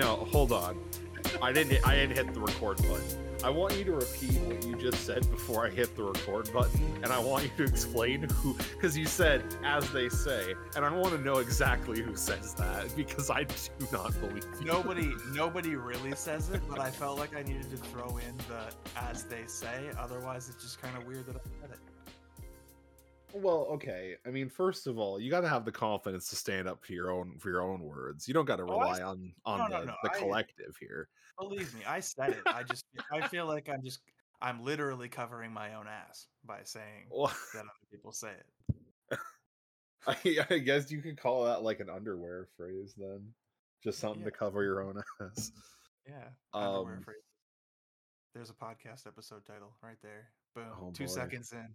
No, 0.00 0.26
hold 0.32 0.50
on. 0.50 0.78
I 1.42 1.52
didn't. 1.52 1.86
I 1.86 1.94
didn't 1.94 2.16
hit 2.16 2.32
the 2.32 2.40
record 2.40 2.78
button. 2.78 3.04
I 3.44 3.50
want 3.50 3.76
you 3.76 3.84
to 3.84 3.92
repeat 3.92 4.40
what 4.40 4.64
you 4.64 4.74
just 4.76 5.04
said 5.04 5.30
before 5.30 5.66
I 5.66 5.70
hit 5.70 5.94
the 5.94 6.04
record 6.04 6.50
button, 6.54 6.80
and 7.02 7.12
I 7.12 7.18
want 7.18 7.44
you 7.44 7.50
to 7.58 7.64
explain 7.64 8.22
who, 8.22 8.54
because 8.54 8.96
you 8.96 9.04
said 9.04 9.44
"as 9.62 9.90
they 9.90 10.08
say," 10.08 10.54
and 10.74 10.86
I 10.86 10.90
want 10.90 11.14
to 11.14 11.20
know 11.20 11.36
exactly 11.36 12.00
who 12.00 12.16
says 12.16 12.54
that 12.54 12.96
because 12.96 13.28
I 13.28 13.44
do 13.44 13.86
not 13.92 14.18
believe 14.20 14.46
you. 14.58 14.66
Nobody, 14.66 15.12
nobody 15.34 15.76
really 15.76 16.14
says 16.16 16.48
it, 16.48 16.62
but 16.66 16.78
I 16.78 16.90
felt 16.90 17.18
like 17.18 17.36
I 17.36 17.42
needed 17.42 17.70
to 17.70 17.76
throw 17.76 18.16
in 18.16 18.36
the 18.48 18.72
"as 18.96 19.24
they 19.24 19.44
say." 19.46 19.90
Otherwise, 19.98 20.48
it's 20.48 20.62
just 20.62 20.80
kind 20.80 20.96
of 20.96 21.06
weird 21.06 21.26
that 21.26 21.36
I 21.36 21.40
said 21.60 21.72
it. 21.72 21.89
Well, 23.32 23.66
okay. 23.72 24.16
I 24.26 24.30
mean, 24.30 24.48
first 24.48 24.86
of 24.86 24.98
all, 24.98 25.20
you 25.20 25.30
got 25.30 25.40
to 25.42 25.48
have 25.48 25.64
the 25.64 25.72
confidence 25.72 26.28
to 26.30 26.36
stand 26.36 26.68
up 26.68 26.84
for 26.84 26.92
your 26.92 27.10
own 27.10 27.38
for 27.38 27.48
your 27.50 27.62
own 27.62 27.80
words. 27.82 28.26
You 28.26 28.34
don't 28.34 28.44
got 28.44 28.56
to 28.56 28.64
Oh, 28.64 28.78
I 28.78 28.92
rely 28.96 29.02
on 29.02 29.32
on 29.44 29.58
no, 29.58 29.66
no, 29.66 29.80
the, 29.80 29.86
no, 29.86 29.94
the 30.02 30.10
I- 30.12 30.18
collective 30.18 30.76
here. 30.78 31.08
Believe 31.38 31.74
me, 31.74 31.80
I 31.86 32.00
said 32.00 32.30
it. 32.30 32.42
I 32.46 32.62
just, 32.62 32.84
I 33.10 33.26
feel 33.28 33.46
like 33.46 33.70
I'm 33.70 33.82
just, 33.82 34.00
I'm 34.42 34.62
literally 34.62 35.08
covering 35.08 35.50
my 35.52 35.72
own 35.74 35.86
ass 35.88 36.26
by 36.44 36.58
saying 36.64 37.06
Well, 37.10 37.32
that 37.54 37.60
other 37.60 37.70
people 37.90 38.12
say 38.12 38.32
it. 39.08 39.18
I, 40.06 40.54
I 40.54 40.58
guess 40.58 40.90
you 40.90 41.00
could 41.00 41.18
call 41.18 41.44
that 41.46 41.62
like 41.62 41.80
an 41.80 41.88
underwear 41.88 42.48
phrase 42.58 42.92
then, 42.98 43.26
just 43.82 44.00
something 44.00 44.22
to 44.24 44.30
cover 44.30 44.62
your 44.64 44.82
own 44.82 45.00
ass. 45.22 45.52
Yeah. 46.06 46.28
underwear 46.52 46.96
Um, 46.96 47.02
phrases. 47.04 47.22
There's 48.34 48.50
a 48.50 48.54
podcast 48.54 49.06
episode 49.06 49.44
title 49.46 49.74
right 49.82 49.96
there. 50.02 50.28
Boom. 50.54 50.64
Oh, 50.80 50.90
Two 50.92 51.04
boy. 51.04 51.10
seconds 51.10 51.52
in. 51.54 51.68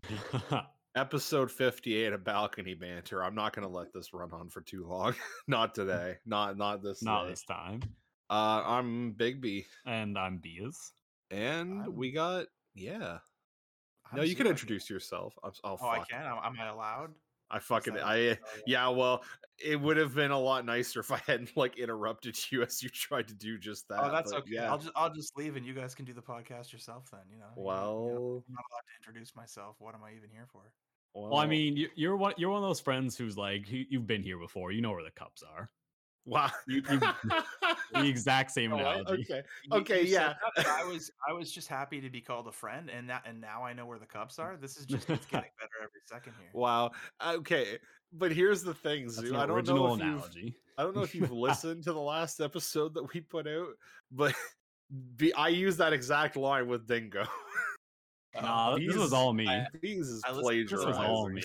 Episode 0.96 1.52
fifty-eight 1.52 2.14
of 2.14 2.24
balcony 2.24 2.74
banter. 2.74 3.22
I'm 3.22 3.36
not 3.36 3.54
going 3.54 3.68
to 3.68 3.74
let 3.74 3.92
this 3.94 4.14
run 4.14 4.32
on 4.32 4.48
for 4.50 4.62
too 4.62 4.86
long. 4.88 5.14
not 5.48 5.76
today. 5.76 6.16
Not 6.26 6.58
not 6.58 6.82
this. 6.82 7.02
Time. 7.02 7.14
Not 7.14 7.24
day. 7.26 7.30
this 7.32 7.44
time. 7.44 7.82
Uh, 8.30 8.64
I'm 8.66 9.12
Big 9.12 9.42
B, 9.42 9.66
And 9.86 10.18
I'm 10.18 10.38
Beas. 10.38 10.94
and 11.32 11.82
I'm- 11.82 11.96
we 11.96 12.12
got 12.12 12.46
yeah. 12.76 13.18
I'm 14.12 14.18
no, 14.18 14.24
you 14.24 14.36
can 14.36 14.48
introduce 14.48 14.90
yourself. 14.90 15.34
I'm, 15.44 15.52
oh, 15.64 15.78
Oh, 15.82 15.88
I 15.90 16.00
can. 16.10 16.22
Am, 16.26 16.56
I 16.60 16.68
allowed? 16.68 17.12
I 17.52 17.60
fucking 17.60 17.98
I 18.00 18.30
Oh, 18.32 18.36
yeah. 18.66 18.88
Well, 18.90 19.24
it 19.64 19.80
would 19.80 19.98
have 19.98 20.16
been 20.16 20.32
a 20.32 20.40
lot 20.40 20.66
nicer 20.66 21.00
if 21.02 21.12
I 21.12 21.22
hadn't 21.28 21.56
like 21.58 21.78
interrupted 21.78 22.38
you 22.52 22.62
as 22.64 22.82
you 22.82 22.90
tried 22.90 23.28
to 23.28 23.34
do 23.36 23.58
just 23.58 23.88
that. 23.90 24.00
Oh, 24.02 24.12
that's 24.12 24.32
but 24.32 24.42
okay. 24.42 24.52
Yeah. 24.54 24.72
I'll 24.72 24.78
just 24.78 24.92
I'll 24.96 25.14
just 25.14 25.38
leave 25.38 25.56
and 25.58 25.66
you 25.66 25.74
guys 25.74 25.94
can 25.94 26.06
do 26.06 26.14
the 26.14 26.22
podcast 26.22 26.72
yourself 26.72 27.10
then. 27.12 27.22
You 27.30 27.40
know. 27.40 27.46
You- 27.58 27.64
you 27.64 27.68
know, 27.68 27.68
well, 27.68 28.44
I'm 28.48 28.54
not 28.54 28.64
allowed 28.72 28.86
to 28.88 28.96
introduce 29.02 29.36
myself. 29.36 29.76
What 29.80 29.94
am 29.94 30.02
I 30.04 30.12
even 30.16 30.30
here 30.32 30.48
for? 30.52 30.62
Well, 31.16 31.32
Well, 31.32 31.40
I 31.40 31.48
mean, 31.48 31.76
you- 31.76 31.90
you're 31.96 32.16
one. 32.18 32.34
You're 32.38 32.52
one 32.52 32.62
of 32.64 32.70
those 32.70 32.80
friends 32.82 33.18
who's 33.18 33.38
like, 33.38 33.70
you- 33.72 33.86
you've 33.90 34.06
been 34.06 34.22
here 34.22 34.38
before. 34.38 34.72
You 34.72 34.82
know 34.82 34.92
where 34.92 35.04
the 35.04 35.12
cups 35.12 35.42
are. 35.44 35.72
wow. 36.26 36.52
You, 36.68 36.84
you, 36.90 37.00
the 37.94 38.06
exact 38.08 38.52
same 38.52 38.74
Oh, 38.74 38.78
analogy. 38.78 39.26
okay. 39.30 39.42
Okay, 39.72 40.02
you 40.02 40.08
said 40.08 40.36
yeah. 40.38 40.52
that, 40.58 40.68
I 40.68 40.84
was 40.84 41.10
I 41.28 41.34
was 41.34 41.52
just 41.52 41.68
happy 41.68 42.02
to 42.02 42.10
be 42.10 42.22
called 42.22 42.48
a 42.48 42.52
friend, 42.52 42.90
and 42.90 43.10
that 43.10 43.24
and 43.26 43.40
now 43.42 43.64
I 43.64 43.74
know 43.74 43.86
where 43.86 44.00
the 44.00 44.06
cups 44.06 44.38
are. 44.40 44.58
This 44.58 44.78
is 44.78 44.86
just 44.86 45.10
it's 45.10 45.26
getting 45.26 45.50
better 45.60 45.72
every 45.82 46.02
second 46.06 46.34
here. 46.40 46.50
Wow. 46.54 46.92
Okay. 47.26 47.78
But 48.14 48.32
here's 48.32 48.64
the 48.64 48.74
thing, 48.74 49.10
Zoo. 49.10 49.30
an 49.30 49.36
I 49.36 49.46
don't 49.46 49.56
original 49.58 49.88
know 49.88 49.94
if 49.96 50.00
you've, 50.00 50.08
analogy. 50.16 50.56
I 50.78 50.84
don't 50.84 50.96
know 50.96 51.02
if 51.04 51.14
you've 51.16 51.32
listened 51.32 51.84
to 51.84 51.94
the 51.94 52.00
last 52.00 52.40
episode 52.42 52.94
that 52.94 53.14
we 53.14 53.20
put 53.22 53.46
out, 53.48 53.70
but 54.12 54.34
be, 55.18 55.34
I 55.34 55.50
use 55.50 55.76
that 55.78 55.92
exact 55.94 56.36
line 56.38 56.68
with 56.68 56.88
Dingo. 56.88 57.26
Nah, 58.42 58.76
this 58.78 58.88
Bees- 58.88 58.98
was 58.98 59.14
all 59.14 59.34
me. 59.34 59.48
I- 59.48 59.68
These 59.82 60.08
is 60.08 60.22
I 60.26 60.32
plagiarizing. 60.32 60.78
This 60.78 60.86
was 60.86 60.98
all 60.98 61.30
me. 61.30 61.44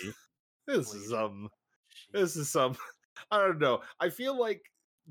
This 0.66 0.94
is 0.94 1.12
um 1.12 1.48
Jeez. 1.90 2.12
this 2.12 2.36
is 2.36 2.48
some 2.50 2.76
I 3.30 3.38
don't 3.38 3.58
know. 3.58 3.80
I 4.00 4.08
feel 4.10 4.38
like 4.38 4.62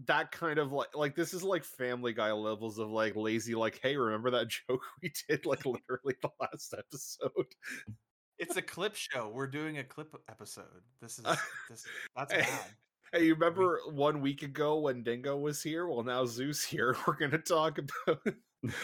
that 0.06 0.32
kind 0.32 0.60
of 0.60 0.72
like 0.72 0.96
like 0.96 1.16
this 1.16 1.34
is 1.34 1.44
like 1.44 1.64
family 1.66 2.14
guy 2.14 2.32
levels 2.32 2.80
of 2.80 2.90
like 2.90 3.16
lazy 3.18 3.54
like 3.56 3.80
hey 3.84 3.98
remember 3.98 4.32
that 4.32 4.48
joke 4.70 4.82
we 5.04 5.12
did 5.28 5.46
like 5.46 5.66
literally 5.66 6.16
the 6.22 6.30
last 6.40 6.74
episode 6.78 7.32
It's 8.38 8.56
a 8.56 8.62
clip 8.62 8.96
show. 8.96 9.30
We're 9.34 9.48
doing 9.48 9.80
a 9.80 9.84
clip 9.84 10.16
episode. 10.30 10.64
This 11.02 11.20
is 11.20 11.26
this. 11.70 11.86
That's 12.16 12.34
bad. 12.34 12.48
hey 13.12 13.26
you 13.26 13.34
remember 13.34 13.82
one 13.92 14.22
week 14.22 14.44
ago 14.44 14.80
when 14.80 15.04
dingo 15.04 15.36
was 15.36 15.62
here 15.62 15.88
well 15.88 16.04
now 16.04 16.26
zeus 16.26 16.64
here 16.64 16.96
we're 17.06 17.16
gonna 17.18 17.38
talk 17.38 17.80
about 17.80 18.22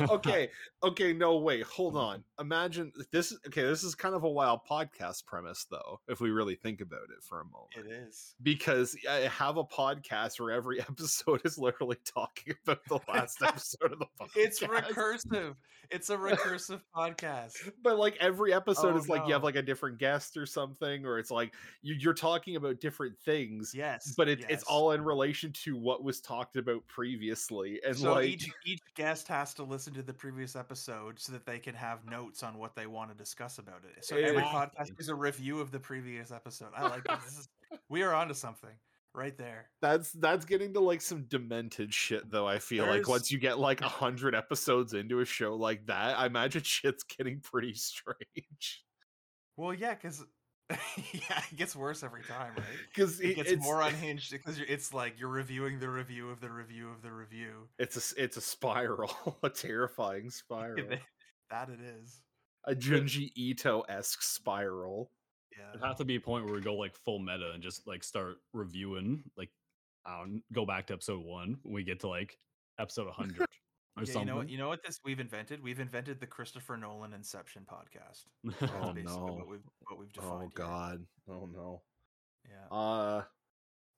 okay 0.02 0.50
okay 0.84 1.12
no 1.14 1.38
wait 1.38 1.64
hold 1.64 1.98
on 1.98 2.24
imagine 2.40 2.92
this 3.12 3.36
okay 3.46 3.64
this 3.64 3.84
is 3.84 3.94
kind 3.94 4.16
of 4.16 4.24
a 4.24 4.30
wild 4.30 4.62
podcast 4.70 5.26
premise 5.26 5.66
though 5.70 6.00
if 6.08 6.22
we 6.22 6.30
really 6.30 6.56
think 6.56 6.80
about 6.82 7.04
it 7.16 7.22
for 7.22 7.42
a 7.42 7.46
moment 7.46 7.72
It 7.78 7.92
is. 7.92 8.36
because 8.42 8.96
I 9.10 9.22
have 9.28 9.58
a 9.58 9.64
podcast 9.66 10.40
where 10.40 10.52
every 10.52 10.80
episode 10.90 11.42
is 11.44 11.58
literally 11.58 11.98
talking 12.06 12.54
about 12.66 12.80
the 12.88 13.00
last 13.10 13.38
episode 13.44 13.92
of 13.92 14.00
the 14.00 14.06
podcast. 14.20 14.30
It's 14.38 14.60
recursive. 14.62 15.56
It's 15.92 16.10
a 16.10 16.18
recursive 16.18 16.82
podcast. 16.96 17.54
But 17.84 18.00
like 18.00 18.16
every 18.20 18.54
episode 18.54 18.96
Oh, 18.96 18.98
is 18.98 19.10
like 19.10 19.28
you 19.28 19.34
have 19.34 19.44
like 19.44 19.56
a 19.56 19.62
different 19.62 19.98
guest 20.00 20.36
or 20.38 20.46
something, 20.46 21.06
or 21.06 21.20
it's 21.20 21.32
like 21.32 21.54
you, 21.82 21.96
you're 21.96 22.14
talking 22.14 22.56
about 22.56 22.80
different 22.80 23.18
things. 23.20 23.72
Yes, 23.76 24.14
But 24.18 24.30
it, 24.30 24.40
yes. 24.40 24.48
it's 24.50 24.64
all 24.64 24.92
in 24.94 25.04
relation 25.04 25.52
to 25.64 25.76
what 25.78 26.04
was 26.04 26.22
talked 26.22 26.56
about 26.58 26.86
previously, 26.88 27.80
and 27.86 27.96
so 27.98 28.14
like 28.14 28.30
each 28.30 28.50
each 28.66 28.80
guest 28.96 29.28
has 29.28 29.54
to 29.56 29.64
listen 29.66 29.94
to 29.94 30.02
the 30.02 30.14
previous 30.14 30.56
episode 30.56 31.20
so 31.20 31.32
that 31.34 31.46
they 31.46 31.60
can 31.60 31.76
have 31.76 32.06
notes 32.06 32.44
on 32.44 32.58
what 32.58 32.76
they 32.76 32.88
want 32.88 33.12
to 33.12 33.16
discuss 33.16 33.58
about 33.58 33.82
it. 33.84 34.06
So 34.06 34.16
every 34.16 34.42
podcast 34.42 35.00
is 35.00 35.10
a 35.10 35.16
review 35.16 35.60
of 35.60 35.72
the 35.72 35.80
previous 35.80 36.32
episode. 36.32 36.70
I 36.76 36.88
like 36.88 37.04
this. 37.04 37.24
this 37.26 37.38
is, 37.40 37.50
we 37.90 38.04
are 38.04 38.14
onto 38.14 38.34
something 38.34 38.72
right 39.14 39.38
there. 39.38 39.70
that's 39.82 40.12
that's 40.12 40.46
getting 40.46 40.74
to 40.74 40.80
like 40.80 41.02
some 41.02 41.24
demented 41.24 41.94
shit. 41.94 42.30
Though 42.30 42.48
I 42.48 42.60
feel 42.60 42.86
like 42.86 43.08
once 43.08 43.32
you 43.32 43.40
get 43.40 43.60
like 43.60 43.82
a 43.82 43.88
hundred 43.88 44.36
episodes 44.36 44.94
into 44.94 45.20
a 45.20 45.26
show 45.26 45.56
like 45.56 45.86
that, 45.88 46.18
I 46.18 46.26
imagine 46.26 46.62
shit's 46.64 47.04
getting 47.04 47.40
pretty 47.40 47.74
strange. 47.74 48.84
Well, 49.58 49.74
yeah, 49.74 49.94
because 49.94 50.24
yeah, 51.14 51.42
it 51.52 51.56
gets 51.58 51.76
worse 51.76 52.02
every 52.04 52.24
time, 52.24 52.54
right? 52.58 52.66
Because 52.94 53.20
It 53.20 53.36
gets 53.36 53.52
it's 53.52 53.64
more 53.64 53.82
unhinged 53.82 54.32
because 54.32 54.60
it's 54.60 54.94
like 54.94 55.20
you're 55.20 55.30
reviewing 55.30 55.80
the 55.80 55.90
review 55.90 56.30
of 56.32 56.42
the 56.42 56.50
review 56.50 56.90
of 56.90 57.02
the 57.04 57.12
review. 57.12 57.68
It's 57.78 57.96
a 57.96 58.00
s- 58.00 58.14
it's 58.18 58.38
a 58.38 58.42
spiral, 58.42 59.38
a 59.44 59.50
terrifying 59.50 60.30
spiral, 60.32 60.88
that 61.52 61.70
it 61.70 61.80
is. 61.82 62.22
a 62.66 62.74
Junji 62.74 63.32
Ito 63.36 63.82
esque 63.82 64.24
spiral. 64.24 65.12
Yeah. 65.56 65.70
It'd 65.70 65.84
have 65.86 65.98
to 65.98 66.06
be 66.06 66.16
a 66.16 66.20
point 66.22 66.46
where 66.46 66.56
we 66.56 66.62
go 66.62 66.76
like 66.76 66.96
full 66.96 67.20
meta 67.20 67.52
and 67.54 67.62
just 67.62 67.86
like 67.88 68.04
start 68.04 68.38
reviewing, 68.52 69.24
like, 69.38 69.52
I 70.06 70.18
don't 70.20 70.42
go 70.52 70.66
back 70.66 70.88
to 70.88 70.94
episode 70.94 71.24
one 71.24 71.58
when 71.64 71.74
we 71.76 71.84
get 71.84 72.00
to 72.02 72.08
like 72.08 72.38
episode 72.80 73.06
100 73.06 73.46
Yeah, 74.04 74.20
you 74.20 74.26
know 74.26 74.36
what? 74.38 74.50
You 74.50 74.58
know 74.58 74.68
what? 74.68 74.84
This 74.84 75.00
we've 75.06 75.20
invented. 75.20 75.64
We've 75.64 75.80
invented 75.80 76.20
the 76.20 76.28
Christopher 76.28 76.76
Nolan 76.78 77.14
Inception 77.14 77.66
podcast. 77.66 78.26
That's 78.60 78.72
Oh, 78.74 78.92
no. 78.92 79.34
what 79.36 79.48
we've 79.48 79.60
what 79.88 80.00
we've 80.00 80.10
Oh 80.20 80.22
defined. 80.22 80.42
here. 80.42 80.66
God, 80.66 81.06
oh 81.30 81.50
no. 81.54 81.82
Yeah. 82.50 82.76
Uh, 82.78 83.24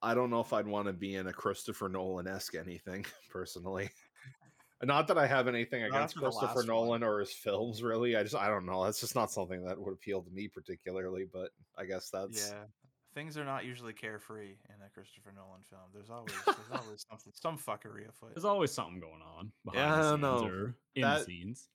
I 0.01 0.13
don't 0.13 0.29
know 0.29 0.41
if 0.41 0.53
I'd 0.53 0.67
want 0.67 0.85
to 0.87 0.93
be 0.93 1.15
in 1.15 1.27
a 1.27 1.33
Christopher 1.33 1.89
Nolan 1.89 2.27
esque 2.27 2.53
anything 2.55 3.05
personally. 3.31 3.89
Not 4.83 5.07
that 5.07 5.17
I 5.17 5.25
have 5.25 5.47
anything 5.47 5.81
Not 5.81 5.87
against 5.89 6.15
Christopher 6.17 6.61
Nolan 6.63 7.01
one. 7.01 7.03
or 7.03 7.19
his 7.19 7.33
films, 7.33 7.81
really. 7.81 8.15
I 8.15 8.21
just 8.21 8.35
I 8.35 8.47
don't 8.47 8.67
know. 8.67 8.83
That's 8.83 8.99
just 8.99 9.15
not 9.15 9.31
something 9.31 9.65
that 9.65 9.79
would 9.81 9.93
appeal 9.93 10.21
to 10.21 10.29
me 10.29 10.47
particularly. 10.47 11.25
But 11.31 11.49
I 11.75 11.85
guess 11.85 12.11
that's 12.11 12.51
Yeah. 12.51 12.63
Things 13.17 13.35
are 13.35 13.45
not 13.45 13.65
usually 13.65 13.93
carefree 13.93 14.51
in 14.69 14.75
a 14.85 14.89
Christopher 14.93 15.33
Nolan 15.35 15.61
film. 15.71 15.81
There's 15.91 16.11
always 16.11 16.33
there's 16.45 16.81
always 16.83 17.03
something 17.09 17.33
some 17.35 17.57
fuckery 17.57 18.07
afoot. 18.07 18.35
There's 18.35 18.45
always 18.45 18.71
something 18.71 18.99
going 18.99 19.23
on 19.37 19.51
behind 19.65 19.89
Yeah, 19.89 19.95
the 19.95 20.11
scenes 20.11 20.21
know. 20.21 20.45
or 20.47 20.75
in 20.95 21.01
That- 21.01 21.17
the 21.19 21.23
scenes. 21.25 21.69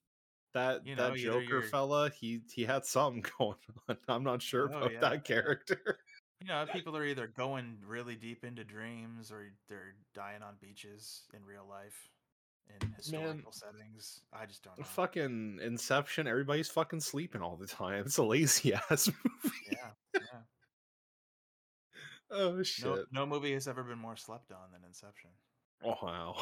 that 0.54 0.86
You 0.86 0.94
know, 0.94 1.10
that 1.10 1.18
Joker 1.18 1.62
fella. 1.62 2.10
He 2.10 2.42
he 2.54 2.62
had 2.64 2.84
something 2.84 3.24
going 3.40 3.56
on. 3.88 3.96
I'm 4.06 4.22
not 4.22 4.40
sure 4.40 4.70
Oh, 4.72 4.78
about 4.78 4.92
yeah, 4.92 5.00
that 5.00 5.24
character. 5.24 5.98
You 6.40 6.46
know, 6.46 6.64
people 6.72 6.96
are 6.96 7.04
either 7.04 7.26
going 7.26 7.78
really 7.84 8.14
deep 8.14 8.44
into 8.44 8.62
dreams 8.62 9.32
or 9.32 9.50
they're 9.68 9.96
dying 10.14 10.42
on 10.44 10.54
beaches 10.60 11.22
in 11.34 11.44
real 11.44 11.66
life 11.68 12.08
in 12.80 12.88
historical 12.92 13.50
settings. 13.50 14.20
I 14.32 14.46
just 14.46 14.62
don't 14.62 14.78
know. 14.78 14.84
fucking 14.84 15.58
Inception, 15.60 16.28
everybody's 16.28 16.68
fucking 16.68 17.00
sleeping 17.00 17.42
all 17.42 17.56
the 17.56 17.66
time. 17.66 18.04
It's 18.06 18.18
a 18.18 18.22
lazy 18.22 18.74
ass 18.74 19.08
movie. 19.08 19.56
Yeah. 19.72 19.88
Yeah. 20.14 20.20
Oh 22.32 22.52
No, 22.56 22.62
shit. 22.62 23.04
no 23.12 23.26
movie 23.26 23.52
has 23.52 23.68
ever 23.68 23.82
been 23.82 23.98
more 23.98 24.16
slept 24.16 24.50
on 24.52 24.70
than 24.72 24.82
Inception. 24.86 25.30
Oh 25.84 25.94
wow. 26.02 26.34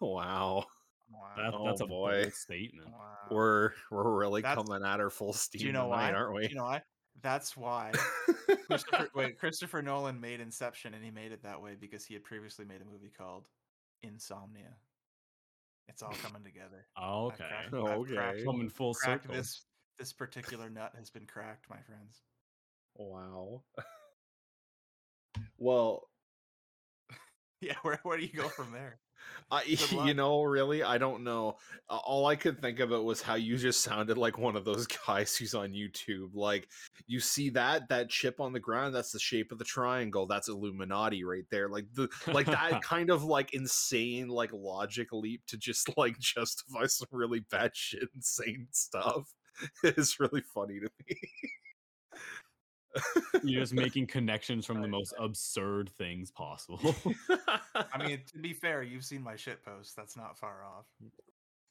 Wow. 0.00 0.66
Wow. 1.08 1.30
That, 1.36 1.54
Oh, 1.54 1.64
that's 1.66 1.80
a 1.80 1.84
oh, 1.84 1.86
boy. 1.86 2.22
bold 2.24 2.32
statement. 2.34 2.88
wow. 2.90 3.14
We're 3.30 3.70
we're 3.92 4.18
really 4.18 4.42
That's- 4.42 4.66
coming 4.66 4.84
at 4.84 4.98
her 4.98 5.08
full 5.08 5.32
steam 5.32 5.60
Do 5.60 5.66
you 5.66 5.72
know 5.72 5.84
tonight, 5.84 6.10
why? 6.10 6.18
aren't 6.18 6.34
we? 6.34 6.42
Do 6.42 6.48
you 6.48 6.56
know 6.56 6.64
why? 6.64 6.82
That's 7.22 7.56
why 7.56 7.92
Christopher, 8.66 9.08
wait, 9.14 9.38
Christopher 9.38 9.82
Nolan 9.82 10.20
made 10.20 10.40
Inception, 10.40 10.94
and 10.94 11.04
he 11.04 11.12
made 11.12 11.30
it 11.30 11.44
that 11.44 11.62
way 11.62 11.76
because 11.80 12.04
he 12.04 12.12
had 12.14 12.24
previously 12.24 12.64
made 12.64 12.82
a 12.82 12.84
movie 12.84 13.12
called 13.16 13.46
Insomnia. 14.02 14.74
It's 15.88 16.02
all 16.02 16.12
coming 16.22 16.42
together. 16.42 16.86
Oh, 17.00 17.28
I've 17.28 17.34
okay. 17.34 17.44
cracked- 17.48 17.74
I've 17.74 17.98
Okay. 18.00 18.14
cracked- 18.14 18.44
Coming 18.44 18.68
full 18.68 18.92
circle. 18.94 19.32
this 19.32 19.64
this 20.00 20.12
particular 20.12 20.68
nut 20.68 20.92
has 20.98 21.08
been 21.08 21.24
cracked, 21.26 21.70
my 21.70 21.78
friends. 21.82 22.22
wow. 22.96 23.62
Well, 25.58 26.08
Yeah, 27.60 27.74
where 27.82 27.98
where 28.02 28.18
do 28.18 28.24
you 28.24 28.32
go 28.32 28.48
from 28.48 28.72
there? 28.72 28.98
I, 29.50 29.62
you 30.04 30.14
know, 30.14 30.42
really, 30.42 30.82
I 30.82 30.98
don't 30.98 31.22
know. 31.22 31.56
All 31.88 32.26
I 32.26 32.36
could 32.36 32.60
think 32.60 32.80
of 32.80 32.92
it 32.92 33.02
was 33.02 33.22
how 33.22 33.34
you 33.34 33.56
just 33.56 33.80
sounded 33.80 34.18
like 34.18 34.38
one 34.38 34.56
of 34.56 34.64
those 34.64 34.86
guys 35.06 35.36
who's 35.36 35.54
on 35.54 35.70
YouTube. 35.70 36.30
Like 36.34 36.68
you 37.06 37.20
see 37.20 37.50
that 37.50 37.88
that 37.88 38.08
chip 38.10 38.40
on 38.40 38.52
the 38.52 38.60
ground, 38.60 38.94
that's 38.94 39.12
the 39.12 39.18
shape 39.18 39.52
of 39.52 39.58
the 39.58 39.64
triangle. 39.64 40.26
That's 40.26 40.48
Illuminati 40.48 41.24
right 41.24 41.44
there. 41.50 41.68
Like 41.68 41.86
the 41.94 42.08
like 42.26 42.46
that 42.46 42.82
kind 42.82 43.10
of 43.10 43.24
like 43.24 43.54
insane 43.54 44.28
like 44.28 44.50
logic 44.52 45.12
leap 45.12 45.42
to 45.46 45.56
just 45.56 45.96
like 45.96 46.18
justify 46.18 46.86
some 46.86 47.08
really 47.10 47.40
bad 47.50 47.70
shit, 47.74 48.08
insane 48.14 48.66
stuff 48.72 49.32
is 49.82 50.18
really 50.20 50.42
funny 50.54 50.80
to 50.80 50.88
me. 51.08 51.16
You're 53.42 53.62
just 53.62 53.74
making 53.74 54.06
connections 54.06 54.66
from 54.66 54.80
the 54.80 54.88
most 54.88 55.14
absurd 55.18 55.90
things 55.90 56.30
possible. 56.30 56.78
I 57.74 58.06
mean, 58.06 58.20
to 58.32 58.38
be 58.38 58.52
fair, 58.52 58.82
you've 58.82 59.04
seen 59.04 59.22
my 59.22 59.36
shit 59.36 59.64
post. 59.64 59.96
That's 59.96 60.16
not 60.16 60.38
far 60.38 60.64
off. 60.64 60.86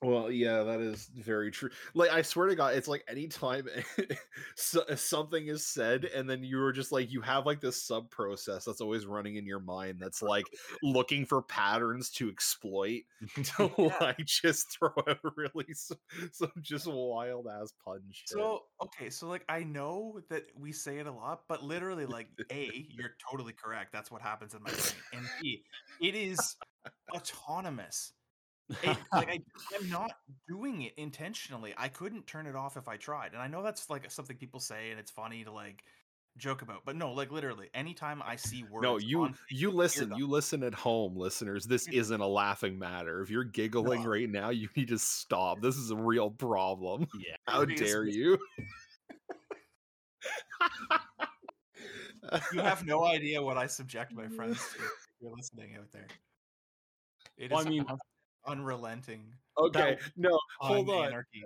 Well, 0.02 0.30
yeah, 0.30 0.62
that 0.64 0.82
is 0.82 1.10
very 1.16 1.50
true. 1.52 1.70
Like, 1.94 2.12
I 2.12 2.22
swear 2.22 2.48
to 2.48 2.56
God, 2.56 2.76
it's 2.76 2.88
like 2.88 3.04
anytime 3.08 3.68
so, 4.56 4.82
uh, 4.90 4.96
something 4.96 5.48
is 5.48 5.66
said, 5.66 6.06
and 6.06 6.30
then 6.30 6.44
you're 6.44 6.74
just 6.74 6.92
like, 6.92 7.12
you 7.12 7.22
have 7.22 7.46
like 7.46 7.62
this 7.62 7.82
sub 7.82 8.12
process 8.12 8.66
that's 8.66 8.82
always 8.82 9.06
running 9.06 9.38
in 9.38 9.46
your 9.46 9.62
mind 9.62 10.00
that's 10.00 10.22
like 10.22 10.46
looking 10.84 11.26
for 11.26 11.42
patterns 11.42 12.10
to 12.12 12.30
exploit 12.30 13.04
to 13.58 13.72
Yeah. 13.78 13.98
like 14.02 14.26
just 14.26 14.78
throw 14.78 14.90
out 15.08 15.20
really 15.36 15.74
some, 15.74 15.98
some 16.32 16.52
just 16.62 16.88
wild 16.88 17.48
ass 17.48 17.74
punch. 17.84 18.24
So 18.28 18.64
okay, 18.84 19.10
so 19.10 19.28
like 19.28 19.46
I 19.50 19.64
know 19.64 20.20
that 20.30 20.44
we 20.58 20.72
say 20.72 21.00
it 21.00 21.08
a 21.08 21.12
lot, 21.12 21.44
but 21.48 21.64
literally, 21.64 22.06
like, 22.06 22.28
a, 22.52 22.86
you're 22.90 23.16
totally 23.32 23.54
correct. 23.54 23.92
That's 23.94 24.12
what 24.12 24.22
happens 24.22 24.54
in 24.54 24.62
my 24.62 24.72
brain, 24.72 24.94
and 25.14 25.26
b, 25.42 25.64
it 26.02 26.16
is 26.16 26.56
autonomous. 27.16 28.12
It, 28.84 28.98
like 29.14 29.30
I, 29.30 29.40
I'm 29.76 29.90
not 29.90 30.12
doing 30.48 30.82
it 30.84 30.94
intentionally. 30.98 31.74
I 31.78 31.88
couldn't 31.88 32.28
turn 32.28 32.48
it 32.48 32.56
off 32.56 32.78
if 32.78 32.88
I 32.88 32.98
tried, 32.98 33.34
and 33.34 33.42
I 33.42 33.48
know 33.48 33.62
that's 33.64 33.90
like 33.90 34.10
something 34.12 34.38
people 34.38 34.60
say, 34.60 34.92
and 34.92 35.00
it's 35.00 35.12
funny 35.12 35.44
to 35.44 35.52
like 35.52 35.84
joke 36.38 36.62
about. 36.64 36.84
But 36.86 36.96
no, 36.96 37.14
like 37.14 37.32
literally, 37.32 37.70
anytime 37.74 38.22
I 38.26 38.36
see 38.38 38.64
words, 38.64 38.84
no, 38.84 38.98
you 38.98 39.22
on 39.24 39.36
you 39.50 39.70
listen, 39.72 40.14
you 40.18 40.28
listen 40.28 40.64
at 40.64 40.74
home, 40.74 41.16
listeners. 41.16 41.66
This 41.66 41.88
isn't 41.88 42.20
a 42.22 42.28
laughing 42.28 42.80
matter. 42.80 43.22
If 43.22 43.30
you're 43.30 43.44
giggling 43.44 44.04
No. 44.04 44.10
right 44.10 44.30
now, 44.30 44.50
you 44.50 44.68
need 44.76 44.88
to 44.90 45.00
stop. 45.00 45.62
This 45.62 45.76
is 45.78 45.92
a 45.92 45.96
real 45.96 46.32
problem. 46.32 47.08
yeah. 47.20 47.36
How 47.48 47.66
dare 47.66 48.04
you? 48.08 48.38
you 52.54 52.60
have 52.62 52.86
no 52.86 53.04
idea 53.06 53.42
what 53.42 53.58
I 53.58 53.68
subject 53.68 54.12
my 54.14 54.28
friends 54.28 54.58
to. 54.58 54.84
If 54.84 54.92
you're 55.22 55.32
listening 55.36 55.76
out 55.78 55.92
there, 55.94 56.08
it 57.38 57.46
is 57.46 57.52
Well, 57.52 57.66
I 57.66 57.70
mean- 57.70 57.86
unrelenting. 58.48 59.26
okay. 59.58 59.98
No, 60.18 60.38
hold 60.60 60.90
on. 60.90 61.08
Anarchy. 61.08 61.44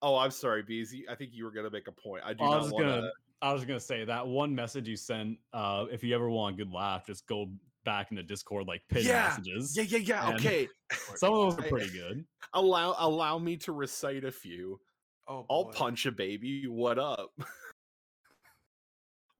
Oh, 0.00 0.16
I'm 0.16 0.30
sorry, 0.30 0.62
Bees. 0.62 0.94
I 1.10 1.14
think 1.14 1.30
you 1.32 1.44
were 1.44 1.50
gonna 1.50 1.70
make 1.70 1.88
a 1.88 1.92
point. 1.92 2.22
I 2.24 2.32
do 2.32 2.44
I 2.44 2.50
not 2.50 2.62
was 2.62 2.72
gonna. 2.72 3.10
I 3.42 3.52
was 3.52 3.64
gonna 3.64 3.80
say 3.80 4.04
that 4.04 4.26
one 4.26 4.54
message 4.54 4.88
you 4.88 4.96
sent, 4.96 5.38
uh, 5.52 5.86
if 5.92 6.02
you 6.02 6.14
ever 6.14 6.28
want 6.28 6.54
a 6.54 6.58
good 6.58 6.72
laugh, 6.72 7.06
just 7.06 7.26
go 7.26 7.50
back 7.84 8.10
into 8.10 8.22
Discord 8.22 8.66
like 8.66 8.82
pin 8.88 9.04
Yeah, 9.04 9.28
messages. 9.28 9.76
Yeah, 9.76 9.84
yeah, 9.84 9.98
yeah. 9.98 10.28
And- 10.28 10.36
Okay, 10.38 10.68
Some 11.16 11.34
of 11.34 11.56
those 11.56 11.64
are 11.64 11.68
pretty 11.68 11.90
good. 11.90 12.24
allow 12.54 12.94
allow 12.98 13.38
me 13.38 13.56
to 13.58 13.72
recite 13.72 14.24
a 14.24 14.32
few. 14.32 14.80
Oh, 15.26 15.44
I'll 15.50 15.66
punch 15.66 16.06
a 16.06 16.12
baby. 16.12 16.66
What 16.66 16.98
up? 16.98 17.30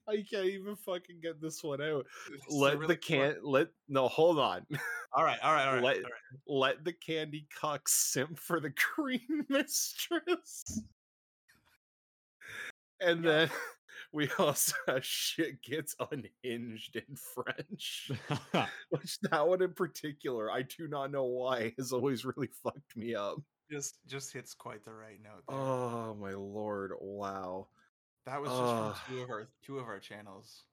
I 0.09 0.25
can't 0.29 0.47
even 0.47 0.77
fucking 0.77 1.21
get 1.21 1.41
this 1.41 1.63
one 1.65 1.83
out. 1.83 2.07
Let 2.49 2.79
really 2.79 2.95
the 2.95 2.97
can 2.97 3.37
let 3.43 3.69
no 3.89 4.09
hold 4.09 4.39
on. 4.39 4.67
All 5.13 5.25
right, 5.25 5.39
all 5.43 5.53
right, 5.55 5.67
all 5.67 5.75
right. 5.75 5.83
let 5.83 5.97
all 5.97 6.03
right. 6.03 6.13
let 6.47 6.85
the 6.85 6.93
candy 6.93 7.47
cuck 7.59 7.89
simp 7.89 8.39
for 8.39 8.61
the 8.61 8.71
cream 8.77 9.47
mistress. 9.49 10.83
And 13.01 13.25
Yeah. 13.25 13.31
then 13.31 13.51
we 14.13 14.29
also 14.39 14.75
have 14.87 15.05
shit 15.05 15.63
gets 15.63 15.97
unhinged 16.13 16.97
in 16.97 17.17
French. 17.17 18.11
Which 18.91 19.19
that 19.21 19.47
one 19.49 19.63
in 19.63 19.73
particular, 19.73 20.51
I 20.51 20.63
do 20.63 20.87
not 20.87 21.11
know 21.11 21.25
why, 21.25 21.73
has 21.79 21.93
always 21.93 22.25
really 22.27 22.49
fucked 22.63 22.97
me 22.97 23.15
up. 23.15 23.39
Just 23.71 23.99
just 24.07 24.33
hits 24.33 24.55
quite 24.55 24.85
the 24.85 24.93
right 24.93 25.19
note. 25.23 25.43
There. 25.49 25.57
Oh 25.59 26.15
my 26.21 26.33
lord! 26.33 26.93
Wow. 27.01 27.69
That 28.27 28.41
was 28.41 28.51
just 28.51 28.63
ugh. 28.63 28.97
from 28.97 29.15
two 29.17 29.23
of 29.23 29.31
our 29.31 29.49
two 29.65 29.79
of 29.79 29.87
our 29.87 29.99
channels. 29.99 30.65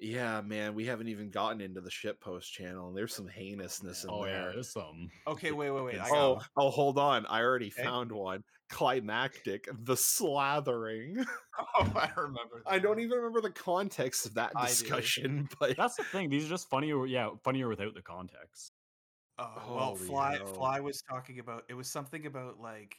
Yeah, 0.00 0.40
man, 0.42 0.74
we 0.76 0.86
haven't 0.86 1.08
even 1.08 1.28
gotten 1.30 1.60
into 1.60 1.80
the 1.80 1.90
shitpost 1.90 2.52
channel. 2.52 2.86
And 2.86 2.96
there's 2.96 3.12
some 3.12 3.26
heinousness 3.26 4.04
in 4.04 4.10
oh 4.10 4.24
yeah, 4.26 4.32
there. 4.42 4.52
there's 4.52 4.72
some. 4.72 5.10
Okay, 5.26 5.50
wait, 5.50 5.70
wait, 5.70 5.82
wait. 5.84 5.94
I 5.94 5.96
It's- 5.96 6.10
got 6.10 6.18
Oh, 6.18 6.34
one. 6.34 6.44
oh, 6.56 6.70
hold 6.70 6.98
on. 6.98 7.26
I 7.26 7.42
already 7.42 7.72
Okay. 7.76 7.82
found 7.82 8.12
one. 8.12 8.44
Climactic, 8.70 9.66
the 9.72 9.94
slathering. 9.94 11.26
Oh, 11.80 11.92
I 11.96 12.10
remember. 12.16 12.62
I 12.66 12.78
don't 12.78 13.00
even 13.00 13.18
remember 13.18 13.40
the 13.40 13.50
context 13.50 14.24
of 14.26 14.34
that 14.34 14.52
discussion, 14.64 15.48
but 15.58 15.76
That's 15.76 15.96
the 15.96 16.04
thing. 16.04 16.30
These 16.30 16.46
are 16.46 16.50
just 16.50 16.70
funnier. 16.70 17.04
Yeah, 17.06 17.30
funnier 17.42 17.66
without 17.68 17.94
the 17.94 18.02
context. 18.02 18.70
Oh, 19.40 19.50
well, 19.68 19.78
Holy 19.96 20.06
Fly 20.06 20.36
hell. 20.36 20.46
Fly 20.46 20.78
was 20.80 21.02
talking 21.02 21.40
about 21.40 21.64
it 21.68 21.74
was 21.74 21.90
something 21.90 22.26
about 22.26 22.60
like 22.60 22.96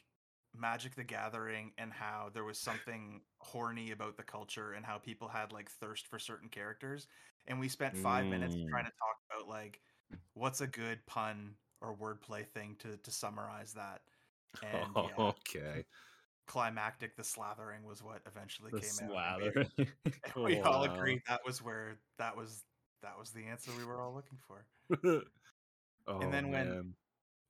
Magic 0.56 0.94
the 0.94 1.04
Gathering 1.04 1.72
and 1.78 1.92
how 1.92 2.30
there 2.32 2.44
was 2.44 2.58
something 2.60 3.20
horny 3.38 3.90
about 3.92 4.16
the 4.16 4.22
culture 4.22 4.72
and 4.72 4.84
how 4.84 4.98
people 4.98 5.28
had 5.28 5.52
like 5.52 5.70
thirst 5.70 6.06
for 6.06 6.18
certain 6.18 6.48
characters. 6.48 7.06
And 7.46 7.58
we 7.60 7.68
spent 7.68 7.96
five 7.96 8.26
minutes 8.26 8.54
trying 8.68 8.84
Mm. 8.84 8.88
to 8.88 8.92
talk 8.92 9.16
about 9.30 9.48
like 9.48 9.80
what's 10.34 10.60
a 10.60 10.66
good 10.66 11.04
pun 11.06 11.54
or 11.80 11.96
wordplay 11.96 12.46
thing 12.46 12.76
to 12.80 12.96
to 12.98 13.10
summarize 13.10 13.72
that. 13.74 14.00
And 14.62 14.86
yeah, 14.96 15.10
okay. 15.18 15.84
climactic 16.46 17.16
the 17.16 17.22
slathering 17.22 17.84
was 17.84 18.02
what 18.02 18.20
eventually 18.26 18.72
The 18.72 18.80
came 18.80 19.10
out. 19.16 19.40
and 19.42 19.66
slather. 19.66 19.66
We, 20.36 20.42
we 20.56 20.60
all 20.60 20.82
agreed 20.84 21.22
that 21.28 21.40
was 21.46 21.62
where 21.62 21.98
that 22.18 22.36
was 22.36 22.64
that 23.02 23.18
was 23.18 23.30
the 23.30 23.46
answer 23.46 23.70
we 23.78 23.84
were 23.84 24.00
all 24.00 24.12
looking 24.14 24.38
for. 24.46 24.66
oh, 26.06 26.30
then 26.30 26.50
when- 26.50 26.94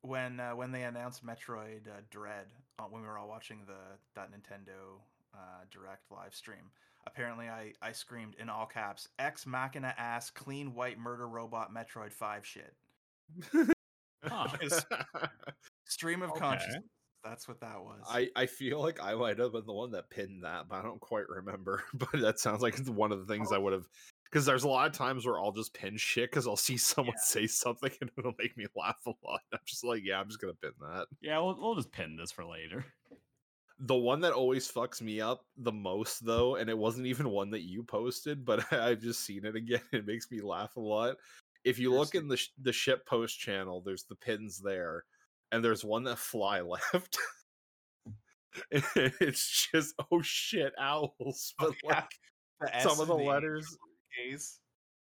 when 0.03 0.41
uh, 0.41 0.55
when 0.55 0.71
they 0.73 0.85
announced 0.85 1.25
Metroid 1.27 1.87
uh, 1.89 2.01
Dread 2.11 2.47
uh, 2.81 2.85
when 2.89 3.03
we 3.03 3.09
were 3.09 3.19
all 3.19 3.29
watching 3.29 3.61
the 3.67 3.99
that 4.15 4.31
Nintendo 4.31 5.01
uh, 5.35 5.65
Direct 5.71 6.11
live 6.11 6.35
stream. 6.35 6.71
Apparently, 7.07 7.49
I 7.49 7.73
I 7.83 7.93
screamed 7.93 8.37
in 8.39 8.49
all 8.49 8.67
caps 8.67 9.09
"Ex 9.19 9.47
Machina 9.47 9.95
ass 9.97 10.31
clean 10.31 10.75
white 10.75 10.99
murder 10.99 11.29
robot 11.29 11.73
Metroid 11.75 12.13
Five 12.13 12.47
shit." 12.47 12.75
Stream 15.85 16.23
of 16.23 16.31
Okay. 16.31 16.41
consciousness. 16.41 16.85
That's 17.23 17.47
what 17.47 17.61
that 17.61 17.83
was. 17.83 18.01
I, 18.09 18.29
I 18.35 18.47
feel 18.47 18.81
like 18.81 18.99
I 19.03 19.15
might 19.15 19.39
have 19.39 19.53
been 19.53 19.67
the 19.67 19.75
one 19.75 19.91
that 19.91 20.09
pinned 20.09 20.43
that, 20.45 20.69
but 20.69 20.77
I 20.77 20.83
don't 20.83 21.01
quite 21.01 21.29
remember. 21.29 21.85
But 21.95 22.21
that 22.21 22.39
sounds 22.39 22.63
like 22.63 22.79
it's 22.79 22.89
one 22.89 23.13
of 23.13 23.19
the 23.19 23.27
things 23.27 23.53
I 23.53 23.59
would 23.59 23.75
have. 23.75 23.87
Because 24.31 24.47
there's 24.47 24.63
a 24.65 24.69
lot 24.69 24.87
of 24.87 24.93
times 24.93 25.27
where 25.27 25.41
I'll 25.41 25.51
just 25.51 25.75
pin 25.75 25.97
shit 25.97 26.31
because 26.31 26.47
I'll 26.47 26.57
see 26.57 26.77
someone 26.77 27.15
Yeah. 27.17 27.23
say 27.25 27.47
something 27.49 27.91
and 28.01 28.11
it'll 28.17 28.35
make 28.39 28.57
me 28.57 28.67
laugh 28.77 29.01
a 29.07 29.13
lot. 29.25 29.41
I'm 29.53 29.59
just 29.67 29.85
like, 29.85 30.03
yeah, 30.05 30.21
I'm 30.21 30.29
just 30.29 30.41
gonna 30.41 30.55
pin 30.55 30.71
that. 30.81 31.07
yeah, 31.21 31.39
we'll, 31.39 31.57
we'll 31.61 31.75
just 31.75 31.91
pin 31.93 32.17
this 32.17 32.31
for 32.31 32.45
later. 32.45 32.85
The 33.81 33.97
one 33.97 34.21
that 34.21 34.33
always 34.35 34.71
fucks 34.71 35.01
me 35.01 35.21
up 35.23 35.47
the 35.57 35.73
most, 35.73 36.25
though, 36.25 36.57
and 36.57 36.69
it 36.69 36.77
wasn't 36.77 37.07
even 37.07 37.31
one 37.31 37.51
that 37.51 37.63
you 37.63 37.83
posted, 37.83 38.45
but 38.45 38.71
I've 38.73 39.01
just 39.01 39.25
seen 39.25 39.45
it 39.47 39.57
again. 39.57 39.81
It 39.93 40.07
makes 40.07 40.31
me 40.31 40.41
laugh 40.43 40.77
a 40.77 40.81
lot. 40.81 41.17
If 41.65 41.79
you 41.79 41.93
look 41.93 42.15
in 42.15 42.29
the 42.29 42.37
sh- 42.37 42.53
the 42.63 42.73
ship 42.73 43.05
post 43.07 43.39
channel, 43.39 43.81
there's 43.85 44.05
the 44.05 44.15
pins 44.17 44.59
there, 44.61 45.05
and 45.51 45.65
there's 45.65 45.85
one 45.85 46.05
that 46.05 46.19
fly 46.19 46.61
left. 46.61 47.19
It's 48.71 49.69
just 49.73 49.95
oh 50.11 50.23
shit 50.23 50.73
owls, 50.79 51.55
but 51.59 51.71
oh, 51.71 51.75
yeah. 51.85 52.03
like 52.61 52.81
some 52.83 52.99
of 53.01 53.07
the 53.09 53.15
letters, 53.15 53.77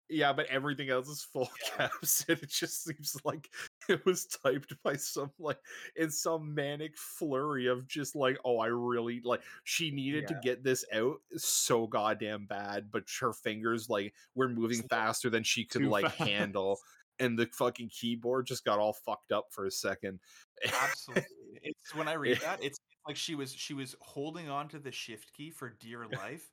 Yeah, 0.10 0.34
but 0.34 0.48
everything 0.48 0.90
else 0.90 1.08
is 1.08 1.24
full 1.24 1.50
Yeah. 1.64 1.88
caps, 1.88 2.26
and 2.28 2.38
it 2.44 2.50
just 2.50 2.84
seems 2.84 3.16
like 3.24 3.50
it 3.88 4.06
was 4.06 4.26
typed 4.26 4.76
by 4.84 4.98
some 4.98 5.32
like 5.40 5.60
in 5.96 6.12
some 6.12 6.54
manic 6.54 6.98
flurry 6.98 7.68
of 7.68 7.88
just 7.88 8.14
like, 8.14 8.38
oh, 8.44 8.58
I 8.60 8.68
really 8.68 9.22
like 9.24 9.42
she 9.64 9.90
needed 9.90 10.28
to 10.28 10.40
get 10.44 10.64
this 10.64 10.84
out 10.94 11.18
so 11.38 11.88
goddamn 11.88 12.46
bad, 12.46 12.92
but 12.92 13.04
her 13.22 13.32
fingers 13.32 13.90
like 13.90 14.14
were 14.36 14.50
moving 14.50 14.82
faster 14.84 15.30
than 15.30 15.44
she 15.44 15.64
could 15.64 15.84
too 15.84 15.90
like 15.90 16.06
fast. 16.06 16.18
handle, 16.30 16.80
and 17.20 17.40
the 17.40 17.46
fucking 17.54 17.90
keyboard 17.90 18.48
just 18.48 18.66
got 18.66 18.80
all 18.80 18.94
fucked 18.94 19.32
up 19.32 19.46
for 19.52 19.66
a 19.66 19.72
second. 19.72 20.20
Absolutely. 20.66 21.24
It's 21.64 21.96
when 21.96 22.10
I 22.10 22.14
read 22.16 22.42
that, 22.42 22.62
it's 22.62 22.80
like 23.08 23.16
she 23.16 23.36
was 23.36 23.54
she 23.54 23.74
was 23.74 23.96
holding 24.02 24.50
on 24.50 24.68
to 24.70 24.80
the 24.80 24.92
shift 24.92 25.32
key 25.34 25.52
for 25.52 25.70
dear 25.80 26.06
life, 26.08 26.52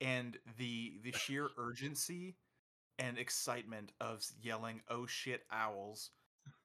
and 0.00 0.38
the 0.58 0.98
the 1.02 1.12
sheer 1.12 1.48
urgency 1.58 2.36
and 2.98 3.18
excitement 3.18 3.92
of 4.00 4.24
yelling 4.40 4.80
"Oh 4.88 5.06
shit, 5.06 5.42
owls!" 5.50 6.10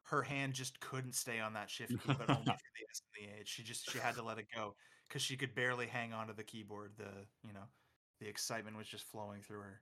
Her 0.03 0.21
hand 0.21 0.53
just 0.53 0.79
couldn't 0.79 1.15
stay 1.15 1.39
on 1.39 1.53
that 1.53 1.69
shift 1.69 1.91
key, 1.91 2.13
but 2.17 2.29
only 2.29 2.45
for 2.45 2.71
the 2.77 2.85
S 2.89 3.01
and 3.01 3.27
the 3.27 3.39
H. 3.39 3.49
She 3.49 3.63
just 3.63 3.89
she 3.91 3.97
had 3.97 4.15
to 4.15 4.23
let 4.23 4.37
it 4.37 4.47
go 4.53 4.75
because 5.07 5.21
she 5.21 5.37
could 5.37 5.55
barely 5.55 5.87
hang 5.87 6.13
on 6.13 6.27
to 6.27 6.33
the 6.33 6.43
keyboard. 6.43 6.93
The 6.97 7.25
you 7.45 7.53
know 7.53 7.67
the 8.19 8.27
excitement 8.27 8.77
was 8.77 8.87
just 8.87 9.05
flowing 9.05 9.41
through 9.41 9.59
her. 9.59 9.81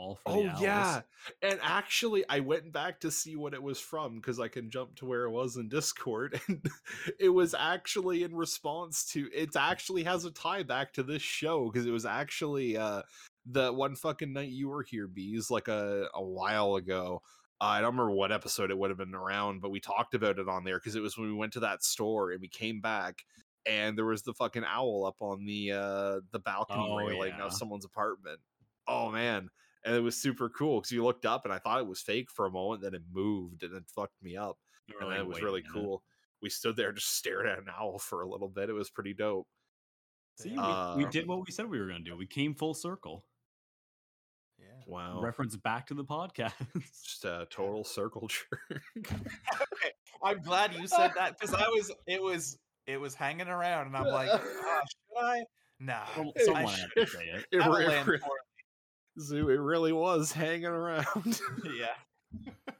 All 0.00 0.16
for 0.16 0.32
Oh 0.32 0.42
yeah, 0.60 1.02
and 1.42 1.60
actually, 1.62 2.24
I 2.28 2.40
went 2.40 2.72
back 2.72 3.00
to 3.00 3.10
see 3.10 3.36
what 3.36 3.54
it 3.54 3.62
was 3.62 3.78
from 3.78 4.16
because 4.16 4.40
I 4.40 4.48
can 4.48 4.70
jump 4.70 4.96
to 4.96 5.06
where 5.06 5.24
it 5.24 5.30
was 5.30 5.56
in 5.56 5.68
Discord, 5.68 6.40
and 6.48 6.64
it 7.18 7.28
was 7.28 7.54
actually 7.54 8.22
in 8.22 8.34
response 8.34 9.04
to. 9.12 9.28
It 9.32 9.54
actually 9.56 10.04
has 10.04 10.24
a 10.24 10.30
tie 10.30 10.62
back 10.62 10.92
to 10.94 11.02
this 11.02 11.22
show 11.22 11.70
because 11.70 11.86
it 11.86 11.90
was 11.92 12.06
actually 12.06 12.76
uh 12.76 13.02
the 13.46 13.72
one 13.72 13.94
fucking 13.96 14.32
night 14.32 14.50
you 14.50 14.68
were 14.68 14.82
here, 14.82 15.06
bees, 15.06 15.50
like 15.50 15.68
a 15.68 16.06
a 16.14 16.22
while 16.22 16.76
ago. 16.76 17.22
I 17.60 17.80
don't 17.82 17.92
remember 17.94 18.12
what 18.12 18.32
episode 18.32 18.70
it 18.70 18.78
would 18.78 18.88
have 18.88 18.98
been 18.98 19.14
around, 19.14 19.60
but 19.60 19.70
we 19.70 19.80
talked 19.80 20.14
about 20.14 20.38
it 20.38 20.48
on 20.48 20.64
there 20.64 20.78
because 20.78 20.96
it 20.96 21.02
was 21.02 21.18
when 21.18 21.28
we 21.28 21.34
went 21.34 21.52
to 21.52 21.60
that 21.60 21.84
store 21.84 22.30
and 22.30 22.40
we 22.40 22.48
came 22.48 22.80
back 22.80 23.22
and 23.66 23.98
there 23.98 24.06
was 24.06 24.22
the 24.22 24.32
fucking 24.32 24.64
owl 24.66 25.04
up 25.06 25.16
on 25.20 25.44
the 25.44 25.72
uh 25.72 26.20
the 26.32 26.38
balcony 26.38 26.86
Oh, 26.88 26.96
railing 26.96 27.34
yeah. 27.36 27.44
of 27.44 27.52
someone's 27.52 27.84
apartment. 27.84 28.38
Oh 28.88 29.10
man. 29.10 29.50
And 29.84 29.94
it 29.94 30.00
was 30.00 30.16
super 30.20 30.48
cool 30.50 30.80
because 30.80 30.92
you 30.92 31.02
looked 31.04 31.24
up 31.24 31.44
and 31.44 31.54
I 31.54 31.58
thought 31.58 31.80
it 31.80 31.86
was 31.86 32.00
fake 32.02 32.30
for 32.30 32.44
a 32.46 32.50
moment, 32.50 32.82
then 32.82 32.94
it 32.94 33.02
moved 33.12 33.62
and 33.62 33.74
it 33.74 33.84
fucked 33.94 34.22
me 34.22 34.36
up. 34.36 34.58
We 34.88 34.94
were 34.94 35.00
And 35.02 35.10
like, 35.10 35.18
it 35.20 35.26
was 35.26 35.40
really 35.42 35.62
minute." 35.62 35.72
cool. 35.74 36.02
We 36.42 36.50
stood 36.50 36.76
there 36.76 36.92
just 36.92 37.08
stared 37.16 37.46
at 37.46 37.58
an 37.58 37.66
owl 37.70 37.98
for 37.98 38.22
a 38.22 38.28
little 38.28 38.48
bit. 38.48 38.68
It 38.68 38.74
was 38.74 38.90
pretty 38.90 39.14
dope. 39.14 39.46
See, 40.38 40.50
we, 40.50 40.56
Damn. 40.56 40.96
we 40.98 41.04
Uh, 41.04 41.10
did 41.10 41.26
what 41.26 41.46
we 41.46 41.52
said 41.52 41.66
we 41.68 41.78
were 41.80 41.86
going 41.86 42.04
to 42.04 42.10
do. 42.10 42.16
We 42.16 42.26
came 42.26 42.54
full 42.54 42.74
circle. 42.74 43.24
yeah. 44.58 44.66
Wow. 44.86 45.20
Reference 45.22 45.56
back 45.56 45.86
to 45.88 45.94
the 45.94 46.04
podcast. 46.04 46.52
just 47.02 47.24
a 47.24 47.46
total 47.50 47.84
circle 47.84 48.28
jerk. 48.28 48.82
okay, 48.98 49.90
I'm 50.22 50.40
glad 50.42 50.74
you 50.74 50.86
said 50.86 51.12
that 51.16 51.38
because 51.38 51.54
I 51.54 51.66
was 51.68 51.90
it 52.06 52.22
was 52.22 52.58
it 52.86 52.98
was 52.98 53.14
hanging 53.14 53.48
around 53.48 53.86
and 53.88 53.96
I'm 53.96 54.06
like, 54.06 54.28
ah, 54.32 54.40
should 54.40 55.24
I? 55.24 55.44
Nah. 55.78 56.04
Some- 56.14 56.32
Someone 56.44 56.66
I 56.66 56.70
had 56.70 56.88
to 56.96 57.06
say 57.06 57.24
it. 57.24 57.46
it, 57.52 57.58
that'll 57.58 57.74
re- 57.74 57.86
land 57.86 58.08
re- 58.08 58.18
poorly. 58.18 58.40
Zoo, 59.18 59.48
it 59.50 59.56
really 59.56 59.92
was 59.92 60.32
hanging 60.36 60.66
around. 60.66 61.40
yeah. 61.74 61.96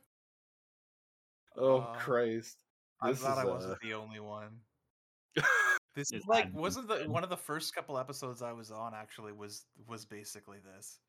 oh 1.57 1.79
Uh, 1.79 1.95
Christ. 1.95 2.59
This 3.05 3.25
I 3.25 3.41
is, 3.41 3.47
wasn't 3.47 3.73
uh, 3.73 3.77
the 3.83 3.95
only 3.95 4.21
one. 4.21 4.61
This 5.97 6.13
is 6.13 6.25
like 6.29 6.55
wasn't 6.55 6.87
the 6.87 6.99
one 7.11 7.25
of 7.25 7.31
the 7.31 7.37
first 7.37 7.75
couple 7.75 7.99
episodes 7.99 8.43
I 8.43 8.53
was 8.53 8.71
on 8.71 8.95
actually 8.95 9.33
was 9.33 9.65
was 9.89 10.05
basically 10.05 10.59
this. 10.61 11.01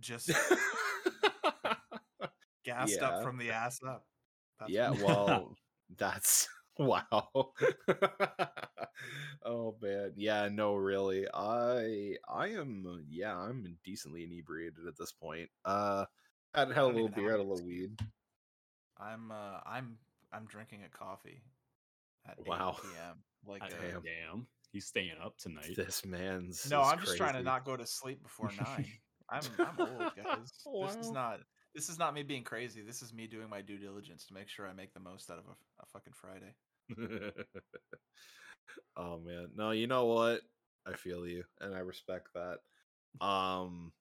Just 0.00 0.30
gassed 2.64 2.98
Yeah. 3.00 3.08
up 3.08 3.24
from 3.24 3.36
the 3.36 3.50
ass 3.50 3.80
up. 3.86 4.06
That's 4.60 4.70
yeah, 4.70 4.90
well, 4.90 5.56
that's 5.98 6.48
wow. 6.78 7.28
oh 9.44 9.76
man, 9.80 10.12
yeah, 10.16 10.48
no, 10.50 10.74
really. 10.74 11.26
I 11.32 12.16
I 12.28 12.48
am 12.48 12.86
uh, 12.88 13.02
yeah, 13.08 13.36
I'm 13.36 13.76
decently 13.84 14.24
inebriated 14.24 14.86
at 14.86 14.96
this 14.98 15.12
point. 15.12 15.48
Uh, 15.64 16.04
had 16.54 16.68
had 16.68 16.78
a 16.78 16.86
little 16.86 17.00
even 17.00 17.12
have 17.12 17.16
beer, 17.16 17.30
had 17.32 17.40
a 17.40 17.42
little 17.42 17.66
weed. 17.66 17.98
I'm 18.98 19.30
uh 19.30 19.60
I'm 19.66 19.98
I'm 20.32 20.46
drinking 20.46 20.80
a 20.84 20.96
coffee 20.96 21.42
at 22.28 22.38
Wow. 22.46 22.76
p.m. 22.82 23.18
Like 23.46 23.62
I- 23.62 23.66
uh, 23.66 23.80
Damn. 23.80 24.02
Damn. 24.02 24.46
He's 24.72 24.86
staying 24.86 25.12
up 25.24 25.38
tonight. 25.38 25.74
This 25.76 26.04
man's 26.04 26.68
No, 26.68 26.82
I'm 26.82 26.98
just 26.98 27.16
trying 27.16 27.34
to 27.34 27.42
not 27.42 27.64
go 27.64 27.76
to 27.76 27.86
sleep 27.86 28.22
before 28.22 28.50
nine. 28.58 28.86
I'm 29.30 29.42
I'm 29.58 29.78
old, 29.80 30.12
guys. 30.16 30.52
This 30.82 30.96
is 30.96 31.12
not 31.12 31.40
this 31.74 31.88
is 31.88 31.98
not 31.98 32.14
me 32.14 32.22
being 32.22 32.42
crazy. 32.42 32.82
This 32.82 33.02
is 33.02 33.12
me 33.12 33.26
doing 33.26 33.48
my 33.48 33.60
due 33.60 33.78
diligence 33.78 34.26
to 34.26 34.34
make 34.34 34.48
sure 34.48 34.66
I 34.66 34.72
make 34.72 34.92
the 34.94 35.00
most 35.00 35.30
out 35.30 35.38
of 35.38 35.44
a, 35.46 35.82
a 35.82 35.86
fucking 35.92 36.14
Friday. 36.14 36.54
oh 38.96 39.18
man 39.18 39.50
no 39.54 39.70
you 39.70 39.86
know 39.86 40.06
what 40.06 40.42
i 40.84 40.94
feel 40.94 41.26
you 41.26 41.44
and 41.60 41.74
i 41.74 41.78
respect 41.78 42.32
that 42.34 42.60
um 43.20 43.92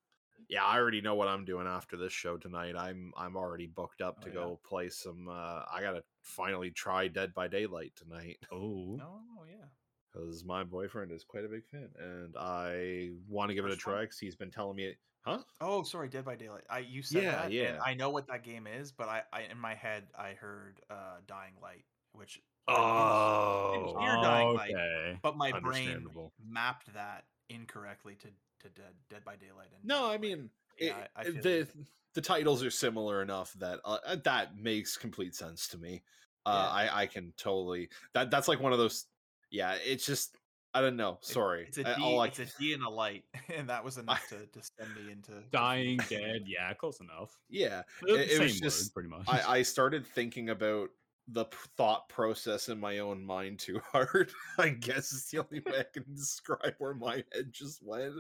yeah 0.49 0.63
i 0.65 0.77
already 0.77 1.01
know 1.01 1.15
what 1.15 1.27
i'm 1.27 1.45
doing 1.45 1.67
after 1.67 1.97
this 1.97 2.13
show 2.13 2.37
tonight 2.37 2.75
i'm 2.75 3.13
i'm 3.17 3.35
already 3.37 3.67
booked 3.67 4.01
up 4.01 4.19
Oh, 4.19 4.21
to 4.21 4.29
yeah? 4.29 4.33
go 4.33 4.57
play 4.57 4.89
some 4.89 5.27
uh 5.27 5.65
i 5.71 5.81
gotta 5.81 6.03
finally 6.21 6.71
try 6.71 7.07
dead 7.07 7.33
by 7.33 7.47
daylight 7.47 7.95
tonight 7.95 8.45
Oh. 8.51 8.97
No, 8.97 9.45
yeah. 9.49 9.69
because 10.11 10.43
my 10.43 10.63
boyfriend 10.63 11.11
is 11.11 11.23
quite 11.23 11.45
a 11.45 11.49
big 11.49 11.65
fan 11.65 11.93
and 11.97 12.35
i 12.37 13.09
want 13.27 13.49
to 13.49 13.55
give 13.55 13.65
it 13.65 13.71
a 13.71 13.77
try 13.77 14.01
because 14.01 14.19
he's 14.19 14.35
been 14.35 14.51
telling 14.51 14.75
me 14.75 14.95
huh 15.21 15.43
Oh, 15.61 15.83
sorry, 15.83 16.09
Dead 16.09 16.25
by 16.25 16.35
Daylight. 16.35 16.65
I 16.69 16.79
you 16.79 17.01
said 17.01 17.23
Yeah, 17.23 17.31
that, 17.31 17.51
and 17.61 17.77
yeah. 17.77 17.81
I 17.83 17.93
know 17.93 18.09
what 18.09 18.27
that 18.27 18.43
game 18.43 18.67
is, 18.67 18.91
but 18.91 19.07
I, 19.07 19.23
I 19.31 19.41
in 19.43 19.57
my 19.57 19.73
head 19.73 20.11
I 20.13 20.33
heard 20.33 20.81
uh 20.89 21.21
Dying 21.25 21.55
Light, 21.61 21.85
which 22.11 22.41
I 22.53 22.54
oh 22.67 23.73
didn't 23.87 24.01
hear 24.01 24.15
Dying 24.15 24.53
Light, 24.53 25.17
but 25.21 25.37
my 25.37 25.51
brain 25.59 26.05
mapped 26.47 26.93
that 26.93 27.25
incorrectly 27.49 28.15
to 28.15 28.27
to 28.61 28.69
Dead 28.73 28.93
Dead 29.09 29.23
by 29.25 29.35
Daylight. 29.35 29.67
And 29.75 29.85
no 29.85 30.05
i 30.05 30.09
Light. 30.11 30.21
mean 30.21 30.49
Yeah, 30.79 31.05
I- 31.15 31.21
I 31.21 31.23
the 31.29 31.49
you. 31.59 31.67
the 32.13 32.21
titles 32.21 32.63
are 32.63 32.71
similar 32.71 33.21
enough 33.21 33.53
that 33.59 33.79
uh, 33.85 33.97
uh, 34.05 34.15
that 34.23 34.57
makes 34.57 34.97
complete 34.97 35.35
sense 35.35 35.67
to 35.69 35.77
me. 35.77 36.01
Uh, 36.45 36.51
Yeah. 36.67 36.73
I 36.91 37.01
I 37.01 37.05
can 37.07 37.33
totally 37.37 37.89
that 38.13 38.31
that's 38.31 38.47
like 38.47 38.59
one 38.59 38.71
of 38.73 38.79
those. 38.79 39.05
Yeah, 39.51 39.75
it's 39.85 40.05
just 40.05 40.37
I 40.73 40.81
don't 40.81 40.97
know. 40.97 41.19
It- 41.21 41.25
Sorry, 41.25 41.65
It's 41.67 41.77
a 41.77 41.87
I- 41.89 41.95
D, 41.95 42.01
all 42.03 42.23
it's 42.23 42.39
a 42.39 42.45
D 42.59 42.73
and 42.73 42.83
a 42.83 42.89
light, 42.89 43.23
and 43.55 43.69
that 43.69 43.83
was 43.83 43.97
enough 43.97 44.27
to, 44.29 44.45
to 44.47 44.61
send 44.77 44.93
me 44.95 45.11
into 45.11 45.31
Dying 45.51 45.97
dead. 46.09 46.43
Yeah, 46.45 46.73
close 46.73 46.99
enough. 46.99 47.37
yeah. 47.49 47.83
It- 48.07 48.19
it 48.19 48.29
Same 48.31 48.41
was 48.41 48.53
word, 48.55 48.61
just- 48.63 48.93
pretty 48.93 49.09
much. 49.09 49.23
I 49.27 49.57
I 49.59 49.61
started 49.61 50.05
thinking 50.05 50.49
about 50.49 50.89
the 51.27 51.45
thought 51.75 52.07
process 52.07 52.69
in 52.69 52.79
my 52.79 52.99
own 52.99 53.23
mind 53.23 53.59
too 53.59 53.79
hard. 53.91 54.31
I 54.57 54.69
guess 54.69 55.11
is 55.11 55.25
the 55.25 55.39
only 55.39 55.61
way 55.65 55.79
I 55.79 55.85
can 55.91 56.05
describe 56.13 56.75
where 56.77 56.93
my 56.93 57.23
head 57.33 57.51
just 57.51 57.83
went. 57.83 58.15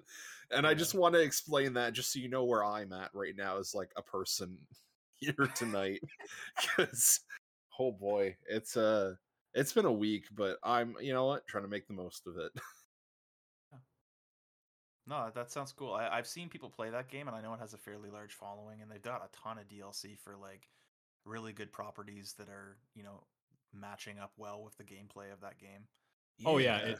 And 0.51 0.65
I 0.65 0.73
just 0.73 0.95
want 0.95 1.13
to 1.15 1.21
explain 1.21 1.73
that 1.73 1.93
just 1.93 2.11
so 2.11 2.19
you 2.19 2.29
know 2.29 2.43
where 2.43 2.63
I'm 2.63 2.93
at 2.93 3.13
right 3.13 3.35
now 3.35 3.59
as 3.59 3.75
like 3.75 3.91
a 3.95 4.01
person 4.01 4.57
here 5.13 5.49
tonight. 5.55 6.01
Cuz 6.75 7.21
oh 7.79 7.91
boy, 7.91 8.35
it's 8.47 8.75
uh 8.77 9.15
it's 9.53 9.73
been 9.73 9.85
a 9.85 9.91
week, 9.91 10.25
but 10.35 10.57
I'm 10.63 10.95
you 10.99 11.13
know 11.13 11.25
what, 11.25 11.47
trying 11.47 11.63
to 11.63 11.69
make 11.69 11.87
the 11.87 11.93
most 11.93 12.27
of 12.27 12.37
it. 12.37 12.51
No, 15.07 15.29
that 15.35 15.51
sounds 15.51 15.71
cool. 15.71 15.93
I, 15.93 16.09
I've 16.09 16.25
seen 16.25 16.49
people 16.49 16.69
play 16.69 16.89
that 16.89 17.09
game, 17.09 17.27
and 17.27 17.37
I 17.37 17.41
know 17.41 17.53
it 17.53 17.59
has 17.59 17.75
a 17.75 17.77
fairly 17.77 18.09
large 18.09 18.33
following, 18.33 18.81
and 18.81 18.89
they've 18.89 19.01
got 19.01 19.23
a 19.23 19.37
ton 19.37 19.59
of 19.59 19.67
DLC 19.67 20.17
for 20.17 20.35
like 20.35 20.67
really 21.25 21.53
good 21.53 21.71
properties 21.71 22.33
that 22.37 22.49
are 22.49 22.77
you 22.95 23.03
know 23.03 23.23
matching 23.73 24.19
up 24.19 24.31
well 24.37 24.63
with 24.63 24.77
the 24.77 24.83
gameplay 24.83 25.33
of 25.33 25.41
that 25.41 25.57
game. 25.59 25.87
Oh, 26.45 26.57
yeah, 26.57 26.77
it- 26.77 26.99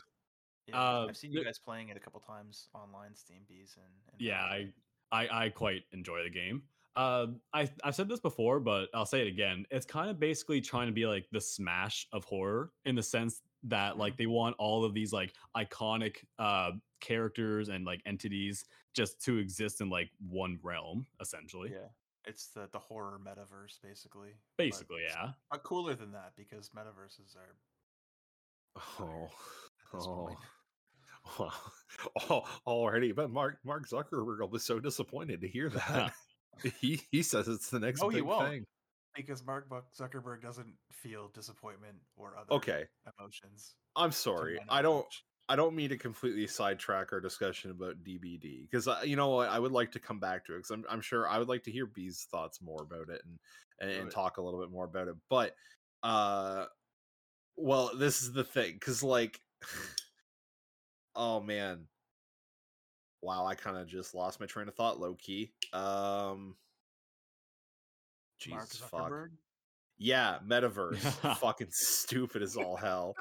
Yeah, 0.67 0.81
Uh, 0.81 1.05
I've 1.07 1.15
seen 1.17 1.31
you 1.31 1.43
guys 1.43 1.59
playing 1.59 1.89
it 1.89 1.97
a 1.97 1.99
couple 1.99 2.19
times 2.19 2.69
online, 2.73 3.13
Steam 3.15 3.43
Bees, 3.47 3.77
and, 3.77 3.93
and 4.11 4.19
yeah, 4.21 4.41
I, 4.41 4.73
I 5.11 5.45
I 5.45 5.49
quite 5.49 5.83
enjoy 5.93 6.23
the 6.23 6.29
game. 6.29 6.63
Uh, 6.95 7.27
I 7.53 7.69
I've 7.83 7.93
said 7.95 8.09
this 8.09 8.19
before, 8.19 8.59
but 8.59 8.89
I'll 8.93 9.05
say 9.05 9.21
it 9.21 9.27
again. 9.27 9.65
It's 9.69 9.85
kind 9.85 10.09
of 10.09 10.19
basically 10.19 10.61
trying 10.61 10.87
to 10.87 10.93
be 10.93 11.05
like 11.05 11.27
the 11.31 11.39
Smash 11.41 12.07
of 12.13 12.23
horror 12.25 12.71
in 12.85 12.95
the 12.95 13.03
sense 13.03 13.41
that 13.63 13.97
like 13.97 14.17
they 14.17 14.25
want 14.25 14.55
all 14.57 14.83
of 14.83 14.93
these 14.93 15.13
like 15.13 15.33
iconic 15.55 16.17
uh 16.39 16.71
characters 16.99 17.69
and 17.69 17.85
like 17.85 18.01
entities 18.07 18.65
just 18.95 19.21
to 19.25 19.37
exist 19.37 19.81
in 19.81 19.89
like 19.89 20.09
one 20.27 20.57
realm, 20.63 21.05
essentially. 21.21 21.69
yeah, 21.71 21.89
it's 22.27 22.47
the 22.47 22.67
the 22.71 22.79
horror 22.79 23.19
metaverse 23.25 23.79
basically. 23.83 24.31
Basically, 24.57 25.05
s- 25.05 25.13
yeah. 25.15 25.31
But 25.51 25.63
cooler 25.63 25.95
than 25.95 26.11
that 26.13 26.33
because 26.35 26.69
metaverses 26.69 27.35
are 27.35 27.55
Oh. 28.99 29.25
at 29.93 29.93
this. 29.93 30.05
Oh. 30.07 30.29
Oh, 32.29 32.43
already, 32.67 33.11
but 33.11 33.31
Mark 33.31 33.57
Mark 33.65 33.87
Zuckerberg 33.89 34.39
will 34.41 34.47
be 34.47 34.59
so 34.59 34.79
disappointed 34.79 35.41
to 35.41 35.47
hear 35.47 35.69
that. 35.69 36.13
he 36.79 37.01
he 37.11 37.23
says 37.23 37.47
it's 37.47 37.69
the 37.71 37.79
next 37.79 38.01
No, 38.01 38.09
he 38.09 38.21
big 38.21 38.29
thing. 38.39 38.65
because 39.15 39.43
Mark 39.43 39.67
Zuckerberg 39.99 40.41
doesn't 40.43 40.73
feel 40.91 41.29
disappointment 41.33 41.95
or 42.15 42.37
other 42.37 42.53
Okay, 42.53 42.83
emotions. 43.17 43.73
I'm 43.95 44.11
sorry. 44.11 44.59
I 44.69 44.81
don't. 44.83 45.05
I 45.47 45.55
don't 45.55 45.75
mean 45.75 45.89
to 45.89 45.97
completely 45.97 46.47
sidetrack 46.47 47.13
our 47.13 47.19
discussion 47.19 47.69
about 47.69 48.03
DBD 48.03 48.69
because 48.69 48.87
you 49.03 49.15
know 49.15 49.29
what 49.29 49.49
I 49.49 49.59
would 49.59 49.71
like 49.71 49.91
to 49.91 49.99
come 49.99 50.19
back 50.19 50.45
to 50.45 50.53
it 50.53 50.57
because 50.57 50.71
I'm, 50.71 50.85
I'm 50.89 51.01
sure 51.01 51.27
I 51.27 51.37
would 51.37 51.49
like 51.49 51.63
to 51.63 51.71
hear 51.71 51.85
B's 51.85 52.27
thoughts 52.31 52.61
more 52.61 52.81
about 52.81 53.09
it 53.09 53.21
and 53.25 53.39
and, 53.79 54.01
and 54.01 54.11
talk 54.11 54.37
a 54.37 54.41
little 54.41 54.59
bit 54.59 54.71
more 54.71 54.85
about 54.85 55.07
it. 55.07 55.15
But 55.29 55.55
uh, 56.01 56.65
well, 57.57 57.91
this 57.97 58.21
is 58.21 58.33
the 58.33 58.43
thing 58.43 58.73
because 58.73 59.03
like, 59.03 59.39
oh 61.15 61.41
man, 61.41 61.85
wow, 63.21 63.45
I 63.45 63.55
kind 63.55 63.77
of 63.77 63.87
just 63.87 64.15
lost 64.15 64.39
my 64.39 64.45
train 64.45 64.67
of 64.67 64.75
thought, 64.75 64.99
low 64.99 65.15
key. 65.15 65.51
Um, 65.73 66.55
Jesus 68.39 68.77
fuck. 68.77 69.11
Yeah, 69.97 70.37
metaverse. 70.45 70.97
fucking 71.37 71.69
stupid 71.71 72.41
as 72.41 72.57
all 72.57 72.75
hell. 72.75 73.15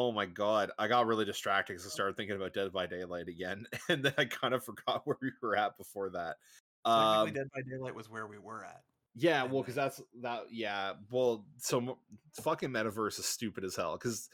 Oh 0.00 0.12
my 0.12 0.26
god, 0.26 0.70
I 0.78 0.86
got 0.86 1.08
really 1.08 1.24
distracted 1.24 1.72
because 1.72 1.84
I 1.84 1.88
started 1.88 2.16
thinking 2.16 2.36
about 2.36 2.54
Dead 2.54 2.72
by 2.72 2.86
Daylight 2.86 3.26
again, 3.26 3.66
and 3.88 4.04
then 4.04 4.14
I 4.16 4.26
kind 4.26 4.54
of 4.54 4.64
forgot 4.64 5.02
where 5.06 5.16
we 5.20 5.32
were 5.42 5.56
at 5.56 5.76
before 5.76 6.10
that. 6.10 6.36
Um, 6.84 7.32
Dead 7.32 7.48
by 7.52 7.62
Daylight 7.68 7.96
was 7.96 8.08
where 8.08 8.28
we 8.28 8.38
were 8.38 8.64
at. 8.64 8.82
yeah, 9.16 9.42
well, 9.42 9.60
because 9.60 9.74
that's 9.74 10.00
that. 10.22 10.44
Yeah, 10.52 10.92
well, 11.10 11.44
so 11.56 11.98
fucking 12.40 12.70
metaverse 12.70 13.18
is 13.18 13.26
stupid 13.26 13.64
as 13.64 13.74
hell 13.74 13.98
because 14.00 14.30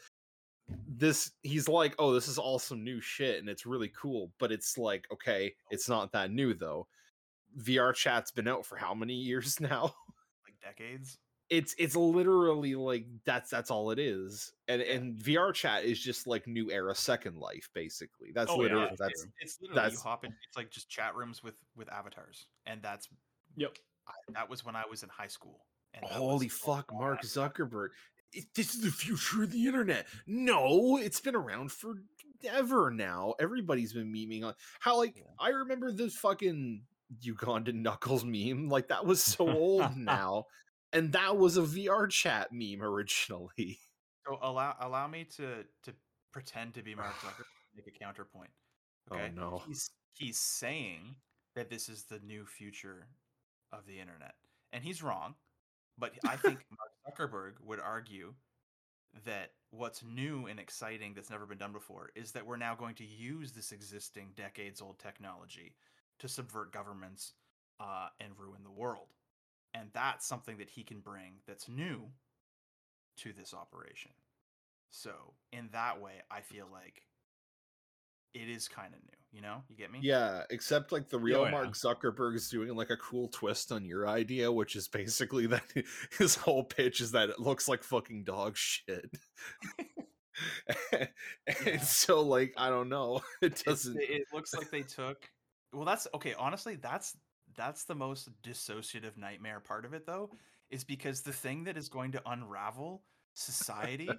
this 0.86 1.30
he's 1.42 1.66
like, 1.66 1.94
oh, 1.98 2.12
this 2.12 2.28
is 2.28 2.36
all 2.36 2.58
some 2.58 2.84
new 2.84 3.00
shit 3.00 3.40
and 3.40 3.48
it's 3.48 3.64
really 3.64 3.90
cool, 3.98 4.32
but 4.38 4.52
it's 4.52 4.76
like, 4.76 5.06
okay, 5.10 5.54
it's 5.70 5.88
not 5.88 6.12
that 6.12 6.30
new 6.30 6.52
though. 6.52 6.86
VR 7.58 7.94
chat's 7.94 8.32
been 8.32 8.48
out 8.48 8.66
for 8.66 8.76
how 8.76 8.92
many 8.92 9.14
years 9.14 9.60
now? 9.62 9.94
like 10.44 10.60
decades. 10.60 11.16
It's 11.50 11.74
it's 11.78 11.94
literally 11.94 12.74
like 12.74 13.06
that's 13.24 13.50
that's 13.50 13.70
all 13.70 13.90
it 13.90 13.98
is. 13.98 14.52
And 14.66 14.80
Yeah. 14.80 14.92
and 14.94 15.18
VR 15.18 15.52
chat 15.52 15.84
is 15.84 15.98
just 16.00 16.26
like 16.26 16.46
new 16.46 16.70
era 16.70 16.94
second 16.94 17.36
life 17.38 17.68
basically. 17.74 18.32
That's 18.34 18.50
Oh, 18.50 18.56
literally 18.56 18.88
it's 18.90 18.98
that's 19.00 19.22
true. 19.22 19.30
It's 19.40 19.58
literally 19.60 19.92
you 19.92 19.98
hop 19.98 20.24
in. 20.24 20.34
It's 20.48 20.56
like 20.56 20.70
just 20.70 20.88
chat 20.88 21.14
rooms 21.14 21.42
with 21.42 21.54
with 21.76 21.92
avatars, 21.92 22.46
and 22.66 22.80
that's 22.82 23.08
Yep. 23.56 23.76
I, 24.08 24.12
that 24.32 24.48
was 24.48 24.64
when 24.64 24.74
I 24.74 24.84
was 24.90 25.02
in 25.02 25.08
high 25.10 25.28
school. 25.28 25.66
And 25.92 26.04
Holy 26.04 26.46
was- 26.46 26.54
fuck, 26.56 26.92
Mark 26.92 27.22
Zuckerberg. 27.22 27.88
It- 28.32 28.52
This 28.54 28.74
is 28.74 28.80
the 28.80 28.90
future 28.90 29.44
of 29.44 29.52
the 29.52 29.66
internet. 29.66 30.06
No, 30.26 30.96
it's 30.96 31.20
been 31.20 31.36
around 31.36 31.70
forever 31.72 32.90
now. 32.90 33.34
Everybody's 33.38 33.92
been 33.92 34.12
memeing 34.12 34.44
on 34.44 34.54
how 34.80 34.96
like 34.96 35.16
Yeah. 35.16 35.24
I 35.38 35.50
remember 35.50 35.92
this 35.92 36.16
fucking 36.16 36.82
Ugandan 37.22 37.74
Knuckles 37.82 38.24
meme. 38.24 38.68
Like 38.68 38.88
that 38.88 39.04
was 39.06 39.22
so 39.22 39.46
old 39.56 39.96
now. 39.96 40.46
And 40.94 41.12
that 41.12 41.36
was 41.36 41.56
a 41.56 41.62
VR 41.62 42.08
chat 42.08 42.48
meme 42.52 42.82
originally. 42.82 43.78
So 44.26 44.38
allow 44.40 44.74
allow 44.80 45.06
me 45.06 45.24
to 45.36 45.66
to 45.82 45.92
pretend 46.32 46.72
to 46.76 46.82
be 46.82 46.94
Mark 46.94 47.12
Zuckerberg 47.16 47.44
and 47.76 47.76
make 47.76 47.94
a 47.94 47.98
counterpoint. 48.02 48.48
Okay. 49.12 49.30
Oh 49.30 49.38
no. 49.38 49.62
He's 49.66 49.90
he's 50.14 50.38
saying 50.38 51.16
that 51.54 51.68
this 51.68 51.90
is 51.90 52.04
the 52.04 52.20
new 52.20 52.46
future 52.46 53.06
of 53.70 53.84
the 53.86 54.00
internet, 54.00 54.32
and 54.72 54.82
he's 54.82 55.02
wrong. 55.02 55.34
But 55.98 56.12
I 56.26 56.36
think 56.36 56.64
Mark 56.70 57.30
Zuckerberg 57.30 57.60
would 57.60 57.80
argue 57.80 58.32
that 59.26 59.50
what's 59.70 60.02
new 60.02 60.46
and 60.46 60.58
exciting 60.58 61.12
that's 61.14 61.30
never 61.30 61.44
been 61.44 61.58
done 61.58 61.72
before 61.72 62.10
is 62.14 62.32
that 62.32 62.46
we're 62.46 62.56
now 62.56 62.74
going 62.74 62.94
to 62.94 63.04
use 63.04 63.52
this 63.52 63.72
existing 63.72 64.32
decades 64.36 64.80
old 64.80 64.98
technology 64.98 65.74
to 66.18 66.28
subvert 66.28 66.72
governments 66.72 67.34
uh, 67.80 68.08
and 68.20 68.32
ruin 68.38 68.62
the 68.62 68.70
world. 68.70 69.08
And 69.74 69.88
that's 69.92 70.26
something 70.26 70.58
that 70.58 70.70
he 70.70 70.84
can 70.84 71.00
bring 71.00 71.34
that's 71.46 71.68
new 71.68 72.02
to 73.18 73.32
this 73.32 73.52
operation. 73.52 74.12
So, 74.90 75.10
in 75.52 75.68
that 75.72 76.00
way, 76.00 76.12
I 76.30 76.40
feel 76.40 76.66
like 76.70 77.02
it 78.34 78.48
is 78.48 78.68
kind 78.68 78.94
of 78.94 79.00
new, 79.00 79.38
you 79.38 79.42
know? 79.42 79.62
You 79.68 79.76
get 79.76 79.90
me? 79.90 80.00
Yeah, 80.02 80.42
except 80.50 80.92
like 80.92 81.08
the 81.08 81.18
real 81.18 81.44
yeah. 81.44 81.50
Mark 81.50 81.74
is 82.34 82.48
doing 82.48 82.74
like 82.76 82.90
a 82.90 82.96
cool 82.96 83.28
twist 83.28 83.72
on 83.72 83.84
your 83.84 84.08
idea, 84.08 84.50
which 84.50 84.76
is 84.76 84.88
basically 84.88 85.46
that 85.48 85.64
his 86.18 86.36
whole 86.36 86.64
pitch 86.64 87.00
is 87.00 87.12
that 87.12 87.30
it 87.30 87.40
looks 87.40 87.68
like 87.68 87.82
fucking 87.82 88.24
dog 88.24 88.56
shit. 88.56 89.10
and 90.92 91.08
Yeah. 91.64 91.78
so 91.78 92.22
like 92.22 92.54
I 92.56 92.70
don't 92.70 92.88
know. 92.88 93.20
It 93.40 93.62
doesn't 93.64 94.00
it 94.00 94.10
it 94.10 94.26
looks 94.32 94.54
like 94.54 94.70
they 94.70 94.82
took 94.82 95.28
well 95.72 95.84
that's 95.84 96.06
okay 96.14 96.34
honestly 96.34 96.76
that's 96.76 97.16
that's 97.56 97.84
the 97.84 97.94
most 97.94 98.28
dissociative 98.42 99.16
nightmare 99.16 99.60
part 99.60 99.84
of 99.84 99.92
it 99.94 100.06
though 100.06 100.30
is 100.70 100.84
because 100.84 101.20
the 101.22 101.32
thing 101.32 101.64
that 101.64 101.76
is 101.76 101.88
going 101.88 102.12
to 102.12 102.22
unravel 102.26 103.02
society 103.34 104.10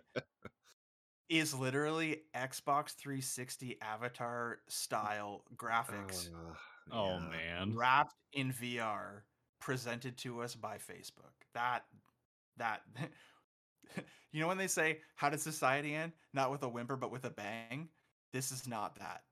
is 1.30 1.54
literally 1.54 2.22
xbox 2.36 2.92
360 2.96 3.78
avatar 3.82 4.60
style 4.68 5.44
graphics 5.56 6.28
Uh, 6.30 6.54
Oh 6.92 7.18
yeah. 7.20 7.30
man. 7.66 7.74
wrapped 7.76 8.14
in 8.34 8.54
vr 8.54 9.22
presented 9.60 10.18
to 10.20 10.42
us 10.42 10.54
by 10.56 10.78
facebook 10.78 11.34
that 11.56 11.86
that 12.58 12.82
you 14.32 14.40
know 14.40 14.48
when 14.48 14.58
they 14.60 14.68
say 14.68 15.00
how 15.16 15.30
did 15.30 15.40
society 15.42 15.96
end 15.96 16.12
not 16.34 16.52
with 16.52 16.62
a 16.64 16.70
whimper 16.70 16.96
but 16.96 17.12
with 17.12 17.26
a 17.26 17.30
bang 17.32 17.90
this 18.34 18.52
is 18.52 18.68
not 18.68 18.96
that 19.00 19.24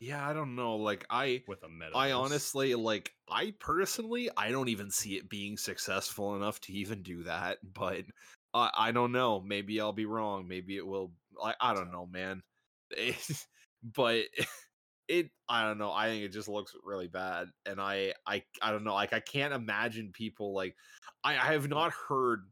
Yeah, 0.00 0.26
I 0.28 0.32
don't 0.32 0.54
know. 0.56 0.76
Like 0.76 1.06
I 1.10 1.44
With 1.46 1.62
a 1.62 1.68
meta. 1.68 1.92
I 1.94 2.12
honestly 2.12 2.74
like 2.74 3.14
I 3.28 3.52
personally 3.60 4.30
I 4.36 4.50
don't 4.50 4.68
even 4.68 4.90
see 4.90 5.16
it 5.16 5.28
being 5.28 5.56
successful 5.56 6.34
enough 6.36 6.60
to 6.62 6.72
even 6.72 7.02
do 7.02 7.22
that, 7.24 7.58
but 7.62 8.04
I 8.54 8.70
I 8.74 8.92
don't 8.92 9.12
know. 9.12 9.40
Maybe 9.40 9.80
I'll 9.80 9.92
be 9.92 10.06
wrong. 10.06 10.48
Maybe 10.48 10.76
it 10.76 10.86
will 10.86 11.14
I 11.42 11.54
I 11.60 11.74
don't 11.74 11.92
know, 11.92 12.06
man. 12.06 12.42
It- 12.90 13.30
eh, 13.30 13.34
but 13.82 14.26
it 15.08 15.30
I 15.48 15.64
don't 15.64 15.78
know. 15.78 15.92
I 15.92 16.08
think 16.08 16.24
it 16.24 16.28
just 16.30 16.48
looks 16.48 16.74
really 16.82 17.08
bad 17.08 17.48
and 17.66 17.80
I 17.80 18.14
I 18.26 18.44
I 18.62 18.72
don't 18.72 18.84
know. 18.84 18.94
Like 18.94 19.12
I 19.12 19.20
can't 19.20 19.54
imagine 19.54 20.12
people 20.12 20.54
like 20.54 20.76
I 21.24 21.34
I 21.34 21.52
have 21.52 21.68
not 21.68 21.92
heard 21.92 22.50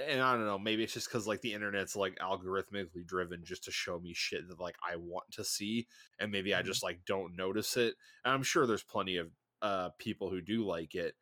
and 0.00 0.20
I 0.20 0.34
don't 0.36 0.46
know, 0.46 0.58
maybe 0.58 0.84
it's 0.84 0.92
just 0.94 1.10
cuz 1.10 1.26
like 1.26 1.40
the 1.42 1.54
internet's 1.54 1.96
like 1.96 2.16
algorithmically 2.16 3.06
driven 3.06 3.44
just 3.44 3.64
to 3.64 3.72
show 3.72 3.98
me 4.00 4.14
shit 4.14 4.48
that 4.48 4.60
like 4.60 4.76
I 4.82 4.96
want 4.96 5.30
to 5.32 5.44
see 5.44 5.88
and 6.18 6.30
maybe 6.32 6.54
I 6.54 6.62
Mhm. 6.62 6.62
just 6.62 6.82
like 6.82 7.04
don't 7.04 7.36
notice 7.36 7.76
it. 7.76 7.96
And 8.24 8.32
I'm 8.34 8.42
sure 8.42 8.66
there's 8.66 8.82
plenty 8.84 9.16
of 9.16 9.32
uh 9.62 9.90
people 9.98 10.30
who 10.30 10.40
do 10.40 10.64
like 10.64 10.94
it, 10.94 11.16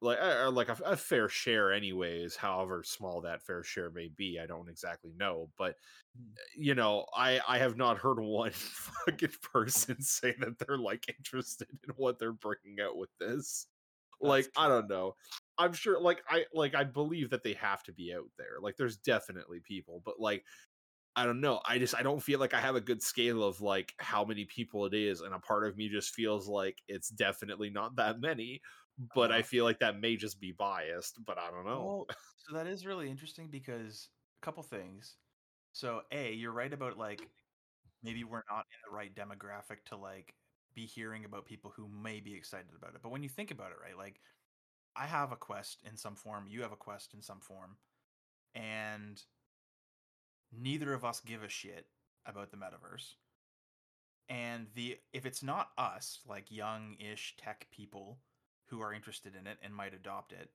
like 0.00 0.18
or 0.20 0.50
like 0.50 0.68
a, 0.70 0.78
a 0.84 0.96
fair 0.96 1.28
share, 1.28 1.72
anyways. 1.72 2.36
However 2.36 2.82
small 2.84 3.22
that 3.22 3.42
fair 3.42 3.62
share 3.64 3.90
may 3.90 4.08
be, 4.08 4.38
I 4.40 4.46
don't 4.46 4.68
exactly 4.70 5.12
know. 5.14 5.52
But 5.56 5.76
Mm. 6.18 6.38
you 6.56 6.74
know, 6.74 7.06
I 7.14 7.40
I 7.46 7.58
have 7.58 7.76
not 7.76 7.98
heard 7.98 8.20
one 8.22 8.52
fucking 8.52 9.30
person 9.42 10.00
say 10.02 10.34
that 10.40 10.58
they're 10.58 10.78
like 10.78 11.08
interested 11.08 11.68
in 11.70 11.94
what 11.96 12.18
they're 12.18 12.32
bringing 12.32 12.80
out 12.80 12.96
with 12.96 13.10
this. 13.18 13.66
Like 14.22 14.50
I 14.56 14.68
don't 14.68 14.88
know. 14.88 15.14
I'm 15.58 15.72
sure 15.74 16.00
like 16.00 16.22
I 16.28 16.46
like 16.54 16.74
I 16.74 16.84
believe 16.84 17.30
that 17.30 17.42
they 17.42 17.54
have 17.54 17.82
to 17.84 17.92
be 17.92 18.14
out 18.14 18.30
there. 18.38 18.58
Like 18.60 18.76
there's 18.76 18.96
definitely 18.98 19.60
people, 19.60 20.00
but 20.04 20.20
like 20.20 20.44
I 21.16 21.26
don't 21.26 21.40
know. 21.42 21.60
I 21.66 21.78
just 21.78 21.94
I 21.94 22.02
don't 22.02 22.22
feel 22.22 22.40
like 22.40 22.54
I 22.54 22.60
have 22.60 22.76
a 22.76 22.80
good 22.80 23.02
scale 23.02 23.42
of 23.44 23.60
like 23.60 23.94
how 23.98 24.24
many 24.24 24.46
people 24.46 24.86
it 24.86 24.94
is, 24.94 25.20
and 25.20 25.34
a 25.34 25.40
part 25.40 25.66
of 25.66 25.76
me 25.76 25.88
just 25.90 26.14
feels 26.14 26.48
like 26.48 26.82
it's 26.88 27.10
definitely 27.10 27.70
not 27.70 27.96
that 27.96 28.20
many. 28.20 28.62
But 29.14 29.32
I 29.32 29.42
Uh-huh. 29.42 29.44
feel 29.44 29.64
like 29.64 29.80
that 29.80 29.98
may 30.00 30.16
just 30.16 30.40
be 30.40 30.52
biased. 30.52 31.24
But 31.24 31.38
I 31.38 31.50
don't 31.50 31.66
know. 31.66 31.94
Well, 31.94 32.12
so 32.36 32.54
that 32.54 32.66
is 32.66 32.86
really 32.86 33.10
interesting 33.10 33.50
because 33.50 34.10
a 34.42 34.44
couple 34.44 34.62
things. 34.62 35.16
So, 35.72 36.04
A, 36.12 36.32
you're 36.34 36.52
right 36.52 36.72
about 36.72 36.98
like 36.98 37.30
maybe 38.02 38.24
we're 38.24 38.44
not 38.50 38.66
in 38.72 38.78
the 38.86 38.92
right 38.96 39.14
demographic 39.14 39.84
to 39.86 39.96
like 39.96 40.36
be 40.74 40.86
hearing 40.86 41.24
about 41.24 41.46
people 41.46 41.72
who 41.76 41.88
may 41.88 42.20
be 42.20 42.34
excited 42.34 42.74
about 42.76 42.94
it. 42.94 43.02
But 43.02 43.12
when 43.12 43.22
you 43.22 43.28
think 43.28 43.50
about 43.50 43.70
it, 43.70 43.78
right, 43.82 43.96
like 43.96 44.20
I 44.96 45.06
have 45.06 45.32
a 45.32 45.36
quest 45.36 45.82
in 45.88 45.96
some 45.96 46.14
form, 46.14 46.46
you 46.48 46.62
have 46.62 46.72
a 46.72 46.76
quest 46.76 47.14
in 47.14 47.22
some 47.22 47.40
form, 47.40 47.76
and 48.54 49.22
neither 50.52 50.92
of 50.92 51.04
us 51.04 51.20
give 51.20 51.42
a 51.42 51.48
shit 51.48 51.86
about 52.26 52.50
the 52.50 52.56
metaverse. 52.56 53.14
And 54.28 54.66
the 54.74 54.98
if 55.12 55.26
it's 55.26 55.42
not 55.42 55.70
us, 55.76 56.20
like 56.28 56.50
young-ish 56.50 57.36
tech 57.36 57.66
people 57.70 58.18
who 58.66 58.80
are 58.80 58.94
interested 58.94 59.34
in 59.38 59.46
it 59.46 59.58
and 59.62 59.74
might 59.74 59.94
adopt 59.94 60.32
it, 60.32 60.50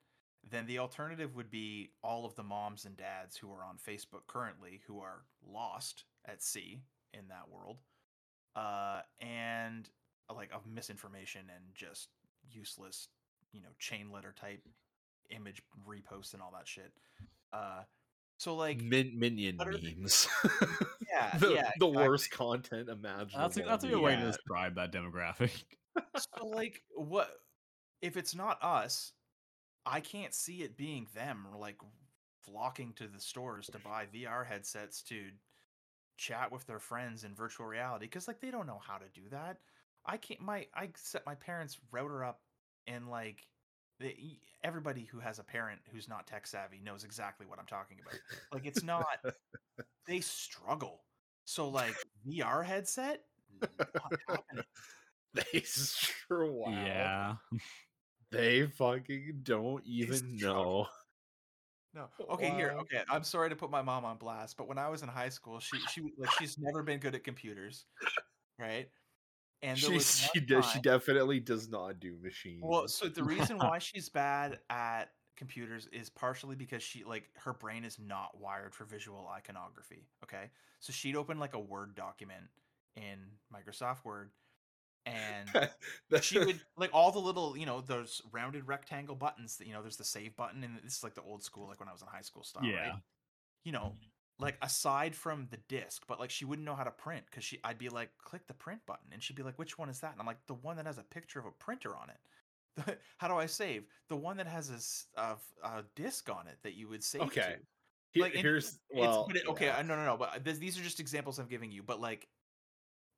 then 0.48 0.66
the 0.66 0.78
alternative 0.78 1.36
would 1.36 1.50
be 1.50 1.90
all 2.02 2.24
of 2.24 2.34
the 2.34 2.42
moms 2.42 2.84
and 2.84 2.96
dads 2.96 3.36
who 3.36 3.50
are 3.52 3.64
on 3.64 3.76
Facebook 3.76 4.26
currently 4.26 4.80
who 4.86 5.00
are 5.00 5.24
lost 5.46 6.04
at 6.24 6.42
sea 6.42 6.80
in 7.12 7.28
that 7.28 7.48
world, 7.50 7.78
uh, 8.56 9.00
and 9.20 9.88
like 10.34 10.50
of 10.54 10.66
misinformation 10.66 11.42
and 11.54 11.64
just 11.74 12.08
useless, 12.50 13.08
you 13.52 13.60
know, 13.62 13.68
chain 13.78 14.10
letter 14.12 14.34
type 14.38 14.60
image 15.30 15.62
reposts 15.88 16.32
and 16.34 16.42
all 16.42 16.52
that 16.56 16.66
shit. 16.68 16.92
Uh, 17.52 17.82
so 18.38 18.54
like, 18.54 18.80
Min- 18.80 19.18
minion 19.18 19.56
what 19.56 19.68
are- 19.68 19.72
memes. 19.72 20.28
yeah, 21.10 21.36
the, 21.38 21.48
yeah, 21.54 21.70
the 21.78 21.86
exactly. 21.86 21.90
worst 21.92 22.30
content 22.30 22.88
imaginable. 22.88 23.38
That's 23.38 23.56
a, 23.58 23.62
that's 23.62 23.84
a 23.84 23.88
good 23.88 24.00
way 24.00 24.14
to 24.14 24.20
Yeah. 24.20 24.26
describe 24.26 24.74
that 24.76 24.92
demographic. 24.92 25.64
so 26.16 26.46
like 26.46 26.82
what 26.94 27.28
if 28.02 28.16
it's 28.16 28.32
not 28.32 28.62
us 28.62 29.12
i 29.84 29.98
can't 29.98 30.32
see 30.32 30.62
it 30.62 30.76
being 30.76 31.08
them 31.12 31.44
like 31.58 31.76
flocking 32.44 32.92
to 32.92 33.08
the 33.08 33.18
stores 33.18 33.66
to 33.66 33.80
buy 33.80 34.06
vr 34.14 34.46
headsets 34.46 35.02
to 35.02 35.24
chat 36.16 36.52
with 36.52 36.64
their 36.68 36.78
friends 36.78 37.24
in 37.24 37.34
virtual 37.34 37.66
reality 37.66 38.06
because 38.06 38.28
like 38.28 38.40
they 38.40 38.52
don't 38.52 38.66
know 38.68 38.80
how 38.86 38.96
to 38.98 39.06
do 39.12 39.28
that 39.30 39.56
i 40.08 40.16
can't 40.16 40.40
my 40.40 40.66
i 40.74 40.88
set 40.96 41.24
my 41.24 41.34
parents 41.36 41.78
router 41.92 42.24
up 42.24 42.40
and 42.86 43.08
like 43.08 43.46
the, 44.00 44.14
everybody 44.62 45.04
who 45.10 45.18
has 45.18 45.38
a 45.38 45.44
parent 45.44 45.80
who's 45.92 46.08
not 46.08 46.26
tech 46.26 46.46
savvy 46.46 46.80
knows 46.84 47.04
exactly 47.04 47.46
what 47.46 47.58
i'm 47.58 47.66
talking 47.66 47.98
about 48.00 48.18
like 48.52 48.66
it's 48.66 48.82
not 48.82 49.06
they 50.06 50.20
struggle 50.20 51.04
so 51.44 51.68
like 51.68 51.94
vr 52.26 52.64
headset 52.64 53.22
not 53.60 54.38
they 55.34 55.60
sure 55.60 56.50
wow. 56.52 56.70
Yeah. 56.70 57.34
They 58.30 58.66
fucking 58.66 59.40
don't 59.42 59.84
even 59.86 60.36
know. 60.36 60.86
No. 61.94 62.08
Oh, 62.20 62.34
okay, 62.34 62.50
here. 62.50 62.74
Okay, 62.80 63.02
I'm 63.08 63.24
sorry 63.24 63.48
to 63.48 63.56
put 63.56 63.70
my 63.70 63.80
mom 63.80 64.04
on 64.04 64.18
blast, 64.18 64.56
but 64.56 64.68
when 64.68 64.78
I 64.78 64.88
was 64.88 65.02
in 65.02 65.08
high 65.08 65.30
school, 65.30 65.58
she 65.60 65.78
she 65.90 66.12
like 66.18 66.30
she's 66.38 66.58
never 66.58 66.82
been 66.82 67.00
good 67.00 67.14
at 67.14 67.24
computers, 67.24 67.86
right? 68.58 68.88
And 69.62 69.76
She 69.76 69.98
she 69.98 70.40
does 70.40 70.70
she 70.70 70.80
definitely 70.80 71.40
does 71.40 71.68
not 71.68 71.98
do 71.98 72.16
machines. 72.22 72.62
Well, 72.64 72.86
so 72.88 73.08
the 73.08 73.24
reason 73.24 73.58
why 73.58 73.78
she's 73.78 74.08
bad 74.08 74.60
at 74.70 75.10
computers 75.36 75.88
is 75.92 76.10
partially 76.10 76.56
because 76.56 76.82
she 76.82 77.04
like 77.04 77.28
her 77.36 77.52
brain 77.52 77.84
is 77.84 77.98
not 77.98 78.40
wired 78.40 78.74
for 78.74 78.84
visual 78.84 79.28
iconography. 79.28 80.06
Okay, 80.22 80.50
so 80.78 80.92
she'd 80.92 81.16
open 81.16 81.38
like 81.38 81.54
a 81.54 81.60
Word 81.60 81.94
document 81.96 82.44
in 82.94 83.18
Microsoft 83.52 84.04
Word, 84.04 84.30
and 85.06 85.48
she 86.22 86.38
would 86.38 86.60
like 86.76 86.90
all 86.92 87.10
the 87.10 87.18
little 87.18 87.56
you 87.56 87.66
know 87.66 87.80
those 87.80 88.22
rounded 88.32 88.66
rectangle 88.66 89.16
buttons 89.16 89.56
that 89.56 89.66
you 89.66 89.72
know 89.72 89.82
there's 89.82 89.96
the 89.96 90.04
save 90.04 90.36
button 90.36 90.62
and 90.64 90.78
this 90.84 90.98
is 90.98 91.04
like 91.04 91.14
the 91.14 91.22
old 91.22 91.42
school 91.42 91.66
like 91.68 91.80
when 91.80 91.88
i 91.88 91.92
was 91.92 92.02
in 92.02 92.08
high 92.08 92.20
school 92.20 92.42
style 92.42 92.64
Yeah. 92.64 92.90
right 92.90 92.92
you 93.64 93.72
know 93.72 93.94
like 94.40 94.56
aside 94.62 95.14
from 95.14 95.46
the 95.50 95.56
disc 95.68 96.02
but 96.06 96.20
like 96.20 96.30
she 96.30 96.44
wouldn't 96.44 96.64
know 96.66 96.74
how 96.74 96.84
to 96.84 96.90
print 96.90 97.24
because 97.30 97.42
she 97.44 97.58
i'd 97.64 97.78
be 97.78 97.88
like 97.88 98.10
click 98.22 98.46
the 98.46 98.54
print 98.54 98.80
button 98.86 99.06
and 99.12 99.22
she'd 99.22 99.36
be 99.36 99.42
like 99.42 99.58
which 99.58 99.76
one 99.78 99.88
is 99.88 100.00
that 100.00 100.12
and 100.12 100.20
i'm 100.20 100.26
like 100.26 100.38
the 100.46 100.54
one 100.54 100.76
that 100.76 100.86
has 100.86 100.98
a 100.98 101.02
picture 101.02 101.38
of 101.40 101.46
a 101.46 101.50
printer 101.52 101.96
on 101.96 102.08
it 102.10 102.98
how 103.18 103.26
do 103.28 103.34
i 103.34 103.46
save 103.46 103.84
the 104.08 104.16
one 104.16 104.36
that 104.36 104.46
has 104.46 105.06
a 105.64 105.82
disc 105.96 106.30
on 106.30 106.46
it 106.46 106.56
that 106.62 106.74
you 106.74 106.88
would 106.88 107.02
save 107.02 107.22
Okay. 107.22 107.56
to. 108.14 108.20
Like, 108.20 108.32
here's 108.34 108.78
It's- 108.90 109.06
well, 109.06 109.28
it- 109.34 109.46
okay 109.48 109.66
yeah. 109.66 109.76
I 109.76 109.82
no 109.82 109.94
no 109.96 110.04
no 110.04 110.16
but 110.16 110.42
this, 110.44 110.58
these 110.58 110.78
are 110.78 110.82
just 110.82 110.98
examples 111.00 111.38
i'm 111.38 111.46
giving 111.48 111.70
you 111.70 111.82
but 111.82 112.00
like 112.00 112.26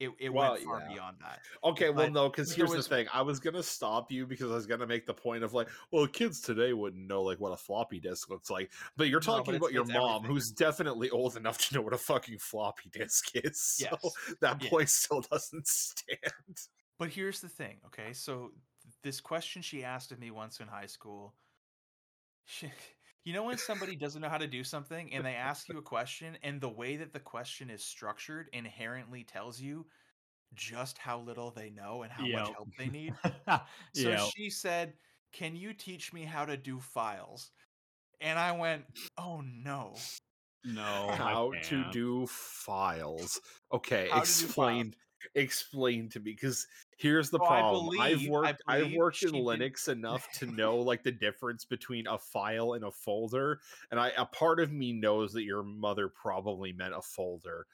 it, 0.00 0.10
it 0.18 0.30
Well, 0.30 0.52
went 0.52 0.64
far 0.64 0.80
yeah. 0.80 0.94
beyond 0.94 1.16
that 1.20 1.40
Okay, 1.62 1.90
well, 1.90 2.10
no, 2.10 2.28
because 2.30 2.52
here's 2.52 2.70
was- 2.70 2.88
the 2.88 2.96
thing. 2.96 3.06
I 3.12 3.22
was 3.22 3.38
gonna 3.38 3.62
stop 3.62 4.10
you 4.10 4.26
because 4.26 4.50
I 4.50 4.54
was 4.54 4.66
gonna 4.66 4.86
make 4.86 5.06
the 5.06 5.14
point 5.14 5.44
of 5.44 5.52
like, 5.54 5.68
well, 5.92 6.06
kids 6.06 6.40
today 6.40 6.72
wouldn't 6.72 7.06
know 7.06 7.22
like 7.22 7.38
what 7.38 7.52
a 7.52 7.56
floppy 7.56 8.00
disk 8.00 8.30
looks 8.30 8.50
like, 8.50 8.72
but 8.96 9.08
you're 9.08 9.20
No, 9.20 9.24
talking 9.26 9.52
but 9.52 9.56
about 9.58 9.72
your 9.72 9.84
mom, 9.84 10.16
everything. 10.16 10.34
who's 10.34 10.50
definitely 10.50 11.10
old 11.10 11.36
enough 11.36 11.58
to 11.68 11.74
know 11.74 11.82
what 11.82 11.92
a 11.92 11.98
fucking 11.98 12.38
floppy 12.38 12.88
disk 12.90 13.30
is. 13.36 13.60
So 13.60 13.86
Yes. 14.02 14.36
that 14.40 14.60
point 14.62 14.88
still 14.88 15.20
doesn't 15.20 15.66
stand. 15.68 16.56
But 16.98 17.10
here's 17.10 17.40
the 17.40 17.48
thing, 17.48 17.78
okay? 17.86 18.12
So 18.12 18.52
th- 18.82 18.94
this 19.02 19.20
question 19.20 19.62
she 19.62 19.84
asked 19.84 20.12
of 20.12 20.18
me 20.18 20.30
once 20.30 20.60
in 20.60 20.66
high 20.68 20.86
school. 20.86 21.34
She, 22.46 22.66
you 23.24 23.32
know 23.32 23.44
when 23.44 23.58
somebody 23.58 23.96
doesn't 24.00 24.22
know 24.22 24.28
how 24.28 24.38
to 24.38 24.46
do 24.46 24.64
something 24.64 25.12
and 25.12 25.24
they 25.24 25.34
ask 25.34 25.68
you 25.68 25.78
a 25.78 25.82
question 25.82 26.36
and 26.42 26.60
the 26.60 26.68
way 26.68 26.96
that 26.96 27.12
the 27.12 27.20
question 27.20 27.70
is 27.70 27.84
structured 27.84 28.48
inherently 28.52 29.24
tells 29.24 29.60
you 29.60 29.86
just 30.54 30.98
how 30.98 31.20
little 31.20 31.50
they 31.50 31.70
know 31.70 32.02
and 32.02 32.12
how 32.12 32.26
much 32.26 32.52
help 32.54 32.68
they 32.78 32.88
need. 32.88 33.14
So 33.94 34.08
yeah. 34.08 34.24
she 34.36 34.50
said, 34.50 34.94
"Can 35.32 35.56
you 35.56 35.72
teach 35.74 36.12
me 36.12 36.22
how 36.22 36.44
to 36.44 36.56
do 36.56 36.78
files?" 36.78 37.50
And 38.20 38.38
I 38.38 38.52
went, 38.52 38.84
"Oh 39.18 39.40
no." 39.40 39.94
No. 40.64 41.10
How 41.16 41.52
to 41.64 41.90
do 41.90 42.26
files? 42.26 43.40
Okay, 43.72 44.08
How 44.10 44.20
to 44.20 44.26
do 44.26 44.44
explain. 44.44 44.94
Explain 45.34 46.08
to 46.10 46.20
me, 46.20 46.32
because 46.32 46.66
here's 46.96 47.30
the 47.30 47.38
So 47.38 47.46
problem. 47.46 47.98
I 48.00 48.26
worked. 48.28 48.62
I've 48.66 48.92
worked 48.92 49.22
in 49.22 49.32
did- 49.32 49.44
Linux 49.44 49.88
enough 49.88 50.30
to 50.38 50.46
know 50.52 50.76
like 50.78 51.02
the 51.02 51.12
difference 51.12 51.64
between 51.64 52.06
a 52.06 52.18
file 52.18 52.74
and 52.74 52.84
a 52.84 52.90
folder, 52.90 53.60
and 53.90 54.00
I 54.00 54.08
a 54.16 54.26
part 54.26 54.60
of 54.60 54.72
me 54.72 54.92
knows 54.92 55.32
that 55.34 55.44
your 55.44 55.62
mother 55.62 56.08
probably 56.08 56.72
meant 56.72 56.94
a 56.94 57.02
folder, 57.02 57.66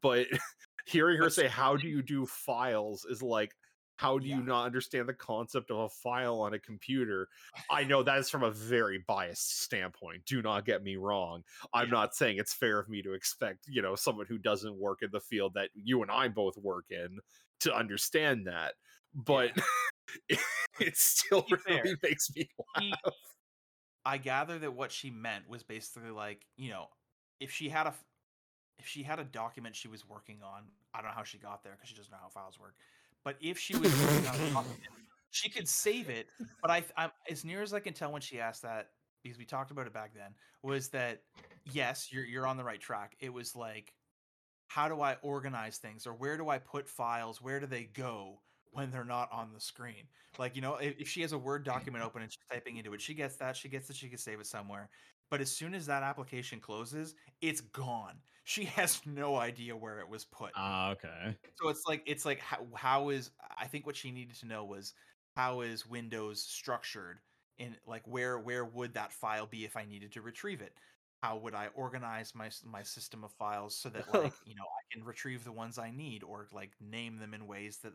but 0.00 0.26
hearing 0.86 1.18
her 1.18 1.30
say 1.30 1.46
"How 1.48 1.76
do 1.76 1.88
you 1.88 2.02
do 2.02 2.26
files?" 2.26 3.04
is 3.04 3.22
like. 3.22 3.54
How 3.96 4.18
do 4.18 4.28
you 4.28 4.42
not 4.42 4.64
understand 4.66 5.08
the 5.08 5.14
concept 5.14 5.70
of 5.70 5.78
a 5.78 5.88
file 5.88 6.40
on 6.40 6.52
a 6.54 6.58
computer? 6.58 7.28
I 7.68 7.84
know 7.84 8.02
that 8.02 8.18
is 8.18 8.28
from 8.30 8.42
a 8.42 8.50
very 8.50 8.98
biased 8.98 9.60
standpoint. 9.60 10.24
Do 10.26 10.42
not 10.42 10.64
get 10.64 10.82
me 10.82 10.96
wrong. 10.96 11.44
I'm 11.72 11.88
Yeah. 11.88 11.90
not 11.90 12.14
saying 12.14 12.38
it's 12.38 12.52
fair 12.54 12.78
of 12.80 12.88
me 12.88 13.02
to 13.02 13.12
expect, 13.12 13.66
you 13.68 13.82
know, 13.82 13.94
someone 13.94 14.26
who 14.26 14.38
doesn't 14.38 14.76
work 14.78 15.02
in 15.02 15.10
the 15.12 15.20
field 15.20 15.54
that 15.54 15.70
you 15.74 16.02
and 16.02 16.10
I 16.10 16.28
both 16.28 16.56
work 16.56 16.90
in 16.90 17.20
to 17.60 17.74
understand 17.74 18.46
that. 18.46 18.74
But 19.14 19.52
it, 20.28 20.40
it 20.80 20.96
still 20.96 21.46
fair, 21.66 21.84
really 21.84 21.96
makes 22.02 22.34
me 22.34 22.48
laugh. 22.58 23.14
I 24.04 24.18
gather 24.18 24.58
that 24.58 24.72
what 24.72 24.92
she 24.92 25.10
meant 25.10 25.48
was 25.48 25.62
basically 25.62 26.10
like, 26.10 26.46
you 26.56 26.70
know, 26.70 26.88
if 27.40 27.50
she 27.50 27.68
had 27.70 27.86
a 27.86 27.94
if 28.78 28.86
she 28.86 29.04
had 29.04 29.20
a 29.20 29.24
document 29.24 29.76
she 29.76 29.88
was 29.88 30.06
working 30.06 30.42
on, 30.42 30.72
I 30.94 31.02
don't 31.02 31.10
know 31.10 31.16
how 31.16 31.24
she 31.24 31.38
got 31.38 31.62
there 31.64 31.74
because 31.74 31.88
she 31.90 31.96
doesn't 31.96 32.12
know 32.12 32.18
how 32.18 32.28
files 32.30 32.58
work. 32.58 32.78
But 33.24 33.36
if 33.40 33.58
she 33.58 33.76
was 33.76 33.92
she 35.30 35.50
could 35.50 35.68
save 35.68 36.08
it. 36.08 36.28
But 36.62 36.70
I, 36.70 36.84
I'm 36.96 37.10
as 37.30 37.44
near 37.44 37.62
as 37.62 37.74
I 37.74 37.80
can 37.80 37.92
tell 37.92 38.12
when 38.12 38.22
she 38.22 38.40
asked 38.40 38.62
that, 38.62 38.90
because 39.22 39.38
we 39.38 39.44
talked 39.44 39.70
about 39.70 39.86
it 39.86 39.92
back 39.92 40.12
then, 40.14 40.34
was 40.62 40.88
that 40.90 41.22
yes, 41.72 42.12
you're 42.12 42.24
you're 42.24 42.46
on 42.46 42.56
the 42.56 42.64
right 42.64 42.80
track. 42.80 43.16
It 43.20 43.32
was 43.32 43.56
like, 43.56 43.94
how 44.68 44.88
do 44.88 45.00
I 45.00 45.16
organize 45.22 45.78
things, 45.78 46.06
or 46.06 46.12
where 46.12 46.36
do 46.36 46.48
I 46.48 46.58
put 46.58 46.88
files? 46.88 47.42
Where 47.42 47.58
do 47.58 47.66
they 47.66 47.84
go 47.84 48.40
when 48.72 48.90
they're 48.90 49.04
not 49.04 49.30
on 49.32 49.52
the 49.52 49.60
screen? 49.60 50.08
Like 50.38 50.54
you 50.54 50.62
know, 50.62 50.76
if, 50.76 51.00
if 51.00 51.08
she 51.08 51.22
has 51.22 51.32
a 51.32 51.38
Word 51.38 51.64
document 51.64 52.04
open 52.04 52.22
and 52.22 52.30
she's 52.30 52.44
typing 52.50 52.76
into 52.76 52.92
it, 52.92 53.00
she 53.00 53.14
gets 53.14 53.36
that. 53.36 53.56
She 53.56 53.68
gets 53.68 53.88
that. 53.88 53.96
She 53.96 54.08
can 54.08 54.18
save 54.18 54.40
it 54.40 54.46
somewhere. 54.46 54.88
But 55.30 55.40
as 55.40 55.50
soon 55.50 55.74
as 55.74 55.86
that 55.86 56.02
application 56.02 56.60
closes, 56.60 57.14
it's 57.40 57.60
gone. 57.60 58.20
She 58.44 58.64
has 58.76 59.00
no 59.06 59.36
idea 59.36 59.76
where 59.76 60.00
it 60.00 60.08
was 60.08 60.24
put. 60.24 60.52
Ah, 60.54 60.90
okay. 60.92 61.36
So 61.60 61.68
it's 61.68 61.82
like 61.86 62.02
it's 62.06 62.24
like 62.24 62.40
how, 62.40 62.66
how 62.74 63.08
is 63.10 63.30
I 63.58 63.66
think 63.66 63.86
what 63.86 63.96
she 63.96 64.10
needed 64.10 64.36
to 64.36 64.46
know 64.46 64.64
was 64.64 64.94
how 65.36 65.62
is 65.62 65.86
Windows 65.86 66.42
structured 66.42 67.20
in 67.58 67.76
like 67.86 68.02
where 68.06 68.38
where 68.38 68.64
would 68.64 68.94
that 68.94 69.12
file 69.12 69.46
be 69.46 69.64
if 69.64 69.76
I 69.76 69.84
needed 69.84 70.12
to 70.12 70.22
retrieve 70.22 70.60
it? 70.60 70.74
How 71.22 71.36
would 71.38 71.54
I 71.54 71.68
organize 71.74 72.34
my 72.34 72.50
my 72.64 72.82
system 72.82 73.24
of 73.24 73.32
files 73.32 73.76
so 73.76 73.88
that 73.90 74.12
like 74.12 74.32
you 74.44 74.54
know 74.54 74.64
I 74.64 74.82
can 74.94 75.04
retrieve 75.04 75.44
the 75.44 75.52
ones 75.52 75.78
I 75.78 75.90
need 75.90 76.22
or 76.22 76.48
like 76.52 76.72
name 76.80 77.18
them 77.18 77.34
in 77.34 77.46
ways 77.46 77.78
that 77.78 77.92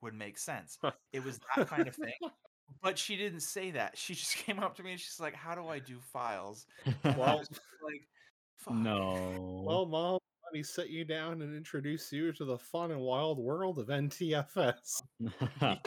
would 0.00 0.14
make 0.14 0.38
sense. 0.38 0.78
It 1.12 1.24
was 1.24 1.40
that 1.56 1.66
kind 1.66 1.88
of 1.88 1.96
thing. 1.96 2.12
But 2.82 2.98
she 2.98 3.16
didn't 3.16 3.40
say 3.40 3.72
that. 3.72 3.98
She 3.98 4.14
just 4.16 4.36
came 4.36 4.58
up 4.58 4.76
to 4.76 4.82
me 4.82 4.92
and 4.92 5.00
she's 5.00 5.20
like, 5.20 5.34
"How 5.34 5.54
do 5.54 5.66
I 5.68 5.78
do 5.78 6.00
files?" 6.00 6.66
And 7.04 7.14
I 7.14 7.18
Well, 7.18 7.38
was 7.38 7.48
like, 7.82 8.08
Fuck. 8.56 8.74
no. 8.76 9.62
well, 9.66 9.86
mom, 9.86 10.18
let 10.44 10.52
me 10.52 10.62
sit 10.62 10.88
you 10.88 11.04
down 11.04 11.42
and 11.42 11.56
introduce 11.56 12.12
you 12.12 12.32
to 12.32 12.44
the 12.44 12.58
fun 12.58 12.90
and 12.90 13.00
wild 13.00 13.38
world 13.38 13.78
of 13.78 13.88
NTFS. 13.88 15.02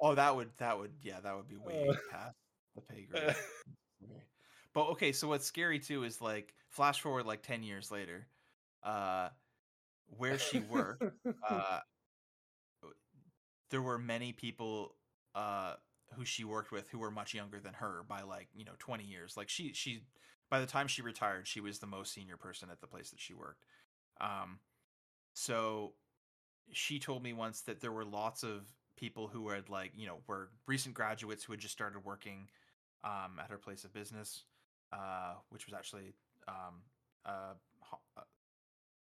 Oh, 0.00 0.14
that 0.14 0.34
would 0.34 0.56
that 0.58 0.78
would 0.78 0.92
yeah, 1.02 1.20
that 1.20 1.36
would 1.36 1.48
be 1.48 1.56
way 1.56 1.88
Uh, 1.88 1.94
past 2.10 2.36
the 2.74 2.82
pay 2.82 3.02
grade. 3.02 3.22
Okay. 3.24 3.38
But 4.72 4.86
okay, 4.90 5.12
so 5.12 5.28
what's 5.28 5.44
scary 5.46 5.78
too 5.80 6.04
is 6.04 6.20
like 6.20 6.54
flash 6.68 7.00
forward 7.00 7.26
like 7.26 7.42
10 7.42 7.62
years 7.62 7.90
later, 7.90 8.28
uh 8.82 9.30
where 10.06 10.38
she 10.38 10.60
worked, 10.60 11.04
uh 11.48 11.80
there 13.70 13.82
were 13.82 13.98
many 13.98 14.32
people 14.32 14.94
uh 15.34 15.74
who 16.14 16.24
she 16.24 16.44
worked 16.44 16.72
with 16.72 16.88
who 16.88 16.98
were 16.98 17.10
much 17.10 17.34
younger 17.34 17.60
than 17.60 17.74
her 17.74 18.02
by 18.08 18.22
like, 18.22 18.48
you 18.54 18.64
know, 18.64 18.72
20 18.78 19.04
years. 19.04 19.36
Like 19.36 19.48
she 19.48 19.72
she 19.74 20.02
by 20.50 20.60
the 20.60 20.66
time 20.66 20.88
she 20.88 21.02
retired, 21.02 21.46
she 21.46 21.60
was 21.60 21.78
the 21.78 21.86
most 21.86 22.12
senior 22.14 22.36
person 22.36 22.70
at 22.70 22.80
the 22.80 22.86
place 22.86 23.10
that 23.10 23.20
she 23.20 23.34
worked. 23.34 23.64
Um 24.20 24.60
so 25.34 25.94
she 26.72 26.98
told 26.98 27.22
me 27.22 27.32
once 27.32 27.62
that 27.62 27.80
there 27.80 27.92
were 27.92 28.04
lots 28.04 28.42
of 28.42 28.66
people 28.96 29.28
who 29.28 29.48
had 29.50 29.68
like 29.68 29.92
you 29.96 30.06
know 30.06 30.18
were 30.26 30.50
recent 30.66 30.94
graduates 30.94 31.44
who 31.44 31.52
had 31.52 31.60
just 31.60 31.72
started 31.72 32.04
working 32.04 32.48
um, 33.04 33.38
at 33.42 33.50
her 33.50 33.58
place 33.58 33.84
of 33.84 33.92
business 33.92 34.44
uh, 34.92 35.34
which 35.50 35.66
was 35.66 35.74
actually 35.74 36.14
um, 36.48 36.82
uh, 37.24 37.54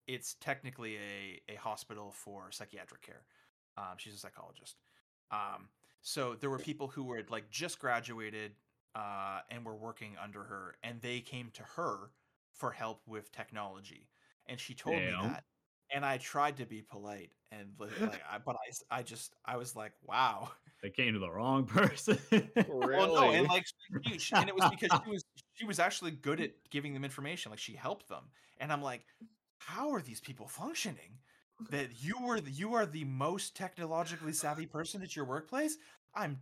it's 0.06 0.34
technically 0.40 0.96
a, 0.96 1.40
a 1.52 1.56
hospital 1.56 2.12
for 2.12 2.50
psychiatric 2.50 3.02
care 3.02 3.22
um, 3.76 3.94
she's 3.96 4.14
a 4.14 4.18
psychologist 4.18 4.76
um, 5.30 5.68
so 6.02 6.34
there 6.38 6.50
were 6.50 6.58
people 6.58 6.88
who 6.88 7.04
were 7.04 7.22
like 7.30 7.50
just 7.50 7.78
graduated 7.78 8.52
uh, 8.94 9.40
and 9.50 9.64
were 9.64 9.76
working 9.76 10.16
under 10.22 10.42
her 10.44 10.76
and 10.82 11.00
they 11.00 11.20
came 11.20 11.50
to 11.54 11.62
her 11.76 12.10
for 12.52 12.70
help 12.70 13.02
with 13.06 13.32
technology 13.32 14.08
and 14.46 14.60
she 14.60 14.74
told 14.74 14.96
me 14.96 15.12
that 15.22 15.44
and 15.94 16.04
I 16.04 16.18
tried 16.18 16.56
to 16.58 16.66
be 16.66 16.82
polite 16.82 17.30
and 17.52 17.68
li- 17.78 17.88
like, 18.00 18.20
I, 18.30 18.38
but 18.38 18.56
I, 18.56 18.68
s- 18.68 18.84
I 18.90 19.02
just, 19.02 19.34
I 19.44 19.56
was 19.56 19.76
like, 19.76 19.92
wow. 20.02 20.50
they 20.82 20.90
came 20.90 21.12
to 21.14 21.18
the 21.18 21.30
wrong 21.30 21.64
person. 21.66 22.18
really? 22.30 22.50
Well, 22.68 23.14
no, 23.14 23.30
and 23.30 23.48
like, 23.48 23.64
she, 24.06 24.18
she- 24.18 24.34
and 24.34 24.48
it 24.48 24.54
was 24.54 24.68
because 24.70 24.90
she 25.04 25.10
was, 25.10 25.24
she 25.54 25.64
was 25.64 25.78
actually 25.78 26.10
good 26.10 26.40
at 26.40 26.50
giving 26.70 26.94
them 26.94 27.04
information. 27.04 27.50
Like, 27.50 27.58
she 27.58 27.74
helped 27.74 28.08
them, 28.08 28.24
and 28.58 28.72
I'm 28.72 28.82
like, 28.82 29.02
how 29.58 29.92
are 29.92 30.02
these 30.02 30.20
people 30.20 30.48
functioning? 30.48 31.18
That 31.70 32.02
you 32.02 32.16
were, 32.22 32.38
you 32.38 32.74
are 32.74 32.86
the 32.86 33.04
most 33.04 33.56
technologically 33.56 34.32
savvy 34.32 34.66
person 34.66 35.02
at 35.02 35.16
your 35.16 35.24
workplace. 35.24 35.76
I'm, 36.14 36.40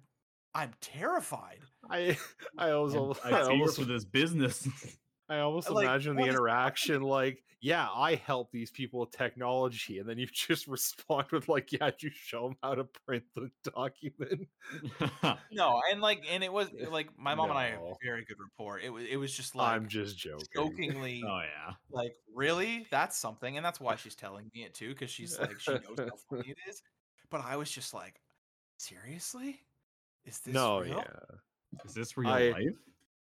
I'm 0.55 0.73
terrified. 0.81 1.61
I 1.91 2.19
I 2.59 2.71
also 2.71 3.17
I, 3.25 3.31
I 3.31 3.43
almost 3.43 3.79
for 3.79 3.85
this 3.85 4.05
business. 4.05 4.69
I 5.33 5.41
almost 5.41 5.71
Like, 5.71 5.85
imagine 5.87 6.15
the 6.17 6.21
what 6.23 6.29
is 6.29 6.35
interaction 6.35 7.03
like, 7.03 7.43
yeah, 7.61 7.89
I 7.95 8.17
help 8.17 8.51
these 8.51 8.71
people 8.71 9.01
with 9.01 9.13
technology, 9.13 9.99
and 9.99 10.09
then 10.09 10.19
you 10.19 10.27
just 10.33 10.67
respond 10.67 11.29
with 11.33 11.49
like, 11.49 11.73
yeah, 11.73 11.91
you 12.01 12.11
show 12.13 12.49
them 12.49 12.57
how 12.63 12.75
to 12.75 12.85
print 13.07 13.25
the 13.35 13.51
document. 13.65 14.49
No, 15.53 15.81
and 15.91 16.01
like, 16.01 16.23
and 16.29 16.43
it 16.45 16.53
was 16.53 16.69
eh, 16.79 16.89
like 16.89 17.09
my 17.17 17.35
mom 17.35 17.51
and 17.51 17.59
I 17.59 17.71
have 17.71 17.81
No. 17.81 17.97
very 18.05 18.25
good 18.25 18.37
rapport. 18.41 18.79
It 18.81 18.93
was, 18.93 19.05
it 19.09 19.17
was 19.17 19.33
just 19.35 19.55
like 19.55 19.75
I'm 19.75 19.89
just 19.89 20.19
joking. 20.19 20.47
jokingly. 20.55 21.23
oh 21.27 21.41
yeah. 21.41 21.75
like 21.91 22.15
really 22.35 22.87
that's 22.91 23.17
something 23.17 23.57
and 23.57 23.65
that's 23.65 23.81
why 23.81 23.97
she's 23.97 24.15
telling 24.15 24.51
me 24.55 24.65
it 24.65 24.75
too 24.75 24.89
because 24.91 25.11
she's 25.11 25.39
like 25.39 25.59
she 25.61 25.73
knows 25.73 25.99
how 25.99 26.07
funny 26.31 26.49
it 26.51 26.57
is 26.69 26.83
but 27.31 27.43
i 27.45 27.57
was 27.57 27.71
just 27.71 27.93
like 27.93 28.21
seriously 28.79 29.61
is 30.25 30.39
this 30.41 30.55
No, 30.55 30.81
real? 30.81 30.97
yeah. 30.99 31.81
Is 31.85 31.95
this 31.95 32.17
real 32.17 32.31
I- 32.31 32.51
life? 32.51 32.77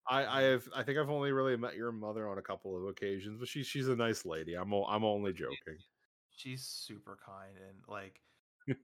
I, 0.09 0.25
I 0.25 0.41
have 0.43 0.69
I 0.73 0.83
think 0.83 0.97
I've 0.97 1.09
only 1.09 1.31
really 1.31 1.57
met 1.57 1.75
your 1.75 1.91
mother 1.91 2.27
on 2.29 2.37
a 2.37 2.41
couple 2.41 2.77
of 2.77 2.85
occasions, 2.85 3.39
but 3.39 3.47
she's 3.47 3.67
she's 3.67 3.87
a 3.87 3.95
nice 3.95 4.25
lady. 4.25 4.55
I'm 4.55 4.73
o- 4.73 4.85
I'm 4.85 5.03
only 5.03 5.33
joking. 5.33 5.83
she's 6.29 6.65
super 6.65 7.17
kind 7.23 7.57
and 7.57 7.83
like 7.87 8.21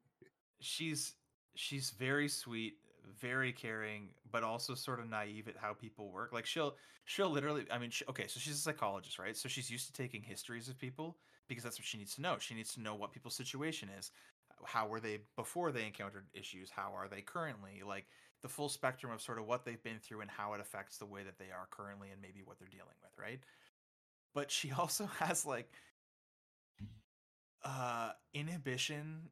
she's 0.60 1.16
she's 1.56 1.92
very 1.92 2.28
sweet, 2.28 2.80
very 3.06 3.54
caring, 3.54 4.14
but 4.30 4.44
also 4.44 4.76
sort 4.76 5.00
of 5.00 5.08
naive 5.08 5.48
at 5.48 5.58
how 5.58 5.74
people 5.74 6.12
work. 6.12 6.32
Like 6.32 6.46
she'll 6.46 6.78
she'll 7.06 7.30
literally, 7.30 7.70
I 7.72 7.78
mean, 7.78 7.92
she, 7.92 8.06
okay, 8.10 8.28
so 8.28 8.40
she's 8.40 8.56
a 8.56 8.60
psychologist, 8.62 9.20
right? 9.20 9.36
So 9.36 9.50
she's 9.50 9.70
used 9.70 9.88
to 9.88 9.94
taking 9.94 10.24
histories 10.24 10.70
of 10.70 10.78
people 10.78 11.20
because 11.48 11.64
that's 11.64 11.80
what 11.80 11.86
she 11.86 11.98
needs 11.98 12.16
to 12.16 12.22
know. 12.22 12.38
She 12.40 12.56
needs 12.56 12.74
to 12.74 12.82
know 12.82 12.96
what 12.96 13.12
people's 13.12 13.36
situation 13.36 13.90
is. 13.90 14.12
How 14.66 14.88
were 14.88 15.00
they 15.00 15.26
before 15.36 15.72
they 15.72 15.86
encountered 15.86 16.30
issues? 16.34 16.70
How 16.72 16.94
are 16.96 17.10
they 17.10 17.22
currently? 17.22 17.82
Like 17.84 18.08
the 18.44 18.50
full 18.50 18.70
spectrum 18.70 19.12
of 19.12 19.22
sort 19.22 19.40
of 19.40 19.48
what 19.48 19.66
they've 19.66 19.82
been 19.82 20.00
through 20.00 20.22
and 20.22 20.30
how 20.30 20.54
it 20.54 20.62
affects 20.62 20.98
the 20.98 21.06
way 21.06 21.24
that 21.24 21.40
they 21.40 21.46
are 21.46 21.68
currently 21.72 22.10
and 22.12 22.22
maybe 22.22 22.42
what 22.44 22.60
they're 22.60 22.68
dealing 22.68 22.96
with, 23.02 23.18
right? 23.18 23.40
But 24.36 24.52
she 24.52 24.72
also 24.78 25.08
has 25.20 25.46
like 25.46 25.72
uh 27.64 28.12
inhibition 28.34 29.30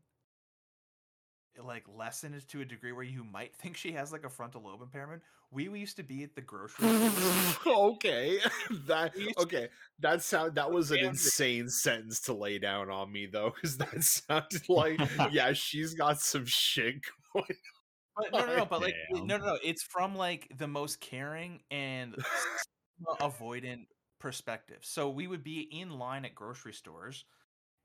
like 1.62 1.84
lessened 1.98 2.48
to 2.48 2.62
a 2.62 2.66
degree 2.66 2.94
where 2.94 3.04
you 3.04 3.26
might 3.26 3.54
think 3.54 3.76
she 3.76 3.92
has 3.92 4.14
like 4.14 4.24
a 4.24 4.30
frontal 4.30 4.62
lobe 4.64 4.82
impairment. 4.82 5.22
We, 5.52 5.68
we 5.68 5.82
used 5.82 5.98
to 5.98 6.04
be 6.04 6.24
at 6.24 6.34
the 6.34 6.42
grocery 6.42 6.88
okay, 7.68 8.40
that 8.88 9.12
okay. 9.38 9.68
That 10.00 10.24
sound 10.24 10.56
that 10.56 10.72
was 10.72 10.92
an 10.92 11.00
insane 11.00 11.68
sentence 11.68 12.22
to 12.22 12.34
lay 12.34 12.58
down 12.58 12.90
on 12.90 13.12
me 13.12 13.26
though, 13.26 13.52
because 13.54 13.78
that 13.78 14.02
sounded 14.02 14.70
like 14.70 15.02
yeah, 15.32 15.52
she's 15.52 15.94
got 15.94 16.22
some 16.22 16.46
shit 16.46 16.96
going. 17.34 17.46
But 18.22 18.40
no, 18.40 18.46
no, 18.46 18.58
no. 18.58 18.66
But 18.66 18.82
like, 18.82 18.96
Damn. 19.14 19.28
no, 19.28 19.38
no, 19.38 19.46
no. 19.46 19.58
It's 19.64 19.84
from 19.84 20.16
like 20.16 20.52
the 20.58 20.68
most 20.68 21.00
caring 21.00 21.62
and 21.72 22.16
avoidant 23.20 23.86
perspective. 24.20 24.80
So 24.82 25.10
we 25.10 25.28
would 25.28 25.44
be 25.44 25.62
in 25.62 25.98
line 25.98 26.26
at 26.26 26.36
grocery 26.36 26.74
stores, 26.74 27.26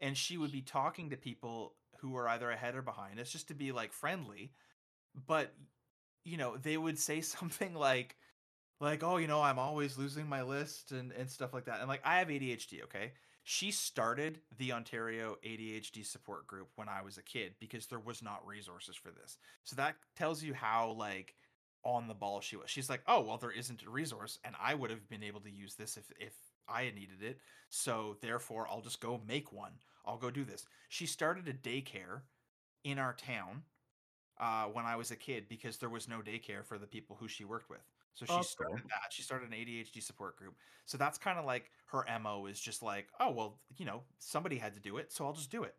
and 0.00 0.16
she 0.16 0.36
would 0.36 0.52
be 0.52 0.62
talking 0.62 1.10
to 1.10 1.16
people 1.16 1.74
who 2.00 2.10
were 2.10 2.28
either 2.28 2.50
ahead 2.50 2.74
or 2.74 2.82
behind 2.82 3.18
us, 3.18 3.30
just 3.30 3.48
to 3.48 3.54
be 3.54 3.72
like 3.72 3.92
friendly. 3.92 4.52
But 5.26 5.54
you 6.24 6.36
know, 6.36 6.56
they 6.56 6.76
would 6.76 6.98
say 6.98 7.20
something 7.22 7.74
like, 7.74 8.16
like, 8.80 9.02
oh, 9.02 9.16
you 9.16 9.26
know, 9.26 9.40
I'm 9.40 9.58
always 9.58 9.96
losing 9.96 10.28
my 10.28 10.42
list 10.42 10.92
and 10.92 11.12
and 11.12 11.30
stuff 11.30 11.54
like 11.54 11.66
that. 11.66 11.80
And 11.80 11.88
like, 11.88 12.02
I 12.04 12.18
have 12.18 12.28
ADHD. 12.28 12.84
Okay. 12.84 13.12
She 13.48 13.70
started 13.70 14.40
the 14.58 14.72
Ontario 14.72 15.36
ADHD 15.44 16.04
support 16.04 16.48
group 16.48 16.68
when 16.74 16.88
I 16.88 17.02
was 17.02 17.16
a 17.16 17.22
kid 17.22 17.54
because 17.60 17.86
there 17.86 18.00
was 18.00 18.20
not 18.20 18.44
resources 18.44 18.96
for 18.96 19.12
this. 19.12 19.38
So 19.62 19.76
that 19.76 19.94
tells 20.16 20.42
you 20.42 20.52
how 20.52 20.90
like 20.98 21.36
on 21.84 22.08
the 22.08 22.14
ball 22.14 22.40
she 22.40 22.56
was. 22.56 22.68
She's 22.68 22.90
like, 22.90 23.02
"Oh, 23.06 23.20
well 23.20 23.38
there 23.38 23.52
isn't 23.52 23.84
a 23.84 23.90
resource 23.90 24.40
and 24.44 24.56
I 24.60 24.74
would 24.74 24.90
have 24.90 25.08
been 25.08 25.22
able 25.22 25.38
to 25.42 25.50
use 25.50 25.76
this 25.76 25.96
if 25.96 26.10
if 26.18 26.34
I 26.68 26.82
had 26.82 26.96
needed 26.96 27.22
it. 27.22 27.38
So 27.68 28.16
therefore, 28.20 28.66
I'll 28.68 28.80
just 28.80 29.00
go 29.00 29.20
make 29.28 29.52
one. 29.52 29.74
I'll 30.04 30.18
go 30.18 30.30
do 30.32 30.44
this." 30.44 30.66
She 30.88 31.06
started 31.06 31.46
a 31.46 31.52
daycare 31.52 32.22
in 32.82 32.98
our 32.98 33.12
town 33.12 33.62
uh, 34.40 34.64
when 34.64 34.86
I 34.86 34.96
was 34.96 35.12
a 35.12 35.16
kid 35.16 35.48
because 35.48 35.76
there 35.76 35.88
was 35.88 36.08
no 36.08 36.18
daycare 36.20 36.64
for 36.64 36.78
the 36.78 36.86
people 36.88 37.14
who 37.20 37.28
she 37.28 37.44
worked 37.44 37.70
with. 37.70 37.86
So 38.16 38.26
she 38.26 38.32
Oh, 38.32 38.42
started 38.42 38.82
cool. 38.82 38.88
that. 38.88 39.12
She 39.12 39.22
started 39.22 39.48
an 39.48 39.54
ADHD 39.54 40.00
support 40.00 40.36
group. 40.36 40.56
So 40.86 40.96
that's 40.98 41.18
kind 41.18 41.38
of 41.38 41.44
like 41.44 41.70
her 41.86 42.04
MO 42.08 42.46
is 42.46 42.58
just 42.58 42.82
like, 42.82 43.08
oh, 43.20 43.30
well, 43.30 43.60
you 43.76 43.84
know, 43.84 44.02
somebody 44.18 44.56
had 44.56 44.74
to 44.74 44.80
do 44.80 44.96
it, 44.96 45.12
so 45.12 45.26
I'll 45.26 45.34
just 45.34 45.50
do 45.50 45.64
it. 45.64 45.76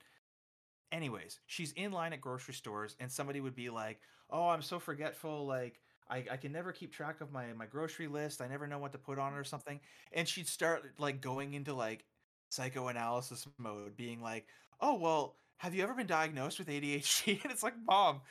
Anyways, 0.92 1.42
she's 1.48 1.74
in 1.74 1.92
line 1.92 2.14
at 2.14 2.22
grocery 2.22 2.54
stores 2.54 2.96
and 3.00 3.12
somebody 3.12 3.42
would 3.42 3.56
be 3.56 3.70
like, 3.70 4.00
oh, 4.30 4.48
I'm 4.50 4.62
so 4.62 4.80
forgetful. 4.80 5.46
Like, 5.46 5.82
I, 6.10 6.26
I 6.32 6.38
can 6.38 6.52
never 6.54 6.72
keep 6.72 6.94
track 6.94 7.20
of 7.20 7.32
my, 7.32 7.52
my 7.54 7.66
grocery 7.66 8.08
list. 8.08 8.42
I 8.42 8.48
never 8.48 8.68
know 8.68 8.80
what 8.80 8.94
to 8.94 8.98
put 8.98 9.20
on 9.20 9.34
it 9.34 9.38
or 9.38 9.44
something. 9.44 9.82
And 10.14 10.28
she'd 10.28 10.48
start 10.48 10.94
like 11.00 11.20
going 11.22 11.56
into 11.56 11.74
like 11.74 12.06
psychoanalysis 12.50 13.48
mode, 13.58 13.98
being 13.98 14.22
like, 14.22 14.48
oh, 14.80 14.96
well, 14.96 15.40
have 15.58 15.74
you 15.76 15.84
ever 15.84 15.94
been 15.96 16.08
diagnosed 16.08 16.60
with 16.60 16.70
ADHD? 16.70 17.40
And 17.44 17.52
it's 17.52 17.64
like, 17.64 17.74
mom, 17.86 18.22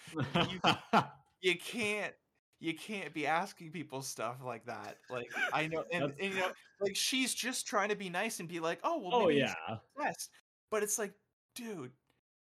you, 0.48 0.60
you 1.42 1.58
can't 1.58 2.14
you 2.58 2.74
can't 2.74 3.12
be 3.12 3.26
asking 3.26 3.70
people 3.70 4.02
stuff 4.02 4.36
like 4.44 4.64
that. 4.66 4.96
Like 5.10 5.30
I 5.52 5.66
know, 5.66 5.84
and, 5.92 6.04
and, 6.20 6.34
you 6.34 6.40
know, 6.40 6.50
like 6.80 6.96
she's 6.96 7.34
just 7.34 7.66
trying 7.66 7.88
to 7.90 7.96
be 7.96 8.08
nice 8.08 8.40
and 8.40 8.48
be 8.48 8.60
like, 8.60 8.80
oh 8.82 8.98
well, 9.00 9.14
oh 9.14 9.28
yeah. 9.28 9.54
depressed. 9.94 10.30
But 10.70 10.82
it's 10.82 10.98
like, 10.98 11.12
dude, 11.54 11.92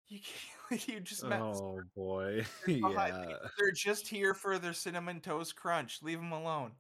you 0.09 0.21
can't. 0.21 0.31
Like, 0.71 0.87
you 0.87 1.01
just 1.01 1.25
met. 1.25 1.41
Oh 1.41 1.81
boy, 1.97 2.45
behind 2.67 3.23
me. 3.23 3.27
yeah. 3.31 3.49
They're 3.59 3.71
just 3.71 4.07
here 4.07 4.35
for 4.35 4.59
their 4.59 4.75
cinnamon 4.75 5.19
toast 5.21 5.57
crunch. 5.57 6.03
Leave 6.03 6.19
them 6.19 6.33
alone. 6.33 6.73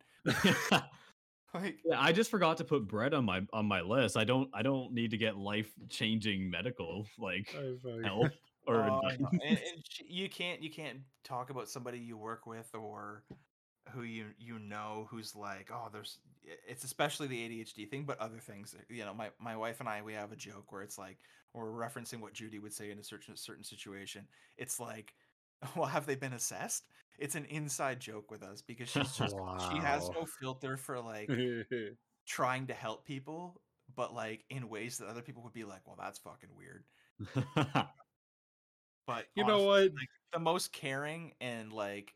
Like, 1.55 1.79
Yeah, 1.87 1.99
I 1.99 2.13
just 2.13 2.31
forgot 2.31 2.59
to 2.59 2.65
put 2.65 2.87
bread 2.87 3.15
on 3.15 3.25
my 3.25 3.41
on 3.55 3.65
my 3.65 3.81
list. 3.81 4.19
I 4.19 4.25
don't 4.25 4.51
I 4.53 4.61
don't 4.61 4.93
need 4.93 5.13
to 5.13 5.17
get 5.17 5.39
life 5.39 5.73
changing 5.89 6.51
medical 6.51 7.07
like 7.19 7.49
fucking- 7.49 8.03
help 8.05 8.31
or 8.69 8.83
oh, 8.83 9.01
know. 9.19 9.29
and, 9.33 9.43
and 9.49 9.83
sh- 9.89 10.03
you 10.09 10.29
can't 10.29 10.63
you 10.63 10.71
can't 10.71 10.99
talk 11.25 11.51
about 11.51 11.69
somebody 11.69 11.99
you 11.99 12.17
work 12.17 12.47
with 12.47 12.69
or 12.75 13.25
who 13.91 14.03
you 14.03 14.27
you 14.39 14.59
know 14.59 15.07
who's 15.11 15.35
like 15.35 15.71
oh 15.73 15.89
there's 15.93 16.19
it's 16.67 16.85
especially 16.85 17.27
the 17.27 17.37
ADHD 17.37 17.89
thing 17.89 18.05
but 18.05 18.19
other 18.19 18.39
things 18.39 18.75
eh, 18.79 18.83
you 18.95 19.05
know 19.05 19.15
my 19.15 19.31
my 19.41 19.57
wife 19.57 19.81
and 19.81 19.89
I 19.89 20.03
we 20.03 20.13
have 20.13 20.33
a 20.33 20.37
joke 20.37 20.71
where 20.71 20.83
it's 20.83 20.99
like 20.99 21.19
we're 21.55 21.71
referencing 21.71 22.21
what 22.21 22.35
Judy 22.35 22.59
would 22.59 22.75
say 22.75 22.91
in 22.91 22.99
a 22.99 23.03
certain 23.03 23.37
certain 23.37 23.65
situation. 23.65 24.27
It's 24.57 24.79
like 24.79 25.15
well 25.77 25.87
have 25.87 26.07
they 26.07 26.15
been 26.15 26.35
assessed? 26.35 26.85
It's 27.19 27.35
an 27.35 27.47
inside 27.47 27.99
joke 27.99 28.31
with 28.31 28.43
us 28.43 28.63
because 28.63 28.89
she's 28.89 29.17
just 29.17 29.35
she 29.73 29.79
has 29.79 30.09
no 30.11 30.27
filter 30.41 30.77
for 30.77 31.01
like 31.01 31.31
trying 32.27 32.67
to 32.67 32.75
help 32.75 33.07
people 33.07 33.61
but 33.97 34.15
like 34.15 34.45
in 34.51 34.69
ways 34.69 34.99
that 34.99 35.09
other 35.09 35.23
people 35.23 35.43
would 35.43 35.55
be 35.55 35.65
like 35.65 35.81
well 35.87 35.97
that's 35.99 36.19
fucking 36.19 36.51
weird 36.55 36.85
but 39.09 39.25
you 39.35 39.45
know 39.45 39.63
what? 39.63 39.85
like 39.95 40.11
the 40.35 40.39
most 40.39 40.71
caring 40.71 41.33
and 41.41 41.73
like 41.73 42.13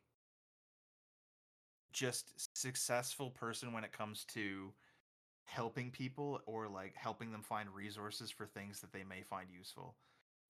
just 1.91 2.51
successful 2.57 3.31
person 3.31 3.73
when 3.73 3.83
it 3.83 3.93
comes 3.93 4.27
to 4.27 4.75
helping 5.45 5.91
people 5.91 6.41
or 6.45 6.69
like 6.69 6.95
helping 6.95 7.33
them 7.33 7.43
find 7.43 7.71
resources 7.71 8.31
for 8.31 8.47
things 8.47 8.81
that 8.81 8.93
they 8.93 9.05
may 9.05 9.23
find 9.23 9.49
useful. 9.51 9.97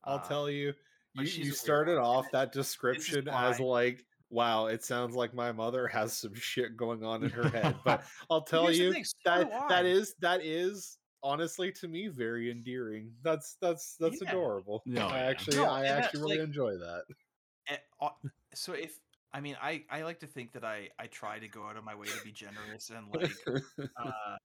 I'll 0.02 0.16
Uh, 0.16 0.28
tell 0.28 0.50
you. 0.50 0.74
You, 1.14 1.22
you 1.24 1.52
started 1.52 1.98
off 1.98 2.26
that 2.33 2.52
description 2.52 3.28
as 3.28 3.61
like, 3.61 4.05
wow, 4.31 4.66
it 4.66 4.83
sounds 4.85 5.14
like 5.14 5.35
my 5.35 5.52
mother 5.52 5.87
has 5.87 6.16
some 6.16 6.35
shit 6.35 6.76
going 6.76 7.05
on 7.05 7.22
in 7.22 7.31
her 7.31 7.50
head. 7.50 7.76
But 7.85 8.02
I'll 8.31 8.42
tell 8.42 8.72
you 8.72 8.92
thing, 8.92 9.05
so 9.05 9.14
that 9.26 9.68
that 9.68 9.87
is 9.87 10.14
that 10.20 10.42
is 10.42 10.98
honestly 11.23 11.71
to 11.73 11.89
me 11.89 12.09
very 12.09 12.51
endearing. 12.51 13.13
That's 13.23 13.57
that's 13.61 13.97
that's 13.97 14.21
Yeah. 14.23 14.31
adorable. 14.31 14.83
No, 14.87 15.07
I 15.09 15.19
actually 15.21 15.57
No, 15.57 15.65
I 15.67 15.87
actually 15.87 16.21
really 16.23 16.39
like- 16.39 16.47
enjoy 16.49 16.77
that. 16.79 17.05
Eh, 17.69 17.77
uh, 18.01 18.09
so 18.55 18.73
if 18.73 18.99
I 19.33 19.41
mean 19.41 19.57
I 19.63 19.85
I 19.91 20.03
like 20.03 20.21
to 20.21 20.27
think 20.27 20.53
that 20.53 20.65
I 20.65 20.91
I 20.99 21.07
try 21.07 21.39
to 21.39 21.49
go 21.49 21.65
out 21.67 21.77
of 21.77 21.85
my 21.85 21.95
way 21.95 22.07
to 22.07 22.25
be 22.25 22.33
generous 22.33 22.91
and 22.91 23.07
like 23.15 23.33
uh 23.97 24.37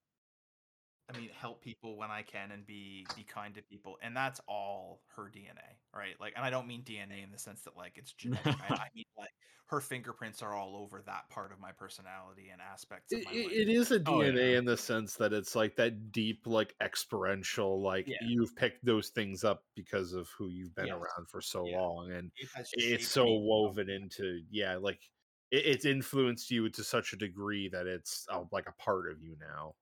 I 1.10 1.14
mean 1.14 1.30
help 1.30 1.62
people 1.64 1.98
when 1.98 2.12
I 2.12 2.24
can 2.24 2.52
and 2.52 2.66
be 2.66 3.08
be 3.16 3.24
kind 3.26 3.56
to 3.56 3.62
people 3.62 3.98
and 4.02 4.16
that's 4.16 4.40
all 4.48 5.04
her 5.16 5.30
DNA 5.30 5.78
right 5.94 6.20
like 6.20 6.34
and 6.36 6.44
I 6.46 6.50
don't 6.50 6.68
mean 6.68 6.84
DNA 6.84 7.22
in 7.24 7.32
the 7.32 7.40
sense 7.40 7.62
that 7.64 7.76
like 7.78 7.98
it's 7.98 8.14
genetic 8.14 8.58
I, 8.60 8.68
I 8.68 8.90
mean 8.96 9.06
like 9.18 9.30
her 9.68 9.80
fingerprints 9.82 10.42
are 10.42 10.54
all 10.56 10.76
over 10.76 11.02
that 11.04 11.30
part 11.30 11.52
of 11.54 11.60
my 11.60 11.72
personality 11.72 12.50
and 12.50 12.62
aspects 12.62 13.14
of 13.14 13.22
It, 13.22 13.26
my 13.26 13.32
it- 13.32 13.52
life. 13.52 13.54
it 13.62 13.70
is 13.70 13.92
a 13.92 14.00
Oh, 14.06 14.22
DNA 14.22 14.56
yeah. 14.56 14.58
in 14.58 14.66
the 14.66 14.76
sense 14.78 15.16
that 15.16 15.32
it's 15.34 15.56
like 15.56 15.76
that 15.78 16.12
deep, 16.12 16.46
like 16.46 16.76
experiential, 16.82 17.82
like 17.82 18.06
Yeah. 18.06 18.18
you've 18.20 18.56
picked 18.56 18.84
those 18.86 19.10
things 19.10 19.44
up 19.46 19.66
because 19.76 20.12
of 20.14 20.30
who 20.32 20.50
you've 20.50 20.76
been 20.76 20.90
Yes. 20.90 20.92
around 20.92 21.30
for 21.30 21.42
so 21.42 21.66
Yeah. 21.66 21.68
long, 21.68 22.12
and 22.12 22.32
It 22.38 22.52
it's 22.74 23.08
so 23.08 23.26
woven 23.40 23.90
into 23.90 24.44
yeah, 24.50 24.76
like 24.76 25.10
it, 25.52 25.66
it's 25.66 25.86
influenced 25.86 26.52
you 26.52 26.70
to 26.70 26.84
such 26.84 27.14
a 27.14 27.18
degree 27.18 27.70
that 27.70 27.88
it's 27.88 28.26
uh, 28.30 28.44
like 28.52 28.68
a 28.68 28.74
part 28.74 29.10
of 29.10 29.22
you 29.22 29.38
now. 29.40 29.76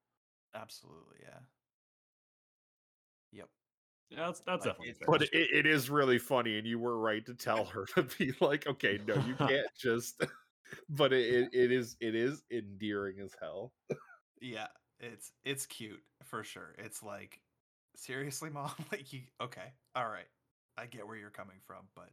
Absolutely 0.56 1.18
yeah 1.22 1.40
yep 3.32 3.50
Yeah, 4.10 4.28
that's 4.28 4.40
that's 4.42 4.66
Like, 4.66 4.74
definitely 4.76 4.90
it's- 4.92 5.00
fair. 5.00 5.08
But 5.08 5.22
it, 5.24 5.50
it 5.54 5.66
is 5.66 5.90
really 5.90 6.20
funny, 6.20 6.58
and 6.58 6.68
you 6.68 6.80
were 6.80 6.98
right 6.98 7.26
to 7.26 7.34
tell 7.34 7.66
her 7.74 7.86
to 7.96 8.04
be 8.04 8.34
like, 8.42 8.68
okay, 8.68 9.00
no, 9.08 9.16
you 9.26 9.36
can't 9.38 9.68
just. 9.78 10.24
but 10.90 11.14
it, 11.14 11.26
it, 11.34 11.50
it 11.54 11.72
is 11.72 11.96
it 12.00 12.16
is 12.16 12.44
endearing 12.52 13.20
as 13.20 13.36
hell. 13.40 13.74
yeah 14.42 14.68
it's 15.00 15.32
it's 15.44 15.66
cute 15.66 16.02
for 16.24 16.44
sure 16.44 16.74
it's 16.80 17.04
like 17.04 17.40
seriously 17.98 18.50
mom 18.50 18.72
like 18.92 19.12
you 19.14 19.22
okay 19.42 19.74
all 19.96 20.08
right 20.08 20.28
I 20.78 20.86
get 20.88 21.06
where 21.06 21.18
you're 21.18 21.30
coming 21.30 21.58
from 21.66 21.86
but 21.96 22.10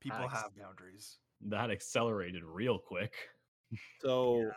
people 0.00 0.18
Alex. 0.18 0.34
have 0.34 0.56
boundaries 0.56 1.18
that 1.42 1.70
accelerated 1.70 2.42
real 2.44 2.78
quick. 2.78 3.14
So 4.00 4.50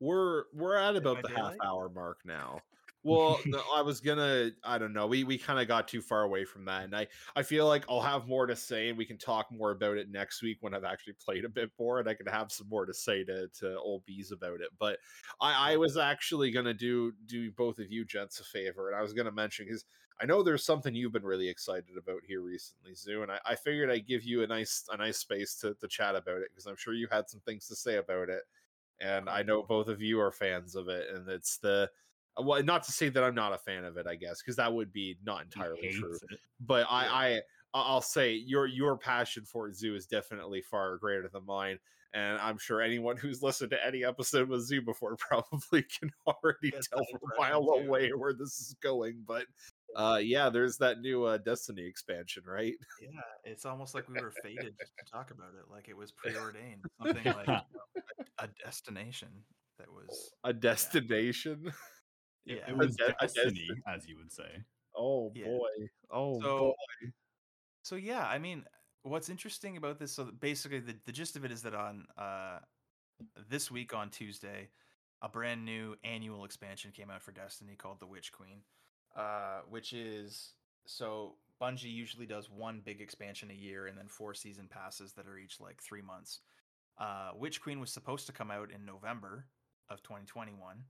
we're 0.00 0.44
we're 0.54 0.76
at 0.76 0.96
about 0.96 1.22
the 1.22 1.28
half 1.28 1.54
hour 1.64 1.88
mark 1.88 2.18
now. 2.24 2.60
Well, 3.04 3.40
no, 3.46 3.60
I 3.74 3.82
was 3.82 4.00
gonna 4.00 4.50
I 4.64 4.78
don't 4.78 4.92
know. 4.92 5.06
We 5.06 5.24
we 5.24 5.38
kind 5.38 5.60
of 5.60 5.68
got 5.68 5.88
too 5.88 6.02
far 6.02 6.22
away 6.22 6.44
from 6.44 6.64
that. 6.66 6.84
And 6.84 6.94
I 6.94 7.06
I 7.36 7.42
feel 7.42 7.66
like 7.66 7.84
I'll 7.88 8.00
have 8.00 8.26
more 8.26 8.46
to 8.46 8.56
say 8.56 8.88
and 8.88 8.98
we 8.98 9.06
can 9.06 9.18
talk 9.18 9.46
more 9.50 9.70
about 9.70 9.96
it 9.96 10.10
next 10.10 10.42
week 10.42 10.58
when 10.60 10.74
I've 10.74 10.84
actually 10.84 11.14
played 11.14 11.44
a 11.44 11.48
bit 11.48 11.70
more 11.78 12.00
and 12.00 12.08
I 12.08 12.14
can 12.14 12.26
have 12.26 12.52
some 12.52 12.68
more 12.68 12.86
to 12.86 12.94
say 12.94 13.24
to 13.24 13.48
to 13.60 13.78
old 13.78 14.04
bees 14.04 14.32
about 14.32 14.60
it. 14.60 14.70
But 14.78 14.98
I 15.40 15.72
I 15.72 15.76
was 15.76 15.96
actually 15.96 16.50
gonna 16.50 16.74
do 16.74 17.12
do 17.26 17.50
both 17.52 17.78
of 17.78 17.90
you 17.90 18.04
gents 18.04 18.40
a 18.40 18.44
favor 18.44 18.88
and 18.88 18.98
I 18.98 19.02
was 19.02 19.12
gonna 19.12 19.32
mention 19.32 19.66
because 19.66 19.84
I 20.20 20.26
know 20.26 20.42
there's 20.42 20.64
something 20.64 20.94
you've 20.94 21.12
been 21.12 21.22
really 21.22 21.48
excited 21.48 21.96
about 21.96 22.22
here 22.26 22.40
recently, 22.40 22.92
Zoo, 22.94 23.22
and 23.22 23.30
I, 23.30 23.38
I 23.46 23.54
figured 23.54 23.88
I'd 23.88 24.08
give 24.08 24.24
you 24.24 24.42
a 24.42 24.48
nice 24.48 24.84
a 24.90 24.96
nice 24.96 25.18
space 25.18 25.54
to, 25.60 25.74
to 25.74 25.86
chat 25.86 26.16
about 26.16 26.38
it 26.38 26.48
because 26.50 26.66
I'm 26.66 26.76
sure 26.76 26.92
you 26.92 27.06
had 27.10 27.30
some 27.30 27.40
things 27.46 27.68
to 27.68 27.76
say 27.76 27.96
about 27.98 28.28
it, 28.28 28.42
and 29.00 29.28
I 29.28 29.42
know 29.42 29.62
both 29.62 29.88
of 29.88 30.02
you 30.02 30.20
are 30.20 30.32
fans 30.32 30.74
of 30.74 30.88
it, 30.88 31.08
and 31.14 31.28
it's 31.28 31.58
the 31.58 31.90
uh, 32.38 32.42
well, 32.42 32.62
not 32.62 32.82
to 32.84 32.92
say 32.92 33.08
that 33.08 33.22
I'm 33.22 33.34
not 33.34 33.52
a 33.52 33.58
fan 33.58 33.84
of 33.84 33.96
it, 33.96 34.06
I 34.06 34.14
guess, 34.14 34.40
because 34.42 34.56
that 34.56 34.72
would 34.72 34.92
be 34.92 35.16
not 35.24 35.44
entirely 35.44 35.90
true. 35.90 36.18
it. 36.30 36.38
But 36.60 36.86
Yeah. 36.90 36.96
I, 36.96 37.26
I, 37.26 37.40
I'll 37.74 38.00
say 38.00 38.32
your 38.32 38.66
your 38.66 38.96
passion 38.96 39.44
for 39.44 39.72
Zoo 39.72 39.94
is 39.94 40.06
definitely 40.06 40.62
far 40.62 40.96
greater 40.98 41.28
than 41.28 41.44
mine, 41.46 41.78
and 42.14 42.38
I'm 42.38 42.58
sure 42.58 42.80
anyone 42.80 43.16
who's 43.16 43.42
listened 43.42 43.70
to 43.70 43.86
any 43.86 44.04
episode 44.04 44.48
with 44.48 44.62
Zoo 44.62 44.82
before 44.82 45.16
probably 45.18 45.82
can 45.82 46.10
already 46.26 46.70
tell 46.70 47.04
from 47.10 47.20
a 47.36 47.40
mile 47.40 47.68
away 47.68 48.10
where 48.10 48.32
this 48.32 48.58
is 48.60 48.74
going. 48.82 49.22
But 49.26 49.46
uh, 49.96 50.18
yeah, 50.22 50.48
there's 50.50 50.78
that 50.78 51.00
new 51.00 51.24
uh, 51.24 51.38
Destiny 51.38 51.84
expansion, 51.86 52.42
right? 52.46 52.74
Yeah, 53.00 53.08
it's 53.44 53.64
almost 53.64 53.94
like 53.94 54.08
we 54.08 54.20
were 54.20 54.32
fated 54.42 54.78
to 54.78 55.10
talk 55.10 55.30
about 55.30 55.54
it, 55.58 55.70
like 55.70 55.88
it 55.88 55.96
was 55.96 56.12
preordained. 56.12 56.84
Something 57.00 57.24
like 57.36 57.46
you 57.46 57.54
know, 57.54 58.02
a, 58.38 58.44
a 58.44 58.48
destination 58.64 59.28
that 59.78 59.88
was. 59.90 60.32
A 60.44 60.52
destination. 60.52 61.62
It- 61.66 61.72
Yeah. 62.46 62.70
It 62.70 62.76
was 62.76 62.96
de- 62.96 63.08
a 63.08 63.12
destiny, 63.20 63.52
destiny. 63.52 63.82
as 63.86 64.06
you 64.08 64.16
would 64.16 64.32
say. 64.32 64.64
Oh 64.96 65.30
Yeah. 65.34 65.44
boy. 65.46 65.68
Oh 66.10 66.40
So, 66.40 66.58
boy. 66.58 67.10
so 67.82 67.96
yeah, 67.96 68.26
I 68.26 68.38
mean, 68.38 68.64
what's 69.02 69.28
interesting 69.28 69.76
about 69.76 69.98
this? 69.98 70.12
So 70.12 70.24
basically, 70.40 70.80
the, 70.80 70.96
the 71.04 71.12
gist 71.12 71.36
of 71.36 71.44
it 71.44 71.52
is 71.52 71.62
that 71.62 71.74
on 71.74 72.06
uh, 72.16 72.60
this 73.50 73.70
week 73.70 73.92
on 73.94 74.08
Tuesday, 74.10 74.70
a 75.20 75.28
brand 75.28 75.64
new 75.64 75.94
annual 76.04 76.44
expansion 76.44 76.90
came 76.90 77.10
out 77.10 77.22
for 77.22 77.32
Destiny 77.32 77.74
called 77.76 78.00
the 78.00 78.06
Witch 78.06 78.32
Queen, 78.32 78.62
uh, 79.18 79.60
which 79.68 79.92
is 79.92 80.52
so 80.86 81.34
Bungie 81.60 81.92
usually 81.92 82.24
does 82.24 82.48
one 82.48 82.80
big 82.84 83.00
expansion 83.00 83.50
a 83.50 83.54
year 83.54 83.86
and 83.86 83.98
then 83.98 84.06
four 84.06 84.32
season 84.32 84.68
passes 84.70 85.12
that 85.14 85.26
are 85.26 85.36
each 85.36 85.60
like 85.60 85.82
three 85.82 86.02
months. 86.02 86.40
Uh, 86.98 87.30
Witch 87.36 87.60
Queen 87.60 87.80
was 87.80 87.90
supposed 87.90 88.26
to 88.26 88.32
come 88.32 88.50
out 88.50 88.70
in 88.70 88.84
November 88.84 89.46
of 89.90 90.02
2021, 90.02 90.84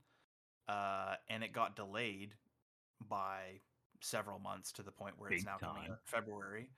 uh, 0.67 1.15
and 1.29 1.43
it 1.43 1.53
got 1.53 1.75
delayed 1.75 2.35
by 3.07 3.59
several 4.01 4.39
months 4.39 4.71
to 4.73 4.83
the 4.83 4.91
point 4.91 5.15
where 5.17 5.31
it's 5.31 5.43
Big 5.43 5.51
now 5.51 5.57
coming 5.57 5.83
out 5.83 5.89
in 5.89 5.95
February, 6.05 6.69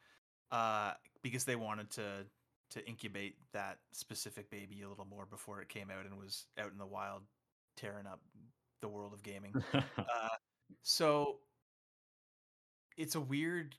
uh, 0.52 0.94
because 1.22 1.44
they 1.44 1.56
wanted 1.56 1.90
to 1.92 2.26
to 2.72 2.88
incubate 2.88 3.36
that 3.52 3.80
specific 3.92 4.50
baby 4.50 4.82
a 4.82 4.88
little 4.88 5.06
more 5.06 5.26
before 5.26 5.62
it 5.62 5.68
came 5.68 5.90
out 5.92 6.06
and 6.06 6.18
was 6.18 6.46
out 6.58 6.72
in 6.72 6.78
the 6.78 6.86
wild, 6.86 7.22
tearing 7.76 8.08
up 8.08 8.22
the 8.82 8.88
world 8.88 9.14
of 9.14 9.22
gaming. 9.24 9.54
Uh, 9.98 10.30
so 10.84 11.40
it's 12.98 13.16
a 13.16 13.22
weird 13.22 13.76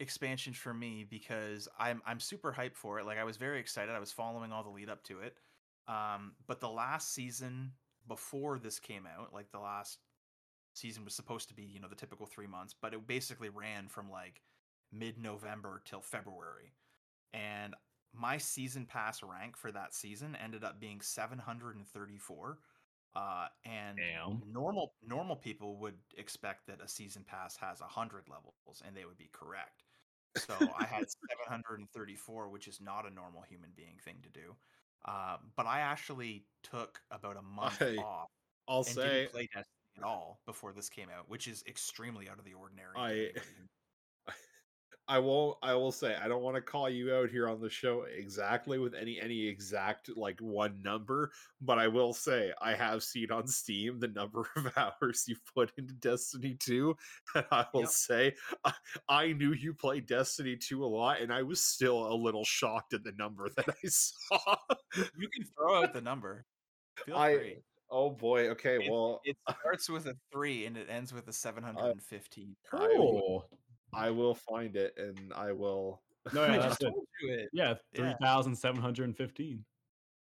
expansion 0.00 0.52
for 0.52 0.74
me 0.74 1.06
because 1.08 1.68
I'm 1.78 2.02
I'm 2.06 2.20
super 2.20 2.52
hyped 2.52 2.76
for 2.76 2.98
it. 2.98 3.06
Like 3.06 3.18
I 3.18 3.24
was 3.24 3.36
very 3.36 3.60
excited. 3.60 3.94
I 3.94 4.00
was 4.00 4.12
following 4.12 4.52
all 4.52 4.62
the 4.62 4.70
lead 4.70 4.88
up 4.88 5.02
to 5.04 5.20
it. 5.20 5.36
Um, 5.88 6.32
but 6.46 6.60
the 6.60 6.68
last 6.68 7.12
season 7.12 7.72
before 8.08 8.58
this 8.58 8.78
came 8.78 9.06
out, 9.06 9.32
like 9.32 9.50
the 9.50 9.58
last 9.58 9.98
season 10.74 11.04
was 11.04 11.14
supposed 11.14 11.48
to 11.48 11.54
be, 11.54 11.62
you 11.62 11.80
know, 11.80 11.88
the 11.88 11.96
typical 11.96 12.26
three 12.26 12.46
months, 12.46 12.74
but 12.80 12.94
it 12.94 13.06
basically 13.06 13.48
ran 13.48 13.88
from 13.88 14.10
like 14.10 14.42
mid 14.92 15.18
November 15.18 15.82
till 15.84 16.00
February. 16.00 16.72
And 17.34 17.74
my 18.14 18.38
season 18.38 18.86
pass 18.86 19.22
rank 19.22 19.56
for 19.56 19.72
that 19.72 19.94
season 19.94 20.36
ended 20.42 20.64
up 20.64 20.80
being 20.80 21.00
734. 21.00 22.58
Uh, 23.14 23.46
and 23.64 23.98
Damn. 23.98 24.42
normal 24.50 24.94
normal 25.06 25.36
people 25.36 25.76
would 25.78 25.98
expect 26.16 26.66
that 26.66 26.80
a 26.82 26.88
season 26.88 27.24
pass 27.26 27.56
has 27.56 27.80
100 27.80 28.28
levels 28.28 28.82
and 28.86 28.96
they 28.96 29.04
would 29.04 29.18
be 29.18 29.28
correct. 29.32 29.84
So 30.38 30.54
I 30.78 30.86
had 30.86 31.04
734, 31.50 32.48
which 32.48 32.68
is 32.68 32.80
not 32.80 33.06
a 33.06 33.12
normal 33.12 33.42
human 33.42 33.70
being 33.76 33.98
thing 34.02 34.16
to 34.22 34.30
do. 34.30 34.56
Uh, 35.04 35.36
but 35.56 35.66
I 35.66 35.80
actually 35.80 36.46
took 36.62 37.00
about 37.10 37.36
a 37.36 37.42
month 37.42 37.82
I- 37.82 37.96
off 37.96 38.30
I'll 38.68 38.78
and 38.78 38.86
say 38.86 39.02
didn't 39.02 39.32
play 39.32 39.48
Destiny 39.52 39.66
at 39.98 40.04
all 40.04 40.40
before 40.46 40.72
this 40.72 40.88
came 40.88 41.08
out, 41.10 41.28
which 41.28 41.48
is 41.48 41.62
extremely 41.66 42.28
out 42.28 42.38
of 42.38 42.44
the 42.44 42.54
ordinary. 42.54 42.96
I- 42.96 43.32
I 45.08 45.18
won't 45.18 45.58
I 45.62 45.74
will 45.74 45.90
say 45.92 46.14
I 46.16 46.28
don't 46.28 46.42
want 46.42 46.54
to 46.56 46.62
call 46.62 46.88
you 46.88 47.12
out 47.14 47.28
here 47.28 47.48
on 47.48 47.60
the 47.60 47.68
show 47.68 48.02
exactly 48.02 48.78
with 48.78 48.94
any 48.94 49.20
any 49.20 49.46
exact 49.46 50.16
like 50.16 50.40
one 50.40 50.80
number, 50.82 51.32
but 51.60 51.78
I 51.78 51.88
will 51.88 52.14
say 52.14 52.52
I 52.62 52.74
have 52.74 53.02
seen 53.02 53.30
on 53.32 53.46
Steam 53.48 53.98
the 53.98 54.08
number 54.08 54.46
of 54.56 54.72
hours 54.76 55.24
you've 55.26 55.44
put 55.54 55.72
into 55.76 55.92
Destiny 55.94 56.54
2 56.58 56.96
and 57.34 57.44
I 57.50 57.66
will 57.74 57.80
Yep. 57.82 57.90
say 57.90 58.34
I, 58.64 58.72
I 59.08 59.32
knew 59.32 59.52
you 59.52 59.74
played 59.74 60.06
Destiny 60.06 60.56
2 60.56 60.84
a 60.84 60.86
lot 60.86 61.20
and 61.20 61.32
I 61.32 61.42
was 61.42 61.60
still 61.62 62.10
a 62.10 62.14
little 62.14 62.44
shocked 62.44 62.94
at 62.94 63.02
the 63.02 63.12
number 63.12 63.48
that 63.56 63.68
I 63.68 63.86
saw. 63.88 64.56
You 65.18 65.28
can 65.28 65.44
throw 65.56 65.82
out 65.82 65.92
the 65.92 66.00
number. 66.00 66.46
Feel 67.04 67.16
I 67.16 67.34
free. 67.36 67.56
oh 67.90 68.10
boy, 68.10 68.48
okay, 68.50 68.76
It's- 68.76 68.90
well 68.90 69.20
It 69.24 69.36
starts 69.50 69.88
with 69.88 70.06
a 70.06 70.16
three 70.32 70.64
and 70.66 70.76
it 70.76 70.88
ends 70.88 71.12
with 71.12 71.26
a 71.28 71.32
715. 71.32 72.56
I 72.72 72.76
Cool. 72.96 73.48
I 73.92 74.10
will 74.10 74.34
find 74.34 74.76
it 74.76 74.96
and 74.98 75.32
I 75.32 75.52
will 75.52 76.02
No, 76.32 76.44
I 76.44 76.48
yeah, 76.48 76.58
just 76.58 76.80
that's 76.80 76.82
it. 76.82 76.94
told 76.94 77.06
you 77.20 77.32
it. 77.34 77.48
Yeah, 77.52 77.74
Yeah. 77.92 78.16
3,715. 78.20 79.64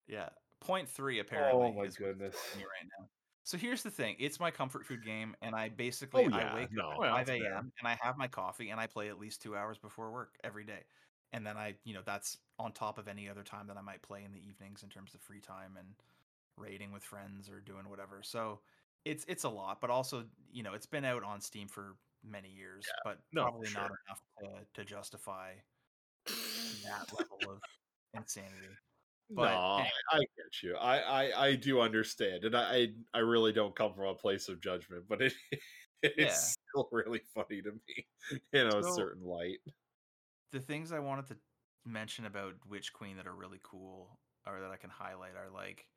Yeah. 0.08 0.30
Point 0.60 0.90
three 0.90 1.20
oh 1.20 1.22
apparently. 1.22 1.68
Oh 1.68 1.74
my 1.74 1.86
is 1.86 1.96
goodness. 1.98 2.36
me 2.56 2.64
right 2.64 2.88
now. 3.00 3.10
So 3.44 3.58
here's 3.58 3.82
the 3.84 3.92
thing. 3.92 4.16
It's 4.20 4.40
my 4.40 4.52
comfort 4.52 4.86
food 4.86 5.04
game, 5.04 5.36
and 5.42 5.56
I 5.56 5.70
basically 5.70 6.26
Oh, 6.26 6.30
I 6.32 6.54
wake 6.54 6.72
no, 6.72 6.90
up 6.92 7.02
at 7.04 7.28
5 7.28 7.30
a.m. 7.30 7.72
and 7.80 7.88
I 7.88 7.98
have 8.02 8.18
my 8.18 8.28
coffee 8.28 8.70
and 8.70 8.80
I 8.80 8.88
play 8.88 9.10
at 9.10 9.20
least 9.20 9.42
two 9.42 9.56
hours 9.56 9.78
before 9.78 10.12
work 10.12 10.38
every 10.44 10.64
day. 10.64 10.86
And 11.32 11.46
then 11.46 11.58
I, 11.58 11.78
you 11.84 11.94
know, 11.94 12.02
that's 12.06 12.38
on 12.60 12.74
top 12.74 12.98
of 12.98 13.08
any 13.08 13.30
other 13.30 13.44
time 13.44 13.68
that 13.68 13.78
I 13.78 13.82
might 13.82 14.02
play 14.02 14.24
in 14.24 14.32
the 14.34 14.40
evenings 14.48 14.84
in 14.84 14.90
terms 14.90 15.14
of 15.14 15.22
free 15.22 15.40
time 15.42 15.78
and 15.78 15.96
raiding 16.58 16.92
with 16.92 17.04
friends 17.04 17.50
or 17.50 17.62
doing 17.62 17.90
whatever. 17.90 18.22
So 18.24 18.62
it's 19.06 19.26
it's 19.28 19.44
a 19.46 19.50
lot, 19.50 19.80
but 19.82 19.90
also, 19.90 20.30
you 20.52 20.64
know, 20.64 20.74
it's 20.74 20.86
been 20.88 21.06
out 21.06 21.24
on 21.24 21.42
Steam 21.42 21.68
for 21.68 21.98
many 22.24 22.50
years, 22.50 22.86
but 23.04 23.20
no, 23.32 23.44
probably 23.44 23.70
not 23.70 23.92
enough 24.08 24.22
to, 24.42 24.66
to 24.74 24.86
justify 24.86 25.56
that 26.84 27.06
level 27.12 27.50
of 27.50 27.62
insanity. 28.14 28.80
But 29.36 29.44
no, 29.44 29.58
anyway. 29.78 29.92
I, 30.12 30.18
I 30.18 30.20
get 30.20 30.64
you. 30.64 30.76
I, 30.76 30.98
I 31.00 31.46
I 31.48 31.56
do 31.56 31.82
understand, 31.82 32.46
and 32.46 32.56
I 32.56 32.90
I 33.14 33.20
really 33.20 33.54
don't 33.54 33.76
come 33.76 33.94
from 33.94 34.06
a 34.08 34.16
place 34.16 34.50
of 34.50 34.60
judgment, 34.62 35.06
but 35.08 35.22
it 35.22 35.34
it's 36.02 36.18
Yeah. 36.26 36.52
still 36.72 36.90
really 36.92 37.22
funny 37.34 37.62
to 37.62 37.72
me 37.72 38.08
in 38.54 38.68
a 38.68 38.84
certain 38.84 39.24
light. 39.24 39.60
the 40.52 40.60
things 40.60 40.92
I 40.92 41.00
wanted 41.00 41.28
to 41.28 41.38
mention 41.86 42.26
about 42.26 42.56
Witch 42.68 42.94
Queen 42.94 43.18
that 43.18 43.28
are 43.28 43.36
really 43.36 43.60
cool 43.64 44.20
or 44.46 44.62
that 44.62 44.72
I 44.72 44.78
can 44.78 44.90
highlight 44.90 45.36
are 45.36 45.50
like 45.50 45.88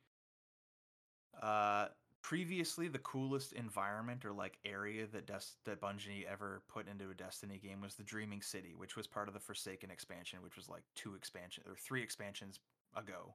uh 1.41 1.89
previously 2.23 2.89
the 2.89 2.99
coolest 3.01 3.53
environment 3.53 4.25
or 4.25 4.33
like 4.33 4.59
area 4.65 5.07
that 5.09 5.27
Des- 5.27 5.57
that 5.65 5.81
Bungie 5.81 6.25
ever 6.25 6.63
put 6.69 6.89
into 6.89 7.11
a 7.11 7.15
Destiny 7.15 7.59
game 7.59 7.81
was 7.81 7.95
the 7.97 8.05
Dreaming 8.05 8.43
City, 8.43 8.75
which 8.77 8.97
was 8.97 9.07
part 9.07 9.29
of 9.29 9.35
the 9.35 9.41
Forsaken 9.41 9.91
expansion, 9.91 10.39
which 10.43 10.57
was 10.57 10.69
like 10.69 10.83
two 10.95 11.15
expansion 11.15 11.65
or 11.67 11.75
three 11.77 12.03
expansions 12.03 12.61
ago. 12.97 13.35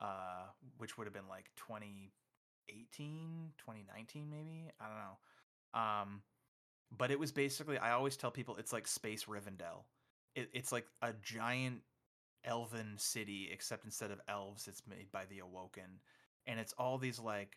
Uh 0.00 0.46
which 0.78 0.96
would 0.98 1.06
have 1.06 1.14
been 1.14 1.28
like 1.28 1.50
2018, 1.56 3.52
2019 3.58 4.30
maybe? 4.30 4.70
I 4.80 4.84
don't 4.88 4.98
know. 4.98 5.18
Um 5.80 6.22
but 6.96 7.10
it 7.10 7.18
was 7.18 7.32
basically 7.32 7.78
I 7.78 7.92
always 7.92 8.16
tell 8.16 8.30
people 8.30 8.56
it's 8.56 8.72
like 8.72 8.86
Space 8.88 9.24
Rivendell 9.24 9.84
it, 10.34 10.50
it's 10.52 10.72
like 10.72 10.86
a 11.02 11.12
giant 11.22 11.82
elven 12.44 12.94
city 12.96 13.48
except 13.52 13.84
instead 13.84 14.10
of 14.10 14.20
elves 14.28 14.68
it's 14.68 14.82
made 14.88 15.10
by 15.12 15.24
the 15.26 15.40
awoken 15.40 16.00
and 16.46 16.60
it's 16.60 16.72
all 16.74 16.98
these 16.98 17.18
like 17.18 17.56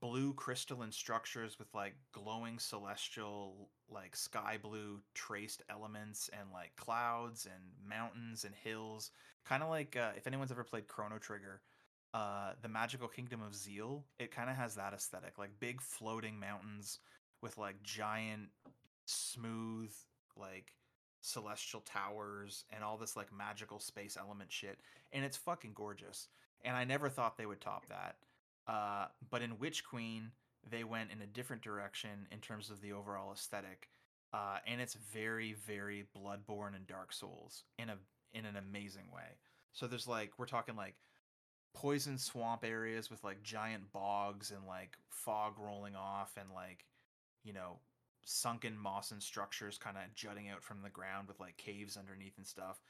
blue 0.00 0.32
crystalline 0.34 0.92
structures 0.92 1.58
with 1.58 1.72
like 1.74 1.94
glowing 2.12 2.58
celestial 2.58 3.70
like 3.90 4.14
sky 4.14 4.58
blue 4.62 5.00
traced 5.14 5.62
elements 5.70 6.30
and 6.38 6.50
like 6.52 6.74
clouds 6.76 7.46
and 7.46 7.88
mountains 7.88 8.44
and 8.44 8.54
hills. 8.54 9.10
Kind 9.44 9.62
of 9.62 9.68
like 9.68 9.96
uh, 9.96 10.10
if 10.16 10.26
anyone's 10.26 10.50
ever 10.50 10.64
played 10.64 10.88
chrono 10.88 11.18
trigger 11.18 11.60
uh 12.14 12.52
the 12.62 12.68
magical 12.68 13.06
kingdom 13.06 13.42
of 13.42 13.54
zeal 13.54 14.02
it 14.18 14.30
kind 14.30 14.48
of 14.48 14.56
has 14.56 14.74
that 14.74 14.94
aesthetic 14.94 15.36
like 15.36 15.50
big 15.60 15.78
floating 15.82 16.40
mountains 16.40 17.00
with 17.42 17.58
like 17.58 17.82
giant 17.82 18.48
smooth 19.04 19.92
like 20.36 20.72
celestial 21.20 21.80
towers 21.80 22.64
and 22.70 22.82
all 22.82 22.96
this 22.96 23.16
like 23.16 23.32
magical 23.36 23.78
space 23.78 24.16
element 24.18 24.50
shit 24.50 24.78
and 25.12 25.24
it's 25.24 25.36
fucking 25.36 25.72
gorgeous. 25.74 26.28
And 26.64 26.76
i 26.76 26.84
never 26.84 27.08
thought 27.08 27.36
they 27.36 27.46
would 27.46 27.60
top 27.60 27.86
that 27.88 28.16
uh, 28.68 29.06
but 29.30 29.42
in 29.42 29.58
witch 29.58 29.84
queen 29.84 30.30
they 30.68 30.84
went 30.84 31.10
in 31.10 31.22
a 31.22 31.26
different 31.26 31.62
direction 31.62 32.26
in 32.30 32.38
terms 32.38 32.70
of 32.70 32.80
the 32.80 32.92
overall 32.92 33.32
aesthetic 33.32 33.88
uh, 34.32 34.58
and 34.66 34.80
it's 34.80 34.94
very 34.94 35.54
very 35.66 36.06
bloodborne 36.16 36.76
and 36.76 36.86
dark 36.86 37.12
souls 37.12 37.64
in 37.78 37.88
a 37.88 37.96
in 38.32 38.44
an 38.44 38.56
amazing 38.56 39.06
way 39.12 39.38
so 39.72 39.86
there's 39.86 40.06
like 40.06 40.32
we're 40.38 40.46
talking 40.46 40.76
like 40.76 40.94
poison 41.74 42.18
swamp 42.18 42.64
areas 42.64 43.10
with 43.10 43.22
like 43.24 43.42
giant 43.42 43.92
bogs 43.92 44.50
and 44.50 44.66
like 44.66 44.96
fog 45.10 45.54
rolling 45.58 45.94
off 45.94 46.32
and 46.36 46.48
like 46.54 46.84
you 47.44 47.52
know 47.52 47.78
sunken 48.28 48.76
moss 48.76 49.10
and 49.10 49.22
structures 49.22 49.78
kind 49.78 49.96
of 49.96 50.14
jutting 50.14 50.48
out 50.48 50.62
from 50.62 50.82
the 50.82 50.90
ground 50.90 51.26
with 51.26 51.40
like 51.40 51.56
caves 51.56 51.96
underneath 51.96 52.36
and 52.36 52.46
stuff. 52.46 52.80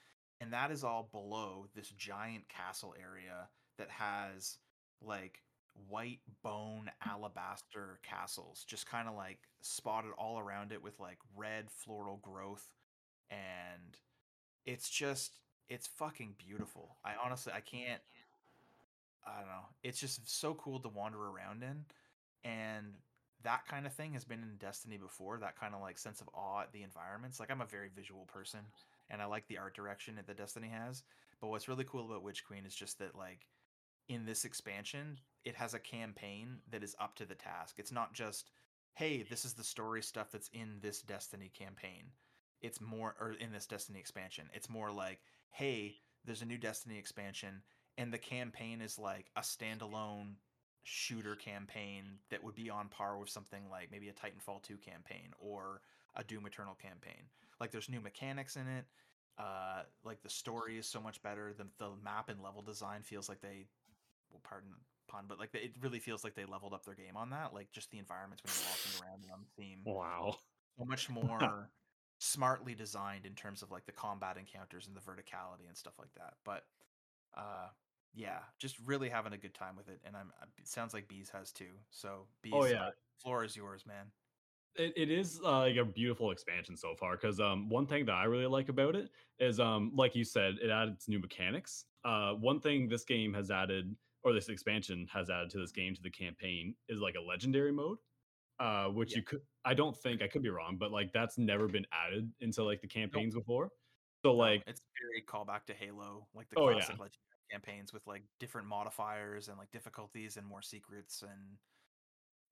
And 0.41 0.53
that 0.53 0.71
is 0.71 0.85
all 0.85 1.09
below 1.11 1.67
this 1.75 1.89
giant 1.91 2.49
castle 2.49 2.95
area 3.01 3.49
that 3.79 3.91
has 3.91 4.59
like 5.01 5.43
white 5.89 6.21
bone 6.43 6.91
alabaster 7.07 7.99
castles 8.03 8.65
just 8.67 8.89
kind 8.89 9.09
of 9.09 9.15
like 9.15 9.39
spotted 9.61 10.11
all 10.19 10.39
around 10.39 10.73
it 10.73 10.83
with 10.83 10.99
like 11.01 11.19
red 11.37 11.71
floral 11.71 12.19
growth 12.23 12.73
and 13.31 13.99
it's 14.65 14.89
just 14.89 15.39
it's 15.69 15.87
fucking 15.87 16.35
beautiful. 16.39 16.97
I 17.05 17.13
honestly 17.23 17.53
I 17.55 17.61
can't 17.61 18.01
I 19.27 19.39
don't 19.41 19.49
know. 19.49 19.67
It's 19.83 20.01
just 20.01 20.29
so 20.41 20.55
cool 20.55 20.81
to 20.81 20.89
wander 20.89 21.19
around 21.19 21.63
in 21.63 21.85
and 22.45 22.95
that 23.45 23.67
kind 23.69 23.87
of 23.87 23.93
thing 23.93 24.15
has 24.15 24.25
been 24.25 24.43
in 24.43 24.57
Destiny 24.59 24.97
before, 24.97 25.39
that 25.39 25.59
kind 25.59 25.75
of 25.75 25.81
like 25.81 25.99
sense 25.99 26.21
of 26.21 26.29
awe 26.35 26.63
at 26.63 26.73
the 26.73 26.83
environments. 26.83 27.39
Like 27.39 27.51
I'm 27.51 27.61
a 27.61 27.67
very 27.67 27.89
visual 27.95 28.25
person 28.27 28.61
and 29.11 29.23
I 29.23 29.27
like 29.27 29.47
the 29.47 29.59
art 29.59 29.75
direction 29.75 30.17
that 30.17 30.27
the 30.27 30.35
Destiny 30.35 30.69
has. 30.69 31.05
But 31.41 31.49
what's 31.49 31.69
really 31.69 31.85
cool 31.85 32.07
about 32.07 32.25
Witch 32.25 32.45
Queen 32.45 32.65
is 32.67 32.75
just 32.75 32.99
that 32.99 33.15
like 33.15 33.47
in 34.09 34.25
this 34.25 34.45
expansion, 34.45 35.19
it 35.45 35.55
has 35.57 35.75
a 35.75 35.79
campaign 35.79 36.59
that 36.71 36.83
is 36.83 36.97
up 37.01 37.15
to 37.17 37.27
the 37.27 37.35
task. 37.35 37.77
It's 37.79 37.93
not 37.93 38.15
just, 38.15 38.51
hey, 38.95 39.23
this 39.23 39.45
is 39.45 39.55
the 39.55 39.65
story 39.65 40.03
stuff 40.03 40.31
that's 40.33 40.51
in 40.53 40.79
this 40.81 41.03
Destiny 41.03 41.51
campaign. 41.57 42.05
It's 42.61 42.81
more 42.81 43.15
or 43.21 43.33
in 43.33 43.53
this 43.53 43.67
Destiny 43.67 43.99
expansion. 43.99 44.49
It's 44.53 44.71
more 44.71 44.91
like, 44.91 45.21
hey, 45.51 45.97
there's 46.25 46.43
a 46.43 46.47
new 46.47 46.59
Destiny 46.59 46.99
expansion 46.99 47.63
and 47.99 48.13
the 48.13 48.19
campaign 48.19 48.81
is 48.81 48.99
like 48.99 49.27
a 49.37 49.41
standalone 49.41 50.37
shooter 50.85 51.35
campaign 51.35 52.05
that 52.31 52.43
would 52.43 52.55
be 52.55 52.71
on 52.71 52.89
par 52.89 53.19
with 53.19 53.29
something 53.29 53.69
like 53.71 53.91
maybe 53.91 54.09
a 54.09 54.13
Titanfall 54.13 54.63
2 54.63 54.77
campaign 54.79 55.33
or 55.39 55.83
a 56.15 56.23
Doom 56.25 56.47
Eternal 56.47 56.77
campaign. 56.81 57.25
Like 57.61 57.73
there's 57.73 57.91
new 57.91 58.01
mechanics 58.01 58.57
in 58.57 58.69
it. 58.69 58.87
Uh, 59.37 59.83
like 60.05 60.23
the 60.23 60.31
story 60.31 60.79
is 60.79 60.87
so 60.87 61.01
much 61.01 61.21
better. 61.23 61.53
The 61.57 61.67
the 61.79 61.91
map 62.03 62.29
and 62.29 62.43
level 62.43 62.63
design 62.63 63.03
feels 63.03 63.29
like 63.29 63.41
they, 63.41 63.67
well, 64.31 64.41
pardon 64.45 64.75
pun, 65.09 65.27
but 65.29 65.39
like 65.39 65.55
it 65.55 65.73
really 65.81 66.01
feels 66.01 66.25
like 66.25 66.35
they 66.35 66.45
leveled 66.45 66.75
up 66.75 66.85
their 66.85 66.95
game 66.95 67.17
on 67.17 67.31
that. 67.31 67.55
Like 67.55 67.73
just 67.73 67.91
the 67.91 67.99
environments 67.99 68.45
when 68.45 68.53
you're 68.53 68.63
walking 68.63 68.93
around 68.95 69.23
them 69.25 69.47
seem 69.59 69.87
Wow. 69.87 70.39
so 70.79 70.85
much 70.85 71.09
more 71.11 71.73
smartly 72.21 72.75
designed 72.75 73.27
in 73.27 73.35
terms 73.35 73.63
of 73.63 73.71
like 73.71 73.87
the 73.87 73.93
combat 73.93 74.37
encounters 74.37 74.87
and 74.89 74.97
the 74.97 75.01
verticality 75.01 75.67
and 75.69 75.77
stuff 75.77 75.99
like 75.99 76.15
that. 76.15 76.35
But 76.45 76.65
uh 77.35 77.69
yeah, 78.15 78.45
just 78.59 78.79
really 78.81 79.09
having 79.11 79.35
a 79.35 79.39
good 79.39 79.55
time 79.55 79.77
with 79.77 79.89
it, 79.89 80.01
and 80.05 80.17
I'm. 80.17 80.33
uh, 80.43 80.47
It 80.59 80.67
sounds 80.69 80.95
like 80.95 81.09
Bees 81.09 81.31
has 81.31 81.53
too. 81.53 81.73
So 81.91 82.29
Bees, 82.43 82.55
Oh 82.57 82.65
yeah. 82.65 82.87
uh, 82.87 82.91
floor 83.23 83.45
is 83.45 83.57
yours, 83.57 83.87
man. 83.87 84.13
It, 84.75 84.93
it 84.97 85.11
is 85.11 85.41
uh, 85.43 85.61
like 85.61 85.77
a 85.77 85.85
beautiful 85.85 86.31
expansion 86.31 86.77
so 86.77 86.95
far 86.95 87.17
because 87.17 87.41
um, 87.41 87.69
one 87.69 87.87
thing 87.87 88.05
that 88.07 88.15
I 88.15 88.25
really 88.25 88.47
like 88.47 88.69
about 88.69 88.95
it 88.95 89.11
is 89.41 89.59
um, 89.59 89.93
like 89.97 90.15
you 90.15 90.25
said, 90.25 90.59
it 90.63 90.71
adds 90.71 91.09
new 91.09 91.19
mechanics. 91.19 91.87
Uh, 92.05 92.35
one 92.35 92.61
thing 92.61 92.89
this 92.89 93.05
game 93.05 93.35
has 93.35 93.51
added, 93.51 93.97
or 94.29 94.35
this 94.35 94.49
expansion 94.49 95.07
has 95.13 95.31
added 95.31 95.51
to 95.51 95.59
this 95.61 95.73
game 95.73 95.95
to 95.95 96.03
the 96.03 96.11
campaign, 96.11 96.77
is 96.89 97.01
like 97.01 97.17
a 97.17 97.21
legendary 97.21 97.73
mode, 97.73 97.99
uh, 98.61 98.89
which 98.91 99.15
Yeah. 99.15 99.17
you 99.17 99.23
could. 99.25 99.43
I 99.65 99.75
don't 99.75 99.97
think 99.97 100.23
I 100.23 100.29
could 100.29 100.43
be 100.43 100.51
wrong, 100.51 100.79
but 100.79 100.93
like 100.93 101.13
that's 101.13 101.39
never 101.39 101.69
been 101.69 101.87
added 101.93 102.33
into 102.41 102.65
like 102.65 102.83
the 102.83 102.89
campaigns 102.89 103.35
before. 103.35 103.71
So 104.25 104.35
No, 104.37 104.37
like 104.37 104.65
it's 104.67 104.81
very 105.01 105.23
callback 105.23 105.65
to 105.67 105.75
Halo, 105.75 106.29
like 106.35 106.49
the 106.49 106.57
Oh, 106.57 106.69
yeah. 106.71 106.87
classic 106.87 106.99
legendary 106.99 107.19
campaigns 107.51 107.93
with 107.93 108.07
like 108.07 108.25
different 108.39 108.69
modifiers 108.69 109.49
and 109.49 109.59
like 109.59 109.71
difficulties 109.71 110.37
and 110.37 110.47
more 110.47 110.63
secrets 110.63 111.23
and 111.23 111.59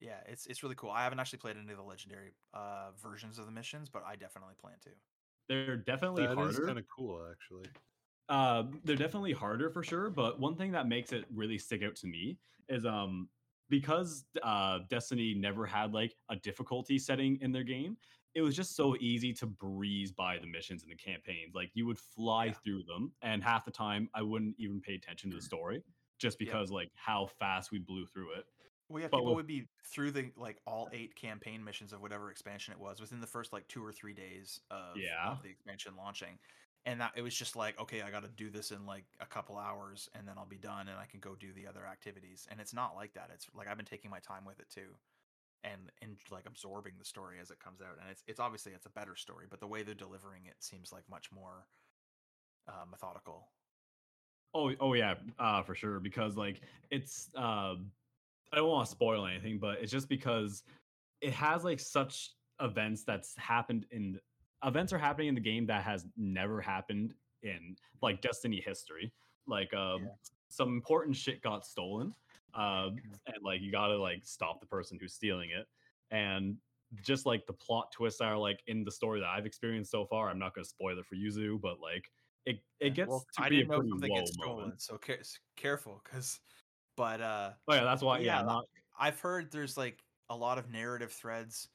yeah, 0.00 0.22
it's 0.26 0.46
it's 0.46 0.62
really 0.62 0.74
cool. 0.76 0.90
I 0.90 1.04
haven't 1.04 1.20
actually 1.20 1.40
played 1.40 1.56
any 1.56 1.72
of 1.72 1.78
the 1.78 1.84
legendary 1.84 2.36
uh 2.54 2.92
versions 2.92 3.38
of 3.38 3.46
the 3.46 3.52
missions, 3.52 3.90
but 3.90 4.04
I 4.04 4.16
definitely 4.16 4.56
plan 4.56 4.78
to. 4.82 4.92
they're 5.48 5.76
definitely 5.76 6.26
That 6.26 6.38
is 6.38 6.58
harder. 6.58 6.60
kind 6.60 6.78
of 6.78 6.86
cool, 6.94 7.26
actually. 7.30 7.70
Uh, 8.28 8.64
they're 8.84 8.96
definitely 8.96 9.32
harder 9.32 9.70
for 9.70 9.82
sure, 9.82 10.10
but 10.10 10.40
one 10.40 10.56
thing 10.56 10.72
that 10.72 10.88
makes 10.88 11.12
it 11.12 11.24
really 11.32 11.58
stick 11.58 11.82
out 11.82 11.94
to 11.94 12.06
me 12.06 12.38
is 12.68 12.84
um 12.84 13.28
because 13.68 14.24
uh 14.42 14.80
Destiny 14.88 15.34
never 15.34 15.64
had 15.66 15.92
like 15.92 16.16
a 16.28 16.36
difficulty 16.36 16.98
setting 16.98 17.38
in 17.40 17.52
their 17.52 17.62
game, 17.64 17.96
it 18.34 18.42
was 18.42 18.56
just 18.56 18.74
so 18.74 18.96
easy 18.98 19.32
to 19.34 19.46
breeze 19.46 20.10
by 20.10 20.38
the 20.38 20.46
missions 20.46 20.82
and 20.82 20.90
the 20.90 20.96
campaigns. 20.96 21.54
Like 21.54 21.70
you 21.74 21.86
would 21.86 21.98
fly 22.00 22.46
Yeah. 22.46 22.52
through 22.64 22.82
them, 22.84 23.12
and 23.22 23.42
half 23.44 23.64
the 23.64 23.70
time 23.70 24.08
I 24.14 24.22
wouldn't 24.22 24.56
even 24.58 24.80
pay 24.80 24.94
attention 24.96 25.30
to 25.30 25.36
the 25.36 25.42
story 25.42 25.82
just 26.18 26.38
because 26.38 26.70
like 26.70 26.90
how 26.96 27.26
fast 27.26 27.70
we 27.70 27.78
blew 27.78 28.06
through 28.06 28.32
it. 28.34 28.46
Well, 28.88 29.02
yeah, 29.02 29.08
But 29.08 29.18
people 29.18 29.32
with- 29.32 29.36
would 29.36 29.46
be 29.48 29.68
through 29.84 30.12
the 30.12 30.32
like 30.36 30.60
all 30.66 30.88
eight 30.92 31.14
campaign 31.14 31.62
missions 31.62 31.92
of 31.92 32.00
whatever 32.00 32.30
expansion 32.30 32.72
it 32.72 32.78
was 32.80 33.00
within 33.00 33.20
the 33.20 33.26
first 33.26 33.52
like 33.52 33.66
two 33.68 33.84
or 33.84 33.92
three 33.92 34.14
days 34.14 34.60
of, 34.70 34.96
Yeah. 34.96 35.30
of 35.32 35.42
the 35.42 35.48
expansion 35.50 35.94
launching, 35.96 36.38
and 36.86 37.00
that 37.00 37.12
it 37.16 37.22
was 37.22 37.34
just 37.34 37.56
like, 37.56 37.78
okay, 37.80 38.02
I 38.02 38.10
got 38.10 38.22
to 38.22 38.28
do 38.28 38.48
this 38.48 38.70
in 38.70 38.86
like 38.86 39.04
a 39.20 39.26
couple 39.26 39.58
hours, 39.58 40.08
and 40.14 40.26
then 40.26 40.36
I'll 40.38 40.46
be 40.46 40.56
done, 40.56 40.88
and 40.88 40.96
I 40.98 41.04
can 41.04 41.20
go 41.20 41.34
do 41.38 41.52
the 41.52 41.66
other 41.66 41.84
activities. 41.84 42.46
And 42.50 42.60
it's 42.60 42.72
not 42.72 42.94
like 42.94 43.12
that. 43.14 43.30
It's 43.34 43.46
like 43.54 43.68
I've 43.68 43.76
been 43.76 43.84
taking 43.84 44.10
my 44.10 44.20
time 44.20 44.44
with 44.46 44.60
it 44.60 44.70
too, 44.70 44.94
and 45.64 45.90
and 46.00 46.16
like 46.30 46.46
absorbing 46.46 46.94
the 46.98 47.04
story 47.04 47.36
as 47.42 47.50
it 47.50 47.58
comes 47.58 47.80
out. 47.80 47.98
And 48.00 48.08
it's 48.10 48.22
it's 48.28 48.40
obviously 48.40 48.72
it's 48.72 48.86
a 48.86 48.90
better 48.90 49.16
story, 49.16 49.46
but 49.50 49.60
the 49.60 49.66
way 49.66 49.82
they're 49.82 49.94
delivering 49.94 50.46
it 50.46 50.54
seems 50.60 50.92
like 50.92 51.02
much 51.10 51.30
more 51.32 51.66
uh, 52.68 52.84
methodical. 52.88 53.48
Oh, 54.54 54.72
oh 54.80 54.94
yeah, 54.94 55.14
uh, 55.38 55.62
for 55.62 55.74
sure. 55.74 56.00
Because 56.00 56.36
like 56.36 56.60
it's, 56.90 57.28
uh, 57.36 57.74
I 58.52 58.56
don't 58.56 58.68
want 58.68 58.86
to 58.86 58.90
spoil 58.90 59.26
anything, 59.26 59.58
but 59.58 59.78
it's 59.82 59.92
just 59.92 60.08
because 60.08 60.62
it 61.20 61.32
has 61.32 61.64
like 61.64 61.80
such 61.80 62.30
events 62.60 63.04
that's 63.04 63.36
happened 63.36 63.86
in 63.90 64.18
events 64.64 64.92
are 64.92 64.98
happening 64.98 65.28
in 65.28 65.34
the 65.34 65.40
game 65.40 65.66
that 65.66 65.84
has 65.84 66.06
never 66.16 66.60
happened 66.60 67.14
in 67.42 67.76
like 68.02 68.20
Destiny 68.20 68.60
history. 68.64 69.12
Like, 69.46 69.72
um, 69.74 70.04
Yeah. 70.04 70.08
some 70.48 70.68
important 70.70 71.16
shit 71.16 71.42
got 71.42 71.66
stolen, 71.66 72.14
uh, 72.54 72.90
and 73.26 73.42
like 73.42 73.60
you 73.60 73.70
gotta 73.70 73.96
like 73.96 74.24
stop 74.24 74.60
the 74.60 74.66
person 74.66 74.98
who's 75.00 75.12
stealing 75.14 75.50
it, 75.50 75.66
and 76.10 76.56
just 77.02 77.26
like 77.26 77.46
the 77.46 77.52
plot 77.52 77.90
twists 77.92 78.20
are 78.20 78.36
like 78.36 78.62
in 78.66 78.84
the 78.84 78.90
story 78.90 79.20
that 79.20 79.28
I've 79.28 79.46
experienced 79.46 79.90
so 79.90 80.06
far. 80.06 80.30
I'm 80.30 80.38
not 80.38 80.54
gonna 80.54 80.64
spoil 80.64 80.98
it 80.98 81.06
for 81.06 81.16
Yuzu, 81.16 81.60
but 81.60 81.80
like. 81.80 82.10
It, 82.48 82.60
it 82.78 82.94
gets 82.94 83.08
well, 83.08 83.26
to 83.38 83.42
I 83.42 83.48
be 83.48 83.62
a 83.62 83.66
pretty 83.66 83.88
something 83.90 84.08
low 84.08 84.16
gets 84.20 84.32
stolen, 84.34 84.58
moment. 84.60 84.80
so 84.80 84.96
care- 84.96 85.22
careful, 85.56 86.00
because. 86.04 86.38
But 86.96 87.20
uh, 87.20 87.54
Oh 87.66 87.74
yeah, 87.74 87.82
that's 87.82 88.02
why. 88.02 88.20
Yeah, 88.20 88.38
yeah, 88.38 88.42
not 88.42 88.64
I've 88.96 89.18
heard 89.18 89.50
there's 89.50 89.76
like 89.76 90.04
a 90.28 90.36
lot 90.36 90.56
of 90.56 90.70
narrative 90.70 91.12
threads 91.12 91.68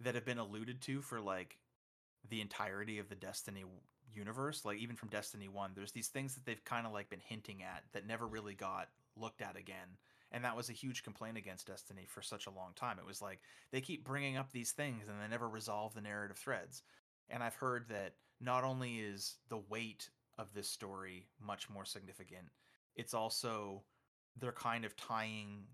that 0.00 0.16
have 0.16 0.24
been 0.24 0.38
alluded 0.38 0.82
to 0.82 1.00
for 1.00 1.20
like 1.20 1.56
the 2.28 2.40
entirety 2.40 2.98
of 2.98 3.08
the 3.08 3.14
Destiny 3.14 3.64
universe. 4.12 4.64
Like 4.64 4.78
even 4.78 4.96
from 4.96 5.08
Destiny 5.08 5.48
1, 5.48 5.72
there's 5.74 5.92
these 5.92 6.08
things 6.08 6.34
that 6.34 6.44
they've 6.44 6.64
kind 6.64 6.86
of 6.86 6.92
like 6.92 7.10
been 7.10 7.20
hinting 7.20 7.62
at 7.62 7.84
that 7.92 8.06
never 8.06 8.26
really 8.26 8.54
got 8.54 8.88
looked 9.16 9.42
at 9.42 9.56
again. 9.56 9.98
And 10.32 10.44
that 10.44 10.56
was 10.56 10.68
a 10.68 10.74
huge 10.74 11.02
complaint 11.02 11.36
against 11.36 11.68
Destiny 11.68 12.06
for 12.08 12.22
such 12.22 12.46
a 12.46 12.50
long 12.50 12.72
time. 12.74 12.98
It 12.98 13.06
was 13.06 13.22
like 13.22 13.40
they 13.70 13.80
keep 13.80 14.04
bringing 14.04 14.36
up 14.36 14.50
these 14.50 14.72
things 14.72 15.08
and 15.08 15.20
they 15.20 15.28
never 15.28 15.48
resolve 15.48 15.94
the 15.94 16.00
narrative 16.00 16.36
threads. 16.36 16.82
And 17.28 17.42
I've 17.42 17.54
heard 17.54 17.88
that 17.88 18.14
not 18.40 18.64
only 18.64 18.98
is 18.98 19.36
the 19.48 19.62
weight 19.68 20.10
of 20.38 20.52
this 20.52 20.68
story 20.68 21.28
much 21.40 21.70
more 21.70 21.84
significant, 21.84 22.48
it's 22.96 23.14
also 23.14 23.82
they're 24.38 24.52
kind 24.52 24.84
of 24.84 24.96
tying 24.96 25.64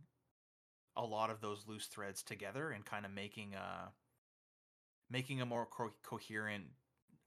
a 0.96 1.04
lot 1.04 1.30
of 1.30 1.40
those 1.40 1.64
loose 1.66 1.86
threads 1.86 2.22
together 2.22 2.70
and 2.70 2.84
kind 2.84 3.06
of 3.06 3.12
making 3.12 3.54
a 3.54 3.90
making 5.12 5.40
a 5.40 5.46
more 5.46 5.66
co- 5.66 5.92
coherent 6.02 6.64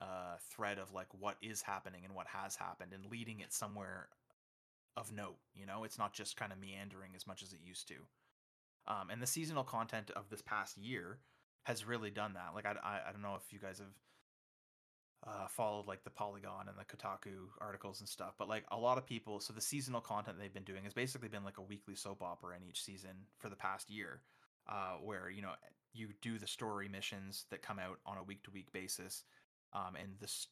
uh, 0.02 0.38
thread 0.52 0.78
of 0.80 0.92
like 0.94 1.08
what 1.18 1.38
is 1.42 1.62
happening 1.62 2.02
and 2.04 2.16
what 2.16 2.28
has 2.28 2.56
happened 2.56 2.92
and 2.94 3.06
leading 3.12 3.40
it 3.40 3.54
somewhere 3.54 4.10
of 4.98 5.14
note. 5.14 5.38
You 5.54 5.66
know, 5.66 5.84
it's 5.84 5.98
not 5.98 6.14
just 6.14 6.36
kind 6.36 6.52
of 6.52 6.60
meandering 6.60 7.12
as 7.16 7.28
much 7.28 7.44
as 7.44 7.54
it 7.54 7.60
used 7.64 7.88
to. 7.90 7.96
Um, 8.88 9.10
and 9.10 9.22
the 9.22 9.28
seasonal 9.28 9.64
content 9.64 10.12
of 10.16 10.30
this 10.30 10.42
past 10.42 10.78
year 10.78 11.20
has 11.64 11.86
really 11.86 12.12
done 12.12 12.34
that. 12.34 12.52
Like 12.54 12.66
I, 12.66 12.72
I, 12.84 13.10
I 13.10 13.12
don't 13.12 13.22
know 13.22 13.36
if 13.36 13.52
you 13.52 13.60
guys 13.60 13.80
have 13.80 13.88
uh, 15.28 15.48
followed 15.48 15.88
like 15.88 16.04
the 16.04 16.12
Polygon 16.12 16.68
and 16.68 16.78
the 16.78 16.84
Kotaku 16.84 17.48
articles 17.60 18.00
and 18.00 18.08
stuff, 18.08 18.36
but 18.38 18.48
like 18.48 18.64
a 18.72 18.78
lot 18.78 18.98
of 18.98 19.06
people, 19.06 19.40
so 19.40 19.54
the 19.54 19.62
seasonal 19.62 20.02
content 20.02 20.38
they've 20.40 20.54
been 20.54 20.64
doing 20.64 20.84
has 20.84 20.94
basically 20.94 21.30
been 21.30 21.44
like 21.44 21.58
a 21.58 21.64
weekly 21.64 21.96
soap 21.96 22.22
opera 22.22 22.56
in 22.56 22.68
each 22.68 22.84
season 22.84 23.12
for 23.40 23.50
the 23.50 23.56
past 23.56 23.90
year, 23.90 24.22
uh, 24.68 24.98
where 25.04 25.30
you 25.30 25.42
know 25.42 25.52
you 25.94 26.10
do 26.22 26.38
the 26.38 26.48
story 26.48 26.88
missions 26.88 27.46
that 27.50 27.62
come 27.62 27.80
out 27.80 28.00
on 28.06 28.18
a 28.18 28.24
week 28.24 28.44
to 28.44 28.52
week 28.52 28.72
basis, 28.74 29.24
um, 29.74 29.96
and 30.00 30.14
this 30.20 30.48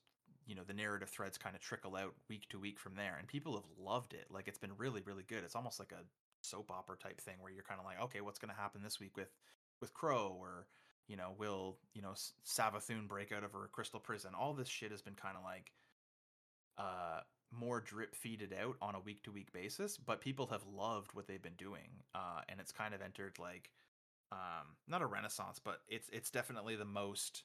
you 0.46 0.56
know 0.56 0.64
the 0.66 0.74
narrative 0.74 1.10
threads 1.10 1.38
kind 1.38 1.56
of 1.56 1.62
trickle 1.62 1.96
out 1.96 2.14
week 2.30 2.48
to 2.50 2.60
week 2.60 2.80
from 2.80 2.96
there, 2.96 3.16
and 3.18 3.28
people 3.28 3.54
have 3.54 3.66
loved 3.78 4.14
it. 4.14 4.28
Like 4.30 4.48
it's 4.48 4.58
been 4.58 4.78
really 4.78 5.02
really 5.06 5.24
good. 5.28 5.44
It's 5.44 5.56
almost 5.56 5.80
like 5.80 5.92
a 5.92 6.04
soap 6.42 6.72
opera 6.72 6.98
type 6.98 7.22
thing 7.22 7.36
where 7.40 7.52
you're 7.52 7.64
kind 7.64 7.80
of 7.80 7.86
like, 7.86 8.02
okay, 8.02 8.22
what's 8.22 8.40
going 8.40 8.54
to 8.54 8.60
happen 8.62 8.82
this 8.84 9.00
week 9.00 9.16
with 9.18 9.34
with 9.82 9.94
Crow 9.94 10.36
or 10.40 10.68
you 11.08 11.18
know, 11.18 11.34
will 11.38 11.78
you 11.94 12.02
know 12.02 12.14
Savathun 12.46 13.08
break 13.08 13.32
out 13.32 13.44
of 13.44 13.52
her 13.52 13.70
crystal 13.72 14.00
prison? 14.00 14.32
All 14.40 14.54
this 14.54 14.70
shit 14.70 14.92
has 14.92 15.02
been 15.02 15.16
kind 15.16 15.38
of 15.38 15.44
like 15.44 15.72
uh 16.78 17.20
more 17.52 17.82
drip 17.82 18.16
feeded 18.16 18.52
out 18.60 18.76
on 18.82 18.96
a 18.96 19.00
week 19.00 19.24
to 19.24 19.32
week 19.32 19.52
basis, 19.54 19.98
but 19.98 20.22
people 20.22 20.48
have 20.48 20.66
loved 20.66 21.14
what 21.14 21.28
they've 21.28 21.42
been 21.42 21.54
doing, 21.58 21.90
uh, 22.16 22.42
and 22.50 22.60
it's 22.60 22.72
kind 22.72 22.94
of 22.94 23.02
entered 23.02 23.38
like 23.40 23.70
um 24.34 24.76
not 24.88 25.02
a 25.02 25.06
renaissance, 25.06 25.60
but 25.64 25.80
it's 25.88 26.10
it's 26.12 26.30
definitely 26.30 26.76
the 26.76 26.86
most 26.86 27.44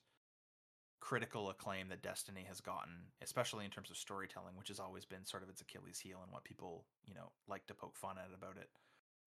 critical 1.00 1.48
acclaim 1.50 1.88
that 1.88 2.02
Destiny 2.02 2.44
has 2.48 2.60
gotten, 2.60 2.92
especially 3.22 3.64
in 3.64 3.70
terms 3.70 3.90
of 3.90 3.96
storytelling, 3.96 4.56
which 4.56 4.68
has 4.68 4.80
always 4.80 5.04
been 5.04 5.24
sort 5.24 5.42
of 5.42 5.48
its 5.48 5.60
Achilles 5.60 6.00
heel 6.00 6.18
and 6.22 6.32
what 6.32 6.44
people, 6.44 6.84
you 7.06 7.14
know, 7.14 7.30
like 7.46 7.66
to 7.66 7.74
poke 7.74 7.96
fun 7.96 8.16
at 8.18 8.34
about 8.34 8.56
it. 8.56 8.68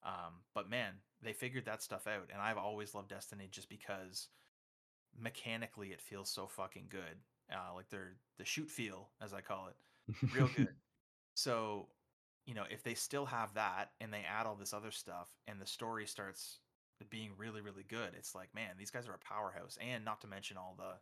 Um, 0.04 0.42
but 0.54 0.70
man, 0.70 0.94
they 1.22 1.34
figured 1.34 1.66
that 1.66 1.84
stuff 1.84 2.08
out, 2.08 2.30
and 2.32 2.42
I've 2.42 2.58
always 2.58 2.94
loved 2.94 3.10
Destiny 3.10 3.48
just 3.50 3.70
because 3.70 4.28
mechanically 5.20 5.90
it 5.90 6.02
feels 6.02 6.30
so 6.30 6.48
fucking 6.48 6.88
good. 6.90 7.20
Uh, 7.52 7.74
like 7.76 7.90
their 7.90 8.16
the 8.38 8.46
shoot 8.46 8.70
feel, 8.70 9.10
as 9.22 9.34
I 9.34 9.42
call 9.42 9.68
it, 9.68 10.16
real 10.34 10.50
good. 10.56 10.76
so, 11.36 11.88
you 12.46 12.54
know, 12.54 12.64
if 12.70 12.82
they 12.84 12.94
still 12.94 13.26
have 13.26 13.54
that 13.54 13.92
and 14.00 14.12
they 14.12 14.24
add 14.28 14.46
all 14.46 14.56
this 14.56 14.74
other 14.74 14.92
stuff, 14.92 15.30
and 15.48 15.62
the 15.62 15.66
story 15.66 16.08
starts 16.08 16.60
being 17.10 17.32
really, 17.38 17.62
really 17.62 17.84
good, 17.88 18.14
it's 18.18 18.36
like, 18.36 18.54
man, 18.54 18.72
these 18.78 18.92
guys 18.92 19.08
are 19.08 19.14
a 19.14 19.18
powerhouse. 19.20 19.78
And 19.82 20.06
not 20.06 20.22
to 20.22 20.28
mention 20.28 20.58
all 20.58 20.76
the 20.78 20.94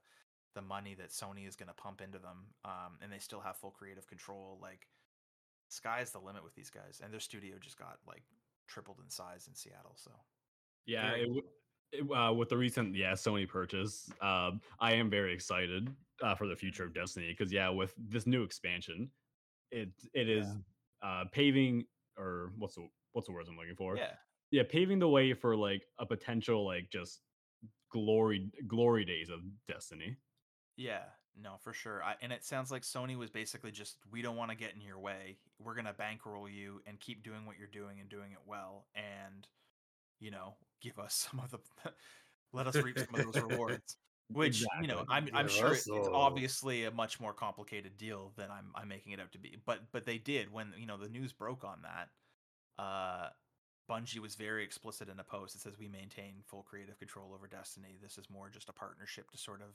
the 0.56 0.62
money 0.64 0.96
that 0.96 1.10
Sony 1.10 1.48
is 1.48 1.56
going 1.56 1.68
to 1.68 1.76
pump 1.76 2.02
into 2.02 2.18
them, 2.18 2.48
um, 2.66 2.98
and 3.04 3.12
they 3.12 3.20
still 3.20 3.40
have 3.40 3.56
full 3.56 3.70
creative 3.70 4.08
control. 4.08 4.58
Like, 4.60 4.88
sky's 5.70 6.12
the 6.12 6.20
limit 6.20 6.44
with 6.44 6.56
these 6.56 6.72
guys, 6.72 7.02
and 7.04 7.14
their 7.14 7.20
studio 7.20 7.56
just 7.60 7.78
got 7.78 8.00
like 8.08 8.24
tripled 8.68 8.98
in 9.04 9.10
size 9.10 9.48
in 9.48 9.54
Seattle. 9.54 9.96
So, 9.96 10.12
Yeah, 10.86 11.12
it, 11.12 11.30
it, 11.92 12.12
uh, 12.12 12.34
with 12.34 12.50
the 12.50 12.58
recent 12.58 12.96
yeah 12.96 13.14
Sony 13.14 13.48
purchase, 13.48 14.10
um, 14.22 14.60
I 14.80 14.94
am 14.94 15.10
very 15.10 15.34
excited 15.34 15.90
uh, 16.24 16.36
for 16.36 16.48
the 16.48 16.56
future 16.56 16.84
of 16.84 16.94
Destiny 16.94 17.36
because 17.38 17.52
yeah, 17.54 17.70
with 17.70 17.94
this 17.98 18.26
new 18.26 18.44
expansion, 18.44 19.10
it 19.72 19.90
it 20.14 20.30
is 20.30 20.48
Yeah. 20.48 21.08
uh, 21.08 21.26
paving 21.32 21.86
or 22.18 22.52
what's 22.58 22.76
the 22.76 22.88
what's 23.14 23.28
the 23.28 23.34
words 23.34 23.50
I'm 23.50 23.58
looking 23.58 23.76
for? 23.76 23.98
yeah, 23.98 24.14
yeah, 24.52 24.64
paving 24.68 25.00
the 25.00 25.08
way 25.10 25.34
for 25.34 25.56
like 25.56 25.84
a 26.00 26.06
potential 26.06 26.66
like 26.66 26.90
just 26.92 27.22
glory 27.92 28.52
glory 28.68 29.06
days 29.06 29.30
of 29.30 29.40
Destiny. 29.68 30.18
yeah, 30.78 31.04
no, 31.42 31.56
for 31.62 31.74
sure. 31.74 32.04
I, 32.04 32.16
and 32.22 32.32
it 32.32 32.44
sounds 32.44 32.72
like 32.72 32.84
Sony 32.84 33.18
was 33.18 33.30
basically 33.30 33.72
just, 33.72 33.98
we 34.12 34.22
don't 34.22 34.36
want 34.36 34.52
to 34.52 34.58
get 34.58 34.76
in 34.76 34.82
your 34.82 35.00
way. 35.00 35.38
We're 35.60 35.76
gonna 35.76 35.94
bankroll 35.94 36.50
you 36.50 36.82
and 36.86 37.00
keep 37.00 37.24
doing 37.24 37.46
what 37.46 37.58
you're 37.58 37.68
doing 37.68 38.00
and 38.00 38.10
doing 38.10 38.32
it 38.32 38.40
well, 38.46 38.88
and 38.96 39.48
you 40.20 40.32
know, 40.32 40.56
give 40.82 41.00
us 41.00 41.14
some 41.32 41.40
of 41.40 41.52
the, 41.52 41.60
let 42.54 42.68
us 42.68 42.76
reap 42.76 43.00
some 43.00 43.16
of 43.16 43.32
those 43.32 43.42
rewards. 43.50 43.98
Which 44.32 44.62
you 44.80 44.88
know, 44.88 45.06
I'm 45.10 45.28
I'm 45.34 45.48
sure 45.48 45.72
it- 45.74 45.88
it's 45.88 46.08
obviously 46.14 46.86
a 46.86 46.92
much 46.92 47.20
more 47.20 47.34
complicated 47.34 47.98
deal 47.98 48.32
than 48.38 48.52
I'm 48.52 48.72
I'm 48.76 48.88
making 48.88 49.14
it 49.14 49.20
out 49.20 49.32
to 49.32 49.40
be. 49.40 49.58
But 49.66 49.80
but 49.92 50.06
they 50.06 50.20
did 50.20 50.52
when 50.54 50.74
you 50.78 50.86
know 50.86 50.98
the 50.98 51.10
news 51.10 51.34
broke 51.34 51.64
on 51.64 51.82
that. 51.82 52.10
Uh, 52.78 53.30
Bungie 53.90 54.20
was 54.20 54.36
very 54.36 54.64
explicit 54.64 55.10
in 55.10 55.20
a 55.20 55.24
post. 55.24 55.56
It 55.56 55.62
says 55.62 55.80
we 55.80 55.88
maintain 55.88 56.44
full 56.46 56.64
creative 56.64 57.00
control 57.00 57.34
over 57.34 57.48
Destiny. 57.48 57.98
This 58.02 58.18
is 58.18 58.30
more 58.30 58.50
just 58.50 58.70
a 58.70 58.74
partnership 58.74 59.32
to 59.32 59.38
sort 59.38 59.62
of 59.62 59.70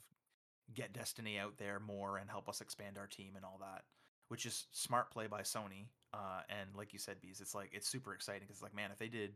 get 0.73 0.93
Destiny 0.93 1.37
out 1.37 1.57
there 1.57 1.79
more 1.79 2.17
and 2.17 2.29
help 2.29 2.47
us 2.47 2.61
expand 2.61 2.97
our 2.97 3.07
team 3.07 3.33
and 3.35 3.43
all 3.43 3.57
that, 3.59 3.83
which 4.29 4.45
is 4.45 4.67
smart 4.71 5.11
play 5.11 5.27
by 5.27 5.41
Sony. 5.41 5.87
Uh, 6.13 6.41
and 6.49 6.69
like 6.75 6.93
you 6.93 6.99
said, 6.99 7.19
bees, 7.21 7.41
it's 7.41 7.53
like 7.53 7.71
it's 7.73 7.87
super 7.89 8.13
exciting 8.13 8.43
because 8.47 8.61
like 8.61 8.73
man, 8.73 8.91
if 8.91 8.97
they 8.97 9.09
did 9.09 9.33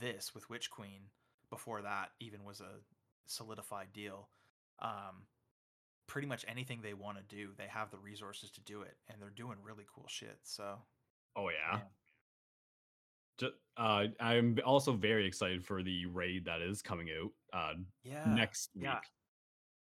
this 0.00 0.34
with 0.34 0.50
Witch 0.50 0.70
Queen 0.70 1.02
before 1.50 1.82
that 1.82 2.10
even 2.18 2.42
was 2.44 2.60
a 2.60 2.80
solidified 3.26 3.92
deal, 3.92 4.28
um, 4.80 5.26
pretty 6.06 6.26
much 6.26 6.44
anything 6.48 6.80
they 6.82 6.94
want 6.94 7.16
to 7.16 7.36
do, 7.36 7.50
they 7.56 7.68
have 7.68 7.90
the 7.90 7.98
resources 7.98 8.50
to 8.50 8.60
do 8.60 8.82
it, 8.82 8.96
and 9.08 9.20
they're 9.22 9.30
doing 9.30 9.58
really 9.62 9.84
cool 9.94 10.06
shit. 10.08 10.38
So 10.42 10.78
Oh 11.36 11.48
yeah. 11.48 11.76
man, 11.76 11.86
uh, 13.76 14.04
I'm 14.20 14.58
also 14.64 14.92
very 14.92 15.26
excited 15.26 15.64
for 15.64 15.82
the 15.82 16.06
raid 16.06 16.44
that 16.46 16.62
is 16.62 16.82
coming 16.82 17.08
out 17.10 17.30
uh, 17.52 17.74
yeah, 18.02 18.24
next 18.26 18.70
week. 18.74 18.84
yeah. 18.84 18.98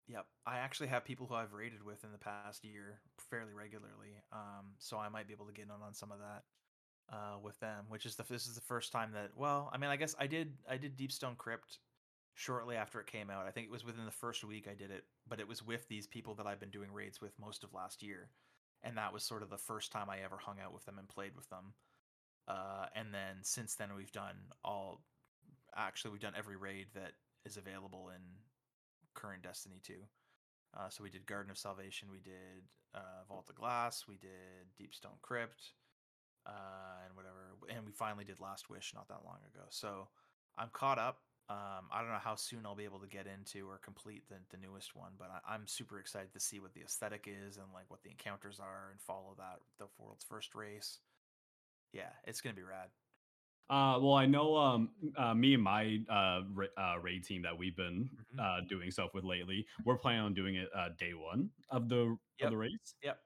Yep, 0.09 0.27
I 0.47 0.59
actually 0.59 0.89
have 0.89 1.05
people 1.05 1.27
who 1.27 1.35
I've 1.35 1.53
raided 1.53 1.83
with 1.83 2.03
in 2.05 2.11
the 2.13 2.19
past 2.19 2.65
year 2.65 3.01
fairly 3.31 3.55
regularly, 3.55 4.17
um, 4.33 4.73
so 4.79 4.99
I 4.99 5.09
might 5.09 5.27
be 5.27 5.33
able 5.33 5.47
to 5.47 5.53
get 5.53 5.67
in 5.67 5.71
on 5.71 5.95
some 5.95 6.11
of 6.11 6.19
that 6.19 6.43
uh, 7.15 7.39
with 7.41 7.59
them. 7.61 7.85
Which 7.89 8.05
is 8.05 8.17
the 8.17 8.25
this 8.29 8.47
is 8.47 8.55
the 8.55 8.61
first 8.61 8.93
time 8.93 9.13
that 9.13 9.31
well, 9.37 9.71
I 9.73 9.79
mean, 9.79 9.91
I 9.91 9.97
guess 9.97 10.15
I 10.19 10.27
did 10.27 10.55
I 10.69 10.77
did 10.77 10.99
Deepstone 10.99 11.37
Crypt 11.37 11.79
shortly 12.35 12.77
after 12.77 13.01
it 13.01 13.07
came 13.07 13.31
out. 13.31 13.47
I 13.47 13.51
think 13.51 13.67
it 13.67 13.71
was 13.71 13.85
within 13.85 14.05
the 14.05 14.11
first 14.11 14.43
week 14.45 14.67
I 14.69 14.75
did 14.75 14.91
it, 14.91 15.05
but 15.29 15.41
it 15.41 15.49
was 15.49 15.63
with 15.63 15.87
these 15.89 16.07
people 16.07 16.35
that 16.35 16.47
I've 16.47 16.61
been 16.61 16.71
doing 16.71 16.93
raids 16.93 17.21
with 17.21 17.39
most 17.39 17.63
of 17.63 17.73
last 17.73 18.03
year, 18.03 18.29
and 18.83 18.97
that 18.97 19.13
was 19.13 19.23
sort 19.23 19.43
of 19.43 19.51
the 19.51 19.57
first 19.59 19.93
time 19.93 20.11
I 20.11 20.19
ever 20.25 20.37
hung 20.37 20.57
out 20.63 20.75
with 20.75 20.85
them 20.85 20.99
and 20.99 21.09
played 21.09 21.37
with 21.37 21.49
them. 21.49 21.75
Uh, 22.49 22.87
and 22.95 23.13
then 23.13 23.37
since 23.43 23.75
then 23.75 23.89
we've 23.97 24.13
done 24.13 24.37
all 24.65 25.03
actually 25.77 26.11
we've 26.11 26.21
done 26.21 26.35
every 26.37 26.57
raid 26.57 26.87
that 26.95 27.13
is 27.45 27.57
available 27.57 28.11
in 28.15 28.21
current 29.15 29.43
Destiny 29.43 29.81
2. 29.85 29.95
Uh, 30.77 30.89
so 30.89 31.03
we 31.03 31.11
did 31.11 31.27
Garden 31.27 31.51
of 31.51 31.59
Salvation, 31.59 32.09
we 32.11 32.21
did 32.21 32.65
uh, 32.95 33.25
Vault 33.29 33.49
of 33.51 33.57
Glass, 33.57 34.05
we 34.09 34.17
did 34.17 34.31
Deep 34.79 34.95
Stone 34.95 35.21
Crypt, 35.21 35.73
uh, 36.47 37.05
and 37.07 37.15
whatever, 37.15 37.57
and 37.69 37.85
we 37.87 37.93
finally 37.93 38.25
did 38.25 38.41
Last 38.41 38.71
Wish 38.71 38.93
not 38.95 39.09
that 39.09 39.25
long 39.25 39.39
ago. 39.55 39.67
So 39.71 40.09
I'm 40.57 40.71
caught 40.73 40.99
up. 40.99 41.19
Um, 41.51 41.91
I 41.93 42.01
don't 42.01 42.11
know 42.11 42.23
how 42.23 42.37
soon 42.37 42.65
I'll 42.65 42.77
be 42.77 42.85
able 42.85 43.01
to 43.01 43.09
get 43.09 43.27
into 43.27 43.69
or 43.69 43.79
complete 43.79 44.23
the, 44.29 44.37
the 44.51 44.57
newest 44.57 44.97
one, 44.97 45.13
but 45.19 45.29
I, 45.31 45.55
I'm 45.55 45.67
super 45.67 45.99
excited 45.99 46.33
to 46.33 46.41
see 46.41 46.61
what 46.61 46.73
the 46.73 46.81
aesthetic 46.81 47.29
is 47.29 47.57
and 47.57 47.67
like 47.75 47.91
what 47.91 48.03
the 48.03 48.11
encounters 48.11 48.59
are 48.61 48.89
and 48.91 49.01
follow 49.01 49.35
that 49.37 49.59
the 49.79 49.89
world's 49.99 50.25
first 50.25 50.55
race. 50.55 50.99
Yeah, 51.93 52.09
it's 52.25 52.41
gonna 52.41 52.55
be 52.55 52.63
rad. 52.63 52.89
Uh, 53.71 53.99
well, 54.01 54.15
I 54.15 54.27
know 54.27 54.57
um, 54.57 54.91
uh, 55.17 55.35
me 55.35 55.55
and 55.55 55.63
my 55.63 55.99
uh, 56.11 56.43
ra- 56.53 56.67
uh, 56.77 56.99
raid 57.01 57.25
team 57.25 57.43
that 57.43 57.57
we've 57.57 57.77
been 57.77 58.11
Mhm. 58.35 58.41
uh, 58.41 58.61
doing 58.69 58.91
stuff 58.91 59.15
with 59.15 59.25
lately, 59.25 59.67
we're 59.85 59.97
planning 59.97 60.21
on 60.23 60.35
doing 60.35 60.57
it 60.57 60.69
uh, 60.75 60.91
day 60.99 61.15
one 61.15 61.51
of 61.71 61.89
the 61.89 62.17
Yep. 62.39 62.47
of 62.47 62.51
the 62.51 62.57
race. 62.57 62.95
Yep. 63.03 63.19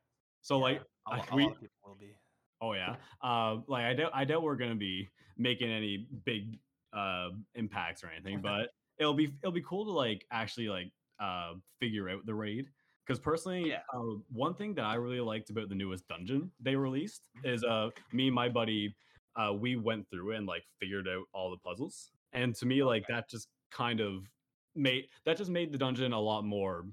So 0.43 0.59
Yeah, 0.59 0.63
like, 0.63 0.77
a, 1.07 1.11
lo- 1.11 1.17
I- 1.23 1.27
a 1.33 1.35
we 1.37 1.43
lot 1.45 1.53
of 1.53 1.61
people 1.61 1.77
will 1.85 1.95
be. 1.97 2.15
Oh 2.61 2.73
yeah. 2.75 2.97
Uh, 3.23 3.61
like 3.67 3.85
I 3.85 3.95
doubt 3.95 4.11
I 4.15 4.25
doubt 4.25 4.43
we're 4.43 4.57
gonna 4.57 4.75
be 4.77 5.09
making 5.37 5.71
any 5.71 6.09
big 6.25 6.61
uh 6.93 7.31
impacts 7.55 8.05
or 8.05 8.09
anything, 8.11 8.41
but 8.43 8.71
it'll 8.99 9.15
be 9.15 9.27
it'll 9.43 9.53
be 9.53 9.63
cool 9.63 9.85
to 9.87 9.91
like 9.93 10.27
actually 10.31 10.69
like 10.69 10.93
uh 11.19 11.55
figure 11.81 12.09
out 12.09 12.25
the 12.27 12.35
raid. 12.35 12.71
Because 13.07 13.21
personally, 13.21 13.69
Yeah. 13.69 13.83
uh, 13.93 14.17
one 14.31 14.55
thing 14.55 14.75
that 14.75 14.85
I 14.85 14.95
really 14.97 15.21
liked 15.21 15.51
about 15.51 15.69
the 15.69 15.75
newest 15.75 16.09
dungeon 16.09 16.51
they 16.59 16.75
released 16.75 17.29
Mhm. 17.37 17.47
is 17.55 17.63
uh 17.65 17.91
me 18.13 18.27
and 18.27 18.35
my 18.35 18.49
buddy 18.49 18.97
uh 19.37 19.53
we 19.55 19.77
went 19.77 20.09
through 20.11 20.33
and 20.33 20.47
like 20.47 20.65
figured 20.81 21.07
out 21.09 21.25
all 21.33 21.51
the 21.51 21.59
puzzles. 21.59 22.11
And 22.33 22.55
to 22.57 22.67
me, 22.67 22.83
like 22.83 23.05
Okay. 23.05 23.15
that 23.15 23.29
just 23.31 23.49
kind 23.71 24.01
of 24.01 24.29
made 24.75 25.09
that 25.25 25.37
just 25.37 25.51
made 25.51 25.73
the 25.73 25.79
dungeon 25.79 26.13
a 26.13 26.21
lot 26.21 26.43
more 26.45 26.87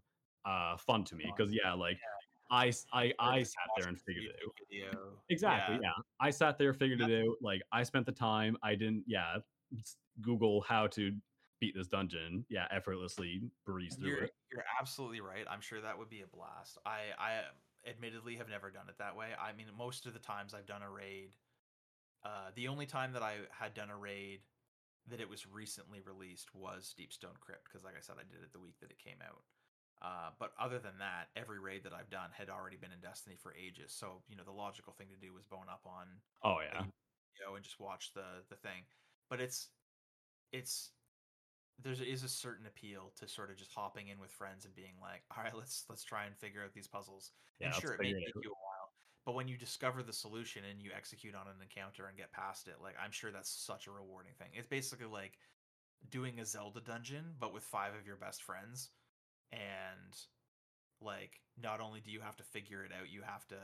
uh 0.45 0.77
fun 0.77 1.03
to 1.05 1.15
me. 1.15 1.25
Because 1.25 1.51
yeah, 1.53 1.73
like 1.73 1.97
I 2.51 2.67
s- 2.67 2.85
I 2.93 3.13
I, 3.17 3.39
I 3.39 3.43
sat 3.43 3.63
there 3.77 3.87
and 3.87 3.99
figured 3.99 4.25
it 4.25 4.35
out. 4.45 4.53
Video. 4.69 5.19
Exactly. 5.29 5.79
Yeah. 5.81 5.93
I 6.19 6.29
sat 6.29 6.57
there, 6.59 6.73
figured 6.73 7.01
it 7.01 7.25
out. 7.25 7.37
Like 7.41 7.61
I 7.71 7.81
spent 7.83 8.05
the 8.05 8.11
time. 8.11 8.55
I 8.61 8.75
didn't. 8.75 9.03
Yeah. 9.07 9.39
Google 10.21 10.61
how 10.61 10.85
to 10.87 11.11
beat 11.63 11.73
this 11.75 11.87
dungeon. 11.87 12.45
Yeah, 12.49 12.67
effortlessly 12.71 13.49
breeze 13.65 13.95
through 13.95 14.09
You're 14.09 14.23
it. 14.25 14.31
you're 14.51 14.65
absolutely 14.79 15.21
right. 15.21 15.45
I'm 15.49 15.61
sure 15.61 15.79
that 15.79 15.97
would 15.97 16.09
be 16.09 16.21
a 16.21 16.27
blast. 16.27 16.77
I 16.85 17.15
I 17.17 17.41
admittedly 17.87 18.35
have 18.35 18.49
never 18.49 18.69
done 18.69 18.89
it 18.89 18.97
that 18.99 19.15
way. 19.15 19.29
I 19.39 19.53
mean, 19.53 19.67
most 19.77 20.05
of 20.05 20.13
the 20.13 20.19
times 20.19 20.53
I've 20.53 20.65
done 20.65 20.81
a 20.81 20.89
raid. 20.89 21.31
Uh, 22.23 22.51
the 22.55 22.67
only 22.67 22.85
time 22.85 23.13
that 23.13 23.23
I 23.23 23.35
had 23.51 23.73
done 23.73 23.89
a 23.89 23.97
raid 23.97 24.41
that 25.09 25.21
it 25.21 25.29
was 25.29 25.47
recently 25.47 26.01
released 26.01 26.53
was 26.53 26.93
Deepstone 26.99 27.39
Crypt 27.39 27.65
because, 27.65 27.83
like 27.83 27.95
I 27.97 28.01
said, 28.01 28.15
I 28.19 28.23
did 28.23 28.43
it 28.43 28.51
the 28.53 28.59
week 28.59 28.79
that 28.81 28.91
it 28.91 28.99
came 28.99 29.19
out. 29.25 29.43
Uh, 30.01 30.31
but 30.39 30.51
other 30.59 30.79
than 30.79 30.97
that, 30.99 31.27
every 31.35 31.59
raid 31.59 31.83
that 31.83 31.93
I've 31.93 32.09
done 32.09 32.29
had 32.33 32.49
already 32.49 32.75
been 32.75 32.91
in 32.91 32.99
Destiny 32.99 33.37
for 33.41 33.55
ages. 33.55 33.93
So 33.93 34.23
you 34.27 34.35
know, 34.35 34.43
the 34.43 34.51
logical 34.51 34.91
thing 34.93 35.07
to 35.11 35.25
do 35.25 35.33
was 35.33 35.45
bone 35.45 35.67
up 35.71 35.85
on 35.85 36.07
Oh 36.43 36.59
yeah. 36.59 36.83
video 37.35 37.55
and 37.55 37.63
just 37.63 37.79
watch 37.79 38.11
the 38.13 38.43
the 38.49 38.55
thing. 38.55 38.83
But 39.29 39.39
it's 39.39 39.69
it's 40.51 40.91
there 41.81 41.93
is 41.93 42.23
a 42.23 42.29
certain 42.29 42.67
appeal 42.67 43.11
to 43.19 43.27
sort 43.27 43.49
of 43.49 43.57
just 43.57 43.71
hopping 43.71 44.09
in 44.09 44.19
with 44.19 44.31
friends 44.31 44.65
and 44.65 44.75
being 44.75 44.93
like, 45.01 45.23
all 45.35 45.43
right, 45.43 45.55
let's 45.55 45.85
let's 45.89 46.03
try 46.03 46.25
and 46.25 46.35
figure 46.37 46.63
out 46.63 46.73
these 46.73 46.87
puzzles. 46.87 47.31
Yeah. 47.59 47.67
and 47.67 47.75
sure, 47.75 47.93
it 47.93 48.01
may 48.01 48.09
it 48.09 48.19
take 48.19 48.37
out. 48.37 48.43
you 48.43 48.51
a 48.51 48.63
while, 48.63 48.91
but 49.25 49.35
when 49.35 49.47
you 49.47 49.57
discover 49.57 50.03
the 50.03 50.13
solution 50.13 50.63
and 50.69 50.81
you 50.81 50.91
execute 50.95 51.35
on 51.35 51.47
an 51.47 51.55
encounter 51.61 52.07
and 52.07 52.17
get 52.17 52.31
past 52.31 52.67
it, 52.67 52.75
like 52.81 52.95
I'm 53.03 53.11
sure 53.11 53.31
that's 53.31 53.49
such 53.49 53.87
a 53.87 53.91
rewarding 53.91 54.33
thing. 54.37 54.49
It's 54.53 54.67
basically 54.67 55.07
like 55.07 55.37
doing 56.09 56.39
a 56.39 56.45
Zelda 56.45 56.81
dungeon, 56.81 57.33
but 57.39 57.53
with 57.53 57.63
five 57.63 57.93
of 57.95 58.05
your 58.05 58.17
best 58.17 58.43
friends, 58.43 58.89
and 59.51 60.13
like 61.01 61.41
not 61.61 61.81
only 61.81 61.99
do 61.99 62.11
you 62.11 62.21
have 62.21 62.35
to 62.37 62.43
figure 62.43 62.83
it 62.83 62.91
out, 62.91 63.11
you 63.11 63.21
have 63.25 63.47
to 63.47 63.57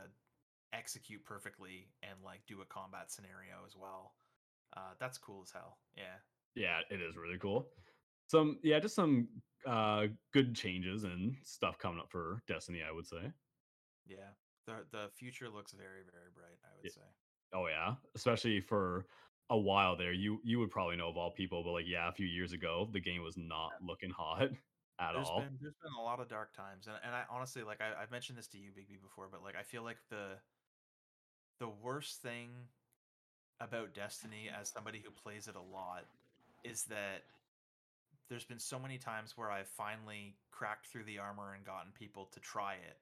execute 0.72 1.24
perfectly 1.24 1.88
and 2.02 2.14
like 2.24 2.40
do 2.46 2.60
a 2.60 2.64
combat 2.64 3.10
scenario 3.10 3.64
as 3.66 3.76
well. 3.76 4.14
Uh, 4.76 4.94
that's 4.98 5.18
cool 5.18 5.42
as 5.42 5.50
hell. 5.50 5.78
Yeah. 5.96 6.18
Yeah, 6.54 6.80
it 6.90 7.00
is 7.00 7.16
really 7.16 7.38
cool. 7.38 7.68
Some 8.30 8.60
yeah, 8.62 8.78
just 8.78 8.94
some 8.94 9.42
uh 9.66 10.06
good 10.32 10.54
changes 10.54 11.02
and 11.02 11.36
stuff 11.42 11.78
coming 11.78 11.98
up 11.98 12.12
for 12.12 12.44
Destiny. 12.46 12.80
I 12.80 12.92
would 12.92 13.06
say. 13.06 13.32
Yeah. 14.06 14.30
The 14.66 14.86
the 14.88 15.10
future 15.10 15.48
looks 15.48 15.72
very 15.72 16.04
very 16.04 16.30
bright, 16.30 16.58
I 16.62 16.78
would 16.78 16.84
Yeah. 16.86 16.90
say. 16.92 17.00
Oh 17.52 17.66
yeah, 17.66 17.96
especially 18.14 18.60
for 18.60 19.06
a 19.48 19.58
while 19.58 19.96
there. 19.96 20.12
You 20.12 20.40
you 20.44 20.60
would 20.60 20.70
probably 20.70 20.94
know 20.94 21.08
of 21.08 21.16
all 21.16 21.32
people, 21.32 21.64
but 21.64 21.72
like 21.72 21.86
yeah, 21.88 22.08
a 22.08 22.12
few 22.12 22.26
years 22.26 22.52
ago, 22.52 22.88
the 22.92 23.00
game 23.00 23.22
was 23.22 23.36
not 23.36 23.82
looking 23.82 24.10
hot 24.10 24.50
at 25.00 25.16
There's 25.16 25.28
all. 25.28 25.42
been 25.42 25.58
there's 25.60 25.74
been 25.82 25.92
a 25.92 26.02
lot 26.02 26.20
of 26.20 26.28
dark 26.28 26.52
times, 26.52 26.86
and 26.86 27.00
and 27.02 27.12
I 27.12 27.24
honestly 27.28 27.64
like 27.64 27.80
I, 27.80 28.00
I've 28.00 28.12
mentioned 28.12 28.38
this 28.38 28.46
to 28.48 28.58
you, 28.58 28.70
Big 28.72 28.86
B, 28.88 28.96
before, 28.96 29.28
but 29.28 29.42
like 29.42 29.56
I 29.56 29.64
feel 29.64 29.82
like 29.82 29.98
the 30.08 30.38
the 31.58 31.68
worst 31.68 32.22
thing 32.22 32.68
about 33.60 33.94
Destiny 33.94 34.48
as 34.48 34.70
somebody 34.70 35.00
who 35.00 35.10
plays 35.10 35.48
it 35.48 35.56
a 35.56 35.60
lot 35.60 36.06
is 36.64 36.84
that 36.84 37.24
there's 38.30 38.44
been 38.44 38.58
so 38.60 38.78
many 38.78 38.96
times 38.96 39.36
where 39.36 39.50
I've 39.50 39.68
finally 39.68 40.36
cracked 40.50 40.86
through 40.86 41.04
the 41.04 41.18
armor 41.18 41.52
and 41.54 41.64
gotten 41.66 41.92
people 41.92 42.26
to 42.32 42.40
try 42.40 42.74
it, 42.74 42.98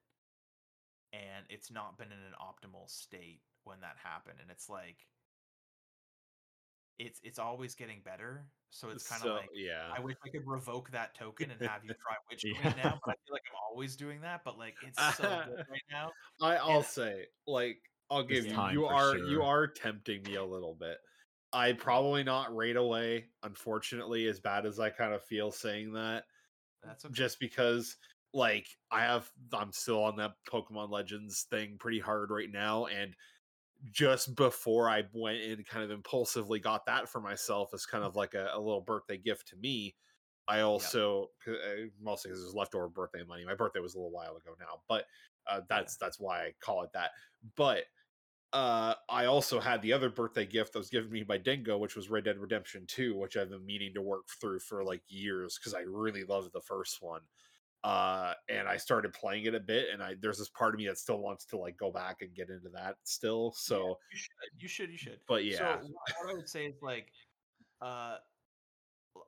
and 1.12 1.44
it's 1.50 1.70
not 1.70 1.96
been 1.98 2.08
in 2.08 2.18
an 2.18 2.34
optimal 2.40 2.88
state 2.90 3.42
when 3.64 3.80
that 3.82 3.96
happened, 4.02 4.38
and 4.40 4.50
it's 4.50 4.68
like 4.68 5.06
it's 6.98 7.20
it's 7.22 7.38
always 7.38 7.74
getting 7.74 8.00
better, 8.04 8.46
so 8.70 8.88
it's 8.88 9.06
kind 9.08 9.22
of 9.22 9.26
So, 9.28 9.34
like 9.34 9.50
yeah. 9.54 9.90
I 9.96 10.00
wish 10.00 10.16
I 10.26 10.30
could 10.30 10.46
revoke 10.46 10.90
that 10.90 11.14
token 11.14 11.50
and 11.50 11.60
have 11.68 11.84
you 11.84 11.90
try 11.90 12.16
Witch 12.30 12.42
Queen 12.42 12.54
Yeah. 12.60 12.72
now, 12.82 13.00
but 13.04 13.12
I 13.12 13.16
feel 13.26 13.32
like 13.34 13.42
I'm 13.52 13.60
always 13.70 13.94
doing 13.96 14.20
that. 14.22 14.40
But 14.44 14.58
like, 14.58 14.74
it's 14.84 15.16
so 15.16 15.22
good 15.46 15.64
right 15.70 15.82
now. 15.92 16.10
I, 16.40 16.56
I'll 16.56 16.78
And- 16.78 16.84
say, 16.86 17.26
like, 17.46 17.78
I'll 18.10 18.24
give 18.24 18.46
you. 18.46 18.50
You 18.72 18.80
for 18.88 18.92
are 18.92 19.16
you 19.16 19.42
are 19.42 19.66
tempting 19.68 20.22
me 20.24 20.34
a 20.36 20.44
little 20.44 20.74
bit. 20.74 20.98
I 21.52 21.72
probably 21.72 22.24
not 22.24 22.54
right 22.54 22.76
away. 22.76 23.26
Unfortunately, 23.42 24.26
as 24.26 24.40
bad 24.40 24.66
as 24.66 24.78
I 24.78 24.90
kind 24.90 25.14
of 25.14 25.24
feel 25.24 25.50
saying 25.50 25.92
that, 25.92 26.24
That's 26.84 27.04
okay. 27.04 27.14
just 27.14 27.40
because 27.40 27.96
like 28.34 28.66
I 28.90 29.00
have 29.00 29.30
I'm 29.52 29.72
still 29.72 30.02
on 30.04 30.16
that 30.16 30.32
Pokemon 30.48 30.90
Legends 30.90 31.46
thing 31.50 31.78
pretty 31.78 31.98
hard 32.00 32.30
right 32.30 32.50
now 32.50 32.86
and 32.86 33.14
just 33.92 34.34
before 34.34 34.88
I 34.90 35.04
went 35.12 35.40
in 35.40 35.62
kind 35.64 35.84
of 35.84 35.90
impulsively 35.90 36.58
got 36.58 36.86
that 36.86 37.08
for 37.08 37.20
myself 37.20 37.70
as 37.74 37.86
kind 37.86 38.04
of 38.04 38.16
like 38.16 38.34
a, 38.34 38.50
a 38.52 38.58
little 38.60 38.80
birthday 38.80 39.16
gift 39.18 39.48
to 39.48 39.56
me. 39.56 39.94
I 40.48 40.60
also 40.60 41.28
uh, 41.46 41.52
mostly 42.00 42.30
because 42.30 42.42
it 42.42 42.46
was 42.46 42.54
leftover 42.54 42.88
birthday 42.88 43.22
money. 43.22 43.44
My 43.44 43.54
birthday 43.54 43.80
was 43.80 43.94
a 43.94 43.98
little 43.98 44.10
while 44.10 44.36
ago 44.36 44.54
now, 44.58 44.82
but 44.88 45.04
uh, 45.46 45.60
that's 45.68 45.96
that's 45.96 46.18
why 46.18 46.46
I 46.46 46.54
call 46.60 46.82
it 46.82 46.90
that. 46.94 47.12
But 47.56 47.84
uh, 48.52 48.94
I 49.08 49.26
also 49.26 49.60
had 49.60 49.82
the 49.82 49.92
other 49.92 50.08
birthday 50.08 50.46
gift 50.46 50.72
that 50.72 50.78
was 50.78 50.88
given 50.88 51.10
me 51.10 51.22
by 51.22 51.38
Dingo, 51.38 51.76
which 51.76 51.96
was 51.96 52.08
Red 52.08 52.24
Dead 52.24 52.38
Redemption 52.38 52.84
2, 52.86 53.16
which 53.16 53.36
I've 53.36 53.50
been 53.50 53.64
meaning 53.66 53.92
to 53.94 54.02
work 54.02 54.26
through 54.40 54.60
for 54.60 54.82
like 54.82 55.02
years 55.08 55.58
because 55.58 55.74
I 55.74 55.80
really 55.80 56.24
loved 56.24 56.52
the 56.52 56.60
first 56.60 57.02
one. 57.02 57.20
Uh, 57.84 58.32
and 58.48 58.66
I 58.66 58.76
started 58.76 59.12
playing 59.12 59.44
it 59.44 59.54
a 59.54 59.60
bit, 59.60 59.88
and 59.92 60.02
I 60.02 60.14
there's 60.20 60.38
this 60.38 60.48
part 60.48 60.74
of 60.74 60.78
me 60.78 60.88
that 60.88 60.98
still 60.98 61.18
wants 61.18 61.44
to 61.46 61.56
like 61.58 61.76
go 61.76 61.92
back 61.92 62.22
and 62.22 62.34
get 62.34 62.48
into 62.50 62.70
that 62.70 62.96
still. 63.04 63.52
So, 63.52 63.98
you 64.10 64.18
should, 64.18 64.30
you 64.58 64.68
should, 64.68 64.90
you 64.90 64.98
should. 64.98 65.20
but 65.28 65.44
yeah, 65.44 65.58
So 65.58 65.86
what, 65.86 66.30
I 66.30 66.34
would 66.34 66.48
say 66.48 66.66
is 66.66 66.74
like, 66.82 67.12
uh, 67.80 68.16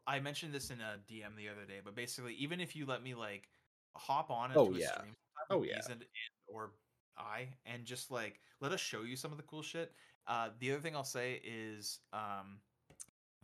I 0.06 0.18
mentioned 0.18 0.52
this 0.52 0.70
in 0.70 0.80
a 0.80 0.96
DM 1.08 1.36
the 1.36 1.48
other 1.48 1.64
day, 1.64 1.80
but 1.84 1.94
basically, 1.94 2.34
even 2.34 2.60
if 2.60 2.74
you 2.74 2.86
let 2.86 3.02
me 3.02 3.14
like 3.14 3.48
hop 3.96 4.30
on 4.30 4.50
into 4.50 4.60
Oh, 4.60 4.74
a 4.74 4.78
yeah. 4.78 4.92
stream, 4.94 5.14
Oh, 5.50 5.62
yeah. 5.62 5.74
Bees 5.76 5.86
and, 5.86 6.00
and- 6.00 6.08
or 6.48 6.72
I, 7.20 7.48
and 7.66 7.84
just 7.84 8.10
like 8.10 8.40
let 8.60 8.72
us 8.72 8.80
show 8.80 9.02
you 9.02 9.16
some 9.16 9.30
of 9.30 9.36
the 9.36 9.44
cool 9.44 9.62
shit. 9.62 9.92
Uh, 10.26 10.48
the 10.58 10.72
other 10.72 10.80
thing 10.80 10.96
I'll 10.96 11.04
say 11.04 11.40
is 11.44 11.98
um, 12.12 12.58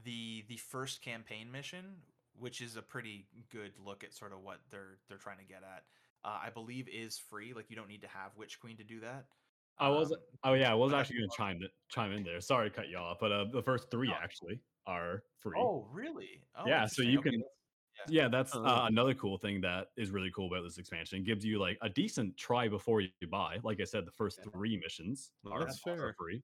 the 0.05 0.45
the 0.49 0.57
first 0.57 1.03
campaign 1.03 1.51
mission, 1.51 1.85
which 2.39 2.61
is 2.61 2.77
a 2.77 2.83
pretty 2.83 3.27
good 3.53 3.73
look 3.85 4.05
at 4.05 4.13
sort 4.15 4.33
of 4.33 4.43
what 4.43 4.61
they're 4.71 4.99
they're 5.09 5.19
trying 5.19 5.39
to 5.39 5.45
get 5.45 5.63
at. 5.63 5.85
Uh, 6.25 6.39
I 6.45 6.51
believe 6.51 6.89
is 6.89 7.19
free. 7.19 7.53
Like 7.55 7.67
you 7.71 7.77
don't 7.77 7.89
need 7.89 8.03
to 8.03 8.09
have 8.09 8.33
Witch 8.37 8.59
Queen 8.61 8.77
to 8.79 8.85
do 8.85 9.01
that. 9.01 9.27
I 9.79 9.91
was 9.91 10.11
Um, 10.11 10.19
oh 10.45 10.53
yeah, 10.55 10.71
I 10.71 10.75
was 10.75 10.93
actually 10.93 11.17
gonna 11.19 11.29
chime 11.37 11.63
in, 11.63 11.69
chime 11.91 12.13
in 12.13 12.23
there. 12.25 12.41
Sorry 12.41 12.71
to 12.71 12.75
cut 12.75 12.89
you 12.89 12.97
off, 12.97 13.19
but 13.21 13.31
uh, 13.31 13.45
the 13.53 13.63
first 13.63 13.91
three 13.91 14.11
actually 14.13 14.61
are 14.87 15.23
free. 15.41 15.59
Oh, 15.59 15.87
really? 15.93 16.43
Oh, 16.57 16.67
Yeah, 16.67 16.87
so 16.87 17.03
you 17.03 17.19
Okay, 17.19 17.31
can- 17.31 17.43
Yeah, 18.09 18.29
that's 18.29 18.55
Oh. 18.55 18.65
uh, 18.65 18.87
another 18.89 19.15
cool 19.15 19.39
thing 19.39 19.61
that 19.63 19.89
is 19.97 20.11
really 20.11 20.31
cool 20.31 20.47
about 20.47 20.63
this 20.63 20.79
expansion. 20.79 21.19
It 21.21 21.25
gives 21.25 21.45
you 21.45 21.59
like 21.59 21.79
a 21.83 21.89
decent 21.89 22.37
try 22.37 22.69
before 22.69 23.01
you 23.01 23.11
buy. 23.31 23.59
Like 23.63 23.81
I 23.81 23.85
said, 23.85 24.05
the 24.07 24.13
first 24.13 24.39
Yeah. 24.45 24.51
three 24.51 24.77
missions 24.77 25.33
Well, 25.43 25.55
are 25.55 25.69
fair. 25.73 26.15
free. 26.19 26.43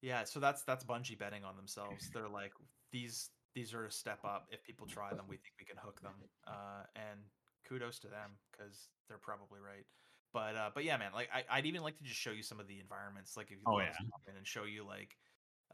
Yeah, 0.00 0.24
so 0.24 0.40
that's 0.40 0.64
that's 0.64 0.84
Bungie 0.84 1.16
betting 1.18 1.44
on 1.44 1.56
themselves. 1.56 2.10
They're 2.10 2.28
like 2.28 2.52
these 2.90 3.30
these 3.54 3.72
are 3.74 3.84
a 3.86 3.90
step 3.90 4.24
up. 4.24 4.48
If 4.50 4.62
people 4.64 4.86
try 4.86 5.12
them, 5.14 5.26
we 5.28 5.36
think 5.36 5.54
we 5.60 5.64
can 5.66 5.76
hook 5.76 6.00
them. 6.00 6.14
Uh, 6.46 6.84
and 6.96 7.20
kudos 7.64 7.98
to 8.00 8.08
them 8.08 8.38
because 8.50 8.88
they're 9.08 9.18
probably 9.18 9.60
right. 9.60 9.86
But 10.32 10.56
uh, 10.56 10.70
but 10.74 10.84
yeah, 10.84 10.96
man, 10.96 11.12
like 11.12 11.28
I, 11.32 11.44
I'd 11.50 11.66
even 11.66 11.82
like 11.82 11.96
to 11.98 12.04
just 12.04 12.18
show 12.18 12.32
you 12.32 12.42
some 12.42 12.58
of 12.58 12.66
the 12.66 12.80
environments. 12.80 13.36
Like 13.36 13.50
if 13.50 13.58
you 13.58 13.64
Oh, 13.66 13.78
yeah. 13.78 13.94
and 14.26 14.46
show 14.46 14.64
you 14.64 14.84
like 14.84 15.16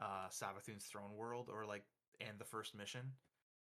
uh, 0.01 0.27
Savathun's 0.29 0.85
throne 0.85 1.13
world 1.15 1.49
or 1.51 1.65
like 1.65 1.83
and 2.21 2.37
the 2.37 2.45
first 2.45 2.75
mission. 2.75 3.17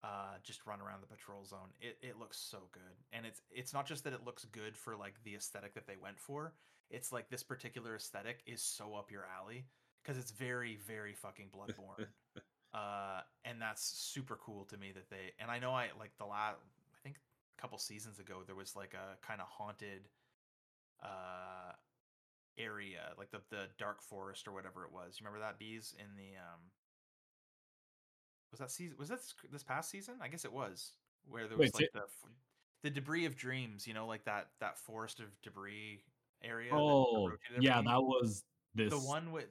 Uh, 0.04 0.34
just 0.44 0.66
run 0.66 0.82
around 0.82 1.02
the 1.02 1.08
patrol 1.08 1.46
zone. 1.46 1.70
It 1.80 1.98
it 2.02 2.18
looks 2.18 2.38
so 2.38 2.58
good, 2.72 2.82
and 3.14 3.26
it's 3.26 3.42
it's 3.52 3.74
not 3.74 3.86
just 3.86 4.04
that 4.06 4.14
it 4.14 4.26
looks 4.26 4.46
good 4.46 4.76
for 4.76 4.96
like 4.96 5.14
the 5.24 5.36
aesthetic 5.36 5.76
that 5.76 5.86
they 5.86 5.96
went 6.02 6.20
for. 6.20 6.54
It's 6.90 7.12
like 7.12 7.30
this 7.30 7.44
particular 7.44 7.96
aesthetic 7.96 8.42
is 8.48 8.64
so 8.64 8.96
up 8.96 9.12
your 9.12 9.26
alley 9.38 9.66
because 10.04 10.18
it's 10.18 10.32
very 10.32 10.78
very 10.88 11.14
fucking 11.14 11.48
bloodborne 11.56 12.08
uh 12.74 13.22
and 13.46 13.62
that's 13.62 13.84
super 13.84 14.38
cool 14.44 14.66
to 14.66 14.78
me 14.78 14.92
that 14.92 15.10
they 15.10 15.32
and 15.40 15.52
i 15.52 15.60
know 15.60 15.72
i 15.72 15.90
like 16.00 16.12
the 16.18 16.26
last 16.26 16.58
i 16.96 17.00
think 17.04 17.18
a 17.58 17.62
couple 17.62 17.78
seasons 17.78 18.20
ago 18.20 18.40
there 18.46 18.56
was 18.56 18.76
like 18.76 18.94
a 18.94 19.26
kind 19.26 19.42
of 19.42 19.48
haunted 19.48 20.08
uh 21.04 21.72
area 22.58 23.14
like 23.18 23.32
the 23.32 23.42
the 23.50 23.68
dark 23.78 24.02
forest 24.02 24.48
or 24.48 24.52
whatever 24.52 24.84
it 24.86 24.92
was 24.92 25.18
you 25.20 25.26
remember 25.26 25.44
that 25.44 25.58
bees 25.60 25.96
in 25.98 26.08
the 26.16 26.38
um 26.38 26.60
was 28.52 28.60
that 28.60 28.72
season 28.72 28.96
was 29.00 29.10
that 29.10 29.20
this 29.52 29.64
past 29.64 29.90
season? 29.90 30.16
I 30.22 30.28
guess 30.28 30.46
it 30.46 30.52
was 30.54 30.92
where 31.30 31.48
there 31.48 31.58
was 31.58 31.72
Wait, 31.74 31.82
like 31.82 31.90
the 31.94 32.02
the 32.84 32.90
debris 32.90 33.26
of 33.26 33.36
dreams 33.36 33.88
you 33.88 33.94
know 33.94 34.08
like 34.08 34.24
that 34.26 34.48
that 34.60 34.78
forest 34.78 35.20
of 35.20 35.28
debris 35.42 36.04
area 36.44 36.70
that 36.72 36.76
Oh, 36.76 37.28
rotated 37.28 37.64
yeah, 37.64 37.82
that 37.82 38.02
was 38.02 38.44
this. 38.74 38.90
the 38.90 39.00
one 39.00 39.32
with 39.32 39.46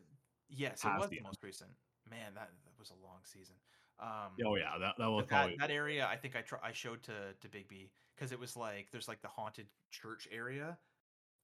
yes 0.48 0.84
it 0.84 0.88
was 0.98 1.08
the 1.10 1.20
most 1.22 1.42
recent. 1.42 1.70
Man 2.10 2.34
that, 2.34 2.50
that 2.64 2.78
was 2.78 2.90
a 2.90 3.04
long 3.06 3.20
season. 3.24 3.54
Um 4.00 4.32
Oh 4.44 4.56
yeah, 4.56 4.78
that 4.80 4.94
that 4.98 5.08
was 5.08 5.26
that, 5.28 5.50
that 5.58 5.70
area 5.70 6.06
i 6.10 6.16
think 6.16 6.34
i 6.34 6.40
tr- 6.40 6.62
i 6.64 6.72
showed 6.72 7.02
to 7.04 7.12
to 7.40 7.48
big 7.48 7.68
b 7.68 7.90
because 8.16 8.32
it 8.32 8.40
was 8.40 8.56
like 8.56 8.88
there's 8.90 9.08
like 9.08 9.22
the 9.22 9.28
haunted 9.28 9.66
church 9.90 10.26
area 10.32 10.76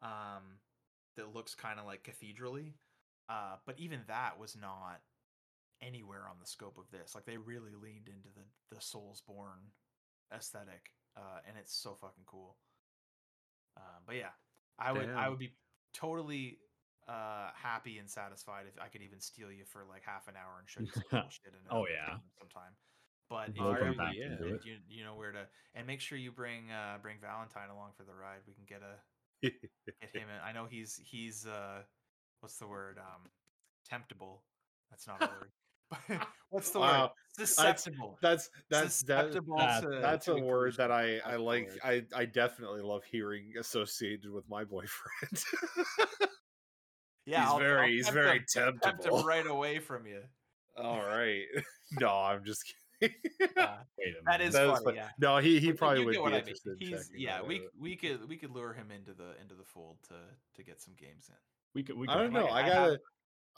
um 0.02 0.58
that 1.16 1.34
looks 1.34 1.54
kind 1.54 1.78
of 1.78 1.86
like 1.86 2.02
cathedraly 2.02 2.72
uh 3.28 3.56
but 3.66 3.78
even 3.78 4.00
that 4.08 4.38
was 4.38 4.56
not 4.56 5.00
anywhere 5.82 6.24
on 6.30 6.36
the 6.40 6.46
scope 6.46 6.78
of 6.78 6.90
this. 6.90 7.14
Like 7.14 7.24
they 7.26 7.36
really 7.36 7.72
leaned 7.80 8.08
into 8.08 8.28
the 8.34 8.44
the 8.74 8.80
Soulsborne 8.80 9.70
aesthetic 10.34 10.90
uh 11.16 11.38
and 11.46 11.56
it's 11.56 11.72
so 11.74 11.94
fucking 12.00 12.24
cool. 12.26 12.56
Uh, 13.76 14.00
but 14.06 14.16
yeah 14.16 14.32
i 14.78 14.90
would 14.92 15.08
i 15.10 15.28
would 15.28 15.38
be 15.38 15.54
totally 15.94 16.58
uh 17.08 17.50
happy 17.54 17.98
and 17.98 18.10
satisfied 18.10 18.64
if 18.66 18.80
i 18.82 18.88
could 18.88 19.02
even 19.02 19.20
steal 19.20 19.52
you 19.52 19.64
for 19.64 19.84
like 19.88 20.02
half 20.04 20.26
an 20.28 20.34
hour 20.34 20.58
and 20.58 20.68
show 20.68 20.80
you 20.80 20.90
some 20.92 21.02
cool 21.10 21.20
shit 21.30 21.52
in 21.52 21.60
Oh, 21.70 21.86
yeah. 21.88 22.16
sometime. 22.38 22.72
But 23.30 23.50
if 23.50 23.58
Welcome 23.60 23.92
you, 23.92 23.96
back 23.96 24.14
yeah. 24.16 24.56
you, 24.64 24.76
you 24.88 25.04
know 25.04 25.14
where 25.14 25.32
to 25.32 25.46
and 25.74 25.86
make 25.86 26.00
sure 26.00 26.16
you 26.18 26.32
bring 26.32 26.70
uh 26.70 26.98
bring 27.02 27.16
valentine 27.20 27.70
along 27.70 27.90
for 27.96 28.04
the 28.04 28.14
ride. 28.14 28.40
We 28.46 28.54
can 28.54 28.64
get 28.66 28.82
a 28.82 28.96
get 29.42 29.52
him 30.14 30.28
in. 30.34 30.40
I 30.44 30.52
know 30.52 30.66
he's 30.68 31.00
he's 31.04 31.46
uh 31.46 31.82
what's 32.40 32.58
the 32.58 32.66
word? 32.66 32.98
Um 32.98 33.28
temptable 33.88 34.42
that's 34.90 35.06
not 35.06 35.22
a 35.22 35.26
word 35.26 35.50
but 35.90 36.26
what's 36.50 36.70
the 36.70 36.80
Wow, 36.80 37.02
word 37.02 37.10
susceptible 37.46 38.18
that's 38.22 38.48
that's 38.70 38.94
susceptible 38.96 39.56
that- 39.58 39.82
to, 39.82 39.88
that's 40.00 40.24
to 40.26 40.32
a 40.34 40.40
word 40.42 40.74
that 40.78 40.90
I. 40.90 41.18
I 41.24 41.36
like. 41.36 41.70
I 41.84 42.02
I 42.14 42.24
definitely 42.24 42.80
love 42.82 43.04
hearing 43.04 43.52
associated 43.58 44.30
with 44.32 44.48
my 44.48 44.64
boyfriend. 44.64 45.44
yeah 47.26 47.40
he's 47.40 47.46
I'll- 47.48 47.52
I'll 47.54 47.58
very 47.58 47.92
he's 47.96 48.08
very 48.08 48.38
him- 48.38 48.44
tempt 48.48 48.82
temptable. 48.82 49.20
him 49.20 49.26
right 49.26 49.46
away 49.46 49.78
from 49.78 50.06
you 50.06 50.22
All 50.76 50.98
right. 51.06 51.42
no, 52.00 52.08
I'm 52.08 52.44
just 52.44 52.64
kidding. 52.64 53.14
Uh, 53.58 53.76
wait 53.98 54.08
a 54.08 54.24
that 54.24 54.38
minute. 54.40 54.52
That 54.52 54.82
funny, 54.82 54.96
yeah. 54.96 55.08
No, 55.18 55.36
he 55.38 55.60
he 55.60 55.68
But 55.72 55.78
probably 55.78 56.04
would 56.06 56.18
what 56.18 56.30
be 56.30 56.36
I 56.36 56.38
mean. 56.38 56.40
interested. 56.40 56.76
in 56.80 56.88
He's 56.88 57.08
checking 57.08 57.20
yeah, 57.20 57.42
we 57.42 57.56
out. 57.56 57.62
we 57.78 57.96
could 57.96 58.28
we 58.28 58.36
could 58.38 58.50
lure 58.50 58.72
him 58.72 58.90
into 58.90 59.12
the 59.12 59.38
into 59.40 59.54
the 59.54 59.64
fold 59.64 59.98
to 60.08 60.14
to 60.54 60.62
get 60.64 60.80
some 60.80 60.94
games 60.98 61.28
in. 61.28 61.34
we 61.74 61.82
could 61.82 61.96
we 61.98 62.08
I 62.08 62.14
don't 62.14 62.32
know. 62.32 62.44
like, 62.46 62.52
I 62.52 62.58
I 62.58 62.62
have- 62.62 62.74
gotta, 62.74 62.98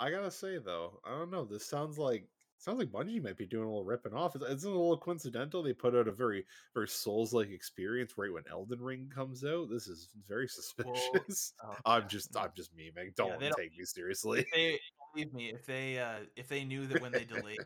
I 0.01 0.11
gotta 0.11 0.31
say 0.31 0.59
though, 0.59 1.01
I 1.05 1.11
don't 1.11 1.31
know. 1.31 1.45
This 1.45 1.67
sounds 1.67 1.99
like 1.99 2.29
sounds 2.61 2.79
like 2.79 2.89
Bungie 2.91 3.23
might 3.23 3.37
be 3.37 3.47
doing 3.47 3.65
a 3.65 3.69
little 3.69 3.85
ripping 3.85 4.13
off. 4.15 4.35
It's, 4.37 4.45
it's 4.49 4.65
a 4.65 4.69
little 4.69 4.97
coincidental. 4.99 5.63
They 5.63 5.73
put 5.73 5.95
out 5.95 6.09
a 6.09 6.13
very 6.13 6.45
very 6.75 6.89
Souls 6.89 7.33
like 7.33 7.51
experience 7.51 8.15
right 8.17 8.33
when 8.33 8.43
Elden 8.51 8.81
Ring 8.81 9.11
comes 9.15 9.45
out. 9.45 9.69
This 9.71 9.87
is 9.89 10.09
very 10.29 10.49
suspicious. 10.49 11.53
Oh, 11.65 11.75
I'm 11.87 12.03
yeah, 12.03 12.09
just. 12.09 12.37
I'm 12.37 12.51
just 12.57 12.77
memeing. 12.77 13.15
Don't 13.17 13.39
they 13.41 13.49
don't- 13.49 13.59
take 13.59 13.77
me 13.79 13.85
seriously. 13.85 14.45
They 14.55 14.79
believe 15.15 15.33
me, 15.35 15.51
if 15.51 15.67
they 15.67 15.99
uh 15.99 16.25
if 16.37 16.49
they 16.49 16.65
knew 16.65 16.87
that 16.87 17.01
when 17.03 17.13
they 17.13 17.25
delayed 17.35 17.59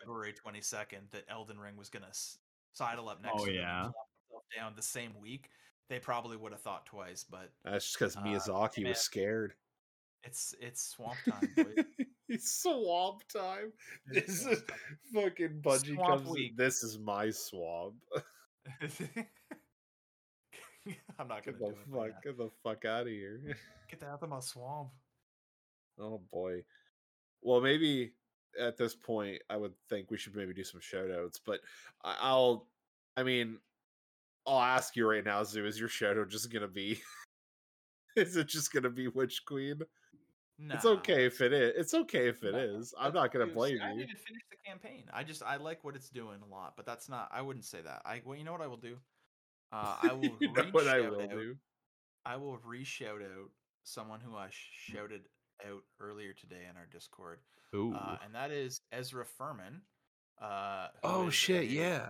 February 0.00 0.32
twenty 0.32 0.60
second 0.60 1.02
that 1.12 1.24
Elden 1.28 1.58
Ring 1.58 1.76
was 1.76 1.88
gonna 1.88 2.12
sidle 2.72 3.08
up 3.08 3.22
next 3.22 3.34
Oh, 3.38 3.46
yeah. 3.46 3.88
down 4.56 4.72
the 4.76 4.82
same 4.82 5.12
week, 5.20 5.48
they 5.88 5.98
probably 5.98 6.36
would 6.36 6.52
have 6.52 6.60
thought 6.60 6.86
twice. 6.86 7.24
But 7.28 7.50
That's 7.64 7.84
just 7.84 7.98
because 7.98 8.16
Uh, 8.16 8.20
Miyazaki 8.22 8.82
man. 8.82 8.90
was 8.90 8.98
scared. 9.00 9.54
It's 10.26 10.54
it's 10.60 10.82
swamp 10.82 11.16
time. 11.28 11.48
It's 12.28 12.60
swamp 12.60 13.22
time. 13.28 13.72
This 14.08 14.44
is 14.44 14.64
fucking 15.14 15.60
Bungie 15.62 15.94
Swamp 15.94 16.24
comes. 16.24 16.28
week. 16.28 16.56
This 16.56 16.82
is 16.82 16.98
my 16.98 17.30
swamp. 17.30 17.94
I'm 21.20 21.28
not 21.28 21.44
gonna 21.44 21.56
the 21.56 21.66
do 21.66 21.70
it. 21.70 21.76
fuck, 21.92 22.22
get 22.24 22.36
the 22.36 22.50
fuck 22.64 22.84
out 22.84 23.02
of 23.02 23.08
here. 23.08 23.40
Get 23.88 24.00
that 24.00 24.08
out 24.08 24.22
of 24.24 24.28
my 24.28 24.40
swamp. 24.40 24.88
Oh 26.00 26.20
boy. 26.32 26.64
Well, 27.42 27.60
maybe 27.60 28.12
at 28.60 28.76
this 28.76 28.96
point, 28.96 29.40
I 29.48 29.56
would 29.56 29.74
think 29.88 30.10
we 30.10 30.18
should 30.18 30.34
maybe 30.34 30.52
do 30.52 30.64
some 30.64 30.80
shout 30.80 31.10
outs, 31.10 31.40
but 31.44 31.60
I'll, 32.02 32.66
I 33.16 33.22
mean, 33.22 33.58
I'll 34.46 34.60
ask 34.60 34.96
you 34.96 35.08
right 35.08 35.24
now, 35.24 35.44
Zoo, 35.44 35.64
is 35.64 35.78
your 35.78 35.90
out 36.10 36.28
just 36.28 36.52
gonna 36.52 36.66
be, 36.66 37.00
is 38.16 38.36
it 38.36 38.48
just 38.48 38.72
gonna 38.72 38.90
be 38.90 39.06
Witch 39.06 39.44
Queen? 39.46 39.80
It's 40.58 40.84
okay 40.86 41.26
if 41.26 41.40
it 41.42 41.52
is. 41.52 41.72
It's 41.76 41.94
okay 41.94 42.28
if 42.28 42.42
it 42.42 42.54
is. 42.54 42.94
I'm 42.98 43.12
not 43.12 43.30
gonna 43.32 43.46
blame 43.46 43.78
I 43.82 43.88
you. 43.92 43.96
even 44.04 44.16
finished 44.16 44.46
the 44.50 44.56
campaign. 44.66 45.04
I 45.12 45.22
just 45.22 45.42
I 45.42 45.56
like 45.56 45.84
what 45.84 45.94
it's 45.96 46.08
doing 46.08 46.38
a 46.42 46.46
lot, 46.54 46.74
but 46.76 46.86
that's 46.86 47.08
not. 47.08 47.28
I 47.32 47.42
wouldn't 47.42 47.64
say 47.66 47.82
that. 47.82 48.02
I 48.06 48.22
well, 48.24 48.38
you 48.38 48.44
know 48.44 48.52
what 48.52 48.62
I 48.62 48.66
will 48.66 48.76
do. 48.78 48.96
Uh, 49.72 49.96
I 50.02 50.12
will 50.14 50.22
you 50.40 50.52
know 50.52 50.64
what 50.72 50.86
I 50.88 50.96
re-shout 50.96 51.10
will 51.12 51.22
out- 51.22 51.30
do? 51.30 51.56
I 52.24 52.36
will 52.36 52.58
re-shout 52.64 53.20
out 53.22 53.50
someone 53.84 54.20
who 54.20 54.34
I 54.34 54.48
shouted 54.50 55.22
out 55.68 55.82
earlier 56.00 56.32
today 56.32 56.62
in 56.70 56.76
our 56.76 56.86
Discord, 56.90 57.38
Ooh. 57.74 57.94
uh, 57.94 58.16
and 58.24 58.34
that 58.34 58.50
is 58.50 58.80
Ezra 58.92 59.24
Furman. 59.24 59.82
Uh, 60.40 60.88
Oh 61.04 61.28
shit! 61.30 61.62
a- 61.62 61.66
Yeah. 61.66 62.08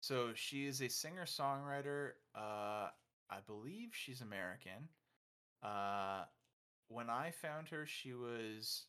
So 0.00 0.30
she 0.34 0.66
is 0.66 0.80
a 0.82 0.88
singer 0.88 1.24
songwriter. 1.26 2.12
Uh, 2.34 2.88
I 3.30 3.38
believe 3.46 3.90
she's 3.92 4.20
American. 4.22 4.88
Uh, 5.62 6.24
when 6.92 7.10
I 7.10 7.30
found 7.30 7.68
her, 7.68 7.86
she 7.86 8.12
was 8.12 8.86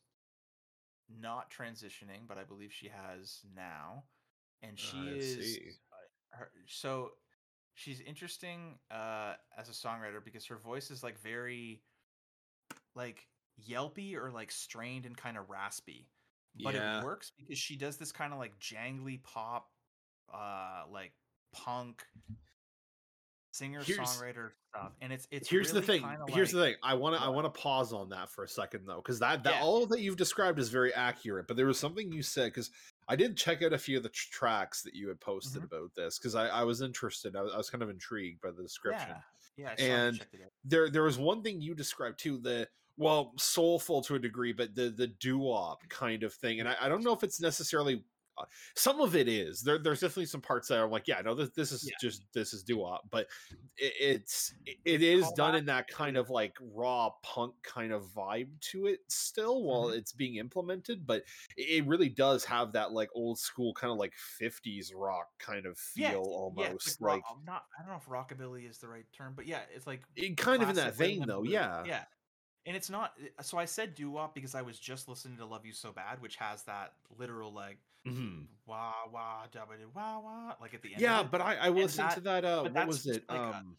not 1.09 1.51
transitioning, 1.51 2.27
but 2.27 2.37
I 2.37 2.43
believe 2.43 2.71
she 2.71 2.89
has 2.89 3.41
now, 3.55 4.03
and 4.61 4.77
she 4.77 4.97
I 4.97 5.19
is 5.19 5.55
see. 5.55 5.71
uh, 5.91 6.37
her, 6.37 6.51
so 6.67 7.11
she's 7.75 8.01
interesting 8.01 8.79
uh, 8.91 9.33
as 9.57 9.69
a 9.69 9.71
songwriter 9.71 10.23
because 10.23 10.45
her 10.47 10.57
voice 10.57 10.91
is 10.91 11.03
like 11.03 11.19
very 11.19 11.81
like 12.95 13.27
yelpy 13.67 14.15
or 14.15 14.31
like 14.31 14.51
strained 14.51 15.05
and 15.05 15.15
kind 15.15 15.37
of 15.37 15.49
raspy 15.49 16.09
but 16.63 16.75
Yeah. 16.75 16.99
it 16.99 17.03
works 17.03 17.31
because 17.37 17.57
she 17.57 17.75
does 17.75 17.97
this 17.97 18.11
kind 18.11 18.33
of 18.33 18.39
like 18.39 18.57
jangly 18.59 19.21
pop 19.23 19.69
uh 20.33 20.83
like 20.91 21.11
punk 21.51 22.03
singer 23.53 23.81
songwriter 23.81 24.49
stuff 24.69 24.91
and 25.01 25.13
it's 25.13 25.27
it's 25.29 25.47
here's 25.47 25.71
the 25.71 25.75
really 25.81 25.85
thing 25.85 26.01
kinda 26.01 26.25
here's 26.29 26.51
the 26.51 26.57
like- 26.59 26.69
thing 26.73 26.75
i 26.81 26.95
want 26.95 27.15
to 27.15 27.21
i 27.21 27.27
want 27.29 27.45
to 27.45 27.61
pause 27.61 27.93
on 27.93 28.09
that 28.09 28.27
for 28.29 28.43
a 28.43 28.47
second 28.47 28.81
though 28.87 28.95
because 28.95 29.19
that, 29.19 29.43
that 29.43 29.53
Yeah. 29.55 29.61
all 29.63 29.85
that 29.85 30.01
you've 30.01 30.17
described 30.17 30.57
is 30.57 30.69
very 30.69 30.91
accurate 30.93 31.47
but 31.47 31.55
there 31.55 31.67
was 31.67 31.77
something 31.77 32.11
you 32.11 32.23
said 32.23 32.45
because 32.45 32.71
i 33.07 33.15
did 33.15 33.37
check 33.37 33.61
out 33.61 33.71
a 33.71 33.77
few 33.77 33.97
of 33.97 34.03
the 34.03 34.09
tr- 34.09 34.31
tracks 34.31 34.81
that 34.81 34.95
you 34.95 35.07
had 35.07 35.19
posted 35.19 35.61
Mhm. 35.61 35.65
about 35.65 35.93
this 35.95 36.17
because 36.17 36.33
I, 36.33 36.47
I 36.47 36.63
was 36.63 36.81
interested 36.81 37.35
I 37.35 37.41
was, 37.43 37.53
I 37.53 37.57
was 37.57 37.69
kind 37.69 37.83
of 37.83 37.89
intrigued 37.91 38.41
by 38.41 38.49
the 38.49 38.63
description 38.63 39.09
yeah 39.09 39.21
yeah 39.55 39.69
I 39.71 39.75
saw 39.75 39.85
you 39.85 39.91
And 39.91 40.25
there 40.65 40.89
there 40.89 41.03
was 41.03 41.19
one 41.19 41.43
thing 41.43 41.61
you 41.61 41.75
described 41.75 42.17
too 42.19 42.39
the 42.39 42.67
well 42.97 43.33
soulful 43.37 44.01
to 44.03 44.15
a 44.15 44.19
degree 44.19 44.53
but 44.53 44.73
the 44.73 44.89
the 44.89 45.07
doo-wop 45.07 45.87
kind 45.89 46.23
of 46.23 46.33
thing 46.33 46.59
and 46.59 46.67
i, 46.69 46.75
I 46.81 46.89
don't 46.89 47.03
know 47.03 47.13
if 47.13 47.23
it's 47.23 47.39
necessarily 47.39 48.03
uh, 48.37 48.45
some 48.75 48.99
of 49.01 49.15
it 49.15 49.27
is 49.27 49.61
there 49.61 49.77
there's 49.77 49.99
definitely 50.01 50.25
some 50.25 50.41
parts 50.41 50.67
that 50.67 50.79
are 50.79 50.87
like 50.89 51.07
yeah 51.07 51.21
no 51.21 51.35
this, 51.35 51.49
this 51.51 51.71
is 51.71 51.91
Yeah. 51.91 51.97
just 51.99 52.25
this 52.33 52.53
is 52.53 52.63
doo-wop 52.63 53.03
but 53.11 53.27
it, 53.77 53.93
it's 53.99 54.53
it, 54.65 54.77
it 54.85 55.01
is 55.03 55.31
Call 55.31 55.33
done 55.33 55.53
back 55.53 55.55
in 55.55 55.65
that 55.65 55.87
kind 55.87 56.17
of 56.17 56.29
like 56.29 56.55
raw 56.61 57.11
punk 57.23 57.55
kind 57.63 57.91
of 57.91 58.03
vibe 58.11 58.59
to 58.61 58.85
it 58.87 58.99
still 59.09 59.63
while 59.63 59.89
Mhm. 59.89 59.89
it's 59.89 60.13
being 60.13 60.35
implemented 60.35 61.05
but 61.05 61.23
it 61.57 61.85
really 61.85 62.09
does 62.09 62.43
have 62.45 62.71
that 62.73 62.91
like 62.91 63.09
old 63.13 63.39
school 63.39 63.73
kind 63.73 63.91
of 63.91 63.97
like 63.97 64.13
50s 64.15 64.93
rock 64.93 65.27
kind 65.39 65.65
of 65.65 65.77
feel 65.77 66.19
Yeah, 66.19 66.21
yeah, 66.55 66.73
almost 66.75 66.85
it's 66.85 67.01
like, 67.01 67.23
like, 67.25 67.25
rock, 67.25 67.43
not 67.43 67.65
I 67.77 67.81
don't 67.83 67.91
know 67.91 67.97
if 67.97 68.05
rockabilly 68.05 68.67
is 68.69 68.79
the 68.79 68.87
right 68.87 69.05
term, 69.13 69.35
but 69.35 69.45
yeah, 69.45 69.63
it's 69.73 69.85
like 69.87 70.05
it, 70.15 70.37
kind 70.37 70.61
of 70.63 70.69
in 70.69 70.75
that 70.75 70.95
vein 70.95 71.25
though 71.25 71.43
yeah 71.43 71.87
Yeah. 71.87 72.05
And 72.65 72.77
it's 72.77 72.89
not 72.89 73.17
so 73.41 73.57
I 73.59 73.65
said 73.65 73.95
doo 73.95 74.11
wop 74.11 74.35
because 74.35 74.55
I 74.55 74.61
was 74.63 74.79
just 74.79 75.07
listening 75.09 75.37
to 75.39 75.45
Love 75.45 75.65
You 75.65 75.73
So 75.73 75.91
Bad, 75.93 76.21
which 76.21 76.37
has 76.37 76.63
that 76.65 76.95
literal 77.09 77.53
like 77.53 77.79
Mhm. 78.05 78.47
wah 78.65 78.93
wah 79.11 79.47
wah 79.93 80.19
wah 80.19 80.55
like 80.59 80.73
at 80.73 80.81
the 80.81 80.93
end. 80.93 81.01
Yeah, 81.01 81.23
but 81.23 81.41
I, 81.41 81.55
I 81.55 81.69
listened 81.69 82.09
to 82.11 82.21
that. 82.21 82.43
Uh, 82.45 82.63
what 82.69 82.87
was 82.87 83.05
it? 83.05 83.23
like 83.29 83.39
a- 83.39 83.43
um, 83.43 83.77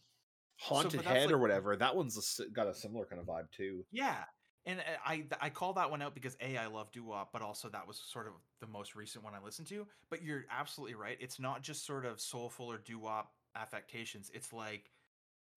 Haunted 0.57 0.99
but 0.99 1.05
that's 1.05 1.17
Head 1.17 1.31
or 1.31 1.37
whatever. 1.37 1.75
That 1.75 1.95
one's 1.95 2.39
a 2.39 2.49
got 2.49 2.67
a 2.67 2.73
similar 2.73 3.05
kind 3.05 3.19
of 3.21 3.27
vibe 3.27 3.51
too. 3.51 3.85
yeah. 3.91 4.23
And 4.67 4.79
uh, 4.79 4.83
I 5.05 5.25
I 5.39 5.49
call 5.51 5.73
that 5.73 5.91
one 5.91 6.01
out 6.01 6.15
because 6.15 6.35
a 6.41 6.57
I 6.57 6.65
love 6.67 6.91
doo 6.91 7.03
wop, 7.03 7.31
but 7.31 7.41
also 7.43 7.69
that 7.69 7.85
was 7.87 7.99
sort 8.03 8.25
of 8.25 8.33
the 8.61 8.67
most 8.67 8.95
recent 8.95 9.23
one 9.23 9.35
I 9.35 9.43
listened 9.43 9.67
to. 9.67 9.85
But 10.09 10.23
you're 10.23 10.45
absolutely 10.49 10.95
right. 10.95 11.17
It's 11.19 11.39
not 11.39 11.61
just 11.61 11.85
sort 11.85 12.05
of 12.05 12.19
soulful 12.19 12.71
or 12.71 12.77
doo 12.79 12.97
wop 12.97 13.33
affectations. 13.55 14.31
It's 14.33 14.51
like 14.53 14.89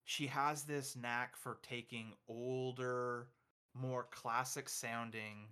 she 0.03 0.27
has 0.27 0.63
this 0.63 0.95
knack 0.95 1.35
for 1.37 1.57
taking 1.63 2.13
older, 2.27 3.29
more 3.73 4.05
classic 4.11 4.69
sounding 4.69 5.47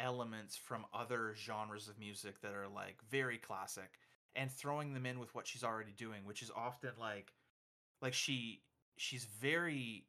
elements 0.00 0.56
from 0.56 0.86
other 0.94 1.34
genres 1.36 1.88
of 1.88 1.98
music 1.98 2.40
that 2.40 2.52
are 2.52 2.68
like 2.68 2.96
very 3.10 3.38
classic 3.38 3.98
and 4.34 4.50
throwing 4.50 4.94
them 4.94 5.06
in 5.06 5.18
with 5.18 5.34
what 5.34 5.46
she's 5.46 5.64
already 5.64 5.92
doing, 5.96 6.24
which 6.24 6.42
is 6.42 6.50
often 6.54 6.90
like 6.98 7.32
like 8.00 8.14
she 8.14 8.62
she's 8.96 9.24
very 9.24 10.06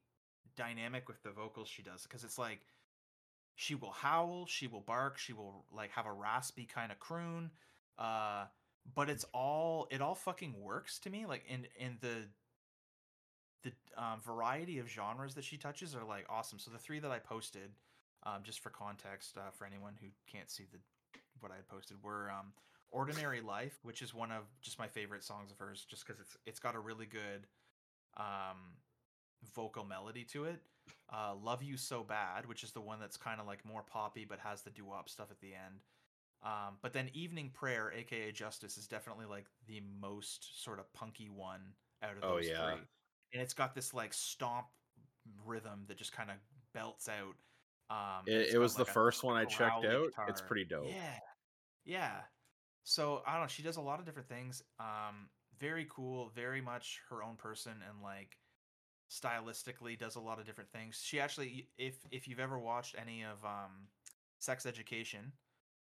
dynamic 0.56 1.08
with 1.08 1.22
the 1.24 1.32
vocals 1.32 1.68
she 1.68 1.82
does 1.82 2.04
because 2.04 2.24
it's 2.24 2.38
like 2.38 2.62
she 3.56 3.76
will 3.76 3.92
howl, 3.92 4.46
she 4.48 4.68
will 4.68 4.82
bark, 4.82 5.18
she 5.18 5.34
will 5.34 5.66
like 5.72 5.92
have 5.92 6.06
a 6.06 6.12
raspy 6.12 6.66
kind 6.66 6.92
of 6.92 7.00
croon. 7.00 7.52
Uh 7.98 8.46
but 8.96 9.10
it's 9.10 9.26
all 9.34 9.88
it 9.92 10.02
all 10.02 10.16
fucking 10.16 10.56
works 10.60 10.98
to 11.00 11.10
me 11.10 11.26
like 11.28 11.44
in 11.48 11.68
in 11.78 11.98
the 12.02 12.28
the 13.64 13.72
um, 13.96 14.20
variety 14.22 14.80
of 14.80 14.90
genres 14.90 15.36
that 15.36 15.44
she 15.44 15.58
touches 15.58 15.96
are 15.96 16.04
like 16.04 16.26
awesome. 16.30 16.60
So 16.60 16.72
the 16.72 16.80
three 16.80 17.00
that 17.00 17.12
I 17.12 17.20
posted, 17.20 17.72
um, 18.24 18.44
just 18.44 18.60
for 18.60 18.70
context, 18.70 19.38
uh, 19.38 19.52
for 19.52 19.66
anyone 19.66 19.94
who 20.00 20.08
can't 20.32 20.50
see 20.50 20.66
the 20.72 20.80
what 21.40 21.52
I 21.52 21.56
had 21.56 21.68
posted, 21.68 21.98
were 22.04 22.30
um, 22.32 22.54
"Ordinary 22.92 23.42
Life," 23.42 23.80
which 23.84 24.02
is 24.02 24.14
one 24.14 24.32
of 24.32 24.44
just 24.62 24.80
my 24.80 24.88
favorite 24.88 25.24
songs 25.24 25.52
of 25.52 25.58
hers, 25.58 25.86
just 25.90 26.06
because 26.06 26.20
it's 26.20 26.38
it's 26.46 26.60
got 26.60 26.76
a 26.76 26.80
really 26.80 27.06
good 27.06 27.48
um, 28.18 28.76
vocal 29.56 29.84
melody 29.86 30.24
to 30.26 30.46
it. 30.46 30.62
Uh, 31.12 31.36
"Love 31.36 31.64
You 31.64 31.78
So 31.78 32.04
Bad," 32.04 32.48
which 32.48 32.64
is 32.64 32.72
the 32.72 32.82
one 32.82 33.00
that's 33.00 33.18
kind 33.18 33.40
of 33.40 33.48
like 33.48 33.66
more 33.66 33.84
poppy 33.84 34.26
but 34.26 34.40
has 34.40 34.62
the 34.62 34.70
doo 34.70 34.86
wop 34.86 35.10
stuff 35.10 35.32
at 35.32 35.40
the 35.42 35.54
end. 35.54 35.82
Um, 36.44 36.78
but 36.82 36.94
then 36.94 37.10
"Evening 37.14 37.52
Prayer," 37.54 37.92
aka 37.92 38.32
"Justice," 38.32 38.78
is 38.78 38.88
definitely 38.88 39.26
like 39.26 39.46
the 39.68 39.82
most 40.00 40.64
sort 40.64 40.80
of 40.80 40.92
punky 40.94 41.30
one 41.30 41.62
out 42.04 42.18
of 42.18 42.24
Oh, 42.24 42.38
those 42.38 42.48
yeah. 42.48 42.72
three 42.74 42.88
and 43.34 43.42
it's 43.42 43.54
got 43.54 43.76
this 43.76 43.94
like 43.94 44.14
stomp 44.14 44.68
rhythm 45.46 45.86
that 45.88 45.98
just 45.98 46.12
kind 46.12 46.30
of 46.30 46.38
belts 46.74 47.08
out. 47.08 47.36
Um, 47.92 48.24
It, 48.26 48.54
it 48.54 48.58
was 48.58 48.74
the 48.74 48.82
like, 48.82 48.90
a 48.90 48.94
first 48.94 49.24
one 49.24 49.36
I 49.36 49.46
checked 49.46 49.86
out. 49.86 50.12
It's 50.30 50.42
pretty 50.42 50.64
dope. 50.64 50.88
Yeah, 50.88 51.20
yeah. 51.84 52.22
So 52.84 53.22
I 53.28 53.34
don't 53.34 53.42
know. 53.42 53.48
She 53.48 53.64
does 53.64 53.78
a 53.78 53.82
lot 53.82 54.00
of 54.00 54.06
different 54.06 54.30
things. 54.30 54.64
Um, 54.80 55.30
very 55.60 55.86
cool. 55.90 56.32
Very 56.34 56.62
much 56.62 57.02
her 57.10 57.22
own 57.22 57.36
person, 57.36 57.74
and 57.88 58.02
like 58.02 58.38
stylistically 59.10 60.00
does 60.00 60.16
a 60.16 60.22
lot 60.22 60.40
of 60.40 60.46
different 60.46 60.72
things. 60.72 61.02
She 61.04 61.20
actually, 61.20 61.68
if 61.78 61.96
if 62.12 62.28
you've 62.28 62.40
ever 62.40 62.58
watched 62.58 62.96
any 62.98 63.24
of 63.24 63.44
um, 63.44 63.90
Sex 64.40 64.66
Education, 64.66 65.34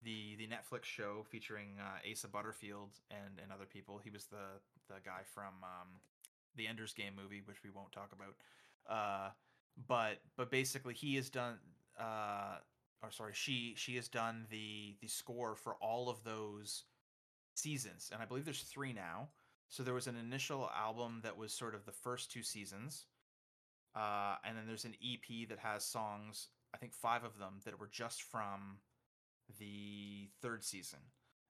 the 0.02 0.36
the 0.36 0.46
Netflix 0.46 0.84
show 0.84 1.24
featuring 1.30 1.78
uh, 1.80 2.10
Asa 2.10 2.28
Butterfield 2.28 2.90
and 3.10 3.40
and 3.42 3.50
other 3.50 3.66
people, 3.66 3.98
he 4.02 4.10
was 4.10 4.26
the 4.26 4.60
the 4.88 5.00
guy 5.04 5.22
from 5.34 5.54
um, 5.62 5.88
the 6.54 6.66
Ender's 6.66 6.92
Game 6.92 7.14
movie, 7.16 7.42
which 7.46 7.62
we 7.64 7.70
won't 7.70 7.92
talk 7.92 8.12
about. 8.12 8.36
Uh, 8.86 9.30
but 9.88 10.18
but 10.36 10.50
basically, 10.50 10.94
he 10.94 11.16
has 11.16 11.30
done. 11.30 11.58
Uh, 11.98 12.56
or 13.02 13.10
sorry, 13.10 13.32
she 13.34 13.74
she 13.76 13.96
has 13.96 14.08
done 14.08 14.46
the 14.50 14.96
the 15.00 15.08
score 15.08 15.54
for 15.54 15.74
all 15.76 16.08
of 16.08 16.24
those 16.24 16.84
seasons, 17.54 18.10
and 18.12 18.22
I 18.22 18.26
believe 18.26 18.44
there's 18.44 18.62
three 18.62 18.92
now. 18.92 19.28
So 19.68 19.82
there 19.82 19.94
was 19.94 20.06
an 20.06 20.16
initial 20.16 20.70
album 20.76 21.20
that 21.22 21.36
was 21.36 21.52
sort 21.52 21.74
of 21.74 21.84
the 21.84 21.92
first 21.92 22.30
two 22.30 22.42
seasons, 22.42 23.06
uh, 23.94 24.36
and 24.44 24.56
then 24.56 24.66
there's 24.66 24.84
an 24.84 24.94
EP 25.02 25.48
that 25.48 25.58
has 25.58 25.84
songs. 25.84 26.48
I 26.74 26.78
think 26.78 26.92
five 26.92 27.24
of 27.24 27.38
them 27.38 27.60
that 27.64 27.78
were 27.78 27.88
just 27.88 28.22
from 28.22 28.78
the 29.58 30.28
third 30.42 30.64
season, 30.64 31.00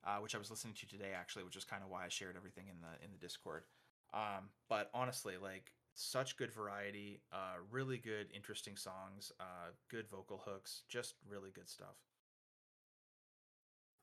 uh, 0.07 0.17
which 0.19 0.35
I 0.35 0.39
was 0.39 0.51
listening 0.51 0.75
to 0.75 0.87
today 0.87 1.13
actually, 1.17 1.45
which 1.45 1.57
is 1.57 1.65
kind 1.65 1.83
of 1.83 1.91
why 1.91 2.05
I 2.05 2.09
shared 2.09 2.37
everything 2.37 2.67
in 2.69 2.81
the 2.81 3.05
in 3.05 3.11
the 3.13 3.19
Discord. 3.19 3.65
Um, 4.13 4.51
but 4.69 4.91
honestly, 4.95 5.35
like 5.41 5.73
such 5.95 6.37
good 6.37 6.53
variety, 6.53 7.23
uh, 7.33 7.55
really 7.71 7.99
good, 7.99 8.27
interesting 8.35 8.77
songs, 8.77 9.33
uh, 9.41 9.71
good 9.91 10.09
vocal 10.09 10.43
hooks, 10.45 10.83
just 10.89 11.15
really 11.29 11.51
good 11.51 11.69
stuff. 11.69 11.97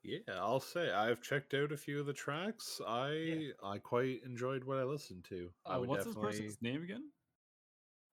Yeah, 0.03 0.19
I'll 0.29 0.59
say 0.59 0.91
I've 0.91 1.21
checked 1.21 1.53
out 1.53 1.71
a 1.71 1.77
few 1.77 1.99
of 1.99 2.07
the 2.07 2.13
tracks. 2.13 2.81
I 2.87 3.51
I 3.63 3.77
quite 3.77 4.23
enjoyed 4.23 4.63
what 4.63 4.79
I 4.79 4.83
listened 4.83 5.25
to. 5.25 5.53
I 5.65 5.75
Uh, 5.75 5.79
would 5.81 5.89
what's 5.89 6.05
this 6.05 6.15
person's 6.15 6.61
name 6.61 6.81
again? 6.81 7.11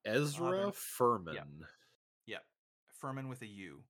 Ezra 0.04 0.64
they're- 0.64 0.72
Furman. 0.72 1.66
Yeah, 2.26 2.40
Furman 3.00 3.28
with 3.28 3.42
a 3.42 3.46
U. 3.46 3.84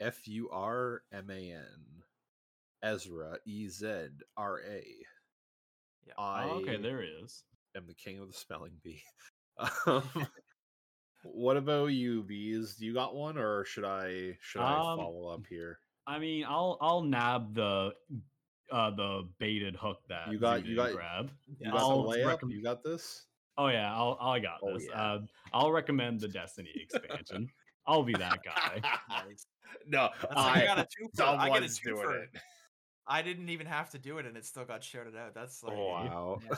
F 0.00 0.26
U 0.26 0.50
R 0.50 1.04
M 1.12 1.30
A 1.30 1.52
N. 1.52 2.02
Ezra 2.82 3.38
E 3.46 3.68
Z 3.68 4.08
R 4.36 4.60
A. 4.60 5.06
Yeah. 6.06 6.14
I 6.18 6.44
Oh, 6.44 6.50
okay, 6.60 6.76
there 6.76 7.00
it 7.02 7.08
is. 7.22 7.44
Am 7.76 7.86
the 7.86 7.94
king 7.94 8.18
of 8.20 8.28
the 8.28 8.34
spelling 8.34 8.72
bee. 8.82 9.02
Um, 9.86 10.02
what 11.22 11.56
about 11.56 11.86
you, 11.86 12.24
bees? 12.24 12.74
Do 12.74 12.84
you 12.86 12.92
got 12.92 13.14
one, 13.14 13.38
or 13.38 13.64
should 13.64 13.84
I 13.84 14.36
should 14.42 14.60
I 14.62 14.74
Um, 14.74 14.98
follow 14.98 15.28
up 15.28 15.46
here? 15.48 15.78
I 16.08 16.18
mean, 16.18 16.44
I'll 16.44 16.76
I'll 16.80 17.02
nab 17.02 17.54
the 17.54 17.92
uh 18.72 18.90
the 18.90 19.28
baited 19.38 19.76
hook 19.76 19.98
that 20.08 20.26
You 20.32 20.38
got- 20.40 20.66
you 20.66 20.74
got- 20.74 20.92
grab. 20.92 21.30
You 21.60 21.70
got 21.70 21.80
I'll 21.80 22.02
the 22.02 22.18
layup. 22.18 22.40
recomm- 22.40 22.50
You 22.50 22.62
got 22.64 22.82
this. 22.82 23.26
Oh 23.56 23.68
yeah, 23.68 23.94
I'll 23.94 24.18
I 24.20 24.40
got 24.40 24.58
Oh, 24.62 24.74
this. 24.74 24.88
yeah. 24.90 25.00
Uh, 25.02 25.20
I'll 25.52 25.70
recommend 25.70 26.18
the 26.20 26.28
Destiny 26.28 26.72
expansion. 26.74 27.48
I'll 27.86 28.02
be 28.02 28.14
that 28.14 28.40
guy. 28.42 28.82
Nice. 29.08 29.46
no, 29.86 30.10
I 30.32 30.62
I 30.62 30.66
got 30.66 30.78
a 30.80 30.88
two 30.98 31.08
I 31.24 31.48
get 31.48 31.62
a 31.62 31.68
two 31.68 31.90
doing 31.90 32.02
for 32.02 32.16
it. 32.16 32.30
I 33.06 33.22
didn't 33.22 33.48
even 33.50 33.66
have 33.66 33.90
to 33.90 33.98
do 33.98 34.18
it, 34.18 34.26
and 34.26 34.36
it 34.36 34.44
still 34.44 34.64
got 34.64 34.82
shouted 34.82 35.16
out. 35.16 35.34
That's 35.34 35.62
like, 35.62 35.76
Wow. 35.76 36.40
yeah. 36.40 36.56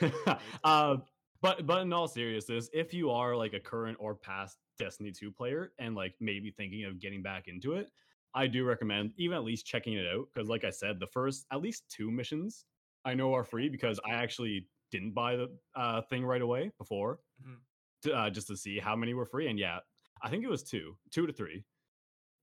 uh, 0.64 0.98
but 1.40 1.66
but 1.66 1.82
in 1.82 1.92
all 1.92 2.08
seriousness, 2.08 2.70
if 2.72 2.94
you 2.94 3.10
are 3.10 3.36
like 3.36 3.52
a 3.54 3.60
current 3.60 3.98
or 4.00 4.14
past 4.14 4.58
Destiny 4.78 5.12
2 5.12 5.30
player 5.32 5.72
and 5.78 5.94
like 5.94 6.14
maybe 6.20 6.50
thinking 6.50 6.84
of 6.84 6.98
getting 7.00 7.22
back 7.22 7.48
into 7.48 7.74
it, 7.74 7.90
I 8.34 8.46
do 8.46 8.64
recommend 8.64 9.12
even 9.16 9.36
at 9.36 9.44
least 9.44 9.66
checking 9.66 9.94
it 9.94 10.06
out 10.06 10.28
because 10.32 10.48
like 10.48 10.64
I 10.64 10.70
said, 10.70 11.00
the 11.00 11.06
first 11.06 11.46
at 11.50 11.60
least 11.60 11.88
two 11.88 12.10
missions 12.10 12.66
I 13.04 13.14
know 13.14 13.34
are 13.34 13.44
free 13.44 13.68
because 13.68 14.00
I 14.04 14.12
actually 14.12 14.68
didn't 14.90 15.12
buy 15.12 15.36
the 15.36 15.58
uh, 15.74 16.02
thing 16.02 16.24
right 16.24 16.42
away 16.42 16.70
before 16.78 17.20
Mhm. 17.38 17.64
to, 18.02 18.14
uh, 18.14 18.30
just 18.30 18.48
to 18.48 18.56
see 18.56 18.78
how 18.78 18.96
many 18.96 19.14
were 19.14 19.26
free, 19.26 19.48
and 19.48 19.58
yeah, 19.58 19.80
I 20.22 20.30
think 20.30 20.44
it 20.44 20.50
was 20.50 20.62
two, 20.62 20.98
two 21.10 21.26
to 21.26 21.32
three. 21.32 21.64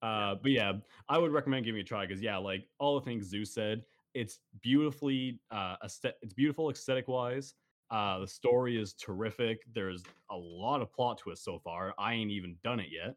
Uh, 0.01 0.35
but 0.41 0.51
yeah, 0.51 0.73
I 1.09 1.17
would 1.17 1.31
recommend 1.31 1.65
giving 1.65 1.79
it 1.79 1.83
a 1.83 1.85
try 1.87 2.05
because 2.05 2.21
yeah, 2.21 2.37
like 2.37 2.65
all 2.79 2.99
the 2.99 3.05
things 3.05 3.25
Zeus 3.27 3.53
said, 3.53 3.83
it's 4.13 4.39
beautifully 4.61 5.39
uh, 5.51 5.75
aesthet- 5.85 6.13
it's 6.21 6.33
beautiful 6.33 6.69
aesthetic 6.69 7.07
wise. 7.07 7.53
Uh, 7.89 8.19
the 8.19 8.27
story 8.27 8.81
is 8.81 8.93
terrific. 8.93 9.59
There's 9.73 10.03
a 10.29 10.35
lot 10.37 10.81
of 10.81 10.91
plot 10.93 11.17
twists 11.17 11.43
so 11.45 11.59
far. 11.59 11.93
I 11.99 12.13
ain't 12.13 12.31
even 12.31 12.55
done 12.63 12.79
it 12.79 12.87
yet. 12.91 13.15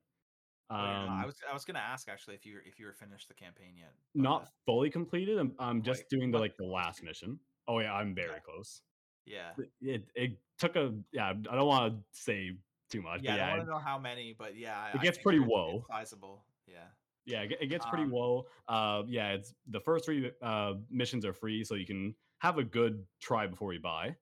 Oh, 0.70 0.76
yeah, 0.76 1.02
Um, 1.04 1.08
I 1.10 1.26
was 1.26 1.36
I 1.48 1.52
was 1.54 1.64
gonna 1.64 1.78
ask 1.78 2.08
actually 2.08 2.34
if 2.34 2.44
you 2.44 2.58
if 2.64 2.78
you 2.78 2.86
were 2.86 2.92
finished 2.94 3.28
the 3.28 3.34
campaign 3.34 3.74
yet. 3.78 3.92
not 4.14 4.42
uh, 4.42 4.46
fully 4.66 4.90
completed. 4.90 5.38
I'm, 5.38 5.52
I'm 5.58 5.82
just 5.82 6.08
doing 6.10 6.30
the 6.30 6.38
like 6.38 6.56
the 6.56 6.64
last 6.64 7.02
mission. 7.02 7.38
Oh 7.68 7.78
yeah, 7.80 7.94
I'm 7.94 8.14
very 8.14 8.40
close. 8.44 8.82
yeah. 9.26 9.50
It, 9.58 9.70
it 9.80 10.04
it 10.14 10.38
took 10.58 10.76
a 10.76 10.92
yeah. 11.12 11.30
I 11.50 11.54
don't 11.54 11.66
want 11.66 11.94
to 11.94 12.00
say 12.18 12.52
too 12.90 13.00
much, 13.02 13.20
Yeah, 13.22 13.36
but 13.36 13.40
I 13.40 13.46
don't 13.46 13.48
it- 13.48 13.58
want 13.58 13.68
to 13.68 13.72
know 13.74 13.78
how 13.78 13.98
many, 13.98 14.34
but 14.38 14.56
yeah, 14.56 14.88
it 14.88 15.00
I 15.00 15.02
gets 15.02 15.18
pretty 15.18 15.38
woe. 15.40 15.84
Sizable. 15.88 16.44
Yeah. 16.66 16.86
yeah, 17.26 17.42
it, 17.42 17.58
it 17.60 17.66
gets 17.66 17.86
pretty 17.86 18.04
Um, 18.04 18.12
low. 18.12 18.46
Uh, 18.68 19.02
yeah, 19.06 19.32
it's 19.32 19.54
the 19.68 19.80
first 19.80 20.04
three 20.04 20.30
uh 20.42 20.74
missions 20.90 21.24
are 21.24 21.32
free, 21.32 21.64
so 21.64 21.74
you 21.74 21.86
can 21.86 22.14
have 22.38 22.58
a 22.58 22.64
good 22.64 23.06
try 23.20 23.46
before 23.46 23.72
you 23.72 23.80
buy. 23.80 24.16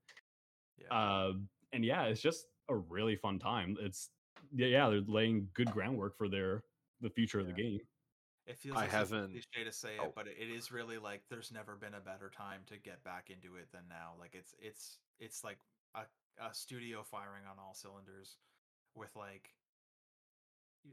Yeah. 0.78 0.95
Uh, 0.95 1.32
and 1.72 1.84
yeah, 1.84 2.05
it's 2.05 2.20
just 2.20 2.47
a 2.68 2.76
really 2.76 3.16
fun 3.16 3.38
time. 3.38 3.76
It's 3.80 4.11
yeah, 4.55 4.66
yeah, 4.66 4.88
they're 4.90 5.01
laying 5.07 5.49
good 5.55 5.70
groundwork 5.70 6.16
for 6.16 6.28
their 6.28 6.64
the 7.01 7.11
future 7.11 7.40
of 7.40 7.47
the 7.47 7.53
game. 7.53 7.80
It 8.47 8.59
feels 8.59 8.76
I 8.76 8.80
like 8.82 8.90
such 8.90 8.99
haven't- 8.99 9.30
cliche 9.30 9.64
to 9.64 9.72
say 9.72 9.97
oh. 10.01 10.07
it, 10.07 10.14
but 10.16 10.26
it 10.26 10.51
is 10.51 10.72
really 10.72 10.99
like 10.99 11.22
there's 11.30 11.53
never 11.53 11.76
been 11.76 11.95
a 11.95 12.01
better 12.01 12.28
time 12.28 12.62
to 12.66 12.76
get 12.76 13.03
back 13.05 13.30
into 13.30 13.57
it 13.57 13.70
than 13.72 13.82
now. 13.88 14.14
Like 14.18 14.34
it's 14.34 14.55
it's 14.59 14.99
it's 15.20 15.45
like 15.45 15.59
a, 15.95 16.03
a 16.45 16.53
studio 16.53 17.03
firing 17.05 17.45
on 17.51 17.59
all 17.59 17.74
cylinders 17.74 18.36
with 18.95 19.14
like 19.16 19.51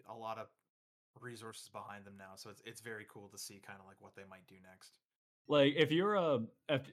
a 0.08 0.14
lot 0.16 0.38
of 0.38 0.48
resources 1.24 1.70
behind 1.70 2.06
them 2.06 2.18
now. 2.18 2.36
So 2.36 2.50
it's 2.50 2.62
it's 2.66 2.82
very 2.82 3.06
cool 3.10 3.30
to 3.30 3.38
see 3.38 3.60
kind 3.60 3.80
of 3.80 3.86
like 3.86 4.02
what 4.02 4.16
they 4.16 4.26
might 4.26 4.48
do 4.48 4.56
next. 4.62 5.00
like 5.48 5.74
if 5.76 5.92
you're 5.92 6.16
a, 6.16 6.40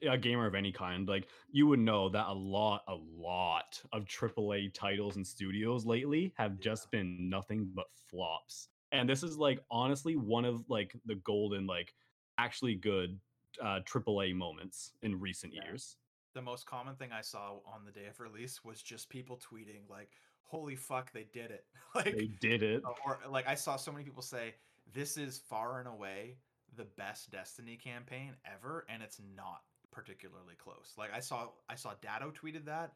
a 0.03 0.17
gamer 0.17 0.47
of 0.47 0.55
any 0.55 0.71
kind 0.71 1.07
like 1.07 1.29
you 1.49 1.67
would 1.67 1.79
know 1.79 2.09
that 2.09 2.27
a 2.27 2.33
lot 2.33 2.83
a 2.87 2.95
lot 2.95 3.81
of 3.91 4.05
aaa 4.05 4.73
titles 4.73 5.15
and 5.15 5.25
studios 5.25 5.85
lately 5.85 6.33
have 6.37 6.59
just 6.59 6.89
been 6.91 7.29
nothing 7.29 7.69
but 7.73 7.85
flops 7.93 8.69
and 8.91 9.07
this 9.09 9.21
is 9.23 9.37
like 9.37 9.59
honestly 9.69 10.15
one 10.15 10.45
of 10.45 10.67
like 10.69 10.95
the 11.05 11.15
golden 11.15 11.67
like 11.67 11.93
actually 12.37 12.75
good 12.75 13.19
uh 13.61 13.79
aaa 13.81 14.35
moments 14.35 14.93
in 15.01 15.19
recent 15.19 15.53
Yeah. 15.53 15.61
years 15.63 15.97
The 16.33 16.41
most 16.41 16.65
common 16.65 16.95
thing 16.95 17.11
I 17.11 17.21
saw 17.21 17.59
on 17.65 17.85
the 17.85 17.91
day 17.91 18.05
of 18.07 18.19
release 18.19 18.63
was 18.63 18.81
just 18.83 19.09
people 19.09 19.37
tweeting 19.39 19.89
like, 19.89 20.13
"Holy 20.47 20.75
fuck, 20.75 21.11
they 21.13 21.27
did 21.33 21.51
it!" 21.51 21.65
like 21.95 22.15
they 22.15 22.29
did 22.39 22.63
it 22.63 22.83
Uh, 22.85 22.89
or 23.05 23.19
like 23.29 23.47
I 23.47 23.55
saw 23.55 23.75
so 23.77 23.91
many 23.91 24.03
people 24.03 24.21
say 24.23 24.55
this 24.93 25.17
is 25.17 25.37
far 25.37 25.79
and 25.79 25.87
away 25.87 26.37
the 26.75 26.85
best 26.85 27.31
Destiny 27.31 27.75
campaign 27.77 28.35
ever, 28.45 28.85
and 28.89 29.01
it's 29.01 29.19
not 29.35 29.61
particularly 29.91 30.55
close. 30.57 30.93
Like 30.97 31.13
I 31.13 31.19
saw 31.19 31.49
I 31.69 31.75
saw 31.75 31.93
Datto 32.01 32.31
tweeted 32.31 32.65
that. 32.65 32.93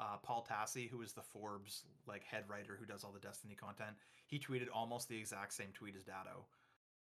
Uh, 0.00 0.16
Paul 0.22 0.46
Tassi, 0.48 0.88
who 0.88 1.02
is 1.02 1.12
the 1.12 1.22
Forbes 1.22 1.82
like 2.06 2.22
head 2.22 2.44
writer 2.48 2.76
who 2.78 2.86
does 2.86 3.02
all 3.02 3.10
the 3.12 3.18
Destiny 3.18 3.54
content, 3.56 3.96
he 4.26 4.38
tweeted 4.38 4.68
almost 4.72 5.08
the 5.08 5.18
exact 5.18 5.52
same 5.52 5.70
tweet 5.74 5.96
as 5.96 6.04
Datto. 6.04 6.46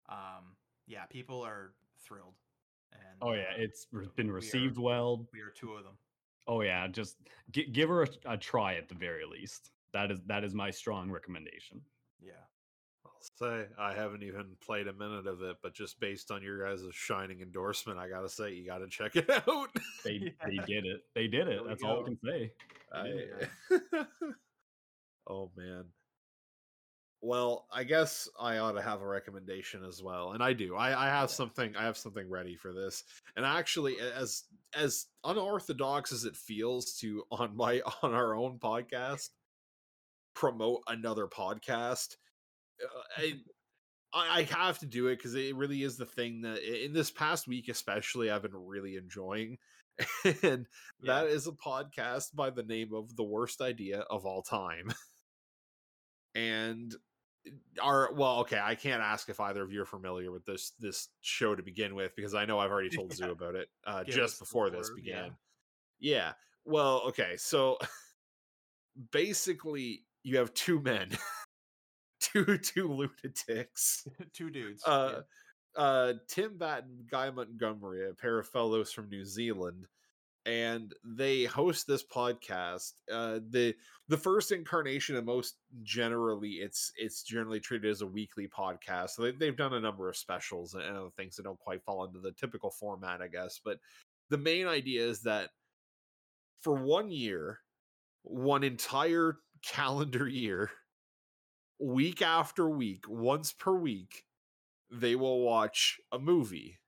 Um, 0.08 0.56
yeah, 0.86 1.04
people 1.04 1.42
are 1.42 1.72
thrilled. 1.98 2.34
And 2.92 3.18
oh 3.20 3.32
yeah 3.34 3.42
uh, 3.52 3.58
it's 3.58 3.86
been 4.16 4.26
we 4.28 4.30
are- 4.32 4.34
received 4.36 4.78
well 4.78 5.26
we 5.32 5.40
are 5.40 5.50
two 5.50 5.72
of 5.74 5.84
them. 5.84 5.98
oh 6.46 6.62
yeah 6.62 6.86
just 6.86 7.16
gi- 7.50 7.68
give 7.70 7.88
her 7.90 8.04
a, 8.04 8.08
a 8.24 8.36
try 8.38 8.74
at 8.76 8.88
the 8.88 8.94
very 8.94 9.24
least 9.26 9.70
that 9.92 10.10
is 10.10 10.20
that 10.26 10.44
is 10.44 10.54
my 10.54 10.70
strong 10.70 11.10
recommendation 11.10 11.80
Yeah. 12.22 12.32
I'll 13.04 13.12
say 13.38 13.66
I 13.78 13.94
haven't 13.94 14.22
even 14.24 14.56
played 14.60 14.88
a 14.88 14.92
minute 14.92 15.26
of 15.26 15.40
it, 15.42 15.56
but 15.62 15.74
just 15.74 15.98
based 16.00 16.30
on 16.30 16.42
your 16.42 16.64
guys' 16.64 16.82
shining 16.92 17.40
endorsement, 17.40 17.98
I 17.98 18.08
gotta 18.08 18.28
say 18.28 18.52
you 18.52 18.66
gotta 18.66 18.88
check 18.88 19.16
it 19.16 19.30
out. 19.48 19.68
they 20.04 20.12
Yeah. 20.22 20.30
they 20.46 20.56
did 20.66 20.84
it 20.86 21.00
they 21.14 21.26
did 21.28 21.48
it 21.48 21.60
There 21.60 21.68
that's 21.68 21.82
all 21.82 22.00
i 22.00 22.04
can 22.04 22.18
say 22.24 22.52
I... 22.92 23.76
oh 25.28 25.50
man. 25.56 25.84
Well, 27.22 27.66
I 27.72 27.82
guess 27.84 28.28
I 28.38 28.58
ought 28.58 28.72
to 28.72 28.82
have 28.82 29.00
a 29.00 29.06
recommendation 29.06 29.82
as 29.84 30.02
well, 30.02 30.32
and 30.32 30.42
I 30.42 30.52
do. 30.52 30.76
I, 30.76 31.06
I 31.06 31.08
have 31.08 31.30
something. 31.30 31.74
I 31.74 31.82
have 31.84 31.96
something 31.96 32.28
ready 32.28 32.54
for 32.56 32.72
this, 32.72 33.02
and 33.36 33.44
actually, 33.44 33.96
as 33.98 34.44
as 34.74 35.06
unorthodox 35.24 36.12
as 36.12 36.24
it 36.24 36.36
feels 36.36 36.92
to 36.98 37.24
on 37.32 37.56
my 37.56 37.80
on 38.02 38.12
our 38.14 38.34
own 38.36 38.58
podcast 38.58 39.30
promote 40.36 40.82
another 40.86 41.26
podcast, 41.26 42.14
uh, 42.82 43.22
I, 44.14 44.40
I 44.40 44.42
have 44.44 44.78
to 44.78 44.86
do 44.86 45.08
it 45.08 45.16
because 45.16 45.34
it 45.34 45.56
really 45.56 45.82
is 45.82 45.96
the 45.96 46.06
thing 46.06 46.42
that 46.42 46.62
in 46.62 46.92
this 46.92 47.10
past 47.10 47.48
week, 47.48 47.68
especially, 47.68 48.30
I've 48.30 48.42
been 48.42 48.54
really 48.54 48.96
enjoying, 48.96 49.58
and 50.24 50.66
Yeah. 51.02 51.06
that 51.06 51.26
is 51.26 51.46
a 51.48 51.52
podcast 51.52 52.34
by 52.34 52.50
the 52.50 52.62
name 52.62 52.94
of 52.94 53.16
The 53.16 53.24
Worst 53.24 53.60
Idea 53.60 54.00
of 54.00 54.24
All 54.24 54.42
Time. 54.42 54.92
and 56.34 56.94
are 57.80 58.12
well, 58.12 58.40
okay, 58.40 58.60
I 58.62 58.74
can't 58.74 59.02
ask 59.02 59.28
if 59.28 59.38
either 59.40 59.62
of 59.62 59.72
you 59.72 59.82
are 59.82 59.86
familiar 59.86 60.30
with 60.32 60.44
this 60.44 60.72
this 60.78 61.08
show 61.20 61.54
to 61.54 61.62
begin 61.62 61.94
with 61.94 62.14
because 62.16 62.34
I 62.34 62.44
know 62.44 62.58
I've 62.58 62.70
already 62.70 62.90
told 62.90 63.12
Zoo 63.12 63.30
about 63.30 63.54
it 63.54 63.68
uh, 63.86 64.04
just 64.04 64.38
before 64.38 64.70
this 64.70 64.90
yeah. 64.96 65.02
began. 65.02 65.36
Yeah. 65.98 66.32
Well, 66.64 67.02
okay, 67.08 67.36
so 67.36 67.78
basically 69.12 70.05
you 70.26 70.38
have 70.38 70.52
two 70.54 70.80
men, 70.80 71.08
two 72.20 72.58
two 72.58 72.88
lunatics 72.88 74.08
two 74.34 74.50
dudes. 74.50 74.82
uh, 74.84 75.20
uh, 75.76 76.14
Tim 76.26 76.58
Batten, 76.58 77.06
Guy 77.08 77.30
Montgomery, 77.30 78.10
a 78.10 78.14
pair 78.14 78.40
of 78.40 78.48
fellows 78.48 78.90
from 78.90 79.08
New 79.08 79.24
Zealand, 79.24 79.86
and 80.44 80.92
they 81.04 81.44
host 81.44 81.86
this 81.86 82.02
podcast. 82.02 82.94
Uh, 83.10 83.38
the 83.50 83.72
the 84.08 84.16
first 84.16 84.50
incarnation, 84.50 85.14
and 85.14 85.24
most 85.24 85.58
generally, 85.84 86.54
it's 86.54 86.90
it's 86.96 87.22
generally 87.22 87.60
treated 87.60 87.88
as 87.88 88.02
a 88.02 88.06
weekly 88.06 88.48
podcast. 88.48 89.10
So 89.10 89.22
they, 89.22 89.30
they've 89.30 89.56
done 89.56 89.74
a 89.74 89.80
number 89.80 90.08
of 90.08 90.16
specials 90.16 90.74
and 90.74 90.82
other 90.82 91.10
things 91.16 91.36
that 91.36 91.44
don't 91.44 91.60
quite 91.60 91.84
fall 91.84 92.04
into 92.04 92.18
the 92.18 92.32
typical 92.32 92.72
format, 92.72 93.22
I 93.22 93.28
guess. 93.28 93.60
But 93.64 93.78
the 94.28 94.38
main 94.38 94.66
idea 94.66 95.06
is 95.06 95.22
that 95.22 95.50
for 96.62 96.74
one 96.74 97.12
year, 97.12 97.60
one 98.24 98.64
entire 98.64 99.36
calendar 99.62 100.28
year, 100.28 100.70
week 101.78 102.22
after 102.22 102.68
week, 102.68 103.04
once 103.08 103.52
per 103.52 103.72
week, 103.74 104.24
they 104.90 105.14
will 105.14 105.40
watch 105.40 105.98
a 106.12 106.18
movie. 106.18 106.78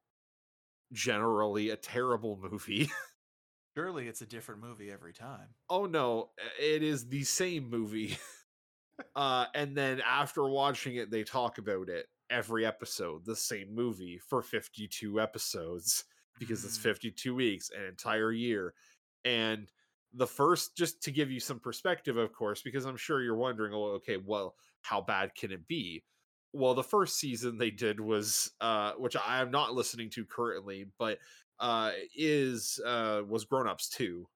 Generally, 0.93 1.71
a 1.71 1.77
terrible 1.77 2.39
movie. 2.41 2.91
Surely 3.77 4.09
it's 4.09 4.23
a 4.23 4.27
different 4.27 4.61
movie 4.61 4.91
every 4.91 5.13
time. 5.13 5.49
oh 5.71 5.87
no, 5.87 6.31
it 6.61 6.83
is 6.83 7.09
the 7.09 7.23
same 7.25 7.69
movie. 7.71 8.19
uh, 9.17 9.47
and 9.55 9.77
then 9.77 10.01
after 10.01 10.49
watching 10.49 10.97
it, 10.97 11.11
they 11.11 11.23
talk 11.23 11.59
about 11.59 11.89
it 11.89 12.07
every 12.31 12.67
episode, 12.67 13.25
the 13.25 13.37
same 13.37 13.75
movie 13.75 14.19
for 14.19 14.43
52 14.43 15.21
episodes 15.21 16.05
because 16.39 16.65
it's 16.65 16.79
Mm. 16.79 16.83
52 16.83 17.35
weeks, 17.35 17.71
an 17.71 17.85
entire 17.85 18.33
year. 18.33 18.75
And 19.25 19.71
the 20.15 20.27
first, 20.27 20.77
just 20.77 21.03
to 21.03 21.11
give 21.11 21.31
you 21.31 21.41
some 21.41 21.61
perspective, 21.61 22.17
of 22.17 22.33
course, 22.33 22.63
because 22.63 22.85
I'm 22.85 22.97
sure 22.97 23.23
you're 23.23 23.37
wondering, 23.37 23.73
oh, 23.75 23.95
okay, 23.97 24.17
well, 24.17 24.55
how 24.83 25.01
bad 25.01 25.35
can 25.35 25.53
it 25.53 25.67
be? 25.69 26.03
well, 26.53 26.75
the 26.75 26.83
first 26.83 27.19
season 27.19 27.59
they 27.59 27.71
did 27.71 28.01
was 28.01 28.51
uh 28.61 28.93
which 28.93 29.17
I 29.17 29.41
am 29.41 29.51
not 29.51 29.75
listening 29.75 30.11
to 30.11 30.25
currently, 30.25 30.87
but 30.99 31.19
uh 31.61 31.93
is 32.17 32.81
uh 32.85 33.23
was 33.27 33.45
Grown 33.45 33.69
Ups 33.69 33.89
2. 33.91 34.27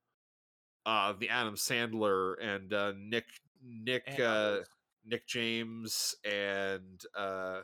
Uh 0.84 1.14
the 1.18 1.28
Adam 1.28 1.54
Sandler 1.54 2.34
and 2.40 2.72
uh 2.72 2.92
Nick 2.98 3.24
Nick 3.62 4.04
And 4.06 4.20
uh. 4.20 4.58
Nick 5.04 5.26
James 5.26 6.14
and 6.24 7.02
uh 7.16 7.60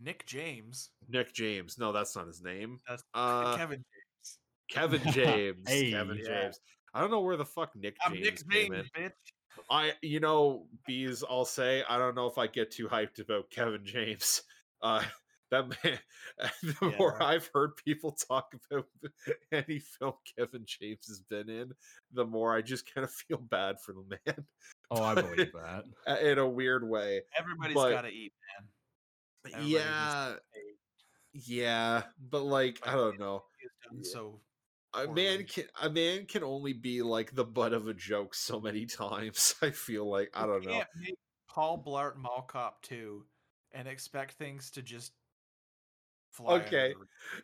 Nick 0.00 0.26
James. 0.26 0.90
Nick 1.08 1.32
James. 1.34 1.78
No, 1.78 1.92
that's 1.92 2.16
not 2.16 2.26
his 2.26 2.42
name. 2.42 2.80
That's 2.88 3.04
Uh 3.12 3.56
Kevin 3.56 3.84
James. 3.84 4.38
Kevin 4.70 5.02
James. 5.12 5.68
Hey, 5.68 5.90
Kevin 5.92 6.18
yeah. 6.18 6.42
James. 6.42 6.60
I 6.94 7.00
don't 7.00 7.10
know 7.10 7.20
where 7.20 7.36
the 7.36 7.44
fuck 7.44 7.74
Nick 7.76 7.96
I'm 8.04 8.14
James 8.14 8.24
Nick 8.24 8.50
came 8.50 8.72
James, 8.72 8.88
in. 8.96 9.02
bitch. 9.02 9.12
I, 9.70 9.92
you 10.02 10.20
know, 10.20 10.66
bees. 10.86 11.22
I'll 11.28 11.44
say 11.44 11.82
I 11.88 11.98
don't 11.98 12.14
know 12.14 12.26
if 12.26 12.38
I 12.38 12.46
get 12.46 12.70
too 12.70 12.86
hyped 12.88 13.20
about 13.20 13.50
Kevin 13.50 13.84
James. 13.84 14.42
Uh, 14.82 15.02
that 15.50 15.66
man. 15.82 15.98
The 16.62 16.94
more 16.98 17.22
I've 17.22 17.48
heard 17.54 17.74
people 17.76 18.12
talk 18.12 18.54
about 18.70 18.86
any 19.52 19.78
film 19.78 20.12
Kevin 20.36 20.64
James 20.66 21.06
has 21.08 21.20
been 21.20 21.48
in, 21.48 21.72
the 22.12 22.26
more 22.26 22.54
I 22.54 22.60
just 22.60 22.92
kind 22.92 23.02
of 23.02 23.10
feel 23.10 23.38
bad 23.38 23.80
for 23.80 23.92
the 23.94 24.04
man 24.26 24.44
Oh, 24.90 25.02
I 25.02 25.14
believe 25.14 25.52
that. 25.52 26.20
in 26.20 26.38
a 26.38 26.46
weird 26.46 26.86
way. 26.86 27.22
Everybody's 27.38 27.74
got 27.76 28.02
to 28.02 28.08
eat, 28.08 28.34
man. 28.58 29.54
Everybody 29.54 29.72
yeah, 29.72 30.32
yeah, 31.32 32.02
but 32.30 32.42
like 32.42 32.78
I 32.86 32.92
don't 32.92 33.18
know. 33.18 33.44
So 34.02 34.40
A 34.96 35.06
man 35.08 35.44
can 35.44 35.64
a 35.82 35.90
man 35.90 36.26
can 36.26 36.44
only 36.44 36.72
be 36.72 37.02
like 37.02 37.34
the 37.34 37.44
butt 37.44 37.72
of 37.72 37.88
a 37.88 37.94
joke 37.94 38.34
so 38.34 38.60
many 38.60 38.86
times. 38.86 39.54
I 39.62 39.70
feel 39.70 40.08
like 40.08 40.30
I 40.34 40.46
don't 40.46 40.64
know. 40.64 40.82
Paul 41.48 41.82
Blart 41.84 42.16
Mall 42.16 42.42
Cop 42.42 42.82
2 42.82 43.24
and 43.72 43.88
expect 43.88 44.34
things 44.34 44.70
to 44.72 44.82
just 44.82 45.12
fly. 46.30 46.54
Okay. 46.54 46.94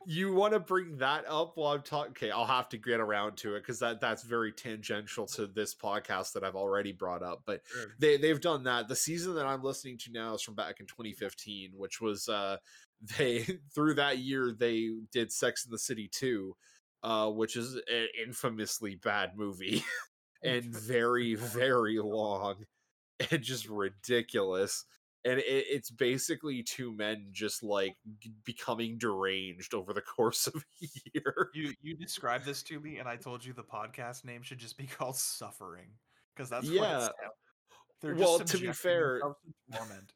you 0.07 0.34
want 0.34 0.53
to 0.53 0.59
bring 0.61 0.96
that 0.98 1.24
up 1.28 1.53
while 1.57 1.74
I'm 1.74 1.82
talking? 1.82 2.11
Okay, 2.11 2.30
I'll 2.30 2.44
have 2.46 2.68
to 2.70 2.76
get 2.76 2.98
around 2.98 3.36
to 3.38 3.55
it 3.55 3.61
because 3.61 3.78
that 3.78 4.01
that's 4.01 4.24
very 4.24 4.53
tangential 4.53 5.26
to 5.28 5.46
this 5.46 5.74
podcast 5.74 6.32
that 6.32 6.42
I've 6.44 6.57
already 6.57 6.92
brought 6.92 7.22
up. 7.22 7.42
But 7.46 7.62
Sure. 7.72 7.94
they 7.98 8.16
they've 8.16 8.40
done 8.40 8.64
that. 8.64 8.88
The 8.88 8.96
season 8.96 9.34
that 9.36 9.46
I'm 9.46 9.62
listening 9.62 9.98
to 9.98 10.12
now 10.12 10.34
is 10.34 10.42
from 10.42 10.55
back 10.55 10.80
in 10.80 10.86
2015, 10.86 11.72
which 11.76 12.01
was 12.01 12.28
uh 12.28 12.57
they 13.18 13.46
through 13.74 13.94
that 13.94 14.18
year 14.18 14.53
they 14.57 14.90
did 15.12 15.32
Sex 15.32 15.64
in 15.64 15.70
the 15.70 15.78
City 15.78 16.09
2, 16.12 16.55
uh, 17.03 17.28
which 17.28 17.57
is 17.57 17.74
an 17.74 18.09
infamously 18.26 18.94
bad 18.96 19.30
movie 19.36 19.82
and 20.42 20.64
very 20.64 21.34
very 21.34 21.98
long 21.98 22.57
and 23.30 23.42
just 23.42 23.68
ridiculous 23.68 24.84
and 25.24 25.38
it, 25.38 25.44
it's 25.46 25.90
basically 25.90 26.62
two 26.62 26.94
men 26.96 27.26
just 27.32 27.62
like 27.62 27.94
becoming 28.44 28.96
deranged 28.98 29.74
over 29.74 29.92
the 29.92 30.01
course 30.16 30.46
of 30.46 30.55
a 30.82 30.86
year 31.14 31.51
You 31.55 31.72
you 31.82 31.96
described 31.96 32.44
this 32.44 32.62
to 32.64 32.80
me, 32.80 32.98
and 32.98 33.09
I 33.09 33.16
told 33.16 33.44
you 33.44 33.53
the 33.53 33.62
podcast 33.62 34.24
name 34.24 34.42
should 34.42 34.59
just 34.59 34.78
be 34.78 34.86
called 34.86 35.16
Suffering 35.16 35.90
because 36.34 36.48
that's 36.48 36.66
what 36.66 36.74
Yeah. 36.74 37.09
Well, 38.03 38.38
to 38.38 38.59
be 38.59 38.72
fair- 38.72 39.20
torment. 39.20 40.12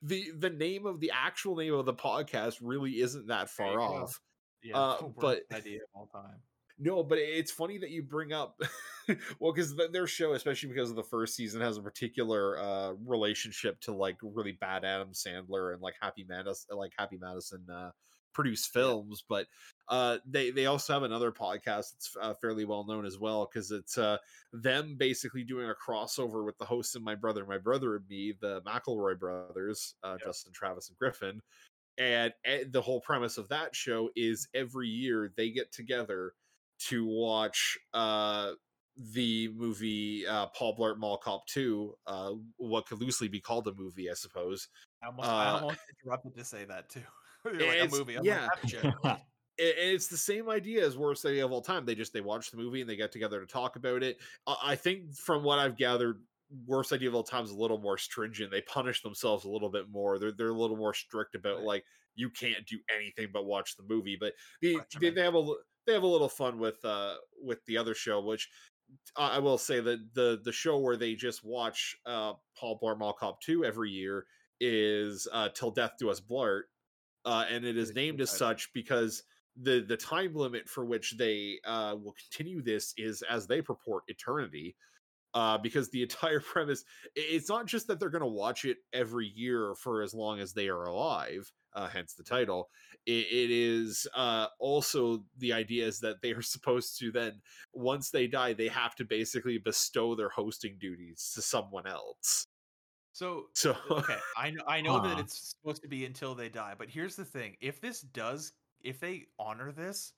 the 0.00 0.30
the 0.38 0.50
name 0.50 0.86
of 0.86 1.00
the 1.00 1.10
actual 1.12 1.56
name 1.56 1.74
of 1.74 1.84
the 1.86 1.94
podcast 1.94 2.58
really 2.62 3.00
isn't 3.00 3.26
that 3.26 3.50
far 3.50 3.80
off 3.80 4.20
Yeah, 4.66 4.78
Uh, 4.78 5.02
but- 5.18 5.42
idea 5.52 5.78
of 5.82 5.88
all 5.94 6.06
time. 6.08 6.40
no 6.78 7.02
but 7.02 7.16
it's 7.18 7.50
funny 7.50 7.78
that 7.78 7.90
you 7.90 8.02
bring 8.02 8.32
up 8.34 8.60
well 9.40 9.52
because 9.52 9.74
their 9.92 10.06
show 10.06 10.34
especially 10.34 10.68
because 10.68 10.90
of 10.90 10.96
the 10.96 11.02
first 11.02 11.34
season 11.34 11.60
has 11.60 11.78
a 11.78 11.82
particular 11.82 12.58
uh 12.58 12.92
relationship 13.06 13.80
to 13.80 13.92
like 13.92 14.16
really 14.22 14.52
bad 14.60 14.84
adam 14.84 15.12
sandler 15.12 15.72
and 15.72 15.80
like 15.80 15.94
happy 16.00 16.24
madison 16.28 16.76
like 16.76 16.92
happy 16.98 17.16
madison 17.18 17.64
uh 17.70 17.90
produced 18.34 18.70
films 18.74 19.24
but 19.26 19.46
uh 19.88 20.18
they 20.26 20.50
they 20.50 20.66
also 20.66 20.92
have 20.92 21.02
another 21.04 21.32
podcast 21.32 21.92
that's 21.92 22.14
uh, 22.20 22.34
fairly 22.34 22.66
well 22.66 22.84
known 22.84 23.06
as 23.06 23.18
well 23.18 23.48
because 23.50 23.70
it's 23.70 23.96
uh 23.96 24.18
them 24.52 24.96
basically 24.98 25.42
doing 25.44 25.70
a 25.70 25.74
crossover 25.74 26.44
with 26.44 26.58
the 26.58 26.64
hosts 26.66 26.94
of 26.94 27.00
my 27.02 27.14
brother 27.14 27.46
my 27.46 27.56
brother 27.56 27.96
and 27.96 28.06
me 28.10 28.34
the 28.42 28.60
mcelroy 28.66 29.18
brothers 29.18 29.94
uh 30.02 30.16
Yep. 30.20 30.26
justin 30.26 30.52
travis 30.52 30.90
and 30.90 30.98
griffin 30.98 31.40
and, 31.98 32.32
and 32.44 32.72
the 32.72 32.80
whole 32.82 33.00
premise 33.00 33.38
of 33.38 33.48
that 33.48 33.74
show 33.74 34.10
is 34.16 34.48
every 34.54 34.88
year 34.88 35.32
they 35.36 35.50
get 35.50 35.72
together 35.72 36.32
to 36.88 37.06
watch 37.06 37.78
uh 37.94 38.52
the 39.12 39.48
movie 39.54 40.26
uh 40.26 40.46
Paul 40.48 40.76
Blart 40.76 40.98
Mall 40.98 41.18
Cop 41.18 41.46
2, 41.46 41.94
uh 42.06 42.32
what 42.56 42.86
could 42.86 43.00
loosely 43.00 43.28
be 43.28 43.40
called 43.40 43.66
a 43.68 43.74
movie, 43.74 44.10
I 44.10 44.14
suppose. 44.14 44.68
I 45.02 45.06
almost, 45.06 45.28
I 45.28 45.46
Uh, 45.48 45.60
almost 45.60 45.80
interrupted 46.02 46.36
to 46.36 46.44
say 46.44 46.64
that 46.64 46.88
too. 46.88 47.00
Like 47.44 47.54
It's- 47.60 47.92
a 47.92 47.96
movie. 47.96 48.16
I'm 48.16 48.24
yeah. 48.24 48.48
like, 48.48 48.62
"That 48.62 48.70
shit." 48.70 48.94
I- 49.04 49.20
it's 49.58 50.08
the 50.08 50.16
same 50.18 50.50
idea 50.50 50.84
as 50.84 50.98
worst 50.98 51.24
idea 51.24 51.42
of 51.44 51.50
all 51.52 51.62
time. 51.62 51.86
They 51.86 51.94
just 51.94 52.12
they 52.12 52.20
watch 52.20 52.50
the 52.50 52.58
movie 52.58 52.82
and 52.82 52.90
they 52.90 52.96
get 52.96 53.10
together 53.12 53.40
to 53.40 53.46
talk 53.46 53.76
about 53.76 54.02
it. 54.02 54.18
I 54.46 54.56
I 54.72 54.74
think 54.76 55.14
from 55.14 55.42
what 55.44 55.58
I've 55.58 55.76
gathered, 55.78 56.20
worst 56.66 56.92
idea 56.92 57.08
of 57.08 57.14
all 57.14 57.22
time 57.24 57.44
is 57.44 57.50
a 57.50 57.56
little 57.56 57.78
more 57.78 57.98
stringent. 57.98 58.50
They 58.50 58.62
punish 58.62 59.02
themselves 59.02 59.44
a 59.44 59.50
little 59.50 59.70
bit 59.70 59.88
more. 59.90 60.18
They're 60.18 60.32
they're 60.32 60.48
a 60.50 60.58
little 60.58 60.76
more 60.76 60.94
strict 60.94 61.34
about 61.34 61.56
Right. 61.58 61.66
like 61.66 61.84
you 62.14 62.30
can't 62.30 62.66
do 62.66 62.78
anything 62.94 63.28
but 63.32 63.44
watch 63.46 63.76
the 63.76 63.84
movie. 63.88 64.16
But 64.18 64.34
the, 64.62 64.78
they, 65.00 65.10
they 65.10 65.22
have 65.22 65.34
a 65.34 65.46
they 65.86 65.92
have 65.92 66.02
a 66.02 66.06
little 66.06 66.28
fun 66.28 66.58
with 66.58 66.84
uh 66.84 67.14
with 67.42 67.64
the 67.66 67.78
other 67.78 67.94
show, 67.94 68.20
which 68.20 68.48
I 69.16 69.38
will 69.40 69.58
say 69.58 69.80
that 69.80 70.14
the 70.14 70.40
the 70.44 70.52
show 70.52 70.78
where 70.78 70.96
they 70.96 71.14
just 71.14 71.44
watch 71.44 71.96
uh 72.06 72.34
Paul 72.58 72.78
Blart 72.82 72.98
Mall 72.98 73.12
Cop 73.12 73.40
2 73.40 73.64
every 73.64 73.90
year 73.90 74.26
is 74.60 75.26
uh 75.32 75.48
Till 75.54 75.70
Death 75.72 75.94
Do 75.98 76.10
Us 76.10 76.20
Blart. 76.20 76.62
Uh, 77.24 77.44
and 77.50 77.64
it 77.64 77.76
is 77.76 77.92
named 77.94 78.20
as 78.20 78.30
such 78.30 78.72
because 78.72 79.24
the 79.60 79.80
the 79.80 79.96
time 79.96 80.32
limit 80.34 80.68
for 80.68 80.84
which 80.84 81.16
they 81.18 81.58
uh 81.64 81.96
will 82.00 82.14
continue 82.14 82.62
this 82.62 82.94
is 82.96 83.22
as 83.28 83.46
they 83.48 83.60
purport 83.60 84.04
eternity. 84.06 84.76
Uh, 85.36 85.58
because 85.58 85.90
the 85.90 86.02
entire 86.08 86.40
premise 86.40 86.82
it's 87.14 87.48
not 87.48 87.66
just 87.66 87.86
that 87.88 88.00
they're 88.00 88.08
going 88.08 88.22
to 88.22 88.26
watch 88.26 88.64
it 88.64 88.78
every 88.94 89.26
year 89.26 89.74
for 89.74 90.00
as 90.02 90.14
long 90.14 90.40
as 90.40 90.54
they 90.54 90.68
are 90.68 90.84
alive 90.84 91.52
uh, 91.74 91.88
hence 91.88 92.14
the 92.14 92.24
title 92.24 92.70
it, 93.04 93.26
it 93.26 93.50
is 93.50 94.08
uh, 94.14 94.48
also 94.58 95.26
the 95.36 95.52
idea 95.52 95.86
is 95.86 96.00
that 96.00 96.22
they 96.22 96.32
are 96.32 96.42
supposed 96.54 96.98
to 96.98 97.12
then 97.12 97.42
once 97.74 98.10
they 98.10 98.26
die 98.26 98.54
they 98.54 98.68
have 98.68 98.94
to 98.94 99.04
basically 99.04 99.58
bestow 99.58 100.14
their 100.14 100.30
hosting 100.30 100.78
duties 100.78 101.30
to 101.34 101.42
someone 101.42 101.86
else 101.86 102.46
So 103.12 103.50
so 103.54 103.74
okay, 103.90 104.22
I 104.34 104.50
know 104.50 104.64
I 104.66 104.80
know 104.80 104.98
that 105.00 105.18
it's 105.18 105.54
supposed 105.56 105.82
to 105.82 105.88
be 105.88 106.04
until 106.04 106.34
they 106.34 106.48
die, 106.48 106.74
but 106.74 106.90
here's 106.90 107.16
the 107.16 107.24
thing: 107.24 107.56
if 107.60 107.80
this 107.80 108.00
does, 108.02 108.52
if 108.80 109.00
they 109.00 109.28
honor 109.38 109.72
this, 109.72 110.12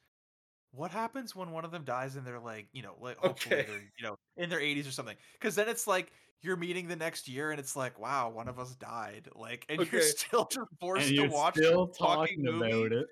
what 0.72 0.90
happens 0.92 1.36
when 1.36 1.52
one 1.52 1.64
of 1.64 1.72
them 1.72 1.84
dies 1.84 2.16
and 2.16 2.26
they're 2.26 2.40
like, 2.40 2.70
you 2.72 2.82
know, 2.82 2.96
like 3.00 3.18
hopefully 3.18 3.62
Okay. 3.62 3.64
they're 3.64 3.82
you 3.82 4.02
know 4.02 4.16
in 4.38 4.48
their 4.50 4.60
80s 4.60 4.88
or 4.88 4.92
something? 4.92 5.16
Because 5.34 5.54
then 5.54 5.68
it's 5.68 5.86
like 5.86 6.12
you're 6.40 6.56
meeting 6.56 6.88
the 6.88 6.96
next 6.96 7.28
year 7.28 7.50
and 7.50 7.58
it's 7.60 7.74
like, 7.76 7.98
wow, 7.98 8.30
one 8.30 8.48
of 8.48 8.58
us 8.58 8.74
died, 8.76 9.28
like, 9.34 9.66
and 9.68 9.90
you're 9.92 10.00
still 10.02 10.46
just 10.46 10.68
forced 10.80 11.08
and 11.08 11.16
to 11.18 11.26
watch 11.28 11.56
still 11.56 11.88
talking 11.88 12.42
movie. 12.42 12.70
about 12.70 12.92
it. 12.92 13.06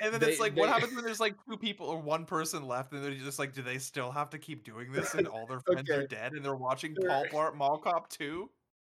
And 0.00 0.12
then 0.14 0.20
They- 0.20 0.28
it's 0.30 0.38
like, 0.40 0.56
what 0.56 0.68
happens 0.68 0.94
when 0.94 1.04
there's 1.04 1.18
like 1.18 1.34
two 1.50 1.56
people 1.56 1.86
or 1.86 1.98
one 2.00 2.24
person 2.24 2.66
left, 2.68 2.92
and 2.92 3.02
they're 3.02 3.14
just 3.14 3.40
like, 3.40 3.52
do 3.52 3.62
they 3.62 3.78
still 3.78 4.12
have 4.12 4.30
to 4.30 4.38
keep 4.38 4.62
doing 4.64 4.92
this? 4.92 5.14
And 5.14 5.26
all 5.26 5.44
their 5.46 5.58
friends 5.66 5.90
are 5.90 6.06
dead, 6.06 6.32
and 6.34 6.44
they're 6.44 6.54
watching 6.54 6.94
There- 6.96 7.08
Paul 7.10 7.24
Blart 7.26 7.56
Mall 7.56 7.78
Cop 7.78 8.08
2? 8.10 8.48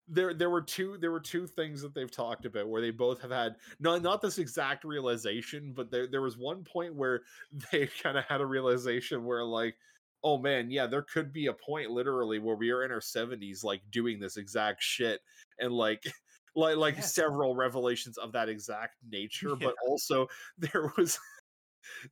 there 0.09 0.35
there 0.35 0.51
were 0.51 0.61
two 0.61 0.99
there 0.99 1.13
were 1.13 1.21
two 1.21 1.47
things 1.47 1.81
that 1.81 1.95
they've 1.95 2.11
talked 2.11 2.45
about 2.45 2.69
where 2.69 2.83
they 2.83 2.91
both 2.91 3.23
have 3.23 3.31
had 3.31 3.55
not 3.79 4.03
not 4.03 4.21
this 4.21 4.39
exact 4.39 4.83
realization 4.83 5.73
but 5.73 5.93
there 5.93 6.09
there 6.09 6.21
was 6.21 6.37
one 6.37 6.65
point 6.65 6.93
where 6.93 7.23
they 7.71 7.87
kind 8.03 8.19
of 8.19 8.25
had 8.25 8.41
a 8.41 8.45
realization 8.47 9.25
where 9.25 9.45
like 9.45 9.77
oh 10.25 10.39
man 10.39 10.71
yeah 10.71 10.87
there 10.87 11.03
could 11.03 11.33
be 11.33 11.47
a 11.47 11.53
point 11.53 11.91
literally 11.91 12.39
where 12.39 12.57
we 12.57 12.71
are 12.71 12.85
in 12.85 12.91
our 12.93 13.01
70s 13.01 13.65
like 13.65 13.83
doing 13.91 14.21
this 14.21 14.37
exact 14.37 14.83
shit 14.83 15.21
and 15.59 15.73
like 15.73 16.03
like 16.55 16.77
like 16.77 16.97
Yes. 16.97 17.15
several 17.15 17.57
revelations 17.57 18.19
of 18.19 18.33
that 18.33 18.49
exact 18.49 18.97
nature 19.11 19.57
but 19.57 19.75
also 19.87 20.27
there 20.59 20.93
was 20.97 21.19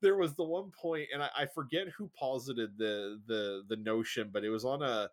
there 0.01 0.17
was 0.17 0.35
the 0.35 0.45
one 0.45 0.71
point 0.81 1.09
and 1.13 1.23
I, 1.23 1.31
I 1.37 1.47
forget 1.47 1.89
who 1.97 2.11
posited 2.19 2.77
the 2.77 3.21
the 3.27 3.63
the 3.69 3.77
notion 3.77 4.31
but 4.33 4.45
it 4.45 4.51
was 4.51 4.65
on 4.65 4.83
a 4.83 5.09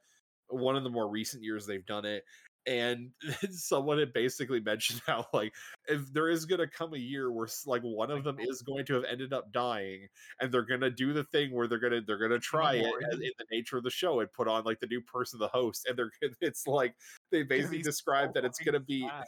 one 0.50 0.76
of 0.76 0.84
the 0.84 0.90
more 0.90 1.10
recent 1.10 1.44
years 1.44 1.66
they've 1.66 1.86
done 1.86 2.06
it 2.06 2.24
and 2.68 3.12
someone 3.52 3.98
had 3.98 4.14
basically 4.14 4.60
mentioned 4.60 5.02
how 5.08 5.26
like 5.34 5.54
if 5.88 6.12
there 6.14 6.30
is 6.30 6.46
going 6.46 6.60
to 6.60 6.68
come 6.68 6.94
a 6.94 6.98
year 6.98 7.32
where 7.32 7.48
like 7.66 7.82
one 7.82 8.12
of 8.12 8.24
them 8.24 8.38
is 8.40 8.62
going 8.62 8.86
to 8.86 8.94
have 8.94 9.06
ended 9.06 9.34
up 9.34 9.52
dying 9.54 10.08
and 10.42 10.52
they're 10.52 10.66
going 10.66 10.82
to 10.82 10.92
do 10.92 11.14
the 11.14 11.24
thing 11.24 11.52
where 11.56 11.68
they're 11.68 11.80
going 11.80 11.94
to 11.94 12.02
they're 12.02 12.18
going 12.18 12.32
to 12.32 12.40
try 12.40 12.76
it 12.76 12.86
in 13.12 13.20
the 13.20 13.46
nature 13.52 13.78
of 13.78 13.84
the 13.84 13.90
show 13.90 14.20
and 14.20 14.32
put 14.34 14.48
on 14.48 14.64
like 14.66 14.80
the 14.82 14.88
new 14.88 15.02
person 15.02 15.40
the 15.40 15.48
host 15.48 15.88
and 15.88 15.98
they're 15.98 16.12
gonna- 16.22 16.34
it's 16.42 16.68
like 16.68 16.94
they 17.32 17.44
basically 17.44 17.78
be 17.78 17.84
describe 17.84 18.30
so 18.30 18.34
that 18.36 18.46
it's 18.46 18.60
going 18.60 18.74
to 18.74 18.80
be 18.80 19.02
sad. 19.02 19.26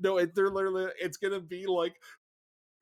no 0.00 0.18
it, 0.18 0.34
they're 0.34 0.50
literally 0.50 0.90
it's 1.00 1.16
going 1.16 1.32
to 1.32 1.40
be 1.40 1.66
like 1.66 1.94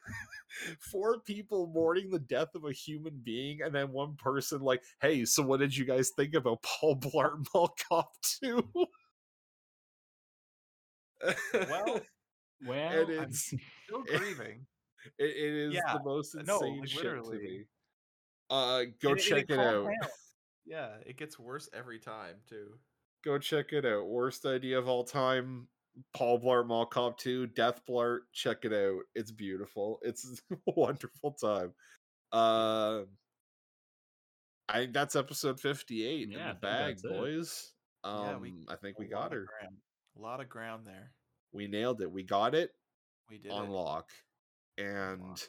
four 0.81 1.21
people 1.21 1.71
mourning 1.73 2.11
the 2.11 2.19
death 2.19 2.55
of 2.55 2.65
a 2.65 2.73
human 2.73 3.21
being 3.23 3.61
and 3.63 3.75
then 3.75 3.93
one 3.93 4.17
person 4.17 4.61
like 4.63 4.83
hey 5.03 5.25
so 5.25 5.43
what 5.43 5.61
did 5.61 5.77
you 5.77 5.85
guys 5.85 6.11
think 6.17 6.35
about 6.35 6.63
paul 6.63 6.97
blart 6.97 7.47
mall 7.55 7.75
cop 7.89 8.13
2 8.41 8.67
Well, 11.55 12.01
Well, 12.67 13.01
and 13.03 13.11
I'm- 13.13 13.23
it's 13.31 13.47
Still 13.87 14.03
it- 14.07 14.19
grieving. 14.19 14.67
it, 15.19 15.25
it 15.25 15.55
is 15.55 15.75
Yeah, 15.75 15.95
the 15.95 16.03
most 16.05 16.35
insane 16.35 16.81
like, 16.81 16.89
shit 16.89 17.03
to 17.03 17.31
me. 17.33 17.65
Uh, 18.51 18.83
go 19.01 19.11
And 19.11 19.13
and 19.13 19.21
check 19.21 19.45
it 19.49 19.59
out. 19.59 19.85
compounds. 19.87 20.15
Yeah, 20.67 20.91
it 21.05 21.17
gets 21.17 21.37
worse 21.39 21.69
every 21.73 21.99
time 21.99 22.37
too. 22.49 22.79
Go 23.25 23.39
check 23.39 23.73
it 23.73 23.85
out. 23.85 24.07
Worst 24.09 24.47
idea 24.47 24.79
of 24.79 24.89
all 24.89 25.03
time. 25.05 25.67
Paul 26.15 26.39
Blart 26.39 26.69
Mall 26.69 26.87
Cop 26.87 27.19
2, 27.19 27.49
Death 27.49 27.81
Blart. 27.89 28.21
Check 28.33 28.59
it 28.65 28.73
out. 28.73 29.01
It's 29.17 29.33
beautiful. 29.33 29.99
It's 30.03 30.41
a 30.53 30.57
wonderful 30.67 31.33
time. 31.33 31.73
Uh, 32.31 33.01
I 34.69 34.75
think 34.81 34.93
that's 34.93 35.17
episode 35.17 35.59
58 35.59 36.29
Yeah, 36.29 36.39
in 36.41 36.49
the 36.49 36.55
bag, 36.55 36.99
it. 37.03 37.11
boys. 37.11 37.73
Um, 38.05 38.27
Yeah, 38.27 38.37
we- 38.37 38.67
I 38.69 38.77
think 38.77 38.99
we 38.99 39.07
got 39.07 39.33
her. 39.33 39.47
A 40.17 40.21
lot 40.21 40.41
of 40.41 40.49
ground 40.49 40.87
there. 40.87 41.13
We 41.53 41.67
nailed 41.67 42.01
it. 42.01 42.11
We 42.11 42.23
got 42.23 42.55
it 42.55 42.71
We 43.29 43.39
did 43.39 43.53
on 43.53 43.67
it. 43.67 43.71
lock. 43.71 44.11
And 44.79 45.43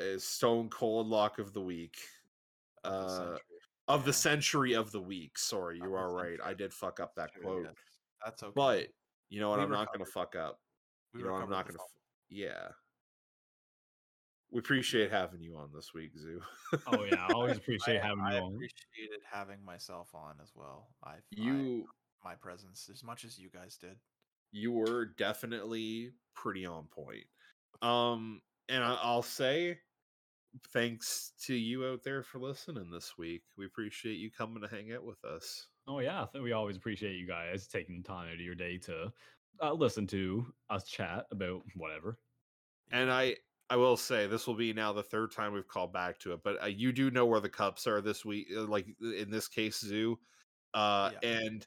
a 0.00 0.18
stone 0.18 0.68
cold 0.70 1.06
lock 1.06 1.38
of 1.38 1.52
the 1.52 1.60
week. 1.62 1.96
of 2.84 2.92
the 2.92 2.98
Uh, 2.98 3.08
century. 3.18 3.40
of 3.88 4.04
the 4.04 4.12
century 4.12 4.72
of 4.74 4.92
the 4.92 5.00
week. 5.00 5.38
Sorry, 5.38 5.78
you 5.78 5.94
are 5.94 6.12
right. 6.12 6.38
I 6.42 6.54
did 6.54 6.72
fuck 6.72 7.00
up 7.00 7.14
that 7.16 7.30
quote. 7.40 7.64
yes. 7.64 7.74
That's 8.24 8.42
okay. 8.42 8.52
But 8.54 8.88
you 9.28 9.40
know 9.40 9.48
what? 9.50 9.58
We 9.58 9.64
I'm 9.64 9.70
not 9.70 9.88
going 9.92 10.04
to 10.04 10.10
fuck 10.10 10.36
up. 10.36 10.60
we 11.12 11.20
you 11.20 11.26
know, 11.26 11.34
I'm 11.34 11.50
not 11.50 11.64
going 11.66 11.72
to. 11.74 11.78
fumble. 11.78 11.90
Yeah. 12.28 12.68
We 14.50 14.60
appreciate 14.60 15.10
having 15.10 15.40
you 15.42 15.56
on 15.56 15.70
this 15.74 15.92
week, 15.92 16.16
Zoo. 16.16 16.40
oh 16.86 17.04
yeah, 17.04 17.26
I 17.28 17.32
always 17.32 17.56
appreciate 17.58 18.00
I, 18.00 18.06
having 18.06 18.20
I 18.24 18.36
you 18.36 18.42
on. 18.44 18.54
appreciated 18.54 19.20
having 19.30 19.64
myself 19.64 20.14
on 20.14 20.36
as 20.40 20.52
well. 20.54 20.88
I 21.02 21.10
I- 21.14 21.20
You 21.30 21.88
my 22.24 22.34
presence 22.34 22.88
as 22.92 23.02
much 23.04 23.24
as 23.24 23.38
you 23.38 23.48
guys 23.50 23.76
did. 23.76 23.96
you 24.52 24.72
were 24.72 25.06
definitely 25.18 26.12
pretty 26.34 26.64
on 26.66 26.84
point. 26.86 27.24
Um, 27.82 28.40
and 28.68 28.82
I, 28.82 28.96
I'll 29.02 29.22
say 29.22 29.78
thanks 30.72 31.32
to 31.44 31.54
you 31.54 31.84
out 31.86 32.02
there 32.02 32.22
for 32.22 32.38
listening 32.38 32.90
this 32.90 33.18
week. 33.18 33.42
We 33.56 33.66
appreciate 33.66 34.14
you 34.18 34.30
coming 34.30 34.62
to 34.62 34.68
hang 34.68 34.92
out 34.92 35.04
with 35.04 35.22
us. 35.24 35.68
Oh 35.86 35.98
yeah, 36.00 36.22
I 36.22 36.26
think 36.26 36.42
we 36.44 36.52
always 36.52 36.76
appreciate 36.76 37.16
you 37.16 37.26
guys 37.26 37.66
taking 37.68 38.02
time 38.02 38.28
out 38.28 38.34
of 38.34 38.40
your 38.40 38.54
day 38.54 38.78
to 38.78 39.12
uh, 39.62 39.72
listen 39.72 40.06
to 40.08 40.46
us 40.70 40.84
chat 40.84 41.26
about 41.30 41.62
whatever. 41.74 42.18
And 42.90 43.10
I 43.10 43.36
I 43.68 43.76
will 43.76 43.96
say 43.96 44.26
this 44.26 44.46
will 44.46 44.54
be 44.54 44.72
now 44.72 44.92
the 44.92 45.02
third 45.02 45.32
time 45.32 45.52
we've 45.52 45.66
called 45.68 45.92
back 45.92 46.18
to 46.20 46.32
it, 46.32 46.40
but 46.44 46.62
uh, 46.62 46.66
you 46.66 46.92
do 46.92 47.10
know 47.10 47.26
where 47.26 47.40
the 47.40 47.48
cups 47.48 47.86
are 47.86 48.00
this 48.00 48.24
week, 48.24 48.48
uh, 48.56 48.62
like 48.64 48.86
in 49.00 49.30
this 49.30 49.48
case, 49.48 49.80
Zoo. 49.80 50.18
Uh, 50.74 51.10
Yeah. 51.22 51.28
and 51.30 51.62
Yeah. 51.62 51.66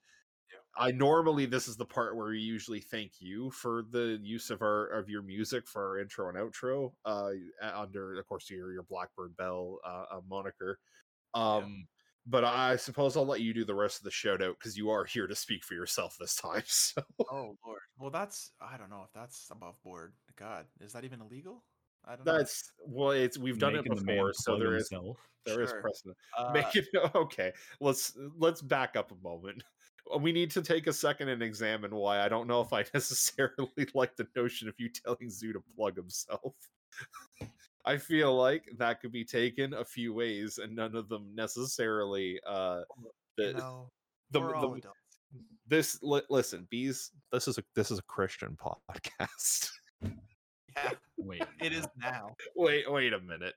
I 0.79 0.91
normally 0.91 1.45
this 1.45 1.67
is 1.67 1.75
the 1.75 1.85
part 1.85 2.15
where 2.15 2.29
we 2.29 2.39
usually 2.39 2.79
thank 2.79 3.13
you 3.19 3.51
for 3.51 3.83
the 3.91 4.17
use 4.23 4.49
of 4.49 4.61
our 4.61 4.87
of 4.87 5.09
your 5.09 5.21
music 5.21 5.67
for 5.67 5.85
our 5.85 5.99
intro 5.99 6.29
and 6.29 6.37
outro. 6.37 6.93
Uh, 7.05 7.31
under 7.61 8.17
of 8.17 8.25
course 8.25 8.49
your 8.49 8.71
your 8.71 8.83
Blackbird 8.83 9.35
Bell 9.37 9.79
uh, 9.85 10.05
uh 10.11 10.21
moniker. 10.29 10.79
Um, 11.33 11.87
but 12.25 12.43
I 12.43 12.75
suppose 12.75 13.17
I'll 13.17 13.25
let 13.25 13.41
you 13.41 13.53
do 13.53 13.65
the 13.65 13.75
rest 13.75 13.97
of 13.97 14.03
the 14.03 14.11
shout 14.11 14.41
out 14.41 14.55
because 14.59 14.77
you 14.77 14.89
are 14.89 15.03
here 15.03 15.27
to 15.27 15.35
speak 15.35 15.63
for 15.63 15.73
yourself 15.73 16.15
this 16.19 16.35
time. 16.35 16.63
So 16.67 17.03
Oh 17.29 17.55
lord. 17.65 17.79
Well, 17.97 18.11
that's 18.11 18.51
I 18.61 18.77
don't 18.77 18.89
know 18.89 19.03
if 19.05 19.11
that's 19.13 19.47
above 19.51 19.75
board. 19.83 20.13
God, 20.37 20.65
is 20.79 20.93
that 20.93 21.03
even 21.03 21.21
illegal? 21.21 21.63
I 22.05 22.15
don't 22.15 22.25
know. 22.25 22.37
that's 22.37 22.71
well, 22.85 23.11
it's 23.11 23.37
we've 23.37 23.59
done 23.59 23.73
it 23.75 23.83
Making 23.83 23.95
the 23.95 24.03
before, 24.03 24.33
so 24.33 24.51
plug 24.51 24.61
there 24.61 24.75
is 24.75 24.89
himself. 24.89 25.17
there 25.45 25.61
is 25.61 25.69
Sure. 25.69 25.81
precedent. 25.81 26.17
Uh, 26.37 26.51
Make 26.53 26.75
it 26.75 26.87
okay. 27.15 27.51
Let's 27.81 28.17
let's 28.37 28.61
back 28.61 28.95
up 28.95 29.11
a 29.11 29.15
moment. 29.21 29.63
We 30.19 30.31
need 30.31 30.49
to 30.51 30.61
take 30.61 30.87
a 30.87 30.93
second 30.93 31.29
and 31.29 31.43
examine 31.43 31.93
why. 31.93 32.21
I 32.23 32.29
don't 32.29 32.47
know 32.47 32.61
if 32.61 32.73
I 32.73 32.83
necessarily 32.93 33.69
like 33.93 34.15
the 34.15 34.27
notion 34.35 34.67
of 34.67 34.75
you 34.79 34.89
telling 34.89 35.29
Zoo 35.29 35.53
to 35.53 35.61
plug 35.75 35.95
himself. 35.95 36.55
I 37.85 37.97
feel 37.97 38.35
like 38.35 38.63
that 38.77 39.01
could 39.01 39.11
be 39.11 39.23
taken 39.23 39.73
a 39.73 39.85
few 39.85 40.13
ways, 40.13 40.57
and 40.57 40.75
none 40.75 40.95
of 40.95 41.07
them 41.09 41.29
necessarily. 41.35 42.39
Uh, 42.45 42.81
the, 43.37 43.45
you 43.47 43.53
know, 43.53 43.89
the, 44.31 44.41
we're 44.41 44.47
the- 44.49 44.53
all 44.55 44.73
adults. 44.75 44.97
this 45.67 45.99
li- 46.01 46.21
listen, 46.29 46.67
bees. 46.69 47.11
This 47.31 47.47
is 47.47 47.57
a 47.57 47.63
this 47.75 47.91
is 47.91 47.99
a 47.99 48.03
Christian 48.03 48.57
podcast. 48.91 49.69
Yeah, 50.75 50.91
Wait, 51.17 51.43
it 51.61 51.73
is 51.73 51.87
now. 51.97 52.35
wait, 52.55 52.91
wait 52.91 53.13
a 53.13 53.19
minute. 53.19 53.53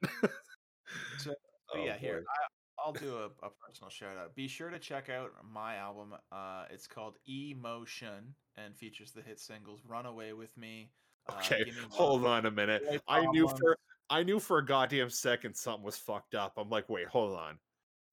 So- 1.19 1.35
Oh, 1.75 1.79
But 1.79 1.87
yeah, 1.87 1.97
here 1.97 2.17
boy. 2.21 2.25
I, 2.29 2.47
I'll 2.85 2.93
do 2.93 3.17
a, 3.17 3.27
a 3.47 3.51
personal 3.67 3.91
shout 3.91 4.17
out. 4.17 4.35
Be 4.35 4.49
sure 4.49 4.71
to 4.71 4.79
check 4.79 5.09
out 5.09 5.31
my 5.53 5.77
album. 5.77 6.15
Uh, 6.31 6.65
it's 6.71 6.87
called 6.87 7.17
Emotion 7.29 8.35
and 8.57 8.77
features 8.77 9.13
the 9.13 9.23
hit 9.23 9.39
singles 9.41 9.81
"Runaway 9.87 10.33
with 10.33 10.57
Me." 10.57 10.91
Uh, 11.29 11.35
Okay, 11.39 11.65
Gimme 11.65 11.77
hold 11.91 12.25
on 12.27 12.47
a 12.47 12.51
minute. 12.51 12.83
Boy 12.89 12.99
I 13.09 13.27
knew 13.27 13.49
for 13.49 13.77
I 14.11 14.23
knew 14.23 14.39
for 14.41 14.59
a 14.59 14.65
goddamn 14.67 15.11
second 15.11 15.55
something 15.55 15.85
was 15.85 15.97
fucked 15.97 16.35
up. 16.35 16.55
I'm 16.57 16.69
like, 16.69 16.89
wait, 16.89 17.07
hold 17.09 17.37
on. 17.39 17.59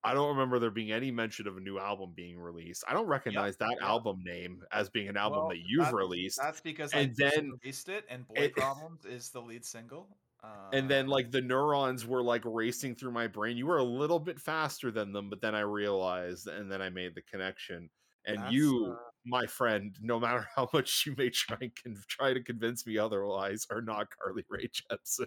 I 0.01 0.13
don't 0.13 0.29
remember 0.29 0.59
there 0.59 0.71
being 0.71 0.93
any 0.93 1.11
mention 1.11 1.45
of 1.45 1.57
a 1.57 1.59
new 1.59 1.77
album 1.77 2.13
being 2.15 2.39
released. 2.39 2.85
I 2.87 2.93
don't 2.93 3.07
recognize 3.07 3.57
that 3.57 3.75
yeah. 3.81 3.87
album 3.87 4.19
name 4.23 4.61
as 4.71 4.89
being 4.89 5.09
an 5.09 5.17
album 5.17 5.39
Well, 5.39 5.49
that 5.49 5.57
you've 5.57 5.79
that's- 5.79 5.93
released. 5.93 6.39
That's 6.41 6.61
because 6.61 6.93
and 6.93 7.01
I 7.01 7.05
just 7.07 7.35
then- 7.35 7.51
released 7.61 7.89
it, 7.89 8.05
and 8.09 8.25
"Boy 8.25 8.35
it- 8.37 8.55
Problems" 8.55 9.03
is 9.05 9.29
the 9.31 9.41
lead 9.41 9.65
single. 9.65 10.07
Uh, 10.43 10.47
and 10.71 10.89
then 10.89 11.07
like 11.07 11.31
the 11.31 11.41
neurons 11.41 12.05
were 12.05 12.23
like 12.23 12.43
racing 12.45 12.95
through 12.95 13.11
my 13.11 13.27
brain. 13.27 13.57
You 13.57 13.67
were 13.67 13.77
a 13.79 13.83
little 13.83 14.19
bit 14.19 14.39
faster 14.39 14.89
than 14.91 15.11
them, 15.11 15.29
but 15.29 15.41
then 15.41 15.53
I 15.55 15.61
realized 15.61 16.47
and 16.47 16.71
then 16.71 16.81
I 16.81 16.89
made 16.89 17.15
the 17.15 17.21
connection. 17.21 17.89
And 18.25 18.51
you, 18.51 18.95
uh, 18.97 19.03
my 19.25 19.45
friend, 19.47 19.95
no 20.01 20.19
matter 20.19 20.47
how 20.55 20.69
much 20.73 21.05
you 21.05 21.15
may 21.17 21.29
try 21.29 21.57
and 21.61 21.71
con- 21.83 21.97
try 22.07 22.33
to 22.33 22.41
convince 22.43 22.85
me 22.85 22.97
otherwise, 22.97 23.65
are 23.71 23.81
not 23.81 24.07
Carly 24.17 24.43
Rae 24.49 24.67
Jepsen. 24.69 25.25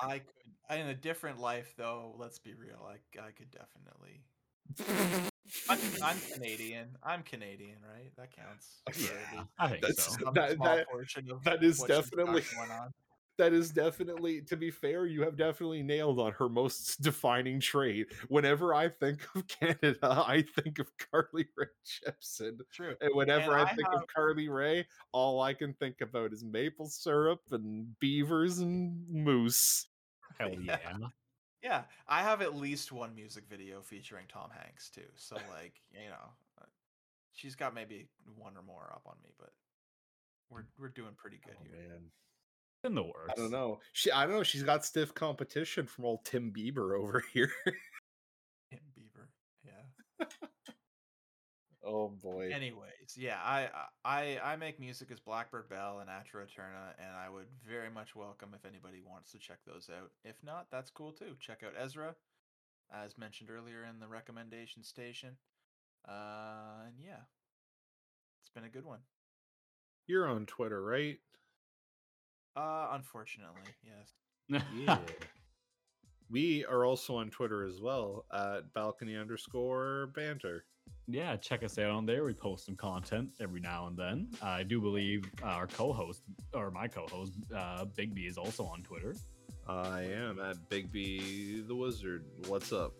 I 0.00 0.18
could 0.20 0.78
in 0.78 0.86
a 0.88 0.94
different 0.94 1.40
life, 1.40 1.74
though. 1.76 2.14
Let's 2.18 2.38
be 2.38 2.54
real. 2.54 2.86
I 2.88 2.94
I 3.20 3.30
could 3.32 3.50
definitely. 3.50 4.22
I'm, 5.68 5.78
I'm 6.02 6.16
Canadian. 6.32 6.88
I'm 7.02 7.22
Canadian, 7.22 7.76
right? 7.86 8.10
That 8.16 8.34
counts. 8.34 8.80
Yeah. 9.34 9.44
I 9.58 9.68
think 9.68 9.82
That's- 9.82 10.04
so. 10.04 10.24
some 10.24 10.34
That- 10.34 10.58
that- 10.58 10.88
portion 10.88 11.30
of 11.30 11.42
that 11.44 11.62
is 11.62 11.78
what 11.80 11.88
she's 11.90 11.96
got 11.96 12.04
definitely 12.04 12.42
going 12.56 12.70
on. 12.70 12.90
That 13.36 13.52
is 13.52 13.70
definitely 13.70 14.42
to 14.42 14.56
be 14.56 14.70
fair 14.70 15.06
you 15.06 15.22
have 15.22 15.36
definitely 15.36 15.82
nailed 15.82 16.20
on 16.20 16.32
her 16.32 16.48
most 16.48 17.00
defining 17.02 17.58
trait 17.58 18.06
whenever 18.28 18.72
i 18.74 18.88
think 18.88 19.26
of 19.34 19.46
canada 19.48 19.98
i 20.26 20.40
think 20.42 20.78
of 20.78 20.88
carly 21.10 21.46
Rae 21.56 21.66
Jepsen. 21.84 22.58
True. 22.72 22.94
and 23.00 23.10
whenever 23.14 23.52
And 23.52 23.62
i 23.68 23.70
I 23.72 23.74
think 23.74 23.88
of 23.92 24.06
carly 24.06 24.48
Rae 24.48 24.86
all 25.10 25.40
i 25.42 25.52
can 25.52 25.74
think 25.74 26.00
about 26.00 26.32
is 26.32 26.44
maple 26.44 26.86
syrup 26.86 27.40
and 27.50 27.98
beavers 27.98 28.60
and 28.60 29.04
moose 29.10 29.88
Hell 30.38 30.50
Yeah. 30.60 30.78
yeah. 30.82 31.08
Yeah, 31.62 31.82
I 32.06 32.20
have 32.22 32.42
at 32.42 32.54
least 32.54 32.92
one 32.92 33.14
music 33.14 33.44
video 33.48 33.80
featuring 33.80 34.26
Tom 34.28 34.50
Hanks 34.50 34.90
too. 34.90 35.08
So 35.16 35.36
like, 35.50 35.72
you 35.92 36.10
know, 36.10 36.28
uh, 36.60 36.66
she's 37.32 37.54
got 37.54 37.72
maybe 37.74 38.06
one 38.36 38.54
or 38.54 38.62
more 38.62 38.90
up 38.94 39.02
on 39.06 39.14
me, 39.24 39.30
but 39.38 39.48
we're 40.50 40.66
we're 40.78 40.88
doing 40.90 41.12
pretty 41.16 41.38
good 41.42 41.54
Oh, 41.58 41.64
here. 41.64 41.88
man 41.88 42.02
In 42.84 42.94
the 42.94 43.02
works. 43.02 43.30
i 43.30 43.34
don't 43.34 43.50
know 43.50 43.80
she 43.92 44.10
i 44.12 44.24
don't 44.26 44.34
know 44.34 44.42
she's 44.42 44.62
got 44.62 44.84
stiff 44.84 45.14
competition 45.14 45.86
from 45.86 46.04
old 46.04 46.24
tim 46.24 46.52
bieber 46.52 46.98
over 46.98 47.22
here 47.32 47.50
Tim 48.70 48.80
Bieber. 48.98 49.26
Yeah. 49.64 50.26
oh 51.84 52.08
boy 52.22 52.50
Anyways, 52.52 53.16
yeah, 53.16 53.38
I 53.42 53.68
I 54.04 54.38
I 54.42 54.56
make 54.56 54.78
music 54.80 55.10
as 55.10 55.20
Blackbird 55.20 55.68
Bell 55.68 56.00
and 56.00 56.08
Atro 56.10 56.42
Eterna, 56.42 56.94
and 56.98 57.10
I 57.16 57.28
would 57.28 57.46
very 57.66 57.90
much 57.90 58.14
welcome 58.16 58.50
if 58.54 58.64
anybody 58.64 59.00
wants 59.06 59.30
to 59.32 59.38
check 59.38 59.58
those 59.66 59.90
out. 59.90 60.10
If 60.24 60.36
not, 60.42 60.66
that's 60.70 60.90
cool 60.90 61.12
too. 61.12 61.36
Check 61.40 61.62
out 61.64 61.72
Ezra, 61.78 62.14
as 62.92 63.16
mentioned 63.18 63.50
earlier 63.50 63.84
in 63.84 64.00
the 64.00 64.08
recommendation 64.08 64.82
station. 64.82 65.36
Uh, 66.08 66.84
and 66.86 66.94
yeah, 66.98 67.22
it's 68.42 68.50
been 68.54 68.64
a 68.64 68.68
good 68.68 68.84
one. 68.84 69.00
you're 70.06 70.28
on 70.28 70.44
twitter 70.46 70.82
right 70.84 71.18
Uh, 72.56 72.88
unfortunately, 72.92 73.62
yes. 73.84 74.62
yeah 74.76 74.98
we 76.30 76.64
are 76.66 76.84
also 76.84 77.16
on 77.16 77.30
twitter 77.30 77.64
as 77.64 77.80
well 77.80 78.24
at 78.32 78.72
balcony 78.74 79.16
underscore 79.16 80.10
banter 80.14 80.64
yeah, 81.06 81.36
check 81.36 81.62
us 81.62 81.78
out 81.78 81.90
on 81.90 82.06
there. 82.06 82.24
We 82.24 82.32
post 82.32 82.64
some 82.64 82.76
content 82.76 83.30
every 83.40 83.60
now 83.60 83.88
and 83.88 83.96
then. 83.96 84.28
I 84.40 84.62
do 84.62 84.80
believe 84.80 85.24
our 85.42 85.66
co-host 85.66 86.22
or 86.54 86.70
my 86.70 86.88
co-host, 86.88 87.32
uh, 87.54 87.84
Big 87.84 88.14
B, 88.14 88.22
is 88.22 88.38
also 88.38 88.64
on 88.64 88.82
Twitter. 88.82 89.14
I 89.68 90.02
am 90.02 90.40
at 90.40 90.68
Big 90.70 90.90
B 90.90 91.62
the 91.66 91.74
Wizard. 91.74 92.24
What's 92.48 92.72
up? 92.72 92.94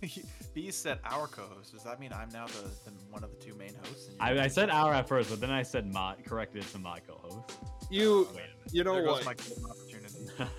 B 0.54 0.70
said 0.70 1.00
our 1.04 1.26
co-host. 1.26 1.72
Does 1.72 1.82
that 1.82 1.98
mean 1.98 2.12
I'm 2.12 2.28
now 2.28 2.46
the, 2.46 2.68
the 2.84 2.92
one 3.10 3.24
of 3.24 3.30
the 3.30 3.44
two 3.44 3.54
main 3.54 3.74
hosts? 3.82 4.10
I, 4.20 4.38
I 4.38 4.48
said 4.48 4.70
our 4.70 4.94
at 4.94 5.08
first, 5.08 5.30
but 5.30 5.40
then 5.40 5.50
I 5.50 5.62
said 5.62 5.92
my 5.92 6.14
corrected 6.24 6.62
it 6.62 6.68
to 6.72 6.78
my 6.78 7.00
co-host. 7.00 7.58
You, 7.90 8.28
oh, 8.32 8.38
you 8.70 8.84
know 8.84 8.94
there 8.94 9.04
goes 9.04 9.24
what? 9.24 9.38
my 9.60 9.70
opportunity. 9.70 10.08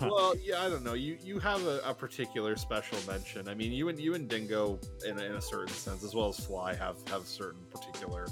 well, 0.00 0.34
yeah, 0.42 0.62
I 0.62 0.68
don't 0.68 0.84
know. 0.84 0.94
You 0.94 1.16
you 1.22 1.38
have 1.38 1.64
a, 1.66 1.80
a 1.84 1.94
particular 1.94 2.56
special 2.56 2.98
mention. 3.06 3.48
I 3.48 3.54
mean, 3.54 3.72
you 3.72 3.88
and 3.88 3.98
you 3.98 4.14
and 4.14 4.28
Dingo, 4.28 4.78
in 5.06 5.18
a, 5.18 5.22
in 5.22 5.34
a 5.34 5.40
certain 5.40 5.74
sense, 5.74 6.04
as 6.04 6.14
well 6.14 6.28
as 6.28 6.38
Fly, 6.38 6.74
have 6.74 6.96
have 7.08 7.26
certain 7.26 7.60
particular 7.70 8.26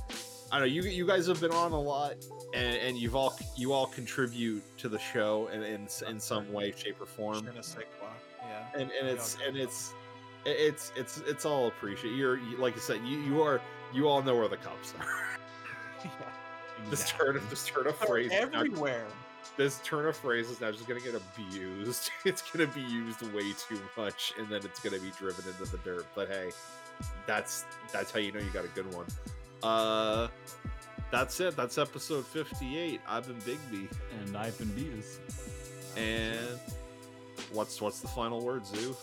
I 0.51 0.61
know 0.61 0.65
you 0.65 0.83
you 0.83 1.07
guys 1.07 1.27
have 1.27 1.41
been 1.41 1.53
on 1.53 1.73
a 1.73 1.81
lot, 1.81 2.17
and, 2.55 2.77
and 2.77 2.97
you've 2.97 3.15
all 3.15 3.39
you 3.57 3.73
all 3.73 3.87
contribute 3.87 4.63
to 4.79 4.89
the 4.89 4.99
show 4.99 5.49
in 5.49 5.63
in, 5.63 5.89
in 6.09 6.19
some 6.19 6.53
way, 6.53 6.73
shape, 6.77 7.01
or 7.01 7.07
form. 7.07 7.45
Je 7.45 7.53
ne 7.55 7.63
sais. 7.63 7.85
Yeah. 8.41 8.81
and 8.81 8.91
and 8.99 9.09
it's 9.09 9.37
all 9.37 9.47
and 9.47 9.57
get 9.57 9.65
it's 9.65 9.93
it's 10.47 10.93
it's 10.97 11.19
it's 11.27 11.45
all 11.45 11.69
appreciated. 11.69 12.17
You're 12.17 12.39
you, 12.39 12.57
like 12.57 12.77
I 12.77 12.81
said, 12.81 13.01
you 13.05 13.19
you 13.21 13.43
are 13.43 13.61
you 13.93 14.09
all 14.09 14.23
know 14.23 14.37
where 14.37 14.49
the 14.49 14.57
cups 14.57 14.95
are. 14.99 15.07
yeah. 16.05 16.11
This 16.91 17.03
Exactly. 17.03 17.27
turn 17.27 17.37
of 17.37 17.51
this 17.51 17.67
turn 17.67 17.87
of 17.87 17.97
phrase 17.97 18.33
is 18.33 18.51
now- 18.51 18.61
everywhere. 18.61 19.07
this 19.57 19.81
turn 19.85 20.07
of 20.07 20.17
phrase 20.17 20.49
is 20.51 20.61
now 20.61 20.71
just 20.71 20.87
gonna 20.87 21.01
get 21.01 21.15
abused. 21.15 22.11
It's 22.25 22.43
gonna 22.43 22.67
be 22.69 22.81
used 22.83 23.23
way 23.35 23.53
too 23.69 23.81
much, 23.97 24.33
and 24.39 24.49
then 24.49 24.61
it's 24.65 24.81
gonna 24.81 24.99
be 25.01 25.11
driven 25.19 25.45
into 25.49 25.71
the 25.71 25.79
dirt. 25.79 26.07
But 26.15 26.29
hey, 26.29 26.51
that's 27.27 27.65
that's 27.93 28.11
how 28.11 28.19
you 28.21 28.33
know 28.33 28.41
you 28.41 28.51
got 28.51 28.65
a 28.65 28.69
good 28.69 28.93
one. 28.95 29.07
Uh, 29.63 30.29
that's 31.11 31.41
it. 31.41 31.57
That's 31.57 31.79
episode 31.79 32.27
fifty-eight. 32.27 33.01
I've 33.09 33.27
been 33.27 33.39
Big 33.41 33.59
B, 33.71 33.89
And 34.21 34.37
I've 34.37 34.57
been 34.59 34.69
Beavis. 34.69 35.19
and 35.97 36.59
what's 37.53 37.81
what's 37.81 38.01
the 38.01 38.09
final 38.09 38.41
word, 38.45 38.67
Zoo? 38.67 38.97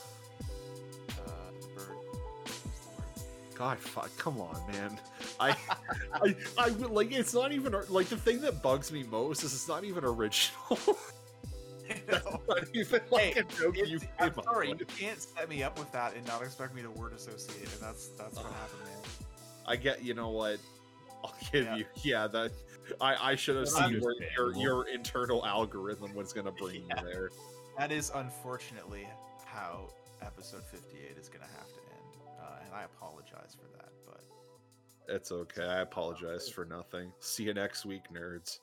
God, 3.55 3.79
fuck, 3.79 4.15
come 4.17 4.39
on, 4.41 4.55
man. 4.71 4.99
I, 5.39 5.55
I, 6.13 6.35
I 6.57 6.69
would- 6.71 6.91
like. 6.91 7.11
It's 7.11 7.33
not 7.33 7.51
even 7.53 7.73
like 7.89 8.07
the 8.07 8.17
thing 8.17 8.41
that 8.41 8.61
bugs 8.61 8.91
me 8.91 9.03
most 9.03 9.43
is 9.43 9.53
it's 9.53 9.67
not 9.67 9.83
even 9.83 10.03
original. 10.05 10.79
No. 12.11 12.41
not 12.49 12.63
even 12.73 12.99
like 13.11 13.35
Hey, 13.35 13.39
a 13.41 13.43
joke 13.43 13.77
you 13.77 13.99
I'm 14.19 14.33
sorry, 14.43 14.69
you 14.69 14.85
can't 14.97 15.21
set 15.21 15.47
me 15.47 15.61
up 15.61 15.77
with 15.77 15.91
that 15.91 16.15
and 16.15 16.25
not 16.25 16.41
expect 16.41 16.73
me 16.73 16.81
to 16.81 16.89
word 16.89 17.13
associate, 17.13 17.61
and 17.71 17.79
that's 17.79 18.07
that's 18.17 18.37
what 18.37 18.45
happened, 18.47 18.81
man. 18.85 19.27
I 19.67 19.75
get. 19.75 20.03
You 20.03 20.15
know 20.15 20.29
what? 20.29 20.57
I'll 21.23 21.35
give 21.51 21.65
Yeah. 21.65 21.75
you. 21.75 21.85
Yeah, 22.01 22.25
that. 22.25 22.51
I, 22.99 23.31
I 23.33 23.35
should 23.35 23.55
have 23.57 23.69
seen 23.69 23.99
where 24.01 24.15
your 24.35 24.55
your 24.55 24.87
internal 24.87 25.45
algorithm 25.45 26.15
was 26.15 26.33
gonna 26.33 26.51
bring 26.59 26.85
Yeah. 26.89 27.01
you 27.03 27.07
there. 27.07 27.29
That 27.77 27.91
is 27.91 28.11
unfortunately 28.15 29.07
how 29.45 29.89
episode 30.23 30.63
58 30.63 31.17
is 31.19 31.29
have 31.45 31.67
to 31.67 31.79
uh, 31.79 31.81
and 31.83 31.84
I 32.75 32.83
apologize 32.83 33.55
for 33.55 33.67
that. 33.77 33.89
But 34.05 35.15
It's 35.15 35.31
okay. 35.31 35.63
I 35.63 35.79
apologize 35.81 36.49
for 36.49 36.65
nothing. 36.65 37.11
See 37.19 37.43
you 37.43 37.53
next 37.53 37.85
week, 37.85 38.03
nerds. 38.13 38.59